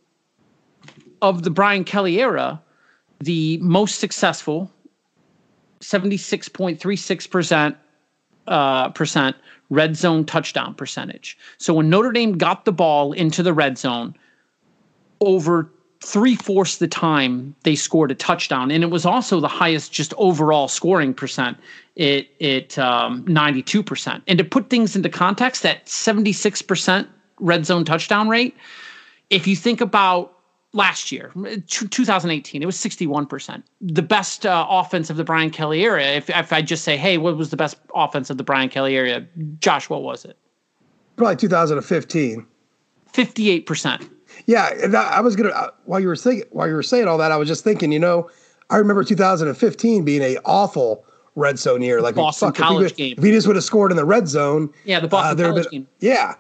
of 1.23 1.43
the 1.43 1.51
Brian 1.51 1.85
Kelly 1.85 2.21
era, 2.21 2.61
the 3.23 3.59
most 3.59 4.01
successful 4.01 4.71
76.36% 5.81 7.77
uh, 8.49 8.89
percent 8.91 9.37
red 9.71 9.97
zone 9.97 10.25
touchdown 10.25 10.75
percentage. 10.75 11.39
So 11.59 11.75
when 11.75 11.89
Notre 11.89 12.13
Dame 12.13 12.37
got 12.37 12.65
the 12.65 12.73
ball 12.73 13.13
into 13.13 13.43
the 13.43 13.53
red 13.53 13.79
zone, 13.79 14.17
over 15.21 15.71
three 16.03 16.35
fourths 16.35 16.79
the 16.79 16.89
time 16.89 17.55
they 17.63 17.77
scored 17.77 18.11
a 18.11 18.15
touchdown, 18.15 18.71
and 18.73 18.83
it 18.83 18.89
was 18.89 19.07
also 19.07 19.39
the 19.39 19.49
highest 19.49 19.93
just 19.93 20.13
overall 20.19 20.67
scoring 20.67 21.15
percent. 21.15 21.57
It 21.95 22.29
it 22.41 22.77
um, 22.79 23.25
ninety 23.29 23.63
two 23.63 23.83
percent. 23.85 24.25
And 24.27 24.37
to 24.39 24.45
put 24.45 24.69
things 24.69 24.97
into 24.97 25.09
context, 25.09 25.63
that 25.63 25.89
seventy 25.89 26.33
six 26.33 26.61
percent 26.61 27.09
red 27.39 27.65
zone 27.65 27.85
touchdown 27.85 28.29
rate. 28.29 28.57
If 29.31 29.47
you 29.47 29.55
think 29.57 29.81
about 29.81 30.42
last 30.73 31.13
year, 31.13 31.33
2018, 31.67 32.63
it 32.63 32.67
was 32.67 32.77
61%. 32.77 33.63
The 33.81 34.03
best 34.03 34.47
uh, 34.47 34.67
offense 34.69 35.11
of 35.11 35.17
the 35.17 35.25
Brian 35.25 35.51
Kelly 35.51 35.83
era. 35.83 36.05
If, 36.05 36.31
if 36.31 36.53
I 36.53 36.63
just 36.63 36.85
say, 36.85 36.97
hey, 36.97 37.19
what 37.19 37.37
was 37.37 37.51
the 37.51 37.57
best 37.57 37.77
offense 37.95 38.31
of 38.31 38.39
the 38.39 38.45
Brian 38.45 38.69
Kelly 38.69 38.95
era? 38.95 39.25
Josh, 39.61 39.89
what 39.89 40.03
was 40.03 40.25
it? 40.25 40.37
Probably 41.17 41.37
2015. 41.37 42.47
58%. 43.13 44.11
Yeah, 44.47 44.71
I 44.97 45.21
was 45.21 45.37
gonna 45.37 45.51
uh, 45.51 45.71
while 45.85 46.01
you 46.01 46.09
were 46.09 46.17
saying 46.17 46.45
while 46.51 46.67
you 46.67 46.75
were 46.75 46.83
saying 46.83 47.07
all 47.07 47.19
that, 47.19 47.31
I 47.31 47.37
was 47.37 47.47
just 47.47 47.63
thinking. 47.63 47.93
You 47.93 47.99
know, 47.99 48.31
I 48.71 48.79
remember 48.79 49.05
2015 49.05 50.05
being 50.05 50.23
a 50.23 50.39
awful 50.47 51.05
red 51.35 51.59
zone 51.59 51.83
year. 51.83 52.01
Like 52.01 52.15
Boston 52.15 52.49
fuck, 52.49 52.57
College 52.57 52.93
if 52.93 52.97
game. 52.97 53.15
If 53.19 53.25
he 53.25 53.31
just 53.31 53.47
would 53.47 53.57
have 53.57 53.65
scored 53.65 53.91
in 53.91 53.97
the 53.97 54.05
red 54.05 54.29
zone, 54.29 54.73
yeah, 54.85 55.01
the 55.01 55.09
Boston 55.09 55.39
uh, 55.39 55.49
College 55.49 55.65
been, 55.65 55.83
game. 55.83 55.89
Yeah, 56.01 56.35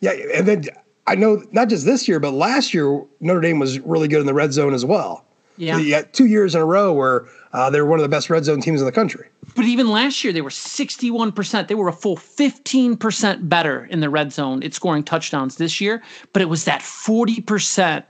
yeah, 0.00 0.12
and 0.34 0.48
then 0.48 0.64
I 1.06 1.14
know 1.14 1.42
not 1.52 1.68
just 1.68 1.84
this 1.84 2.08
year, 2.08 2.18
but 2.18 2.32
last 2.32 2.72
year 2.72 3.04
Notre 3.20 3.40
Dame 3.40 3.58
was 3.58 3.78
really 3.80 4.08
good 4.08 4.20
in 4.20 4.26
the 4.26 4.34
red 4.34 4.52
zone 4.52 4.74
as 4.74 4.84
well. 4.84 5.24
Yeah. 5.56 5.76
So 5.76 5.82
you 5.82 5.90
got 5.90 6.12
two 6.12 6.26
years 6.26 6.54
in 6.54 6.60
a 6.60 6.64
row 6.64 6.92
where 6.92 7.26
uh, 7.52 7.70
they 7.70 7.80
were 7.80 7.86
one 7.86 7.98
of 7.98 8.02
the 8.02 8.08
best 8.08 8.28
red 8.28 8.44
zone 8.44 8.60
teams 8.60 8.80
in 8.80 8.86
the 8.86 8.92
country. 8.92 9.28
But 9.54 9.66
even 9.66 9.88
last 9.88 10.24
year, 10.24 10.32
they 10.32 10.40
were 10.40 10.50
61%. 10.50 11.68
They 11.68 11.74
were 11.74 11.88
a 11.88 11.92
full 11.92 12.16
15% 12.16 13.48
better 13.48 13.84
in 13.84 14.00
the 14.00 14.10
red 14.10 14.32
zone 14.32 14.62
at 14.64 14.74
scoring 14.74 15.04
touchdowns 15.04 15.56
this 15.56 15.80
year. 15.80 16.02
But 16.32 16.42
it 16.42 16.46
was 16.46 16.64
that 16.64 16.80
40% 16.80 18.04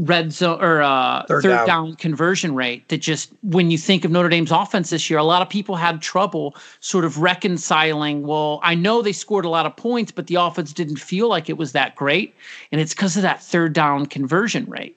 red 0.00 0.32
zone 0.32 0.62
or 0.62 0.82
uh, 0.82 1.24
third, 1.26 1.42
third 1.42 1.48
down. 1.48 1.66
down. 1.66 1.96
conversion 1.96 2.54
rate 2.54 2.88
that 2.88 2.98
just 2.98 3.30
when 3.42 3.70
you 3.70 3.78
think 3.78 4.04
of 4.04 4.10
Notre 4.10 4.28
Dame's 4.28 4.50
offense 4.50 4.90
this 4.90 5.08
year, 5.08 5.18
a 5.18 5.24
lot 5.24 5.42
of 5.42 5.48
people 5.48 5.76
had 5.76 6.02
trouble 6.02 6.56
sort 6.80 7.04
of 7.04 7.18
reconciling. 7.18 8.26
Well, 8.26 8.60
I 8.62 8.74
know 8.74 9.02
they 9.02 9.12
scored 9.12 9.44
a 9.44 9.48
lot 9.48 9.66
of 9.66 9.76
points, 9.76 10.12
but 10.12 10.26
the 10.26 10.36
offense 10.36 10.72
didn't 10.72 10.96
feel 10.96 11.28
like 11.28 11.48
it 11.48 11.56
was 11.56 11.72
that 11.72 11.94
great, 11.94 12.34
and 12.70 12.80
it's 12.80 12.94
because 12.94 13.16
of 13.16 13.22
that 13.22 13.42
third 13.42 13.72
down 13.72 14.06
conversion 14.06 14.64
rate 14.66 14.96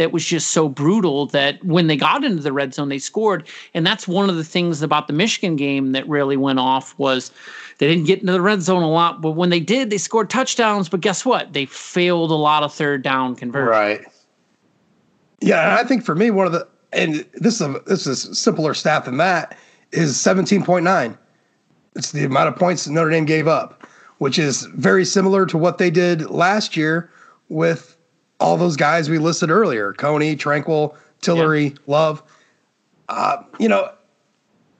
that 0.00 0.12
was 0.12 0.24
just 0.24 0.52
so 0.52 0.66
brutal 0.66 1.26
that 1.26 1.62
when 1.62 1.86
they 1.86 1.96
got 1.96 2.24
into 2.24 2.42
the 2.42 2.54
red 2.54 2.72
zone 2.72 2.88
they 2.88 2.98
scored 2.98 3.46
and 3.74 3.86
that's 3.86 4.08
one 4.08 4.30
of 4.30 4.36
the 4.36 4.44
things 4.44 4.80
about 4.80 5.06
the 5.08 5.12
Michigan 5.12 5.56
game 5.56 5.92
that 5.92 6.08
really 6.08 6.38
went 6.38 6.58
off 6.58 6.98
was 6.98 7.30
they 7.76 7.86
didn't 7.86 8.06
get 8.06 8.18
into 8.18 8.32
the 8.32 8.40
red 8.40 8.62
zone 8.62 8.82
a 8.82 8.88
lot 8.88 9.20
but 9.20 9.32
when 9.32 9.50
they 9.50 9.60
did 9.60 9.90
they 9.90 9.98
scored 9.98 10.30
touchdowns 10.30 10.88
but 10.88 11.00
guess 11.00 11.26
what 11.26 11.52
they 11.52 11.66
failed 11.66 12.30
a 12.30 12.34
lot 12.34 12.62
of 12.62 12.72
third 12.72 13.02
down 13.02 13.36
conversions 13.36 13.70
right 13.70 14.06
yeah, 15.40 15.76
I 15.78 15.84
think 15.84 16.04
for 16.04 16.14
me, 16.14 16.30
one 16.30 16.46
of 16.46 16.52
the 16.52 16.66
and 16.92 17.26
this 17.34 17.60
is 17.60 17.62
a, 17.62 17.80
this 17.86 18.06
is 18.06 18.38
simpler 18.38 18.74
stat 18.74 19.04
than 19.04 19.16
that 19.18 19.56
is 19.92 20.18
seventeen 20.18 20.62
point 20.62 20.84
nine. 20.84 21.16
It's 21.96 22.12
the 22.12 22.24
amount 22.24 22.48
of 22.48 22.56
points 22.56 22.84
that 22.84 22.92
Notre 22.92 23.10
Dame 23.10 23.24
gave 23.24 23.48
up, 23.48 23.86
which 24.18 24.38
is 24.38 24.66
very 24.74 25.04
similar 25.04 25.46
to 25.46 25.58
what 25.58 25.78
they 25.78 25.90
did 25.90 26.30
last 26.30 26.76
year 26.76 27.10
with 27.48 27.96
all 28.38 28.56
those 28.56 28.76
guys 28.76 29.08
we 29.08 29.18
listed 29.18 29.50
earlier: 29.50 29.92
Coney, 29.94 30.36
Tranquill, 30.36 30.94
Tillery, 31.20 31.64
yeah. 31.64 31.76
Love. 31.86 32.22
Uh, 33.08 33.42
you 33.58 33.68
know, 33.68 33.90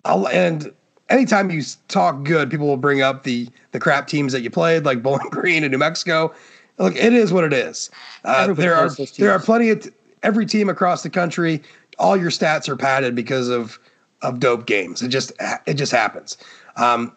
I'll, 0.05 0.28
and 0.28 0.73
anytime 1.09 1.51
you 1.51 1.62
talk 1.89 2.23
good, 2.23 2.51
people 2.51 2.66
will 2.66 2.77
bring 2.77 3.03
up 3.03 3.24
the 3.24 3.49
the 3.73 3.81
crap 3.81 4.07
teams 4.09 4.32
that 4.32 4.43
you 4.43 4.51
played, 4.51 4.85
like 4.85 5.03
Bowling 5.03 5.28
Green 5.31 5.65
and 5.65 5.73
New 5.73 5.78
Mexico. 5.78 6.35
Look, 6.78 6.97
it 6.97 7.12
is 7.12 7.32
what 7.32 7.45
it 7.45 7.53
is. 7.53 7.91
Uh, 8.24 8.53
there 8.53 8.74
are 8.74 8.91
there 9.19 9.32
are 9.32 9.39
plenty 9.39 9.70
of 9.70 9.91
every 10.23 10.47
team 10.47 10.69
across 10.69 11.03
the 11.03 11.11
country, 11.11 11.63
all 11.99 12.17
your 12.17 12.31
stats 12.31 12.69
are 12.69 12.77
padded 12.77 13.15
because 13.15 13.49
of 13.49 13.79
of 14.23 14.41
dope 14.41 14.67
games. 14.67 15.03
It 15.03 15.09
just 15.09 15.33
it 15.67 15.75
just 15.75 15.93
happens. 15.93 16.37
Um, 16.77 17.13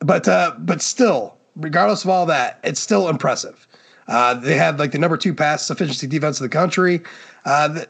but 0.00 0.28
uh, 0.28 0.54
but 0.58 0.82
still, 0.82 1.36
regardless 1.56 2.04
of 2.04 2.10
all 2.10 2.26
that, 2.26 2.60
it's 2.64 2.80
still 2.80 3.08
impressive. 3.08 3.66
Uh, 4.06 4.34
they 4.34 4.56
have 4.56 4.78
like 4.78 4.92
the 4.92 4.98
number 4.98 5.16
two 5.16 5.34
pass 5.34 5.70
efficiency 5.70 6.06
defense 6.06 6.38
of 6.38 6.44
the 6.44 6.48
country. 6.48 7.02
Uh, 7.44 7.68
the, 7.68 7.88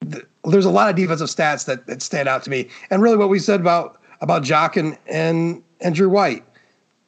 the, 0.00 0.26
there's 0.44 0.66
a 0.66 0.70
lot 0.70 0.90
of 0.90 0.96
defensive 0.96 1.28
stats 1.28 1.64
that, 1.64 1.86
that 1.86 2.02
stand 2.02 2.28
out 2.28 2.42
to 2.42 2.50
me, 2.50 2.68
and 2.90 3.02
really 3.02 3.16
what 3.16 3.28
we 3.28 3.38
said 3.38 3.60
about 3.60 4.00
about 4.20 4.42
Jock 4.42 4.76
and 4.76 4.96
and 5.06 5.62
and 5.80 5.94
Drew 5.94 6.10
White, 6.10 6.44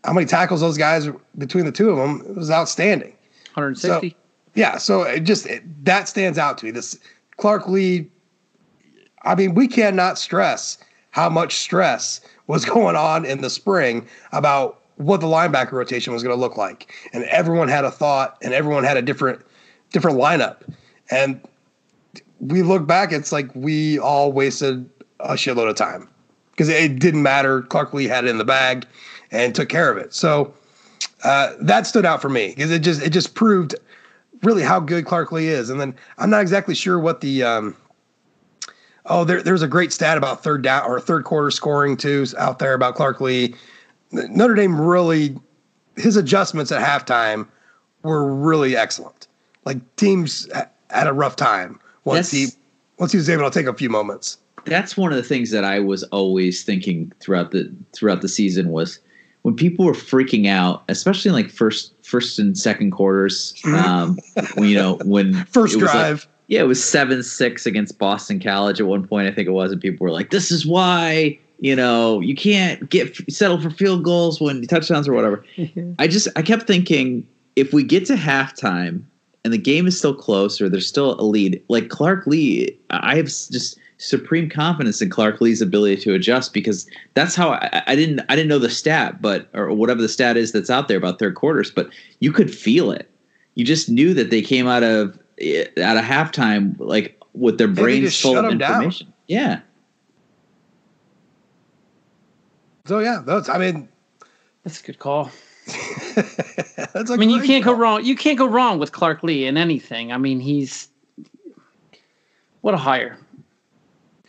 how 0.04 0.12
many 0.12 0.26
tackles 0.26 0.60
those 0.60 0.78
guys 0.78 1.08
between 1.38 1.64
the 1.66 1.72
two 1.72 1.90
of 1.90 1.96
them 1.96 2.36
was 2.36 2.50
outstanding. 2.50 3.12
160. 3.54 4.10
So, 4.10 4.16
yeah, 4.54 4.78
so 4.78 5.02
it 5.02 5.20
just 5.20 5.46
it, 5.46 5.84
that 5.84 6.08
stands 6.08 6.38
out 6.38 6.58
to 6.58 6.66
me. 6.66 6.70
This 6.70 6.98
Clark 7.36 7.68
Lea, 7.68 8.08
I 9.22 9.34
mean, 9.34 9.54
we 9.54 9.68
cannot 9.68 10.18
stress 10.18 10.78
how 11.10 11.28
much 11.28 11.56
stress 11.58 12.20
was 12.46 12.64
going 12.74 12.96
on 12.96 13.24
in 13.24 13.40
the 13.40 13.50
spring 13.50 14.06
about 14.32 14.80
what 14.96 15.20
the 15.20 15.26
linebacker 15.26 15.72
rotation 15.72 16.12
was 16.12 16.22
going 16.22 16.34
to 16.34 16.40
look 16.40 16.56
like, 16.56 16.92
and 17.12 17.24
everyone 17.24 17.68
had 17.68 17.84
a 17.84 17.90
thought, 17.90 18.36
and 18.42 18.52
everyone 18.52 18.84
had 18.84 18.96
a 18.96 19.02
different 19.02 19.40
different 19.90 20.18
lineup, 20.18 20.62
and 21.10 21.40
we 22.42 22.62
look 22.62 22.86
back, 22.86 23.12
it's 23.12 23.32
like 23.32 23.54
we 23.54 23.98
all 23.98 24.32
wasted 24.32 24.88
a 25.20 25.34
shitload 25.34 25.70
of 25.70 25.76
time 25.76 26.08
because 26.50 26.68
it 26.68 26.98
didn't 26.98 27.22
matter. 27.22 27.62
Clark 27.62 27.94
Lea 27.94 28.08
had 28.08 28.24
it 28.24 28.28
in 28.28 28.38
the 28.38 28.44
bag 28.44 28.86
and 29.30 29.54
took 29.54 29.68
care 29.68 29.90
of 29.90 29.96
it. 29.96 30.12
So 30.12 30.52
uh, 31.22 31.52
that 31.60 31.86
stood 31.86 32.04
out 32.04 32.20
for 32.20 32.28
me 32.28 32.48
because 32.48 32.70
it 32.70 32.80
just 32.80 33.00
it 33.00 33.10
just 33.10 33.34
proved 33.34 33.76
really 34.42 34.62
how 34.62 34.80
good 34.80 35.06
Clark 35.06 35.32
Lea 35.32 35.48
is. 35.48 35.70
And 35.70 35.80
then 35.80 35.94
I'm 36.18 36.30
not 36.30 36.42
exactly 36.42 36.74
sure 36.74 36.98
what 36.98 37.20
the 37.20 37.42
um, 37.42 37.76
oh 39.06 39.24
there, 39.24 39.42
there's 39.42 39.62
a 39.62 39.68
great 39.68 39.92
stat 39.92 40.18
about 40.18 40.42
third 40.42 40.62
down 40.62 40.84
or 40.84 41.00
third 41.00 41.24
quarter 41.24 41.50
scoring 41.50 41.96
too 41.96 42.26
out 42.38 42.58
there 42.58 42.74
about 42.74 42.94
Clark 42.94 43.20
Lea. 43.20 43.54
Notre 44.12 44.54
Dame 44.54 44.80
really 44.80 45.36
his 45.96 46.16
adjustments 46.16 46.72
at 46.72 46.82
halftime 46.82 47.46
were 48.02 48.32
really 48.32 48.76
excellent. 48.76 49.28
Like 49.64 49.96
teams 49.96 50.48
had 50.90 51.06
a 51.06 51.12
rough 51.12 51.36
time 51.36 51.78
once 52.04 52.30
That's, 52.30 52.52
he 52.52 52.58
once 52.98 53.12
he 53.12 53.18
was 53.18 53.30
able 53.30 53.48
to 53.48 53.58
take 53.58 53.66
a 53.66 53.74
few 53.74 53.88
moments. 53.88 54.38
That's 54.64 54.96
one 54.96 55.12
of 55.12 55.16
the 55.16 55.24
things 55.24 55.50
that 55.50 55.64
I 55.64 55.80
was 55.80 56.02
always 56.04 56.62
thinking 56.62 57.12
throughout 57.20 57.50
the 57.50 57.72
throughout 57.92 58.22
the 58.22 58.28
season 58.28 58.70
was 58.70 59.00
when 59.42 59.54
people 59.54 59.84
were 59.84 59.92
freaking 59.92 60.46
out, 60.46 60.82
especially 60.88 61.28
in 61.30 61.34
like 61.34 61.50
first 61.50 61.92
first 62.02 62.38
and 62.38 62.56
second 62.56 62.92
quarters. 62.92 63.54
Mm-hmm. 63.64 63.74
Um, 63.74 64.64
you 64.64 64.74
know, 64.74 64.98
when 65.04 65.44
first 65.46 65.78
drive. 65.78 66.20
Like, 66.20 66.28
yeah, 66.48 66.60
it 66.60 66.66
was 66.66 66.82
seven 66.82 67.22
six 67.22 67.66
against 67.66 67.98
Boston 67.98 68.40
College 68.40 68.80
at 68.80 68.86
one 68.86 69.06
point. 69.06 69.26
I 69.26 69.32
think 69.32 69.48
it 69.48 69.52
was, 69.52 69.72
and 69.72 69.80
people 69.80 70.04
were 70.04 70.10
like, 70.10 70.30
"This 70.30 70.50
is 70.50 70.66
why." 70.66 71.38
You 71.60 71.76
know, 71.76 72.18
you 72.18 72.34
can't 72.34 72.90
get 72.90 73.16
settle 73.32 73.60
for 73.60 73.70
field 73.70 74.02
goals 74.02 74.40
when 74.40 74.66
touchdowns 74.66 75.06
or 75.06 75.12
whatever. 75.12 75.44
I 76.00 76.08
just 76.08 76.26
I 76.34 76.42
kept 76.42 76.66
thinking 76.66 77.26
if 77.54 77.72
we 77.72 77.84
get 77.84 78.04
to 78.06 78.14
halftime 78.14 79.04
and 79.44 79.52
the 79.52 79.58
game 79.58 79.86
is 79.86 79.96
still 79.96 80.14
close 80.14 80.60
or 80.60 80.68
there's 80.68 80.88
still 80.88 81.20
a 81.20 81.22
lead, 81.22 81.62
like 81.68 81.88
Clark 81.88 82.26
Lea, 82.26 82.76
I 82.90 83.16
have 83.16 83.26
just 83.26 83.78
supreme 84.02 84.48
confidence 84.48 85.00
in 85.00 85.08
Clark 85.08 85.40
Lea's 85.40 85.62
ability 85.62 85.96
to 86.02 86.12
adjust 86.12 86.52
because 86.52 86.88
that's 87.14 87.34
how 87.34 87.50
I, 87.50 87.82
I, 87.86 87.94
didn't 87.94 88.20
I 88.28 88.34
didn't 88.34 88.48
know 88.48 88.58
the 88.58 88.70
stat, 88.70 89.22
but 89.22 89.48
or 89.54 89.72
whatever 89.72 90.02
the 90.02 90.08
stat 90.08 90.36
is 90.36 90.52
that's 90.52 90.70
out 90.70 90.88
there 90.88 90.98
about 90.98 91.18
third 91.18 91.36
quarters, 91.36 91.70
but 91.70 91.88
you 92.18 92.32
could 92.32 92.52
feel 92.52 92.90
it. 92.90 93.08
You 93.54 93.64
just 93.64 93.88
knew 93.88 94.12
that 94.14 94.30
they 94.30 94.42
came 94.42 94.66
out 94.66 94.82
of 94.82 95.18
eh, 95.38 95.66
out 95.82 95.96
of 95.96 96.04
halftime 96.04 96.74
like 96.78 97.18
with 97.32 97.58
their 97.58 97.68
brains 97.68 98.20
full 98.20 98.36
of 98.36 98.50
information. 98.50 99.06
Down. 99.06 99.14
Yeah. 99.28 99.60
So 102.86 102.98
yeah, 102.98 103.22
that's 103.24 103.48
I 103.48 103.58
mean 103.58 103.88
that's 104.64 104.80
a 104.80 104.84
good 104.84 104.98
call. 104.98 105.30
I 106.94 107.16
mean, 107.16 107.30
you 107.30 107.40
can't 107.40 107.64
call. 107.64 107.74
go 107.74 107.80
wrong. 107.80 108.04
You 108.04 108.16
can't 108.16 108.36
go 108.36 108.46
wrong 108.46 108.80
with 108.80 108.90
Clark 108.90 109.22
Lea 109.22 109.46
in 109.46 109.56
anything. 109.56 110.12
I 110.12 110.18
mean, 110.18 110.40
he's 110.40 110.88
what 112.62 112.74
a 112.74 112.78
hire. 112.78 113.16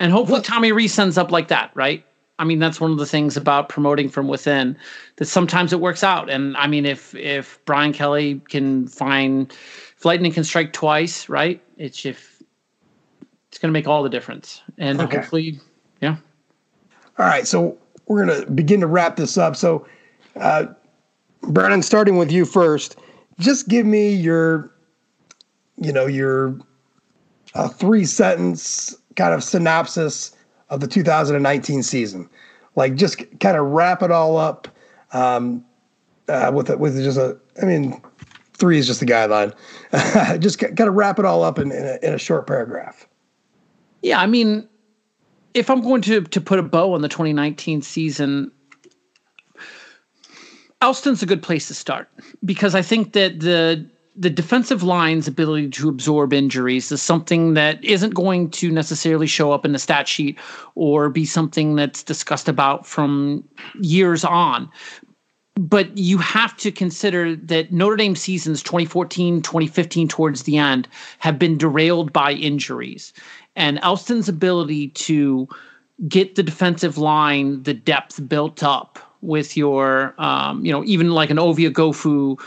And 0.03 0.11
hopefully 0.11 0.39
what? 0.39 0.43
Tommy 0.43 0.73
Rees 0.73 0.99
ends 0.99 1.17
up 1.17 1.31
like 1.31 1.47
that, 1.47 1.71
right? 1.75 2.05
I 2.37 2.43
mean, 2.43 2.59
that's 2.59 2.81
one 2.81 2.91
of 2.91 2.97
the 2.97 3.05
things 3.05 3.37
about 3.37 3.69
promoting 3.69 4.09
from 4.09 4.27
within 4.27 4.77
that 5.15 5.27
sometimes 5.27 5.71
it 5.71 5.79
works 5.79 6.03
out. 6.03 6.29
And 6.29 6.57
I 6.57 6.67
mean, 6.67 6.85
if 6.85 7.15
if 7.15 7.57
Brian 7.63 7.93
Kelly 7.93 8.41
can 8.49 8.89
find 8.89 9.49
if 9.95 10.03
lightning 10.03 10.33
can 10.33 10.43
strike 10.43 10.73
twice, 10.73 11.29
right? 11.29 11.63
It's 11.77 12.05
if 12.05 12.43
it's 13.47 13.57
going 13.57 13.69
to 13.69 13.71
make 13.71 13.87
all 13.87 14.03
the 14.03 14.09
difference. 14.09 14.61
And 14.77 14.99
okay. 14.99 15.15
hopefully, 15.15 15.61
yeah. 16.01 16.17
All 17.17 17.25
right, 17.25 17.47
so 17.47 17.77
we're 18.07 18.25
going 18.25 18.41
to 18.43 18.51
begin 18.51 18.81
to 18.81 18.87
wrap 18.87 19.15
this 19.15 19.37
up. 19.37 19.55
So, 19.55 19.87
uh, 20.35 20.65
Brendan, 21.43 21.81
starting 21.81 22.17
with 22.17 22.29
you 22.29 22.43
first, 22.43 22.97
just 23.39 23.69
give 23.69 23.85
me 23.85 24.13
your, 24.13 24.69
you 25.77 25.93
know, 25.93 26.07
your 26.07 26.59
uh, 27.53 27.69
three 27.69 28.03
sentence 28.03 28.97
kind 29.15 29.33
of 29.33 29.43
synopsis 29.43 30.35
of 30.69 30.79
the 30.79 30.87
2019 30.87 31.83
season. 31.83 32.29
Like 32.75 32.95
just 32.95 33.17
kind 33.39 33.57
of 33.57 33.67
wrap 33.67 34.01
it 34.01 34.11
all 34.11 34.37
up 34.37 34.67
um, 35.11 35.63
uh, 36.27 36.51
with 36.53 36.69
a, 36.69 36.77
with 36.77 36.95
just 36.97 37.17
a. 37.17 37.37
I 37.61 37.65
mean, 37.65 38.01
three 38.53 38.79
is 38.79 38.87
just 38.87 38.99
the 38.99 39.05
guideline. 39.05 39.53
just 40.41 40.59
kind 40.59 40.81
of 40.81 40.95
wrap 40.95 41.19
it 41.19 41.25
all 41.25 41.43
up 41.43 41.59
in 41.59 41.71
in 41.71 41.85
a, 41.85 41.99
in 42.01 42.13
a 42.13 42.17
short 42.17 42.47
paragraph. 42.47 43.07
Yeah, 44.01 44.19
I 44.19 44.25
mean, 44.25 44.67
if 45.53 45.69
I'm 45.69 45.81
going 45.81 46.01
to 46.03 46.21
to 46.21 46.41
put 46.41 46.59
a 46.59 46.63
bow 46.63 46.93
on 46.93 47.01
the 47.01 47.09
2019 47.09 47.81
season, 47.83 48.51
Elston's 50.81 51.21
a 51.21 51.25
good 51.25 51.43
place 51.43 51.67
to 51.67 51.73
start 51.73 52.09
because 52.43 52.73
I 52.73 52.81
think 52.81 53.13
that 53.13 53.39
the 53.39 53.89
the 54.15 54.29
defensive 54.29 54.83
line's 54.83 55.27
ability 55.27 55.69
to 55.69 55.89
absorb 55.89 56.33
injuries 56.33 56.91
is 56.91 57.01
something 57.01 57.55
that 57.55 57.83
isn't 57.83 58.13
going 58.13 58.49
to 58.51 58.71
necessarily 58.71 59.27
show 59.27 59.51
up 59.51 59.65
in 59.65 59.71
the 59.71 59.79
stat 59.79 60.07
sheet 60.07 60.37
or 60.75 61.09
be 61.09 61.25
something 61.25 61.75
that's 61.75 62.03
discussed 62.03 62.47
about 62.47 62.85
from 62.85 63.43
years 63.81 64.23
on. 64.23 64.69
But 65.55 65.95
you 65.97 66.17
have 66.17 66.57
to 66.57 66.71
consider 66.71 67.35
that 67.35 67.71
Notre 67.71 67.95
Dame 67.95 68.15
seasons 68.15 68.63
2014, 68.63 69.41
2015 69.41 70.07
towards 70.07 70.43
the 70.43 70.57
end 70.57 70.87
have 71.19 71.37
been 71.37 71.57
derailed 71.57 72.11
by 72.11 72.33
injuries. 72.33 73.13
And 73.55 73.79
Elston's 73.83 74.29
ability 74.29 74.89
to 74.89 75.47
get 76.07 76.35
the 76.35 76.43
defensive 76.43 76.97
line 76.97 77.61
the 77.63 77.73
depth 77.73 78.27
built 78.27 78.63
up 78.63 78.99
with 79.21 79.55
your, 79.55 80.13
um, 80.17 80.65
you 80.65 80.71
know, 80.71 80.83
even 80.85 81.11
like 81.11 81.29
an 81.29 81.39
Ovie 81.39 81.69
Oghoufo 81.69 82.39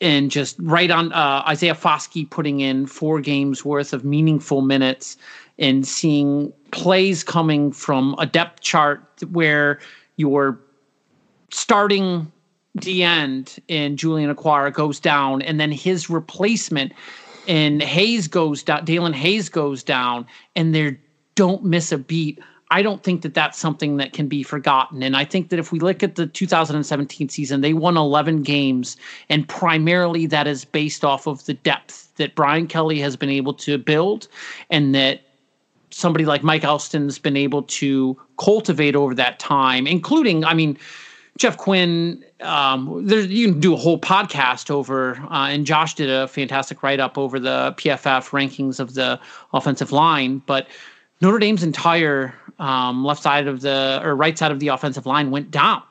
and 0.00 0.30
just 0.30 0.56
right 0.60 0.90
on 0.90 1.12
uh, 1.12 1.42
Isaiah 1.46 1.74
Foskey 1.74 2.28
putting 2.28 2.60
in 2.60 2.86
four 2.86 3.20
games 3.20 3.64
worth 3.64 3.92
of 3.92 4.04
meaningful 4.04 4.62
minutes 4.62 5.16
and 5.58 5.86
seeing 5.86 6.52
plays 6.70 7.24
coming 7.24 7.72
from 7.72 8.14
a 8.18 8.26
depth 8.26 8.60
chart 8.60 9.02
where 9.30 9.78
you're 10.16 10.58
starting 11.50 12.30
D 12.76 13.02
end 13.02 13.56
in 13.68 13.96
Julian 13.96 14.34
Okwara 14.34 14.72
goes 14.72 15.00
down, 15.00 15.42
and 15.42 15.58
then 15.58 15.72
his 15.72 16.10
replacement 16.10 16.92
and 17.48 17.82
Hayes 17.82 18.28
goes 18.28 18.62
down, 18.62 18.84
Daelin 18.84 19.14
Hayes 19.14 19.48
goes 19.48 19.82
down, 19.82 20.26
and 20.54 20.74
they 20.74 20.98
don't 21.36 21.64
miss 21.64 21.92
a 21.92 21.98
beat. 21.98 22.38
I 22.70 22.82
don't 22.82 23.02
think 23.02 23.22
that 23.22 23.34
that's 23.34 23.58
something 23.58 23.96
that 23.98 24.12
can 24.12 24.26
be 24.26 24.42
forgotten. 24.42 25.02
And 25.02 25.16
I 25.16 25.24
think 25.24 25.50
that 25.50 25.58
if 25.58 25.70
we 25.70 25.78
look 25.78 26.02
at 26.02 26.16
the 26.16 26.26
2017 26.26 27.28
season, 27.28 27.60
they 27.60 27.74
won 27.74 27.96
11 27.96 28.42
games, 28.42 28.96
and 29.28 29.48
primarily 29.48 30.26
that 30.26 30.48
is 30.48 30.64
based 30.64 31.04
off 31.04 31.26
of 31.28 31.44
the 31.46 31.54
depth 31.54 32.12
that 32.16 32.34
Brian 32.34 32.66
Kelly 32.66 32.98
has 33.00 33.16
been 33.16 33.30
able 33.30 33.54
to 33.54 33.78
build, 33.78 34.26
and 34.70 34.94
that 34.94 35.22
somebody 35.90 36.24
like 36.24 36.42
Mike 36.42 36.64
Elston's 36.64 37.18
been 37.18 37.36
able 37.36 37.62
to 37.62 38.18
cultivate 38.38 38.96
over 38.96 39.14
that 39.14 39.38
time, 39.38 39.86
including, 39.86 40.44
I 40.44 40.52
mean, 40.52 40.76
Jeff 41.38 41.56
Quinn, 41.58 42.24
um, 42.40 43.06
there, 43.06 43.20
you 43.20 43.50
can 43.50 43.60
do 43.60 43.74
a 43.74 43.76
whole 43.76 44.00
podcast 44.00 44.70
over, 44.70 45.16
uh, 45.30 45.48
and 45.48 45.66
Josh 45.66 45.94
did 45.94 46.10
a 46.10 46.26
fantastic 46.26 46.82
write 46.82 46.98
up 46.98 47.16
over 47.16 47.38
the 47.38 47.74
PFF 47.76 48.30
rankings 48.30 48.80
of 48.80 48.94
the 48.94 49.20
offensive 49.52 49.92
line. 49.92 50.42
But 50.46 50.66
Notre 51.20 51.38
Dame's 51.38 51.62
entire 51.62 52.34
um, 52.58 53.04
left 53.04 53.22
side 53.22 53.46
of 53.46 53.60
the 53.60 54.00
or 54.02 54.14
right 54.14 54.36
side 54.36 54.52
of 54.52 54.60
the 54.60 54.68
offensive 54.68 55.06
line 55.06 55.30
went 55.30 55.50
down. 55.50 55.82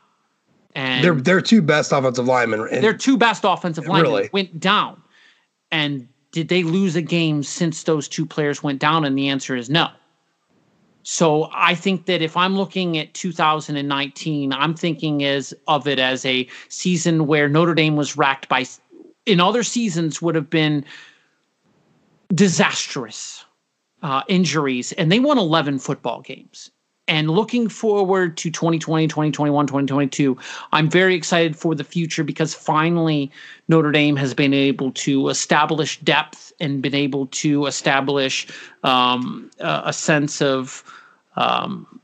And 0.76 1.04
they're 1.04 1.16
they're 1.16 1.42
two 1.42 1.62
best 1.62 1.92
offensive 1.92 2.26
linemen. 2.26 2.68
They're 2.82 2.94
two 2.94 3.18
best 3.18 3.44
offensive 3.46 3.88
linemen 3.88 4.12
really? 4.12 4.30
went 4.34 4.60
down. 4.60 5.02
And 5.72 6.08
did 6.32 6.50
they 6.50 6.64
lose 6.64 6.96
a 6.96 7.02
game 7.02 7.44
since 7.44 7.84
those 7.84 8.08
two 8.08 8.26
players 8.26 8.62
went 8.62 8.80
down? 8.80 9.06
And 9.06 9.18
the 9.18 9.30
answer 9.30 9.56
is 9.56 9.70
no. 9.70 9.90
So 11.04 11.50
I 11.54 11.76
think 11.76 12.08
that 12.08 12.22
if 12.22 12.36
I'm 12.36 12.58
looking 12.58 12.98
at 12.98 13.14
2019, 13.14 14.52
I'm 14.52 14.74
thinking 14.74 15.24
as 15.24 15.54
of 15.68 15.88
it 15.88 16.00
as 16.00 16.26
a 16.26 16.48
season 16.68 17.28
where 17.28 17.48
Notre 17.48 17.76
Dame 17.76 17.96
was 17.96 18.18
racked 18.18 18.50
by 18.50 18.66
in 19.26 19.40
other 19.40 19.64
seasons 19.64 20.22
would 20.22 20.36
have 20.36 20.50
been 20.50 20.84
disastrous 22.34 23.45
uh, 24.06 24.22
injuries, 24.28 24.92
and 24.92 25.12
they 25.12 25.20
won 25.20 25.40
11 25.40 25.80
football 25.80 26.22
games. 26.22 26.70
And 27.08 27.32
looking 27.32 27.68
forward 27.70 28.38
to 28.38 28.52
2020, 28.52 29.08
2021, 29.08 29.66
2022, 29.66 30.38
I'm 30.72 30.92
very 30.92 31.16
excited 31.16 31.56
for 31.56 31.74
the 31.74 31.84
future 31.84 32.24
because 32.24 32.54
finally 32.54 33.32
Notre 33.68 33.92
Dame 33.92 34.16
has 34.16 34.36
been 34.36 34.54
able 34.54 34.92
to 34.92 35.30
establish 35.30 36.00
depth 36.02 36.54
and 36.60 36.84
been 36.84 36.94
able 36.94 37.26
to 37.28 37.66
establish 37.66 38.48
um, 38.84 39.50
a, 39.60 39.92
sense 39.92 40.40
of 40.40 40.84
um, 41.36 42.00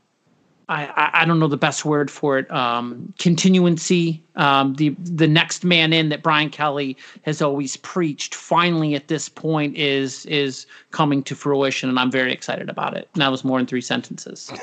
I, 0.72 1.22
I 1.22 1.24
don't 1.24 1.38
know 1.38 1.48
the 1.48 1.56
best 1.56 1.84
word 1.84 2.10
for 2.10 2.38
it. 2.38 2.50
Um, 2.50 3.12
continuancy, 3.18 4.20
um, 4.36 4.74
the 4.74 4.90
the 5.00 5.28
next 5.28 5.64
man 5.64 5.92
in 5.92 6.08
that 6.08 6.22
Brian 6.22 6.50
Kelly 6.50 6.96
has 7.22 7.42
always 7.42 7.76
preached. 7.76 8.34
Finally, 8.34 8.94
at 8.94 9.08
this 9.08 9.28
point, 9.28 9.76
is 9.76 10.24
is 10.26 10.66
coming 10.90 11.22
to 11.24 11.34
fruition, 11.34 11.88
and 11.88 11.98
I'm 11.98 12.10
very 12.10 12.32
excited 12.32 12.68
about 12.70 12.96
it. 12.96 13.08
And 13.14 13.22
that 13.22 13.30
was 13.30 13.44
more 13.44 13.58
than 13.58 13.66
three 13.66 13.80
sentences. 13.80 14.50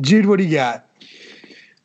Jude, 0.00 0.26
what 0.26 0.38
do 0.38 0.44
you 0.44 0.54
got? 0.54 0.87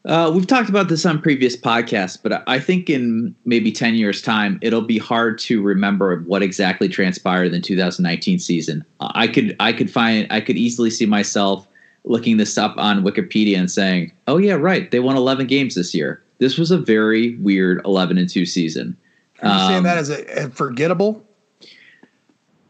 Uh, 0.05 0.29
we've 0.33 0.47
talked 0.47 0.69
about 0.69 0.89
this 0.89 1.05
on 1.05 1.21
previous 1.21 1.55
podcasts, 1.55 2.19
but 2.21 2.43
I 2.45 2.59
think 2.59 2.89
in 2.89 3.33
maybe 3.45 3.71
10 3.71 3.95
years' 3.95 4.21
time, 4.21 4.59
it'll 4.61 4.81
be 4.81 4.97
hard 4.97 5.39
to 5.39 5.61
remember 5.61 6.19
what 6.21 6.43
exactly 6.43 6.89
transpired 6.89 7.45
in 7.45 7.51
the 7.53 7.61
2019 7.61 8.39
season. 8.39 8.83
I 8.99 9.27
could 9.27 9.55
I 9.61 9.71
could 9.71 9.89
find 9.89 10.27
I 10.29 10.41
could 10.41 10.57
easily 10.57 10.89
see 10.89 11.05
myself 11.05 11.67
looking 12.03 12.35
this 12.35 12.57
up 12.57 12.75
on 12.77 13.03
Wikipedia 13.03 13.57
and 13.57 13.71
saying, 13.71 14.11
"Oh 14.27 14.37
yeah, 14.37 14.55
right, 14.55 14.91
they 14.91 14.99
won 14.99 15.15
11 15.15 15.47
games 15.47 15.75
this 15.75 15.93
year. 15.93 16.21
This 16.39 16.57
was 16.57 16.69
a 16.69 16.77
very 16.77 17.37
weird 17.37 17.79
11 17.85 18.17
and 18.17 18.29
2 18.29 18.45
season." 18.45 18.97
Are 19.41 19.47
you 19.47 19.53
um, 19.53 19.71
saying 19.71 19.83
that 19.83 19.97
as 19.97 20.09
a, 20.09 20.45
a 20.45 20.49
forgettable? 20.49 21.23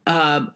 Um, 0.06 0.54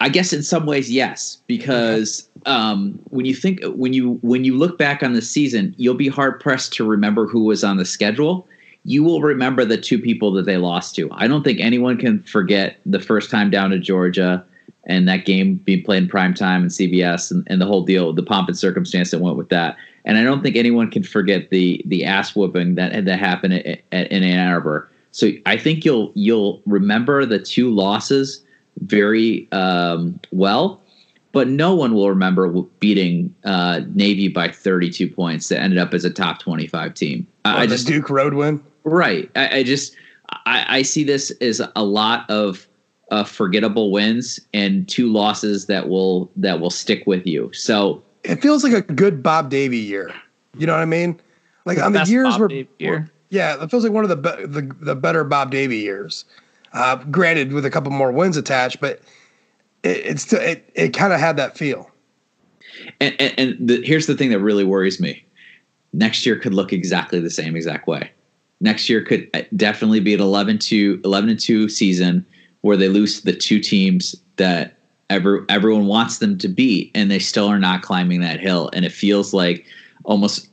I 0.00 0.10
guess 0.10 0.34
in 0.34 0.42
some 0.42 0.66
ways, 0.66 0.90
yes, 0.90 1.38
because 1.46 2.28
um, 2.46 2.98
when 3.10 3.24
you 3.24 3.34
think 3.34 3.60
when 3.64 3.92
you 3.92 4.18
when 4.22 4.44
you 4.44 4.56
look 4.56 4.78
back 4.78 5.02
on 5.02 5.12
the 5.12 5.22
season, 5.22 5.74
you'll 5.78 5.94
be 5.94 6.08
hard 6.08 6.40
pressed 6.40 6.72
to 6.74 6.84
remember 6.84 7.26
who 7.26 7.44
was 7.44 7.64
on 7.64 7.76
the 7.76 7.84
schedule. 7.84 8.46
You 8.84 9.02
will 9.02 9.22
remember 9.22 9.64
the 9.64 9.78
two 9.78 9.98
people 9.98 10.32
that 10.32 10.44
they 10.44 10.58
lost 10.58 10.94
to. 10.96 11.08
I 11.12 11.26
don't 11.26 11.42
think 11.42 11.60
anyone 11.60 11.96
can 11.96 12.22
forget 12.24 12.76
the 12.84 13.00
first 13.00 13.30
time 13.30 13.50
down 13.50 13.70
to 13.70 13.78
Georgia 13.78 14.44
and 14.86 15.08
that 15.08 15.24
game 15.24 15.56
being 15.56 15.82
played 15.82 16.02
in 16.02 16.08
prime 16.08 16.34
time 16.34 16.62
and 16.62 16.70
CBS 16.70 17.30
and, 17.30 17.46
and 17.46 17.60
the 17.60 17.66
whole 17.66 17.82
deal, 17.82 18.12
the 18.12 18.22
pomp 18.22 18.48
and 18.48 18.58
circumstance 18.58 19.10
that 19.10 19.20
went 19.20 19.36
with 19.36 19.48
that. 19.48 19.76
And 20.04 20.18
I 20.18 20.24
don't 20.24 20.42
think 20.42 20.56
anyone 20.56 20.90
can 20.90 21.02
forget 21.02 21.48
the 21.50 21.82
the 21.86 22.04
ass 22.04 22.36
whooping 22.36 22.74
that 22.74 23.04
that 23.04 23.18
happened 23.18 23.54
at, 23.54 23.80
at, 23.92 24.12
in 24.12 24.22
Ann 24.22 24.52
Arbor. 24.52 24.90
So 25.12 25.30
I 25.46 25.56
think 25.56 25.84
you'll 25.84 26.12
you'll 26.14 26.60
remember 26.66 27.24
the 27.24 27.38
two 27.38 27.70
losses 27.70 28.42
very 28.80 29.48
um, 29.52 30.20
well, 30.30 30.82
but 31.34 31.48
no 31.48 31.74
one 31.74 31.94
will 31.94 32.08
remember 32.08 32.48
beating 32.78 33.34
uh, 33.44 33.80
Navy 33.94 34.28
by 34.28 34.48
32 34.48 35.10
points 35.10 35.48
that 35.48 35.60
ended 35.60 35.78
up 35.78 35.92
as 35.92 36.04
a 36.04 36.10
top 36.10 36.38
25 36.38 36.94
team. 36.94 37.26
I, 37.44 37.62
I 37.62 37.66
just 37.66 37.86
Duke 37.86 38.08
Road 38.08 38.34
win. 38.34 38.62
Right. 38.84 39.30
I, 39.34 39.58
I 39.58 39.62
just 39.64 39.96
I, 40.46 40.64
I, 40.68 40.82
see 40.82 41.02
this 41.04 41.30
as 41.40 41.60
a 41.74 41.84
lot 41.84 42.28
of 42.30 42.66
uh, 43.10 43.24
forgettable 43.24 43.90
wins 43.90 44.40
and 44.54 44.88
two 44.88 45.12
losses 45.12 45.66
that 45.66 45.88
will 45.88 46.30
that 46.36 46.60
will 46.60 46.70
stick 46.70 47.02
with 47.06 47.26
you. 47.26 47.52
So 47.52 48.02
it 48.22 48.40
feels 48.40 48.62
like 48.64 48.72
a 48.72 48.80
good 48.80 49.22
Bob 49.22 49.50
Davie 49.50 49.76
year. 49.78 50.14
You 50.56 50.66
know 50.66 50.72
what 50.72 50.82
I 50.82 50.86
mean? 50.86 51.20
Like 51.66 51.78
the 51.78 51.84
on 51.84 51.92
the 51.92 52.04
years 52.04 52.38
where, 52.38 52.48
where, 52.78 53.10
yeah, 53.30 53.62
it 53.62 53.70
feels 53.70 53.82
like 53.82 53.92
one 53.92 54.04
of 54.04 54.10
the 54.10 54.16
be- 54.16 54.46
the 54.46 54.74
the 54.80 54.94
better 54.94 55.24
Bob 55.24 55.50
Davie 55.50 55.78
years. 55.78 56.24
Uh, 56.72 56.96
granted, 56.96 57.52
with 57.52 57.64
a 57.64 57.70
couple 57.70 57.90
more 57.92 58.10
wins 58.10 58.36
attached, 58.36 58.80
but 58.80 59.00
it, 59.84 60.06
it's 60.06 60.32
it 60.32 60.70
it 60.74 60.88
kind 60.94 61.12
of 61.12 61.20
had 61.20 61.36
that 61.36 61.56
feel. 61.56 61.90
And 63.00 63.14
and, 63.20 63.34
and 63.38 63.68
the, 63.68 63.82
here's 63.84 64.06
the 64.06 64.16
thing 64.16 64.30
that 64.30 64.40
really 64.40 64.64
worries 64.64 65.00
me: 65.00 65.24
next 65.92 66.26
year 66.26 66.36
could 66.36 66.54
look 66.54 66.72
exactly 66.72 67.20
the 67.20 67.30
same 67.30 67.54
exact 67.54 67.86
way. 67.86 68.10
Next 68.60 68.88
year 68.88 69.02
could 69.02 69.28
uh, 69.34 69.42
definitely 69.56 70.00
be 70.00 70.14
an 70.14 70.20
11 70.20 70.58
to 70.60 71.00
11 71.04 71.30
and 71.30 71.40
2 71.40 71.68
season 71.68 72.24
where 72.62 72.76
they 72.76 72.88
lose 72.88 73.20
the 73.22 73.34
two 73.34 73.60
teams 73.60 74.14
that 74.36 74.78
ever 75.10 75.44
everyone 75.48 75.86
wants 75.86 76.18
them 76.18 76.38
to 76.38 76.48
be, 76.48 76.90
and 76.94 77.10
they 77.10 77.18
still 77.18 77.46
are 77.46 77.58
not 77.58 77.82
climbing 77.82 78.20
that 78.20 78.40
hill. 78.40 78.70
And 78.72 78.84
it 78.84 78.92
feels 78.92 79.34
like 79.34 79.66
almost 80.04 80.48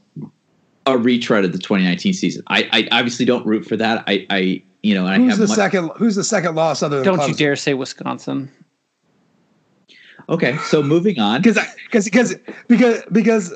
a 0.86 0.98
retread 0.98 1.46
of 1.46 1.52
the 1.52 1.60
2019 1.60 2.14
season. 2.14 2.44
I, 2.48 2.68
I 2.72 2.88
obviously 2.92 3.26
don't 3.26 3.46
root 3.46 3.66
for 3.66 3.78
that. 3.78 4.04
I, 4.08 4.26
I 4.30 4.64
you 4.84 4.96
know, 4.96 5.08
who's 5.08 5.38
the 5.38 5.48
much, 5.48 5.56
second? 5.56 5.92
Who's 5.96 6.16
the 6.16 6.24
second 6.24 6.56
loss 6.56 6.82
other 6.84 6.98
than? 6.98 7.06
Don't 7.06 7.20
Clemson? 7.20 7.28
you 7.30 7.36
dare 7.36 7.56
say 7.56 7.74
Wisconsin. 7.76 8.52
Okay, 10.30 10.58
so 10.58 10.82
moving 10.84 11.20
on, 11.20 11.42
because 11.42 11.60
because 11.86 12.06
because 12.06 12.36
because 12.68 13.04
because 13.12 13.56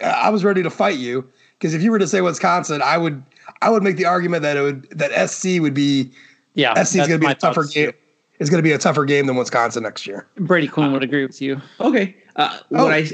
I 0.00 0.30
was 0.30 0.44
ready 0.44 0.62
to 0.62 0.70
fight 0.70 0.98
you. 0.98 1.28
Because 1.58 1.72
if 1.72 1.82
you 1.82 1.90
were 1.90 1.98
to 1.98 2.06
say 2.06 2.20
Wisconsin, 2.20 2.82
I 2.82 2.98
would 2.98 3.22
I 3.62 3.70
would 3.70 3.82
make 3.82 3.96
the 3.96 4.04
argument 4.04 4.42
that 4.42 4.56
it 4.56 4.62
would 4.62 4.90
that 4.90 5.30
SC 5.30 5.60
would 5.60 5.74
be 5.74 6.10
yeah 6.54 6.74
SC 6.82 6.96
is 6.96 7.08
going 7.08 7.20
to 7.20 7.26
be 7.26 7.32
a 7.32 7.34
tougher 7.34 7.64
game. 7.64 7.92
It's 8.38 8.50
going 8.50 8.58
to 8.58 8.62
be 8.62 8.72
a 8.72 8.78
tougher 8.78 9.06
game 9.06 9.26
than 9.26 9.36
Wisconsin 9.36 9.82
next 9.82 10.06
year. 10.06 10.26
Brady 10.36 10.68
Quinn 10.68 10.90
uh, 10.90 10.92
would 10.92 11.02
agree 11.02 11.24
with 11.24 11.40
you. 11.40 11.60
Okay, 11.80 12.16
uh, 12.36 12.58
what 12.68 12.80
oh, 12.80 12.90
I 12.90 13.08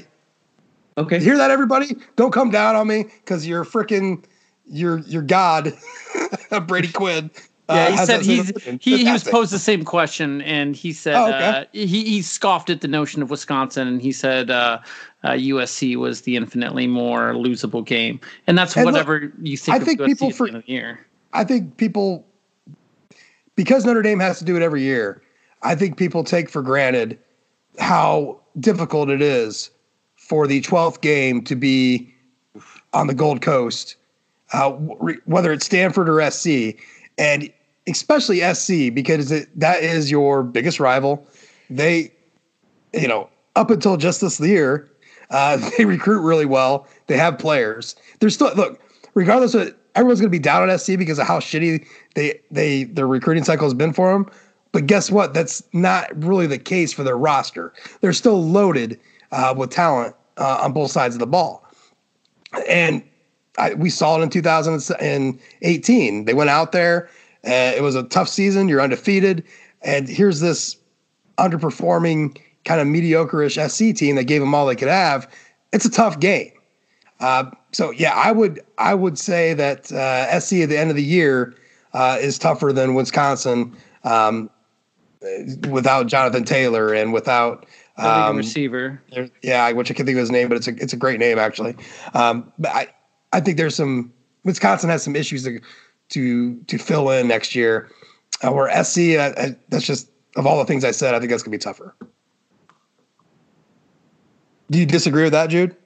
okay 0.99 1.21
hear 1.21 1.37
that 1.37 1.51
everybody? 1.51 1.97
Don't 2.17 2.33
come 2.33 2.51
down 2.51 2.75
on 2.75 2.89
me 2.89 3.05
because 3.05 3.47
you're 3.47 3.65
freaking 3.65 4.25
you're 4.67 4.99
you're 5.01 5.23
God, 5.23 5.73
Brady 6.67 6.89
Quinn. 6.89 7.31
Yeah, 7.71 7.91
he 7.91 7.99
uh, 7.99 8.07
said 8.07 8.23
he's 8.23 8.53
he, 8.81 9.05
he 9.05 9.13
was 9.13 9.25
posed 9.25 9.53
the 9.53 9.59
same 9.59 9.85
question, 9.85 10.43
and 10.43 10.75
he 10.75 10.93
said 10.93 11.15
oh, 11.15 11.29
okay. 11.29 11.49
uh, 11.49 11.65
he 11.73 12.05
he 12.05 12.23
scoffed 12.23 12.71
at 12.71 12.81
the 12.81 12.89
notion 12.89 13.23
of 13.23 13.31
Wisconsin, 13.31 13.87
and 13.87 14.03
he 14.03 14.13
said 14.13 14.51
uh, 14.51 14.81
USC 15.25 15.97
uh, 15.97 16.01
was 16.01 16.23
the 16.23 16.37
infinitely 16.37 16.87
more 16.87 17.33
losable 17.33 17.85
game, 17.85 18.21
and 18.47 18.59
that's 18.59 18.77
and 18.77 18.85
whatever 18.85 19.21
look, 19.21 19.33
you 19.43 19.57
think. 19.57 19.81
I 19.81 19.85
think 19.85 20.01
USC 20.01 20.07
people 20.07 20.31
for 20.33 20.51
the 20.51 20.63
year. 20.67 21.07
I 21.33 21.45
think 21.45 21.77
people 21.77 22.27
because 23.55 23.85
Notre 23.85 24.03
Dame 24.03 24.21
has 24.21 24.39
to 24.41 24.45
do 24.45 24.57
it 24.57 24.63
every 24.63 24.83
year. 24.83 25.23
I 25.63 25.75
think 25.75 25.97
people 25.97 26.25
take 26.25 26.51
for 26.51 26.63
granted 26.63 27.19
how 27.79 28.41
difficult 28.59 29.09
it 29.09 29.23
is 29.23 29.71
for 30.17 30.47
the 30.47 30.61
12th 30.63 31.01
game 31.01 31.43
to 31.45 31.55
be 31.55 32.13
on 32.93 33.07
the 33.07 33.15
Gold 33.15 33.41
Coast, 33.41 33.97
uh, 34.53 34.71
whether 34.71 35.53
it's 35.53 35.65
Stanford 35.65 36.09
or 36.09 36.31
SC 36.31 36.77
and 37.19 37.53
especially 37.87 38.41
SC 38.55 38.95
because 38.95 39.31
it, 39.31 39.49
that 39.59 39.83
is 39.83 40.11
your 40.11 40.43
biggest 40.43 40.81
rival. 40.81 41.27
They, 41.71 42.13
you 42.93 43.09
know, 43.09 43.29
up 43.57 43.71
until 43.71 43.97
just 43.97 44.21
this 44.21 44.41
year, 44.41 44.91
uh, 45.31 45.57
they 45.79 45.85
recruit 45.85 46.21
really 46.21 46.47
well. 46.47 46.87
They 47.07 47.17
have 47.17 47.39
players. 47.39 47.97
They're 48.21 48.31
still 48.31 48.55
look, 48.55 48.81
regardless 49.15 49.55
of 49.55 49.75
everyone's 49.95 50.21
going 50.21 50.31
to 50.31 50.37
be 50.37 50.39
down 50.39 50.69
on 50.69 50.79
SC 50.79 50.97
because 50.99 51.19
of 51.19 51.27
how 51.27 51.39
shitty 51.39 51.87
they 52.15 52.41
they 52.51 52.85
their 52.85 53.07
recruiting 53.07 53.45
cycle 53.45 53.67
has 53.67 53.75
been 53.75 53.93
for 53.93 54.13
them. 54.13 54.31
But 54.73 54.87
guess 54.87 55.11
what? 55.11 55.35
That's 55.35 55.63
not 55.75 56.11
really 56.25 56.47
the 56.47 56.59
case 56.59 56.93
for 56.95 57.03
their 57.03 57.19
roster. 57.19 57.75
They're 58.01 58.15
still 58.15 58.43
loaded 58.43 58.99
uh, 59.31 59.55
with 59.57 59.71
talent 59.71 60.15
uh, 60.39 60.61
on 60.63 60.73
both 60.73 60.91
sides 60.91 61.15
of 61.15 61.19
the 61.19 61.27
ball, 61.27 61.67
and 62.69 63.03
I, 63.59 63.75
we 63.75 63.91
saw 63.91 64.19
it 64.19 64.23
in 64.23 64.31
2018. 64.31 66.25
They 66.25 66.35
went 66.35 66.51
out 66.51 66.73
there. 66.73 67.09
Uh, 67.45 67.73
it 67.77 67.83
was 67.83 67.95
a 67.95 68.05
tough 68.05 68.29
season. 68.29 68.69
You're 68.69 68.81
undefeated, 68.81 69.45
and 69.83 70.09
here's 70.09 70.41
this 70.41 70.77
underperforming 71.39 72.39
kind 72.65 72.81
of 72.81 72.87
mediocre-ish 72.87 73.57
SC 73.57 73.95
team 73.95 74.17
that 74.17 74.25
gave 74.25 74.41
them 74.41 74.55
all 74.55 74.67
they 74.67 74.77
could 74.77 74.89
have. 74.89 75.29
It's 75.73 75.85
a 75.85 75.91
tough 75.91 76.21
game. 76.21 76.53
Uh, 77.21 77.51
so 77.73 77.91
yeah, 77.91 78.13
I 78.15 78.33
would 78.33 78.61
I 78.79 78.95
would 78.95 79.19
say 79.19 79.55
that 79.55 79.91
uh, 79.93 80.39
SC 80.41 80.55
at 80.55 80.69
the 80.69 80.79
end 80.79 80.91
of 80.91 80.97
the 80.97 81.03
year 81.03 81.55
uh, 81.95 82.19
is 82.21 82.39
tougher 82.39 82.73
than 82.73 82.95
Wisconsin 82.95 83.77
um, 84.05 84.51
without 85.69 86.07
Jonathan 86.09 86.45
Taylor 86.45 86.93
and 86.93 87.13
without 87.13 87.67
um, 87.97 88.37
receiver. 88.37 89.01
Yeah, 89.43 89.71
which 89.73 89.91
I 89.91 89.95
can't 89.95 90.07
think 90.07 90.17
of 90.17 90.21
his 90.21 90.31
name, 90.31 90.49
but 90.49 90.57
it's 90.57 90.69
a 90.69 90.75
it's 90.83 90.93
a 90.93 90.97
great 90.97 91.21
name 91.21 91.39
actually. 91.39 91.77
Um, 92.15 92.53
but 92.59 92.73
I 92.73 92.89
I 93.33 93.41
think 93.41 93.57
there's 93.57 93.75
some 93.75 94.13
Wisconsin 94.45 94.91
has 94.91 95.03
some 95.03 95.17
issues 95.17 95.45
to 95.45 95.61
to 96.11 96.57
to 96.57 96.79
fill 96.79 97.11
in 97.11 97.29
next 97.29 97.55
year. 97.55 97.91
Uh, 98.43 98.51
where 98.51 98.69
SC, 98.83 99.17
uh, 99.17 99.51
that's 99.69 99.87
just 99.87 100.11
of 100.35 100.47
all 100.47 100.59
the 100.59 100.65
things 100.65 100.85
I 100.85 100.91
said, 100.91 101.15
I 101.15 101.21
think 101.21 101.31
that's 101.31 101.43
gonna 101.43 101.53
be 101.53 101.59
tougher. 101.59 101.95
Do 104.71 104.79
you 104.79 104.87
disagree 104.87 105.23
with 105.23 105.33
that, 105.33 105.51
Jude? 105.51 105.77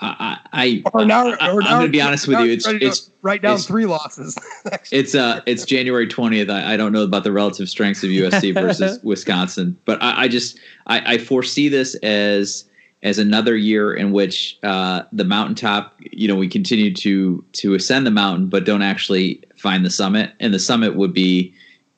I, 0.00 0.38
I, 0.52 0.82
or 0.94 1.04
now, 1.04 1.26
I, 1.40 1.50
am 1.50 1.60
going 1.60 1.82
to 1.82 1.88
be 1.88 2.00
honest 2.00 2.28
with 2.28 2.38
you. 2.38 2.52
It's, 2.52 2.68
it's 2.68 3.10
write 3.22 3.42
down 3.42 3.58
three 3.58 3.84
losses. 3.84 4.38
it's 4.92 5.16
uh, 5.16 5.40
it's 5.44 5.64
January 5.64 6.06
20th. 6.06 6.50
I, 6.50 6.74
I, 6.74 6.76
don't 6.76 6.92
know 6.92 7.02
about 7.02 7.24
the 7.24 7.32
relative 7.32 7.68
strengths 7.68 8.04
of 8.04 8.10
USC 8.10 8.54
versus 8.54 9.00
Wisconsin, 9.02 9.76
but 9.86 10.00
I, 10.00 10.22
I 10.22 10.28
just 10.28 10.60
I, 10.86 11.14
I, 11.14 11.18
foresee 11.18 11.68
this 11.68 11.96
as 11.96 12.64
as 13.02 13.18
another 13.18 13.56
year 13.56 13.94
in 13.94 14.12
which 14.12 14.58
uh, 14.62 15.02
the 15.12 15.24
mountaintop. 15.24 15.94
You 16.10 16.28
know, 16.28 16.36
we 16.36 16.48
continue 16.48 16.92
to 16.94 17.44
to 17.52 17.74
ascend 17.74 18.06
the 18.06 18.10
mountain, 18.10 18.48
but 18.48 18.64
don't 18.64 18.82
actually 18.82 19.42
find 19.56 19.84
the 19.84 19.90
summit. 19.90 20.32
And 20.40 20.52
the 20.52 20.58
summit 20.58 20.96
would 20.96 21.12
be 21.12 21.54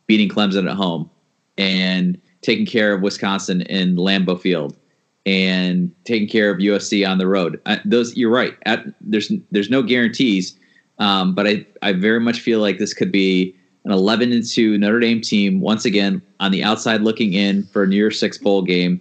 beating 0.06 0.28
Clemson 0.28 0.68
at 0.68 0.77
home 0.77 1.10
and 1.56 2.20
taking 2.43 2.66
care 2.66 2.94
of 2.94 3.02
Wisconsin 3.02 3.62
in 3.62 3.97
Lambeau 3.97 4.40
Field 4.40 4.77
and 5.27 5.93
taking 6.05 6.28
care 6.28 6.51
of 6.51 6.59
USC 6.59 7.09
on 7.09 7.18
the 7.18 7.27
road. 7.27 7.60
Uh, 7.66 7.77
those 7.85 8.16
you're 8.16 8.31
right. 8.31 8.56
At, 8.66 8.85
there's 9.01 9.31
there's 9.51 9.70
no 9.70 9.82
guarantees, 9.82 10.59
um, 10.98 11.35
but 11.35 11.47
I 11.47 11.66
I 11.82 11.93
very 11.93 12.20
much 12.20 12.40
feel 12.40 12.60
like 12.60 12.78
this 12.78 12.94
could 12.94 13.12
be 13.12 13.55
an 13.85 13.93
11 13.93 14.32
and 14.32 14.47
two 14.47 14.77
Notre 14.77 15.01
Dame 15.01 15.20
team 15.20 15.60
once 15.60 15.85
again 15.85 16.20
on 16.39 16.51
the 16.51 16.62
outside 16.62 17.01
looking 17.01 17.32
in 17.32 17.62
for 17.64 17.85
a 17.85 17.86
New 17.86 17.97
Year's 17.97 18.18
Six 18.18 18.36
bowl 18.39 18.62
game, 18.62 19.01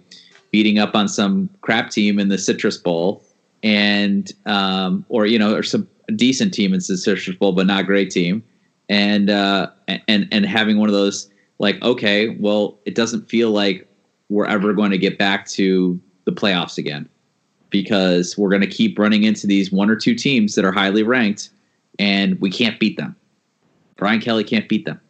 beating 0.50 0.78
up 0.78 0.94
on 0.94 1.08
some 1.08 1.48
crap 1.60 1.90
team 1.90 2.18
in 2.18 2.28
the 2.28 2.38
Citrus 2.38 2.76
Bowl, 2.76 3.24
and 3.62 4.32
um, 4.46 5.04
or 5.08 5.26
you 5.26 5.38
know 5.38 5.54
or 5.54 5.62
some 5.62 5.88
decent 6.16 6.52
team 6.52 6.72
in 6.72 6.80
the 6.86 6.96
Citrus 6.96 7.36
Bowl 7.36 7.52
but 7.52 7.66
not 7.66 7.86
great 7.86 8.10
team, 8.10 8.42
and 8.88 9.30
uh, 9.30 9.70
and 10.08 10.28
and 10.30 10.46
having 10.46 10.78
one 10.78 10.88
of 10.88 10.94
those 10.94 11.30
like 11.58 11.80
okay 11.82 12.36
well 12.40 12.78
it 12.86 12.94
doesn't 12.94 13.28
feel 13.28 13.50
like 13.50 13.86
we're 14.30 14.46
ever 14.46 14.72
going 14.72 14.90
to 14.90 14.98
get 14.98 15.18
back 15.18 15.46
to 15.46 16.00
the 16.24 16.32
playoffs 16.32 16.78
again 16.78 17.08
because 17.68 18.36
we're 18.36 18.48
going 18.48 18.62
to 18.62 18.66
keep 18.66 18.98
running 18.98 19.24
into 19.24 19.46
these 19.46 19.70
one 19.70 19.90
or 19.90 19.96
two 19.96 20.14
teams 20.14 20.54
that 20.54 20.64
are 20.64 20.72
highly 20.72 21.02
ranked 21.02 21.50
and 21.98 22.40
we 22.40 22.50
can't 22.50 22.78
beat 22.80 22.96
them. 22.96 23.14
Brian 23.96 24.20
Kelly 24.20 24.44
can't 24.44 24.68
beat 24.68 24.84
them. 24.84 25.00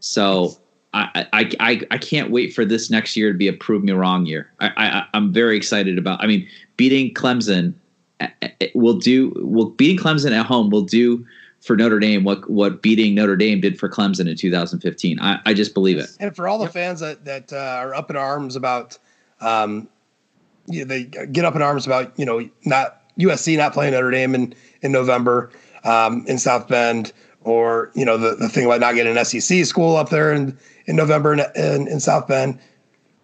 So 0.00 0.56
I, 0.96 1.26
I, 1.32 1.50
I, 1.60 1.80
I 1.90 1.98
can't 1.98 2.30
wait 2.30 2.54
for 2.54 2.64
this 2.64 2.90
next 2.90 3.16
year 3.16 3.32
to 3.32 3.38
be 3.38 3.48
a 3.48 3.52
prove 3.52 3.84
me 3.84 3.92
wrong 3.92 4.24
year. 4.24 4.50
I, 4.60 4.70
I, 4.76 5.06
I'm 5.14 5.32
very 5.32 5.56
excited 5.56 5.98
about, 5.98 6.22
I 6.22 6.26
mean, 6.26 6.48
beating 6.76 7.12
Clemson 7.12 7.74
will 8.74 8.98
do, 8.98 9.32
will 9.36 9.70
beating 9.70 10.02
Clemson 10.02 10.32
at 10.32 10.46
home 10.46 10.70
will 10.70 10.82
do 10.82 11.24
for 11.60 11.76
Notre 11.76 11.98
Dame 11.98 12.22
what 12.22 12.48
what 12.48 12.80
beating 12.80 13.14
Notre 13.14 13.36
Dame 13.36 13.60
did 13.60 13.78
for 13.78 13.88
Clemson 13.88 14.28
in 14.28 14.36
2015. 14.36 15.20
I, 15.20 15.40
I 15.44 15.52
just 15.52 15.74
believe 15.74 15.98
it. 15.98 16.08
And 16.20 16.34
for 16.34 16.48
all 16.48 16.58
the 16.58 16.68
fans 16.68 17.00
that 17.00 17.24
that 17.24 17.52
uh, 17.52 17.56
are 17.56 17.94
up 17.94 18.08
in 18.08 18.16
arms 18.16 18.56
about 18.56 18.98
um, 19.40 19.88
you 20.66 20.80
know, 20.80 20.84
they 20.84 21.04
get 21.04 21.44
up 21.44 21.56
in 21.56 21.62
arms 21.62 21.86
about 21.86 22.16
you 22.18 22.24
know 22.24 22.48
not 22.64 23.02
USC 23.18 23.56
not 23.56 23.72
playing 23.72 23.92
Notre 23.92 24.10
Dame 24.10 24.34
in 24.34 24.54
in 24.82 24.92
November 24.92 25.50
um, 25.84 26.24
in 26.28 26.38
South 26.38 26.68
Bend, 26.68 27.12
or 27.42 27.90
you 27.94 28.04
know 28.04 28.16
the, 28.16 28.36
the 28.36 28.48
thing 28.48 28.64
about 28.64 28.80
not 28.80 28.94
getting 28.94 29.16
an 29.16 29.24
SEC 29.24 29.64
school 29.64 29.96
up 29.96 30.10
there 30.10 30.32
in 30.32 30.56
in 30.86 30.96
November 30.96 31.32
in, 31.32 31.40
in, 31.54 31.88
in 31.88 32.00
South 32.00 32.26
Bend. 32.26 32.58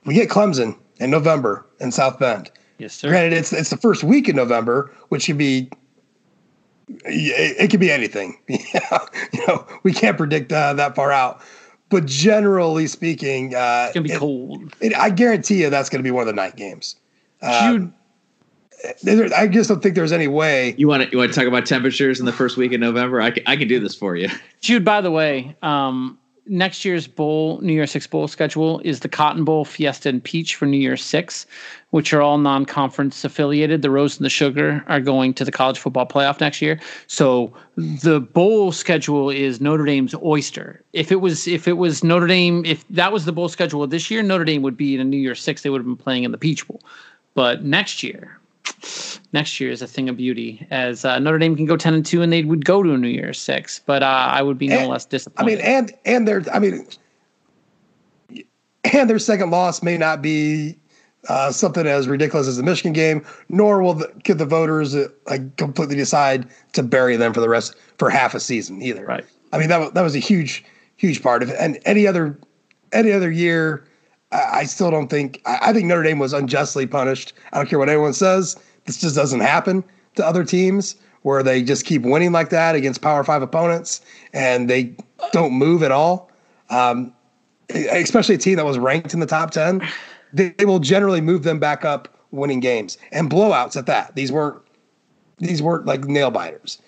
We 0.05 0.14
get 0.14 0.28
Clemson 0.28 0.76
in 0.98 1.10
November 1.10 1.66
in 1.80 1.93
South 1.93 2.18
Bend. 2.18 2.51
Yes, 2.78 2.94
sir. 2.94 3.09
Granted, 3.09 3.32
it's 3.32 3.52
it's 3.52 3.70
the 3.70 3.76
first 3.76 4.02
week 4.02 4.28
in 4.28 4.36
November, 4.36 4.93
which 5.09 5.26
could 5.26 5.39
be 5.39 5.70
it, 6.89 7.56
it 7.59 7.70
could 7.70 7.80
be 7.80 7.90
anything. 7.90 8.39
you 8.48 9.47
know, 9.47 9.66
we 9.82 9.93
can't 9.93 10.16
predict 10.16 10.52
uh, 10.52 10.74
that 10.74 10.94
far 10.94 11.12
out. 11.12 11.40
But 11.90 12.06
generally 12.06 12.86
speaking, 12.86 13.55
uh, 13.55 13.84
it's 13.86 13.94
gonna 13.94 14.05
be 14.05 14.12
it, 14.12 14.18
cold. 14.18 14.74
It, 14.80 14.97
I 14.97 15.10
guarantee 15.10 15.62
you 15.62 15.70
that's 15.70 15.90
gonna 15.90 16.02
be 16.02 16.10
one 16.10 16.22
of 16.22 16.26
the 16.26 16.32
night 16.32 16.56
games. 16.56 16.97
Um, 17.43 17.94
I 19.06 19.48
just 19.48 19.68
don't 19.68 19.82
think 19.82 19.94
there's 19.94 20.12
any 20.12 20.26
way. 20.26 20.74
You 20.76 20.89
want 20.89 21.05
to 21.05 21.10
you 21.10 21.18
want 21.18 21.32
to 21.32 21.39
talk 21.39 21.47
about 21.47 21.66
temperatures 21.66 22.18
in 22.18 22.26
the 22.26 22.32
first 22.32 22.56
week 22.56 22.72
in 22.72 22.80
November? 22.80 23.20
I 23.20 23.30
can, 23.30 23.43
I 23.47 23.56
can 23.56 23.68
do 23.68 23.78
this 23.78 23.94
for 23.94 24.16
you. 24.16 24.28
Jude, 24.60 24.84
by 24.84 25.01
the 25.01 25.10
way, 25.10 25.56
um, 25.62 26.18
next 26.47 26.85
year's 26.85 27.06
bowl, 27.06 27.60
New 27.60 27.73
Year's 27.73 27.90
Six 27.90 28.06
bowl 28.06 28.28
schedule 28.28 28.81
is 28.85 29.01
the 29.01 29.09
Cotton 29.09 29.44
Bowl, 29.44 29.64
Fiesta, 29.64 30.09
and 30.09 30.23
Peach 30.23 30.56
for 30.56 30.66
New 30.66 30.78
Year's 30.78 31.02
Six, 31.02 31.47
which 31.90 32.12
are 32.12 32.23
all 32.23 32.39
non-conference 32.39 33.24
affiliated. 33.24 33.82
The 33.82 33.90
Rose 33.90 34.16
and 34.16 34.24
the 34.24 34.31
Sugar 34.31 34.85
are 34.89 35.01
going 35.01 35.35
to 35.35 35.44
the 35.44 35.52
college 35.52 35.78
football 35.78 36.06
playoff 36.06 36.40
next 36.40 36.60
year. 36.60 36.81
So 37.06 37.52
the 37.77 38.20
bowl 38.20 38.73
schedule 38.73 39.31
is 39.31 39.60
Notre 39.60 39.85
Dame's 39.85 40.14
oyster. 40.23 40.82
If 40.93 41.12
it 41.12 41.20
was 41.20 41.47
if 41.47 41.69
it 41.69 41.74
was 41.74 42.02
Notre 42.02 42.27
Dame, 42.27 42.64
if 42.64 42.86
that 42.89 43.12
was 43.12 43.24
the 43.24 43.32
bowl 43.32 43.48
schedule 43.48 43.86
this 43.86 44.10
year, 44.10 44.23
Notre 44.23 44.44
Dame 44.44 44.62
would 44.62 44.77
be 44.77 44.94
in 44.94 45.01
a 45.01 45.05
New 45.05 45.19
Year's 45.19 45.40
Six. 45.40 45.62
They 45.62 45.70
would 45.70 45.81
have 45.81 45.86
been 45.86 45.97
playing 45.97 46.24
in 46.24 46.32
the 46.32 46.39
Peach 46.39 46.66
Bowl. 46.66 46.81
But 47.35 47.64
next 47.64 48.02
year, 48.02 48.39
next 49.32 49.60
year 49.60 49.70
is 49.70 49.82
a 49.82 49.86
thing 49.86 50.09
of 50.09 50.16
beauty 50.16 50.66
as 50.70 51.04
uh, 51.04 51.18
Notre 51.18 51.38
Dame 51.38 51.56
can 51.56 51.66
go 51.66 51.76
10 51.76 51.94
and 51.94 52.06
2 52.06 52.22
and 52.22 52.32
they 52.32 52.44
would 52.44 52.64
go 52.64 52.82
to 52.82 52.92
a 52.92 52.98
New 52.98 53.09
Year's 53.09 53.38
6 53.40 53.80
but 53.86 54.02
uh, 54.02 54.06
I 54.06 54.42
would 54.42 54.59
be 54.59 54.68
no 54.68 54.78
and, 54.78 54.88
less 54.88 55.04
disappointed. 55.04 55.52
I 55.52 55.56
mean 55.56 55.64
and 55.64 55.92
and 56.04 56.28
their 56.28 56.42
I 56.52 56.59
mean 56.59 56.86
and 58.92 59.09
their 59.09 59.18
second 59.18 59.50
loss 59.50 59.82
may 59.82 59.96
not 59.96 60.22
be 60.22 60.76
uh, 61.28 61.52
something 61.52 61.86
as 61.86 62.09
ridiculous 62.09 62.48
as 62.48 62.56
the 62.56 62.62
Michigan 62.62 62.92
game 62.92 63.24
nor 63.48 63.82
will 63.82 63.94
the, 63.94 64.12
could 64.24 64.38
the 64.38 64.46
voters 64.46 64.94
uh, 64.94 65.09
like 65.26 65.56
completely 65.56 65.96
decide 65.96 66.48
to 66.72 66.82
bury 66.82 67.16
them 67.16 67.32
for 67.32 67.40
the 67.40 67.48
rest 67.48 67.76
for 67.98 68.10
half 68.10 68.34
a 68.34 68.40
season 68.40 68.82
either. 68.82 69.04
Right. 69.06 69.24
I 69.52 69.59
mean 69.59 69.68
that 69.68 69.94
that 69.94 70.02
was 70.02 70.16
a 70.16 70.20
huge 70.20 70.64
huge 70.96 71.22
part 71.22 71.42
of 71.42 71.50
it 71.50 71.56
and 71.59 71.78
any 71.84 72.06
other 72.06 72.38
any 72.92 73.12
other 73.12 73.30
year 73.30 73.84
I 74.32 74.64
still 74.64 74.90
don't 74.90 75.09
think. 75.09 75.40
I 75.44 75.72
think 75.72 75.86
Notre 75.86 76.02
Dame 76.02 76.18
was 76.18 76.32
unjustly 76.32 76.86
punished. 76.86 77.34
I 77.52 77.59
don't 77.59 77.68
care 77.68 77.78
what 77.78 77.88
anyone 77.88 78.14
says. 78.14 78.56
This 78.84 79.00
just 79.00 79.14
doesn't 79.14 79.40
happen 79.40 79.84
to 80.16 80.26
other 80.26 80.44
teams 80.44 80.96
where 81.22 81.42
they 81.42 81.62
just 81.62 81.84
keep 81.84 82.02
winning 82.02 82.32
like 82.32 82.50
that 82.50 82.74
against 82.74 83.00
Power 83.00 83.22
Five 83.24 83.42
opponents 83.42 84.00
and 84.32 84.68
they 84.68 84.94
don't 85.32 85.52
move 85.52 85.82
at 85.82 85.92
all. 85.92 86.30
Um, 86.70 87.12
especially 87.70 88.34
a 88.34 88.38
team 88.38 88.56
that 88.56 88.64
was 88.64 88.78
ranked 88.78 89.14
in 89.14 89.20
the 89.20 89.26
top 89.26 89.50
ten, 89.50 89.86
they, 90.32 90.50
they 90.59 90.64
will 90.64 90.80
generally 90.80 91.20
move 91.20 91.42
them 91.42 91.59
back 91.59 91.84
up, 91.84 92.09
winning 92.32 92.60
games 92.60 92.98
and 93.12 93.30
blowouts 93.30 93.76
at 93.76 93.86
that. 93.86 94.14
These 94.16 94.32
weren't 94.32 94.60
these 95.38 95.62
weren't 95.62 95.86
like 95.86 96.04
nail 96.04 96.30
biters. 96.30 96.80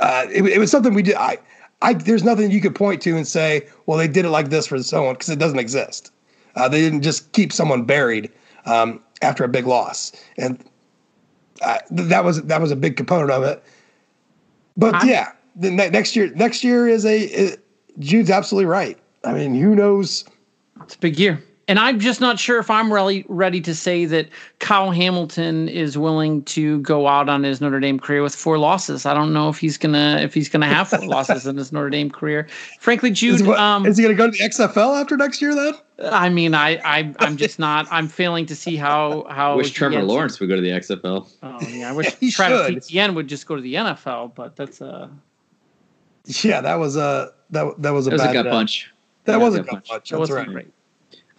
Uh, 0.00 0.26
it, 0.30 0.44
it 0.46 0.58
was 0.58 0.70
something 0.70 0.94
we 0.94 1.02
did. 1.02 1.16
I, 1.16 1.38
I, 1.80 1.94
there's 1.94 2.22
nothing 2.22 2.50
you 2.50 2.60
could 2.60 2.74
point 2.74 3.02
to 3.02 3.16
and 3.16 3.26
say, 3.26 3.66
well, 3.86 3.98
they 3.98 4.06
did 4.06 4.24
it 4.24 4.30
like 4.30 4.50
this 4.50 4.66
for 4.66 4.80
so 4.82 5.06
on 5.06 5.14
because 5.14 5.28
it 5.28 5.38
doesn't 5.38 5.58
exist. 5.58 6.12
Uh, 6.54 6.68
they 6.68 6.80
didn't 6.80 7.02
just 7.02 7.32
keep 7.32 7.52
someone 7.52 7.82
buried 7.82 8.30
um, 8.66 9.00
after 9.22 9.42
a 9.42 9.48
big 9.48 9.66
loss, 9.66 10.12
and 10.38 10.62
uh, 11.62 11.78
that 11.90 12.24
was 12.24 12.42
that 12.42 12.60
was 12.60 12.70
a 12.70 12.76
big 12.76 12.96
component 12.96 13.30
of 13.30 13.42
it. 13.42 13.62
But 14.76 14.94
I'm, 14.94 15.08
yeah, 15.08 15.32
the 15.56 15.70
ne- 15.70 15.90
next 15.90 16.16
year 16.16 16.32
next 16.34 16.64
year 16.64 16.88
is 16.88 17.04
a 17.04 17.20
is, 17.20 17.58
Jude's 17.98 18.30
absolutely 18.30 18.66
right. 18.66 18.98
I 19.24 19.32
mean, 19.32 19.54
who 19.54 19.74
knows? 19.74 20.24
It's 20.82 20.94
a 20.94 20.98
big 20.98 21.18
year 21.18 21.42
and 21.68 21.78
I'm 21.78 22.00
just 22.00 22.20
not 22.20 22.38
sure 22.38 22.58
if 22.58 22.70
I'm 22.70 22.92
really 22.92 23.24
ready 23.28 23.60
to 23.60 23.74
say 23.74 24.04
that 24.06 24.28
Kyle 24.58 24.90
Hamilton 24.90 25.68
is 25.68 25.96
willing 25.96 26.42
to 26.44 26.80
go 26.80 27.06
out 27.06 27.28
on 27.28 27.42
his 27.44 27.60
Notre 27.60 27.78
Dame 27.80 28.00
career 28.00 28.22
with 28.22 28.34
four 28.34 28.58
losses. 28.58 29.06
I 29.06 29.14
don't 29.14 29.32
know 29.32 29.48
if 29.48 29.58
he's 29.58 29.78
gonna 29.78 30.18
if 30.20 30.34
he's 30.34 30.48
gonna 30.48 30.66
have 30.66 30.88
four 30.88 31.06
losses 31.06 31.46
in 31.46 31.56
his 31.56 31.72
Notre 31.72 31.90
Dame 31.90 32.10
career. 32.10 32.48
Frankly, 32.80 33.10
Jude, 33.10 33.36
is, 33.36 33.42
what, 33.44 33.58
um, 33.58 33.86
is 33.86 33.96
he 33.96 34.02
gonna 34.02 34.14
go 34.14 34.26
to 34.30 34.32
the 34.32 34.44
XFL 34.44 35.00
after 35.00 35.16
next 35.16 35.40
year? 35.40 35.54
Then 35.54 35.74
I 36.04 36.28
mean, 36.28 36.54
I, 36.54 36.80
I 36.84 37.14
I'm 37.20 37.36
just 37.36 37.58
not. 37.58 37.86
I'm 37.90 38.08
failing 38.08 38.44
to 38.46 38.56
see 38.56 38.76
how 38.76 39.24
how. 39.30 39.52
I 39.52 39.56
wish 39.56 39.70
Trevor 39.70 40.02
Lawrence 40.02 40.40
would 40.40 40.48
go 40.48 40.56
to 40.56 40.62
the 40.62 40.70
XFL. 40.70 41.28
Oh 41.42 41.60
yeah, 41.68 41.88
I 41.88 41.92
wish 41.92 42.12
Travis 42.34 42.76
Etienne 42.76 43.14
would 43.14 43.28
just 43.28 43.46
go 43.46 43.54
to 43.54 43.62
the 43.62 43.74
NFL, 43.74 44.34
but 44.34 44.56
that's 44.56 44.80
a 44.80 45.10
Yeah, 46.42 46.60
that 46.60 46.74
was 46.76 46.96
a 46.96 47.32
that 47.50 47.80
that 47.80 47.90
was 47.90 48.06
a 48.08 48.10
that 48.10 48.14
was 48.16 48.22
bad, 48.22 48.30
a 48.36 48.42
gut 48.42 48.52
punch. 48.52 48.92
That, 49.24 49.32
That 49.32 49.40
was 49.40 49.52
was 49.52 49.58
a 49.58 49.60
a 49.60 49.64
gut 49.64 49.70
punch. 49.70 49.88
punch. 49.88 50.10
That 50.10 50.16
That's 50.16 50.30
wasn't 50.30 50.38
right. 50.48 50.54
great. 50.54 50.72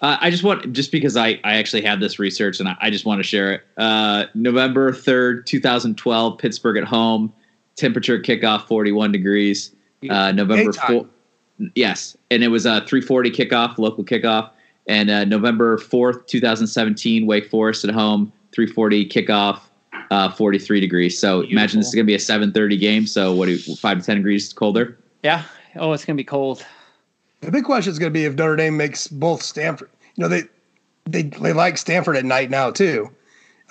Uh, 0.04 0.18
I 0.20 0.30
just 0.30 0.44
want, 0.44 0.74
just 0.74 0.92
because 0.92 1.16
I, 1.16 1.40
I 1.46 1.56
actually 1.56 1.82
have 1.84 2.02
this 2.02 2.20
research 2.20 2.60
and 2.60 2.68
I, 2.68 2.76
I 2.82 2.90
just 2.90 3.06
want 3.06 3.20
to 3.20 3.24
share 3.24 3.54
it. 3.54 3.62
Uh, 3.78 4.26
November 4.34 4.92
3rd, 4.92 5.46
2012, 5.46 6.38
Pittsburgh 6.38 6.76
at 6.76 6.84
home, 6.84 7.32
temperature 7.78 8.20
kickoff 8.20 8.68
41 8.68 9.14
degrees. 9.14 9.74
Uh, 10.10 10.34
November 10.34 10.74
Daytime. 10.74 10.92
4th, 10.92 11.10
yes. 11.76 12.18
And 12.30 12.44
it 12.44 12.50
was 12.50 12.66
a 12.66 12.82
340 12.82 13.32
kickoff, 13.32 13.78
local 13.78 14.04
kickoff. 14.04 14.50
And 14.88 15.10
uh, 15.10 15.24
November 15.24 15.78
4th, 15.78 16.28
2017, 16.28 17.26
Wake 17.26 17.50
Forest 17.50 17.86
at 17.86 17.94
home, 17.94 18.34
340 18.52 19.08
kickoff, 19.08 19.62
uh, 20.12 20.30
43 20.30 20.82
degrees. 20.82 21.18
So 21.18 21.44
imagine 21.44 21.80
this 21.80 21.88
is 21.88 21.96
going 21.96 22.06
to 22.06 22.12
be 22.12 22.16
a 22.16 22.20
730 22.20 22.78
game. 22.78 23.08
So 23.08 23.34
what, 23.34 23.46
do 23.46 23.54
you, 23.54 23.76
5 23.78 24.00
to 24.00 24.04
10 24.06 24.18
degrees 24.18 24.52
colder? 24.52 24.98
Yeah. 25.24 25.44
Oh, 25.78 25.94
it's 25.94 26.04
gonna 26.04 26.18
be 26.18 26.26
cold. 26.26 26.66
The 27.44 27.52
big 27.52 27.66
question 27.66 27.92
is 27.92 28.00
going 28.00 28.10
to 28.10 28.14
be 28.14 28.24
if 28.24 28.36
Notre 28.36 28.56
Dame 28.56 28.78
makes 28.78 29.08
both 29.08 29.42
Stanford 29.42 29.90
know 30.18 30.28
they 30.28 30.44
they 31.06 31.24
they 31.24 31.54
like 31.54 31.78
Stanford 31.78 32.18
at 32.18 32.26
night 32.26 32.50
now 32.50 32.72
too. 32.72 33.10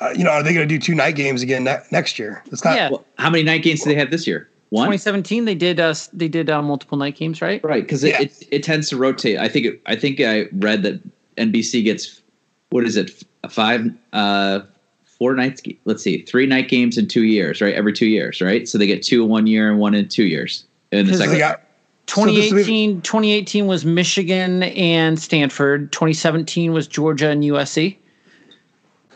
Uh, 0.01 0.11
you 0.17 0.25
know, 0.25 0.31
are 0.31 0.43
they 0.43 0.53
going 0.53 0.67
to 0.67 0.75
do 0.75 0.81
two 0.81 0.95
night 0.95 1.15
games 1.15 1.43
again 1.43 1.65
ne- 1.65 1.83
next 1.93 2.19
year? 2.19 2.43
It's 2.47 2.65
not. 2.65 2.77
Yeah. 2.77 2.91
Well, 2.91 3.05
how 3.19 3.31
many 3.31 3.45
night 3.45 3.63
games 3.63 3.83
do 3.83 3.91
they 3.91 3.95
have 3.95 4.11
this 4.11 4.27
year? 4.27 4.49
One? 4.71 4.87
2017 4.87 5.45
they 5.45 5.55
did 5.55 5.79
uh 5.79 5.93
they 6.15 6.29
did 6.29 6.49
uh, 6.49 6.63
multiple 6.63 6.97
night 6.97 7.15
games 7.15 7.43
right 7.43 7.63
right 7.63 7.83
because 7.83 8.03
it, 8.05 8.13
yeah. 8.13 8.23
it, 8.23 8.49
it 8.51 8.63
tends 8.63 8.89
to 8.89 8.97
rotate 8.97 9.39
i 9.39 9.47
think 9.47 9.67
it, 9.67 9.83
i 9.85 9.95
think 9.95 10.19
i 10.19 10.47
read 10.53 10.83
that 10.83 10.99
nbc 11.37 11.85
gets 11.85 12.23
what 12.71 12.85
is 12.85 12.97
it 12.97 13.23
five 13.51 13.87
uh 14.15 14.61
four 15.05 15.35
nights 15.35 15.61
let's 15.85 16.03
see 16.03 16.23
three 16.23 16.47
night 16.47 16.71
games 16.71 16.97
in 16.97 17.07
two 17.07 17.25
years 17.25 17.61
right 17.61 17.75
every 17.75 17.93
two 17.93 18.07
years 18.07 18.41
right 18.41 18.67
so 18.67 18.79
they 18.79 18.87
get 18.87 19.03
two 19.03 19.25
in 19.25 19.29
one 19.29 19.47
year 19.47 19.71
and 19.71 19.79
one 19.79 19.93
in 19.93 20.09
two 20.09 20.25
years 20.25 20.65
in 20.91 21.07
the 21.07 21.19
second 21.19 21.35
they 21.35 21.39
got, 21.39 21.62
2018, 22.07 22.97
so 22.97 23.01
2018 23.01 23.67
was 23.67 23.85
Michigan 23.85 24.65
and 24.65 25.19
Stanford. 25.19 25.93
2017 25.93 26.73
was 26.73 26.87
Georgia 26.87 27.29
and 27.29 27.43
USC. 27.45 27.97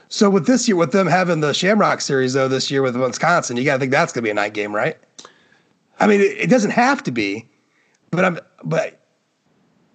So 0.09 0.31
with 0.31 0.47
this 0.47 0.69
year, 0.69 0.77
with 0.77 0.93
them 0.93 1.07
having 1.07 1.41
the 1.41 1.53
Shamrock 1.53 2.01
Series 2.01 2.33
though 2.33 2.49
this 2.49 2.71
year 2.71 2.83
with 2.83 2.97
Wisconsin, 2.97 3.57
you 3.57 3.65
got 3.65 3.75
to 3.75 3.81
think 3.81 3.93
that's 3.93 4.13
going 4.13 4.23
to 4.23 4.27
be 4.27 4.31
a 4.31 4.35
night 4.35 4.55
game, 4.55 4.75
right? 4.75 4.97
I 5.99 6.07
mean, 6.07 6.21
it, 6.21 6.39
it, 6.39 6.51
doesn't 6.51 6.71
have 6.71 7.03
to 7.05 7.11
be, 7.11 7.49
but 8.11 8.25
I'm 8.25 8.39
but 8.63 9.01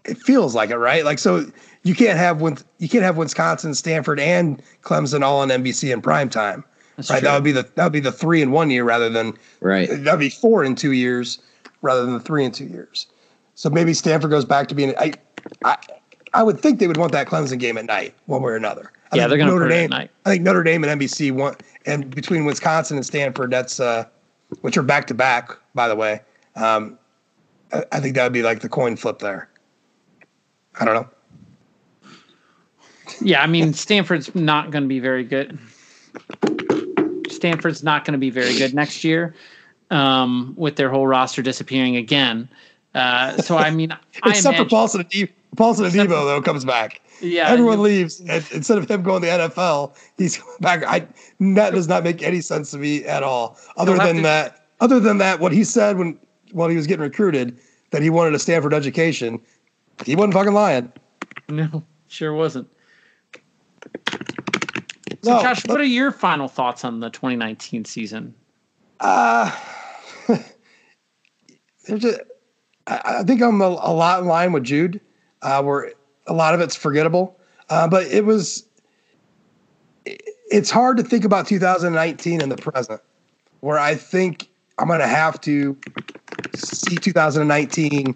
it 0.03 0.18
feels 0.18 0.53
like 0.53 0.69
it, 0.69 0.77
right? 0.77 1.05
Like 1.05 1.19
so, 1.19 1.45
you 1.84 1.95
can't 1.95 2.18
have 2.18 2.41
you 2.80 2.89
can't 2.89 3.03
have 3.03 3.18
Wisconsin, 3.18 3.73
Stanford, 3.73 4.19
and 4.19 4.61
Clemson 4.81 5.23
all 5.23 5.39
on 5.39 5.49
NBC 5.49 5.93
in 5.93 6.01
prime 6.01 6.30
time. 6.30 6.63
That's 6.97 7.09
right? 7.09 7.19
True. 7.19 7.27
That 7.27 7.35
would 7.35 7.43
be 7.43 7.51
the 7.51 7.69
that 7.76 7.84
would 7.84 7.93
be 7.93 7.99
the 7.99 8.11
three 8.11 8.41
in 8.41 8.51
one 8.51 8.69
year 8.69 8.84
rather 8.84 9.09
than 9.09 9.38
right. 9.61 9.88
That'd 9.89 10.19
be 10.19 10.30
four 10.30 10.63
in 10.63 10.76
two 10.76 10.91
years 10.91 11.39
rather 11.81 12.03
than 12.05 12.13
the 12.13 12.19
three 12.19 12.45
in 12.45 12.51
two 12.51 12.65
years. 12.65 13.07
So 13.55 13.69
maybe 13.69 13.93
Stanford 13.93 14.31
goes 14.31 14.45
back 14.45 14.67
to 14.69 14.75
being. 14.75 14.93
I, 14.97 15.13
I, 15.63 15.77
I 16.33 16.43
would 16.43 16.59
think 16.59 16.79
they 16.79 16.87
would 16.87 16.97
want 16.97 17.11
that 17.11 17.27
Clemson 17.27 17.59
game 17.59 17.77
at 17.77 17.85
night, 17.85 18.13
one 18.25 18.41
way 18.41 18.51
or 18.51 18.55
another. 18.55 18.91
I 19.11 19.17
Yeah, 19.17 19.23
think 19.23 19.29
they're 19.29 19.37
gonna 19.39 19.51
Notre 19.51 19.65
put 19.65 19.73
at 19.73 19.77
Dame. 19.81 19.89
night. 19.89 20.11
I 20.25 20.29
think 20.29 20.43
Notre 20.43 20.63
Dame 20.63 20.83
and 20.83 21.01
NBC 21.01 21.31
want, 21.31 21.61
and 21.85 22.13
between 22.13 22.45
Wisconsin 22.45 22.97
and 22.97 23.05
Stanford, 23.05 23.51
that's 23.51 23.79
uh, 23.79 24.05
which 24.61 24.77
are 24.77 24.83
back 24.83 25.07
to 25.07 25.13
back, 25.13 25.51
by 25.75 25.87
the 25.87 25.95
way. 25.95 26.21
Um, 26.55 26.97
I, 27.73 27.83
I 27.91 27.99
think 27.99 28.15
that 28.15 28.23
would 28.23 28.33
be 28.33 28.43
like 28.43 28.61
the 28.61 28.69
coin 28.69 28.95
flip 28.95 29.19
there. 29.19 29.49
I 30.79 30.85
don't 30.85 30.95
know. 30.95 31.09
Yeah, 33.21 33.41
I 33.41 33.47
mean 33.47 33.73
Stanford's 33.73 34.33
not 34.33 34.71
going 34.71 34.83
to 34.83 34.87
be 34.87 34.99
very 34.99 35.23
good. 35.25 35.59
Stanford's 37.29 37.83
not 37.83 38.05
going 38.05 38.13
to 38.13 38.17
be 38.19 38.29
very 38.29 38.57
good 38.57 38.73
next 38.73 39.03
year, 39.03 39.35
um, 39.91 40.53
with 40.57 40.76
their 40.77 40.89
whole 40.89 41.05
roster 41.05 41.41
disappearing 41.43 41.95
again. 41.95 42.49
Uh, 42.95 43.38
so 43.38 43.57
I 43.57 43.69
mean, 43.69 43.91
I 44.23 44.30
Except 44.31 44.43
for 44.43 44.49
imagine, 44.63 44.69
Paulson 44.69 45.03
Adebo, 45.03 45.30
Paulson 45.55 45.85
and 45.85 45.93
Except 45.93 46.09
Debo 46.09 46.26
though 46.26 46.41
comes 46.41 46.65
back. 46.65 47.01
yeah, 47.22 47.47
Everyone 47.49 47.81
leaves, 47.84 48.19
and 48.22 48.43
instead 48.51 48.77
of 48.80 48.89
him 48.89 49.03
going 49.03 49.22
to 49.22 49.27
the 49.27 49.34
NFL, 49.34 49.95
he's 50.18 50.38
coming 50.39 50.57
back. 50.61 50.84
I 50.84 51.07
that 51.53 51.72
does 51.73 51.88
not 51.88 52.03
make 52.03 52.23
any 52.23 52.41
sense 52.41 52.72
to 52.72 52.77
me 52.80 53.05
at 53.05 53.22
all. 53.23 53.57
Other 53.77 53.97
than 53.97 54.18
to- 54.18 54.22
that, 54.23 54.65
other 54.80 54.99
than 54.99 55.19
that, 55.19 55.39
what 55.39 55.51
he 55.51 55.63
said 55.63 55.97
when 55.97 56.18
while 56.51 56.68
he 56.69 56.76
was 56.76 56.88
getting 56.88 57.03
recruited 57.03 57.57
that 57.91 58.01
he 58.01 58.09
wanted 58.09 58.34
a 58.34 58.39
Stanford 58.39 58.73
education, 58.73 59.39
he 60.05 60.15
wasn't 60.15 60.34
fucking 60.34 60.53
lying. 60.53 60.91
No, 61.49 61.84
sure 62.07 62.34
wasn't. 62.34 62.68
So, 65.23 65.35
No, 65.35 65.41
Josh, 65.41 65.65
what 65.68 65.80
are 65.80 65.84
your 65.85 66.11
final 66.11 66.47
thoughts 66.47 66.84
on 66.84 66.99
the 66.99 67.09
2019 67.09 67.85
season? 67.85 68.34
Uh, 68.99 69.51
there's 71.85 72.05
a, 72.05 72.19
I 72.87 73.23
think 73.23 73.41
I'm 73.41 73.61
a, 73.61 73.65
a 73.65 73.93
lot 73.93 74.21
in 74.21 74.27
line 74.27 74.51
with 74.51 74.63
Jude, 74.63 74.99
uh, 75.41 75.61
where 75.63 75.91
a 76.27 76.33
lot 76.33 76.53
of 76.53 76.61
it's 76.61 76.75
forgettable. 76.75 77.37
Uh, 77.69 77.87
but 77.87 78.05
it 78.07 78.25
was, 78.25 78.65
it- 80.05 80.21
it's 80.51 80.69
hard 80.69 80.97
to 80.97 81.03
think 81.03 81.23
about 81.23 81.47
2019 81.47 82.41
in 82.41 82.49
the 82.49 82.57
present, 82.57 82.99
where 83.61 83.79
I 83.79 83.95
think 83.95 84.49
I'm 84.77 84.87
going 84.87 84.99
to 84.99 85.07
have 85.07 85.39
to 85.41 85.77
see 86.53 86.97
2019 86.97 88.13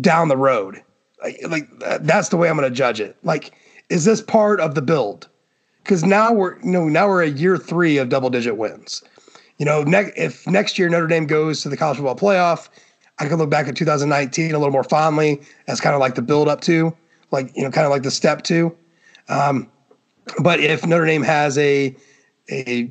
down 0.00 0.28
the 0.28 0.36
road. 0.36 0.80
Like, 1.20 1.40
like 1.48 1.68
that's 2.02 2.28
the 2.28 2.36
way 2.36 2.48
I'm 2.48 2.56
going 2.56 2.70
to 2.70 2.74
judge 2.74 3.00
it. 3.00 3.16
Like, 3.24 3.54
is 3.90 4.04
this 4.04 4.22
part 4.22 4.60
of 4.60 4.76
the 4.76 4.82
build? 4.82 5.28
Because 5.82 6.04
now 6.04 6.32
we're, 6.32 6.60
you 6.60 6.70
know, 6.70 6.88
now 6.88 7.08
we're 7.08 7.24
a 7.24 7.28
year 7.30 7.56
three 7.58 7.96
of 7.98 8.08
double 8.08 8.30
digit 8.30 8.56
wins 8.56 9.02
you 9.58 9.64
know, 9.64 9.82
ne- 9.82 10.12
if 10.16 10.46
next 10.46 10.78
year 10.78 10.88
Notre 10.88 11.06
Dame 11.06 11.26
goes 11.26 11.62
to 11.62 11.68
the 11.68 11.76
college 11.76 11.98
football 11.98 12.16
playoff, 12.16 12.68
I 13.18 13.26
can 13.26 13.36
look 13.36 13.50
back 13.50 13.66
at 13.68 13.76
2019 13.76 14.54
a 14.54 14.58
little 14.58 14.72
more 14.72 14.84
fondly 14.84 15.40
as 15.66 15.80
kind 15.80 15.94
of 15.94 16.00
like 16.00 16.14
the 16.14 16.22
build 16.22 16.48
up 16.48 16.60
to, 16.62 16.96
like 17.32 17.54
you 17.56 17.64
know, 17.64 17.70
kind 17.70 17.84
of 17.84 17.90
like 17.90 18.04
the 18.04 18.10
step 18.10 18.42
to. 18.44 18.74
Um, 19.28 19.68
but 20.40 20.60
if 20.60 20.86
Notre 20.86 21.06
Dame 21.06 21.22
has 21.22 21.58
a 21.58 21.94
a 22.50 22.90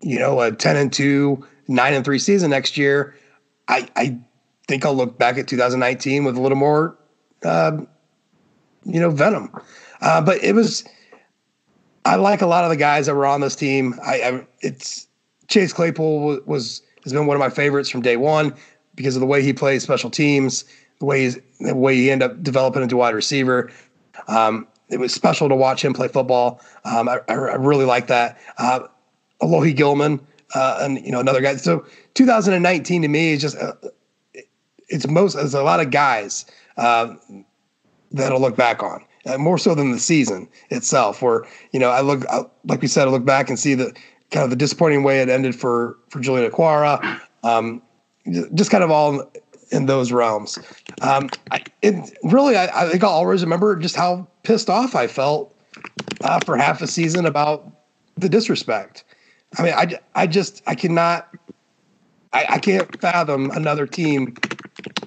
you 0.00 0.18
know 0.18 0.40
a 0.40 0.52
10 0.52 0.76
and 0.76 0.92
two, 0.92 1.46
nine 1.68 1.94
and 1.94 2.04
three 2.04 2.18
season 2.18 2.50
next 2.50 2.76
year, 2.76 3.14
I 3.68 3.88
I 3.96 4.18
think 4.68 4.86
I'll 4.86 4.94
look 4.94 5.18
back 5.18 5.36
at 5.36 5.46
2019 5.46 6.24
with 6.24 6.36
a 6.36 6.40
little 6.40 6.56
more, 6.56 6.96
um, 7.44 7.86
you 8.84 9.00
know, 9.00 9.10
venom. 9.10 9.50
Uh, 10.00 10.22
but 10.22 10.42
it 10.42 10.54
was. 10.54 10.84
I 12.04 12.16
like 12.16 12.42
a 12.42 12.46
lot 12.46 12.64
of 12.64 12.70
the 12.70 12.76
guys 12.76 13.06
that 13.06 13.14
were 13.14 13.26
on 13.26 13.40
this 13.40 13.54
team. 13.54 13.94
I, 14.04 14.14
I 14.22 14.46
it's 14.60 15.06
Chase 15.52 15.72
Claypool 15.72 16.40
was, 16.46 16.82
has 17.04 17.12
been 17.12 17.26
one 17.26 17.36
of 17.36 17.40
my 17.40 17.50
favorites 17.50 17.90
from 17.90 18.00
day 18.00 18.16
one 18.16 18.54
because 18.94 19.16
of 19.16 19.20
the 19.20 19.26
way 19.26 19.42
he 19.42 19.52
plays 19.52 19.82
special 19.82 20.10
teams, 20.10 20.64
the 20.98 21.04
way 21.04 21.22
he's, 21.22 21.38
the 21.60 21.74
way 21.74 21.94
he 21.94 22.10
ended 22.10 22.30
up 22.30 22.42
developing 22.42 22.82
into 22.82 22.96
wide 22.96 23.14
receiver. 23.14 23.70
Um, 24.28 24.66
it 24.88 24.98
was 24.98 25.12
special 25.12 25.48
to 25.48 25.54
watch 25.54 25.84
him 25.84 25.92
play 25.92 26.08
football. 26.08 26.60
Um, 26.84 27.08
I, 27.08 27.20
I, 27.28 27.34
really 27.34 27.84
like 27.84 28.06
that. 28.08 28.38
Uh, 28.58 28.80
Alohi 29.40 29.74
Gilman, 29.74 30.20
uh, 30.54 30.78
and 30.82 31.04
you 31.04 31.10
know 31.10 31.20
another 31.20 31.40
guy. 31.40 31.56
So 31.56 31.86
2019 32.14 33.02
to 33.02 33.08
me 33.08 33.32
is 33.32 33.40
just 33.40 33.56
uh, 33.56 33.72
it's 34.88 35.08
most 35.08 35.34
it's 35.34 35.54
a 35.54 35.62
lot 35.62 35.80
of 35.80 35.90
guys 35.90 36.44
uh, 36.76 37.14
that 38.12 38.32
I'll 38.32 38.40
look 38.40 38.56
back 38.56 38.82
on. 38.82 39.04
Uh, 39.24 39.38
more 39.38 39.56
so 39.56 39.74
than 39.74 39.92
the 39.92 40.00
season 40.00 40.48
itself, 40.70 41.22
where 41.22 41.44
you 41.72 41.80
know 41.80 41.90
I 41.90 42.00
look 42.02 42.26
I, 42.28 42.42
like 42.64 42.82
we 42.82 42.88
said, 42.88 43.08
I 43.08 43.10
look 43.10 43.24
back 43.24 43.48
and 43.48 43.58
see 43.58 43.74
the 43.74 43.94
kind 44.32 44.44
of 44.44 44.50
the 44.50 44.56
disappointing 44.56 45.02
way 45.02 45.20
it 45.20 45.28
ended 45.28 45.54
for 45.54 45.98
for 46.08 46.18
Julian 46.20 46.50
Okwara, 46.50 47.20
um, 47.44 47.82
just 48.54 48.70
kind 48.70 48.82
of 48.82 48.90
all 48.90 49.30
in 49.70 49.86
those 49.86 50.12
realms. 50.12 50.58
Um, 51.00 51.30
I, 51.50 51.62
it 51.80 52.16
really, 52.24 52.56
I, 52.56 52.84
I 52.84 52.88
think 52.90 53.02
I'll 53.02 53.10
always 53.10 53.42
remember 53.42 53.76
just 53.76 53.96
how 53.96 54.26
pissed 54.42 54.68
off 54.68 54.94
I 54.94 55.06
felt 55.06 55.56
uh, 56.20 56.40
for 56.44 56.56
half 56.56 56.82
a 56.82 56.86
season 56.86 57.26
about 57.26 57.70
the 58.16 58.28
disrespect. 58.28 59.04
I 59.58 59.62
mean, 59.62 59.72
I, 59.74 59.98
I 60.14 60.26
just 60.26 60.62
I 60.66 60.74
cannot, 60.74 61.34
I, 62.32 62.46
I 62.50 62.58
can't 62.58 63.00
fathom 63.00 63.50
another 63.50 63.86
team 63.86 64.34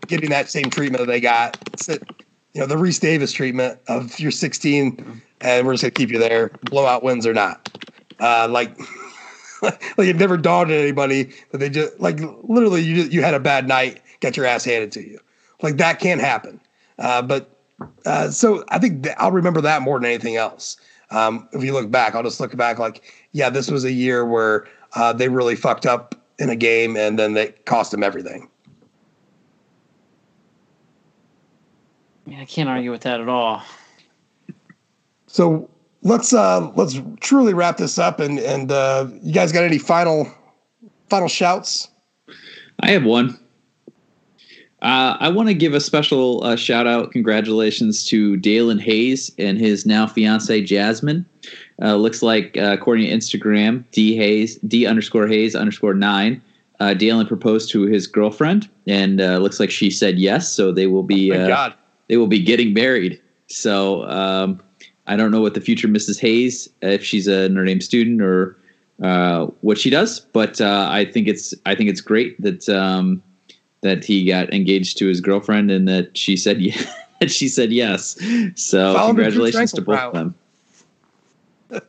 getting 0.07 0.29
that 0.29 0.49
same 0.49 0.69
treatment 0.69 0.99
that 0.99 1.11
they 1.11 1.19
got. 1.19 1.57
You 1.87 2.61
know, 2.61 2.67
the 2.67 2.75
Rece 2.75 3.01
Davis 3.01 3.31
treatment 3.31 3.79
of 3.87 4.19
you're 4.19 4.31
16 4.31 5.21
and 5.41 5.67
we're 5.67 5.73
just 5.73 5.83
gonna 5.83 5.91
keep 5.91 6.09
you 6.09 6.19
there, 6.19 6.51
blowout 6.63 7.03
wins 7.03 7.27
or 7.27 7.33
not. 7.33 7.69
Uh, 8.19 8.47
like, 8.49 8.77
like 9.97 10.07
it 10.07 10.15
never 10.15 10.37
dawned 10.37 10.71
on 10.71 10.77
anybody 10.77 11.31
that 11.51 11.57
they 11.57 11.69
just 11.69 11.99
like 11.99 12.19
literally 12.43 12.81
you 12.81 13.03
you 13.03 13.21
had 13.21 13.33
a 13.33 13.39
bad 13.39 13.67
night, 13.67 14.01
got 14.19 14.37
your 14.37 14.45
ass 14.45 14.63
handed 14.63 14.91
to 14.93 15.01
you. 15.01 15.19
Like 15.61 15.77
that 15.77 15.99
can't 15.99 16.21
happen. 16.21 16.59
Uh, 16.99 17.21
but 17.21 17.49
uh, 18.05 18.29
so 18.29 18.63
I 18.69 18.79
think 18.79 19.03
th- 19.03 19.15
I'll 19.17 19.31
remember 19.31 19.61
that 19.61 19.81
more 19.81 19.99
than 19.99 20.05
anything 20.05 20.35
else. 20.35 20.77
Um, 21.11 21.47
if 21.53 21.63
you 21.63 21.73
look 21.73 21.91
back, 21.91 22.15
I'll 22.15 22.23
just 22.23 22.39
look 22.39 22.55
back 22.55 22.79
like, 22.79 23.13
yeah, 23.31 23.49
this 23.49 23.69
was 23.69 23.83
a 23.83 23.91
year 23.91 24.25
where 24.25 24.67
uh, 24.93 25.13
they 25.13 25.29
really 25.29 25.55
fucked 25.55 25.85
up 25.85 26.15
in 26.39 26.49
a 26.49 26.55
game 26.55 26.97
and 26.97 27.17
then 27.19 27.33
they 27.33 27.47
cost 27.65 27.91
them 27.91 28.03
everything. 28.03 28.49
I 32.25 32.29
mean, 32.29 32.39
I 32.39 32.45
can't 32.45 32.69
argue 32.69 32.91
with 32.91 33.01
that 33.01 33.21
at 33.21 33.29
all. 33.29 33.61
So 35.27 35.69
let's 36.05 36.31
uh, 36.31 36.71
let's 36.75 37.01
truly 37.19 37.53
wrap 37.53 37.77
this 37.77 37.99
up. 37.99 38.21
And 38.21 38.39
and 38.39 38.71
uh, 38.71 39.07
you 39.21 39.33
guys 39.33 39.51
got 39.51 39.65
any 39.65 39.77
final 39.77 40.31
final 41.09 41.27
shouts? 41.27 41.89
I 42.79 42.91
have 42.91 43.03
one. 43.03 43.37
Uh, 44.81 45.17
I 45.19 45.29
want 45.29 45.47
to 45.49 45.55
give 45.55 45.73
a 45.73 45.79
special 45.79 46.43
uh, 46.43 46.55
shout 46.55 46.85
out, 46.85 47.11
congratulations 47.11 48.05
to 48.05 48.37
Daelin 48.37 48.79
Hayes 48.79 49.31
and 49.39 49.57
his 49.57 49.85
now 49.85 50.05
fiance 50.05 50.61
Jasmine. 50.61 51.25
Uh, 51.81 51.95
looks 51.95 52.21
like, 52.21 52.55
uh, 52.57 52.73
according 52.73 53.07
to 53.07 53.11
Instagram, 53.11 53.83
D 53.91 54.15
Hayes, 54.15 54.57
D 54.57 54.85
underscore 54.85 55.27
Hayes 55.27 55.55
underscore 55.55 55.95
nine. 55.95 56.41
Uh, 56.79 56.93
Dalen 56.93 57.25
proposed 57.25 57.71
to 57.71 57.83
his 57.83 58.05
girlfriend, 58.05 58.69
and 58.85 59.21
uh, 59.21 59.37
looks 59.37 59.59
like 59.59 59.71
she 59.71 59.89
said 59.89 60.19
yes. 60.19 60.51
So 60.53 60.71
they 60.71 60.87
will 60.87 61.03
be, 61.03 61.29
God. 61.29 61.73
they 62.07 62.17
will 62.17 62.27
be 62.27 62.43
getting 62.43 62.73
married. 62.73 63.19
So 63.47 64.03
um, 64.07 64.61
I 65.07 65.15
don't 65.15 65.31
know 65.31 65.41
what 65.41 65.53
the 65.53 65.61
future 65.61 65.87
Mrs. 65.87 66.19
Hayes, 66.19 66.69
if 66.81 67.03
she's 67.03 67.27
a 67.27 67.49
Notre 67.49 67.65
Dame 67.65 67.81
student 67.81 68.21
or 68.21 68.57
what 69.61 69.77
she 69.77 69.89
does, 69.89 70.19
but 70.19 70.59
I 70.61 71.05
think 71.05 71.27
it's, 71.27 71.53
I 71.65 71.75
think 71.75 71.89
it's 71.89 72.01
great 72.01 72.41
that. 72.41 72.67
Um, 72.69 73.21
that 73.85 74.03
he 74.03 74.25
got 74.25 74.51
engaged 74.51 74.97
to 74.97 75.07
his 75.07 75.21
girlfriend 75.21 75.69
and 75.69 75.87
that 75.87 76.17
she 76.17 76.35
said 76.35 76.59
yeah, 76.61 76.75
that 77.21 77.31
she 77.31 77.47
said 77.47 77.71
yes. 77.71 78.19
So 78.55 78.93
Follow 78.93 79.09
congratulations 79.09 79.71
to 79.73 79.81
both 79.81 79.99
of 79.99 80.13
them. 80.13 80.35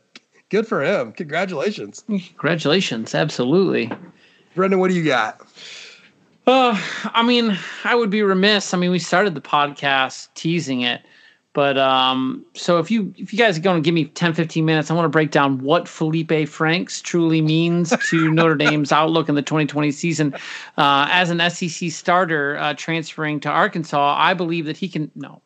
Good 0.49 0.67
for 0.67 0.83
him. 0.83 1.11
Congratulations. 1.11 2.03
Congratulations. 2.07 3.13
Absolutely. 3.15 3.91
Brendan, 4.55 4.79
what 4.79 4.89
do 4.89 4.93
you 4.95 5.03
got? 5.03 5.41
Uh, 6.45 6.79
I 7.13 7.23
mean, 7.23 7.57
I 7.83 7.95
would 7.95 8.09
be 8.09 8.21
remiss. 8.21 8.73
I 8.73 8.77
mean, 8.77 8.91
we 8.91 8.99
started 8.99 9.35
the 9.35 9.41
podcast 9.41 10.29
teasing 10.35 10.81
it. 10.81 11.01
But 11.57 11.75
um, 11.79 12.45
so 12.53 12.77
if 12.77 12.91
you 12.91 13.11
if 13.17 13.33
you 13.33 13.39
guys 13.39 13.57
are 13.57 13.61
going 13.61 13.81
to 13.81 13.83
give 13.83 13.95
me 13.95 14.05
10, 14.05 14.35
15 14.35 14.63
minutes, 14.63 14.91
I 14.91 14.93
want 14.93 15.05
to 15.05 15.09
break 15.09 15.31
down 15.31 15.57
what 15.63 15.85
Feleipe 15.85 16.47
Franks 16.47 17.01
truly 17.01 17.41
means 17.41 17.91
to 18.11 18.31
Notre 18.31 18.53
Dame's 18.53 18.91
outlook 18.91 19.27
in 19.27 19.33
the 19.33 19.41
2020 19.41 19.89
season. 19.89 20.35
Uh, 20.77 21.07
as 21.09 21.31
an 21.31 21.39
SEC 21.49 21.89
starter 21.89 22.57
uh, 22.57 22.75
transferring 22.75 23.39
to 23.39 23.49
Arkansas, 23.49 24.15
I 24.19 24.35
believe 24.35 24.65
that 24.65 24.77
he 24.77 24.87
can. 24.87 25.09
No. 25.15 25.41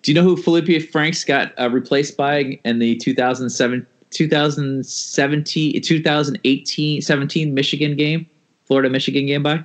Do 0.00 0.10
you 0.10 0.14
know 0.14 0.22
who 0.22 0.34
Feleipe 0.34 0.88
Franks 0.88 1.24
got 1.24 1.52
uh, 1.60 1.68
replaced 1.68 2.16
by 2.16 2.58
in 2.64 2.78
the 2.78 2.96
2007, 2.96 3.86
2017, 4.08 5.82
2018, 5.82 7.02
17 7.02 7.52
Michigan 7.52 7.96
game, 7.98 8.26
Florida 8.64 8.88
Michigan 8.88 9.26
game 9.26 9.42
by? 9.42 9.62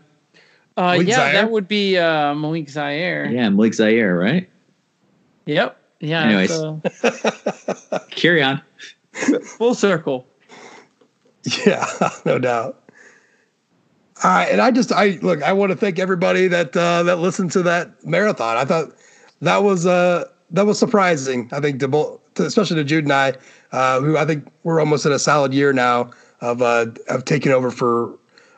Uh, 0.76 1.00
yeah, 1.02 1.16
Zaire? 1.16 1.34
that 1.34 1.52
would 1.52 1.70
be 1.70 1.98
uh, 1.98 2.36
Malik 2.36 2.70
Zaire. 2.70 3.32
Yeah, 3.32 3.48
Malik 3.48 3.76
Zaire, 3.76 4.18
right? 4.18 4.50
Yep. 5.46 5.78
Yeah. 6.00 6.24
Anyways, 6.24 6.52
uh, 6.52 8.00
carry 8.12 8.44
on. 8.44 8.62
Full 9.58 9.74
circle. 9.74 10.28
Yeah, 11.66 11.86
no 12.26 12.40
doubt. 12.40 12.80
All 14.24 14.32
right, 14.32 14.50
and 14.50 14.62
I 14.62 14.72
just 14.72 14.92
I 14.92 15.20
look. 15.22 15.42
I 15.44 15.54
want 15.54 15.72
to 15.72 15.78
thank 15.78 16.00
everybody 16.00 16.48
that 16.48 16.76
uh, 16.76 17.04
that 17.04 17.20
listened 17.20 17.52
to 17.54 17.64
that 17.64 18.06
marathon. 18.06 18.58
I 18.58 18.66
thought 18.66 18.92
that 19.42 19.64
was 19.64 19.86
uh 19.86 20.26
that 20.52 20.66
was 20.66 20.80
surprising. 20.80 21.50
I 21.52 21.60
think 21.60 21.80
to 21.82 21.88
both, 21.88 22.22
especially 22.40 22.78
to 22.78 22.84
Jude 22.84 23.06
and 23.06 23.14
I, 23.14 23.34
uh, 23.72 24.00
who 24.00 24.18
I 24.18 24.26
think 24.26 24.48
we're 24.64 24.80
almost 24.80 25.06
in 25.06 25.12
a 25.12 25.20
solid 25.20 25.54
year 25.54 25.74
now 25.74 26.12
of 26.42 26.62
uh, 26.62 26.88
of 27.10 27.26
taking 27.26 27.52
over 27.52 27.72
for 27.72 28.18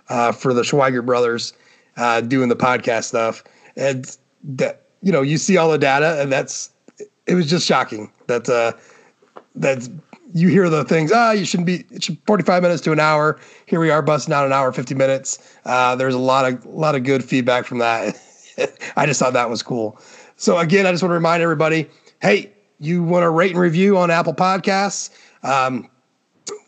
uh, 0.10 0.32
for 0.32 0.54
the 0.54 0.62
Schweiger 0.62 1.04
brothers, 1.04 1.54
uh, 1.98 2.22
doing 2.22 2.50
the 2.50 2.56
podcast 2.56 3.06
stuff, 3.06 3.44
and 3.76 4.18
that 4.44 4.84
you 5.02 5.12
know 5.12 5.22
you 5.22 5.38
see 5.38 5.58
all 5.58 5.72
the 5.72 5.78
data, 5.78 6.22
and 6.22 6.32
that's 6.32 6.70
it 7.28 7.36
was 7.36 7.50
just 7.50 7.66
shocking 7.66 8.12
that 8.28 8.48
uh, 8.50 8.74
that 9.56 9.88
you 10.34 10.50
hear 10.50 10.70
the 10.70 10.84
things. 10.84 11.12
Ah, 11.14 11.32
you 11.32 11.46
shouldn't 11.46 11.68
be. 11.68 11.86
Should 12.00 12.18
45 12.28 12.62
minutes 12.62 12.82
to 12.84 12.92
an 12.92 13.00
hour. 13.00 13.40
Here 13.66 13.80
we 13.80 13.90
are, 13.90 14.02
busting 14.02 14.34
out 14.34 14.46
an 14.46 14.54
hour, 14.54 14.72
50 14.72 14.96
minutes. 14.96 15.58
Uh, 15.66 15.96
there's 15.96 16.16
a 16.16 16.20
lot 16.20 16.52
of 16.52 16.66
lot 16.66 16.96
of 16.96 17.04
good 17.04 17.24
feedback 17.24 17.66
from 17.66 17.80
that. 17.80 18.20
I 18.96 19.06
just 19.06 19.20
thought 19.20 19.34
that 19.34 19.50
was 19.50 19.64
cool. 19.64 20.00
So 20.38 20.58
again, 20.58 20.86
I 20.86 20.92
just 20.92 21.02
want 21.02 21.12
to 21.12 21.16
remind 21.16 21.42
everybody, 21.42 21.90
hey, 22.22 22.52
you 22.80 23.04
want 23.04 23.24
to 23.24 23.30
rate 23.30 23.52
and 23.52 23.60
review 23.60 23.98
on 23.98 24.12
Apple 24.12 24.34
Podcasts. 24.34 25.10
Um, 25.44 25.90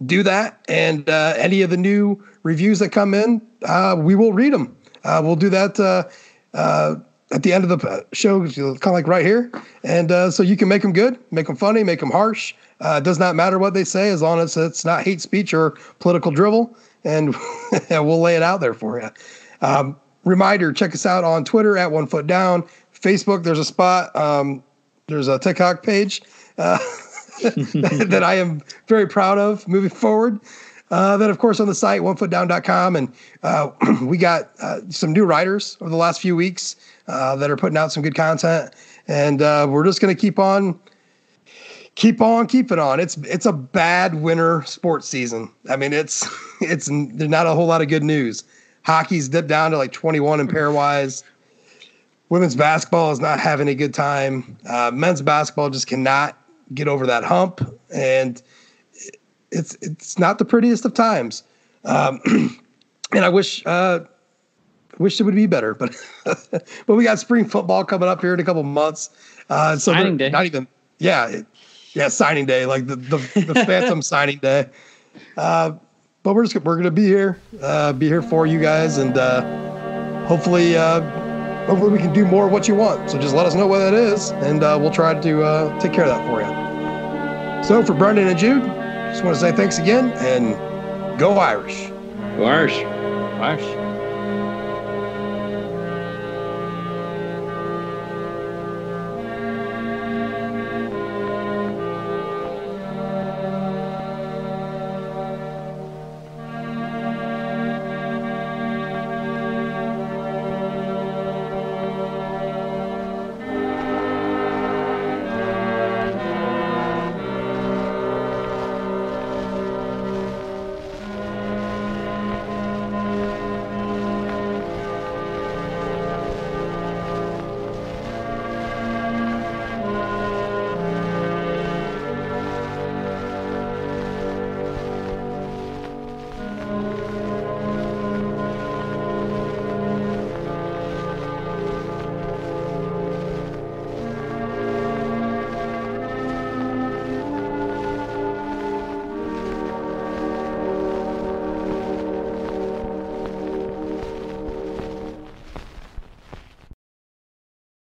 do 0.05 0.23
that, 0.23 0.63
and 0.67 1.07
uh, 1.09 1.33
any 1.37 1.61
of 1.61 1.69
the 1.69 1.77
new 1.77 2.23
reviews 2.43 2.79
that 2.79 2.89
come 2.89 3.13
in, 3.13 3.41
uh, 3.63 3.95
we 3.97 4.15
will 4.15 4.33
read 4.33 4.53
them. 4.53 4.75
Uh, 5.03 5.21
we'll 5.23 5.35
do 5.35 5.49
that 5.49 5.79
uh, 5.79 6.03
uh, 6.57 6.95
at 7.31 7.43
the 7.43 7.51
end 7.51 7.63
of 7.63 7.69
the 7.69 8.05
show, 8.13 8.39
kind 8.39 8.77
of 8.85 8.93
like 8.93 9.07
right 9.07 9.25
here. 9.25 9.51
And 9.83 10.11
uh, 10.11 10.31
so 10.31 10.43
you 10.43 10.55
can 10.55 10.67
make 10.67 10.81
them 10.81 10.93
good, 10.93 11.19
make 11.31 11.47
them 11.47 11.55
funny, 11.55 11.83
make 11.83 11.99
them 11.99 12.11
harsh. 12.11 12.53
Uh, 12.79 12.99
it 13.01 13.03
does 13.03 13.19
not 13.19 13.35
matter 13.35 13.59
what 13.59 13.73
they 13.73 13.83
say 13.83 14.09
as 14.09 14.21
long 14.21 14.39
as 14.39 14.55
it's 14.55 14.85
not 14.85 15.03
hate 15.03 15.19
speech 15.19 15.53
or 15.53 15.71
political 15.99 16.31
drivel. 16.31 16.75
And 17.03 17.35
we'll 17.89 18.21
lay 18.21 18.35
it 18.35 18.43
out 18.43 18.61
there 18.61 18.73
for 18.73 19.01
you. 19.01 19.09
Um, 19.61 19.99
reminder 20.23 20.71
check 20.71 20.93
us 20.93 21.05
out 21.05 21.23
on 21.23 21.43
Twitter 21.43 21.77
at 21.77 21.91
One 21.91 22.07
Foot 22.07 22.27
Down. 22.27 22.63
Facebook, 22.93 23.43
there's 23.43 23.59
a 23.59 23.65
spot, 23.65 24.15
um, 24.15 24.63
there's 25.07 25.27
a 25.27 25.37
TikTok 25.39 25.83
page 25.83 26.21
uh, 26.57 26.77
that 27.43 28.21
I 28.23 28.35
am 28.35 28.61
very 28.87 29.07
proud 29.07 29.37
of 29.37 29.67
moving 29.67 29.89
forward. 29.89 30.39
Uh, 30.89 31.17
then, 31.17 31.29
of 31.29 31.37
course, 31.37 31.59
on 31.59 31.67
the 31.67 31.75
site, 31.75 32.01
onefootdown.com. 32.01 32.95
And 32.95 33.13
uh, 33.43 33.71
we 34.03 34.17
got 34.17 34.49
uh, 34.61 34.79
some 34.89 35.11
new 35.11 35.25
writers 35.25 35.77
over 35.81 35.89
the 35.89 35.97
last 35.97 36.21
few 36.21 36.35
weeks 36.35 36.77
uh, 37.07 37.35
that 37.35 37.49
are 37.49 37.57
putting 37.57 37.77
out 37.77 37.91
some 37.91 38.03
good 38.03 38.15
content. 38.15 38.73
And 39.07 39.41
uh, 39.41 39.67
we're 39.69 39.85
just 39.85 40.01
going 40.01 40.13
to 40.13 40.19
keep 40.19 40.39
on, 40.39 40.79
keep 41.95 42.21
on, 42.21 42.47
keep 42.47 42.71
it 42.71 42.79
on. 42.79 42.99
It's 42.99 43.17
it's 43.17 43.45
a 43.45 43.53
bad 43.53 44.15
winter 44.15 44.63
sports 44.65 45.07
season. 45.07 45.51
I 45.69 45.75
mean, 45.75 45.93
it's 45.93 46.27
it's 46.61 46.87
there's 46.87 47.29
not 47.29 47.47
a 47.47 47.53
whole 47.53 47.67
lot 47.67 47.81
of 47.81 47.87
good 47.87 48.03
news. 48.03 48.43
Hockey's 48.83 49.27
dipped 49.27 49.49
down 49.49 49.71
to 49.71 49.77
like 49.77 49.91
21 49.91 50.39
in 50.39 50.47
pairwise. 50.47 51.23
Women's 52.29 52.55
basketball 52.55 53.11
is 53.11 53.19
not 53.19 53.39
having 53.39 53.69
a 53.69 53.75
good 53.75 53.93
time. 53.93 54.57
Uh, 54.67 54.91
men's 54.93 55.21
basketball 55.21 55.69
just 55.69 55.87
cannot 55.87 56.37
get 56.73 56.87
over 56.87 57.05
that 57.05 57.23
hump, 57.23 57.61
and 57.93 58.41
it's 59.51 59.77
it's 59.81 60.19
not 60.19 60.37
the 60.37 60.45
prettiest 60.45 60.83
of 60.83 60.93
times. 60.93 61.43
Um, 61.85 62.19
and 63.13 63.23
I 63.23 63.29
wish 63.29 63.65
uh, 63.65 64.01
wish 64.99 65.19
it 65.19 65.23
would 65.23 65.35
be 65.35 65.47
better, 65.47 65.73
but 65.73 65.95
but 66.25 66.95
we 66.95 67.03
got 67.03 67.19
spring 67.19 67.45
football 67.45 67.83
coming 67.83 68.09
up 68.09 68.21
here 68.21 68.33
in 68.33 68.39
a 68.39 68.43
couple 68.43 68.63
months. 68.63 69.09
Uh, 69.49 69.77
so 69.77 69.93
signing 69.93 70.17
day. 70.17 70.29
not 70.29 70.45
even 70.45 70.67
yeah 70.99 71.27
it, 71.27 71.45
yeah 71.93 72.07
signing 72.07 72.45
day 72.45 72.65
like 72.65 72.87
the 72.87 72.95
the, 72.95 73.17
the 73.41 73.65
phantom 73.65 74.01
signing 74.01 74.37
day. 74.39 74.67
Uh, 75.35 75.71
but 76.23 76.33
we're 76.33 76.43
just 76.43 76.55
we're 76.65 76.75
gonna 76.75 76.91
be 76.91 77.05
here, 77.05 77.39
uh, 77.61 77.93
be 77.93 78.07
here 78.07 78.21
for 78.21 78.45
you 78.45 78.59
guys, 78.59 78.97
and 78.97 79.17
uh, 79.17 80.25
hopefully 80.25 80.75
uh, 80.75 80.99
hopefully 81.65 81.91
we 81.91 81.99
can 81.99 82.11
do 82.13 82.25
more 82.25 82.47
of 82.47 82.51
what 82.51 82.67
you 82.67 82.75
want. 82.75 83.09
So 83.09 83.17
just 83.17 83.33
let 83.33 83.45
us 83.45 83.55
know 83.55 83.65
what 83.65 83.79
that 83.79 83.93
is, 83.93 84.31
and 84.31 84.63
uh, 84.63 84.77
we'll 84.79 84.91
try 84.91 85.17
to 85.19 85.43
uh, 85.43 85.79
take 85.79 85.93
care 85.93 86.03
of 86.05 86.09
that 86.09 86.27
for 86.27 86.41
you. 86.41 87.63
So 87.63 87.83
for 87.83 87.93
Brendan 87.93 88.27
and 88.27 88.37
Jude, 88.37 88.63
just 88.63 89.23
want 89.23 89.35
to 89.35 89.39
say 89.39 89.51
thanks 89.51 89.77
again 89.77 90.11
and 90.17 91.19
go 91.19 91.37
Irish. 91.37 91.87
Go 92.35 92.45
Irish. 92.45 92.77
Irish. 93.39 93.86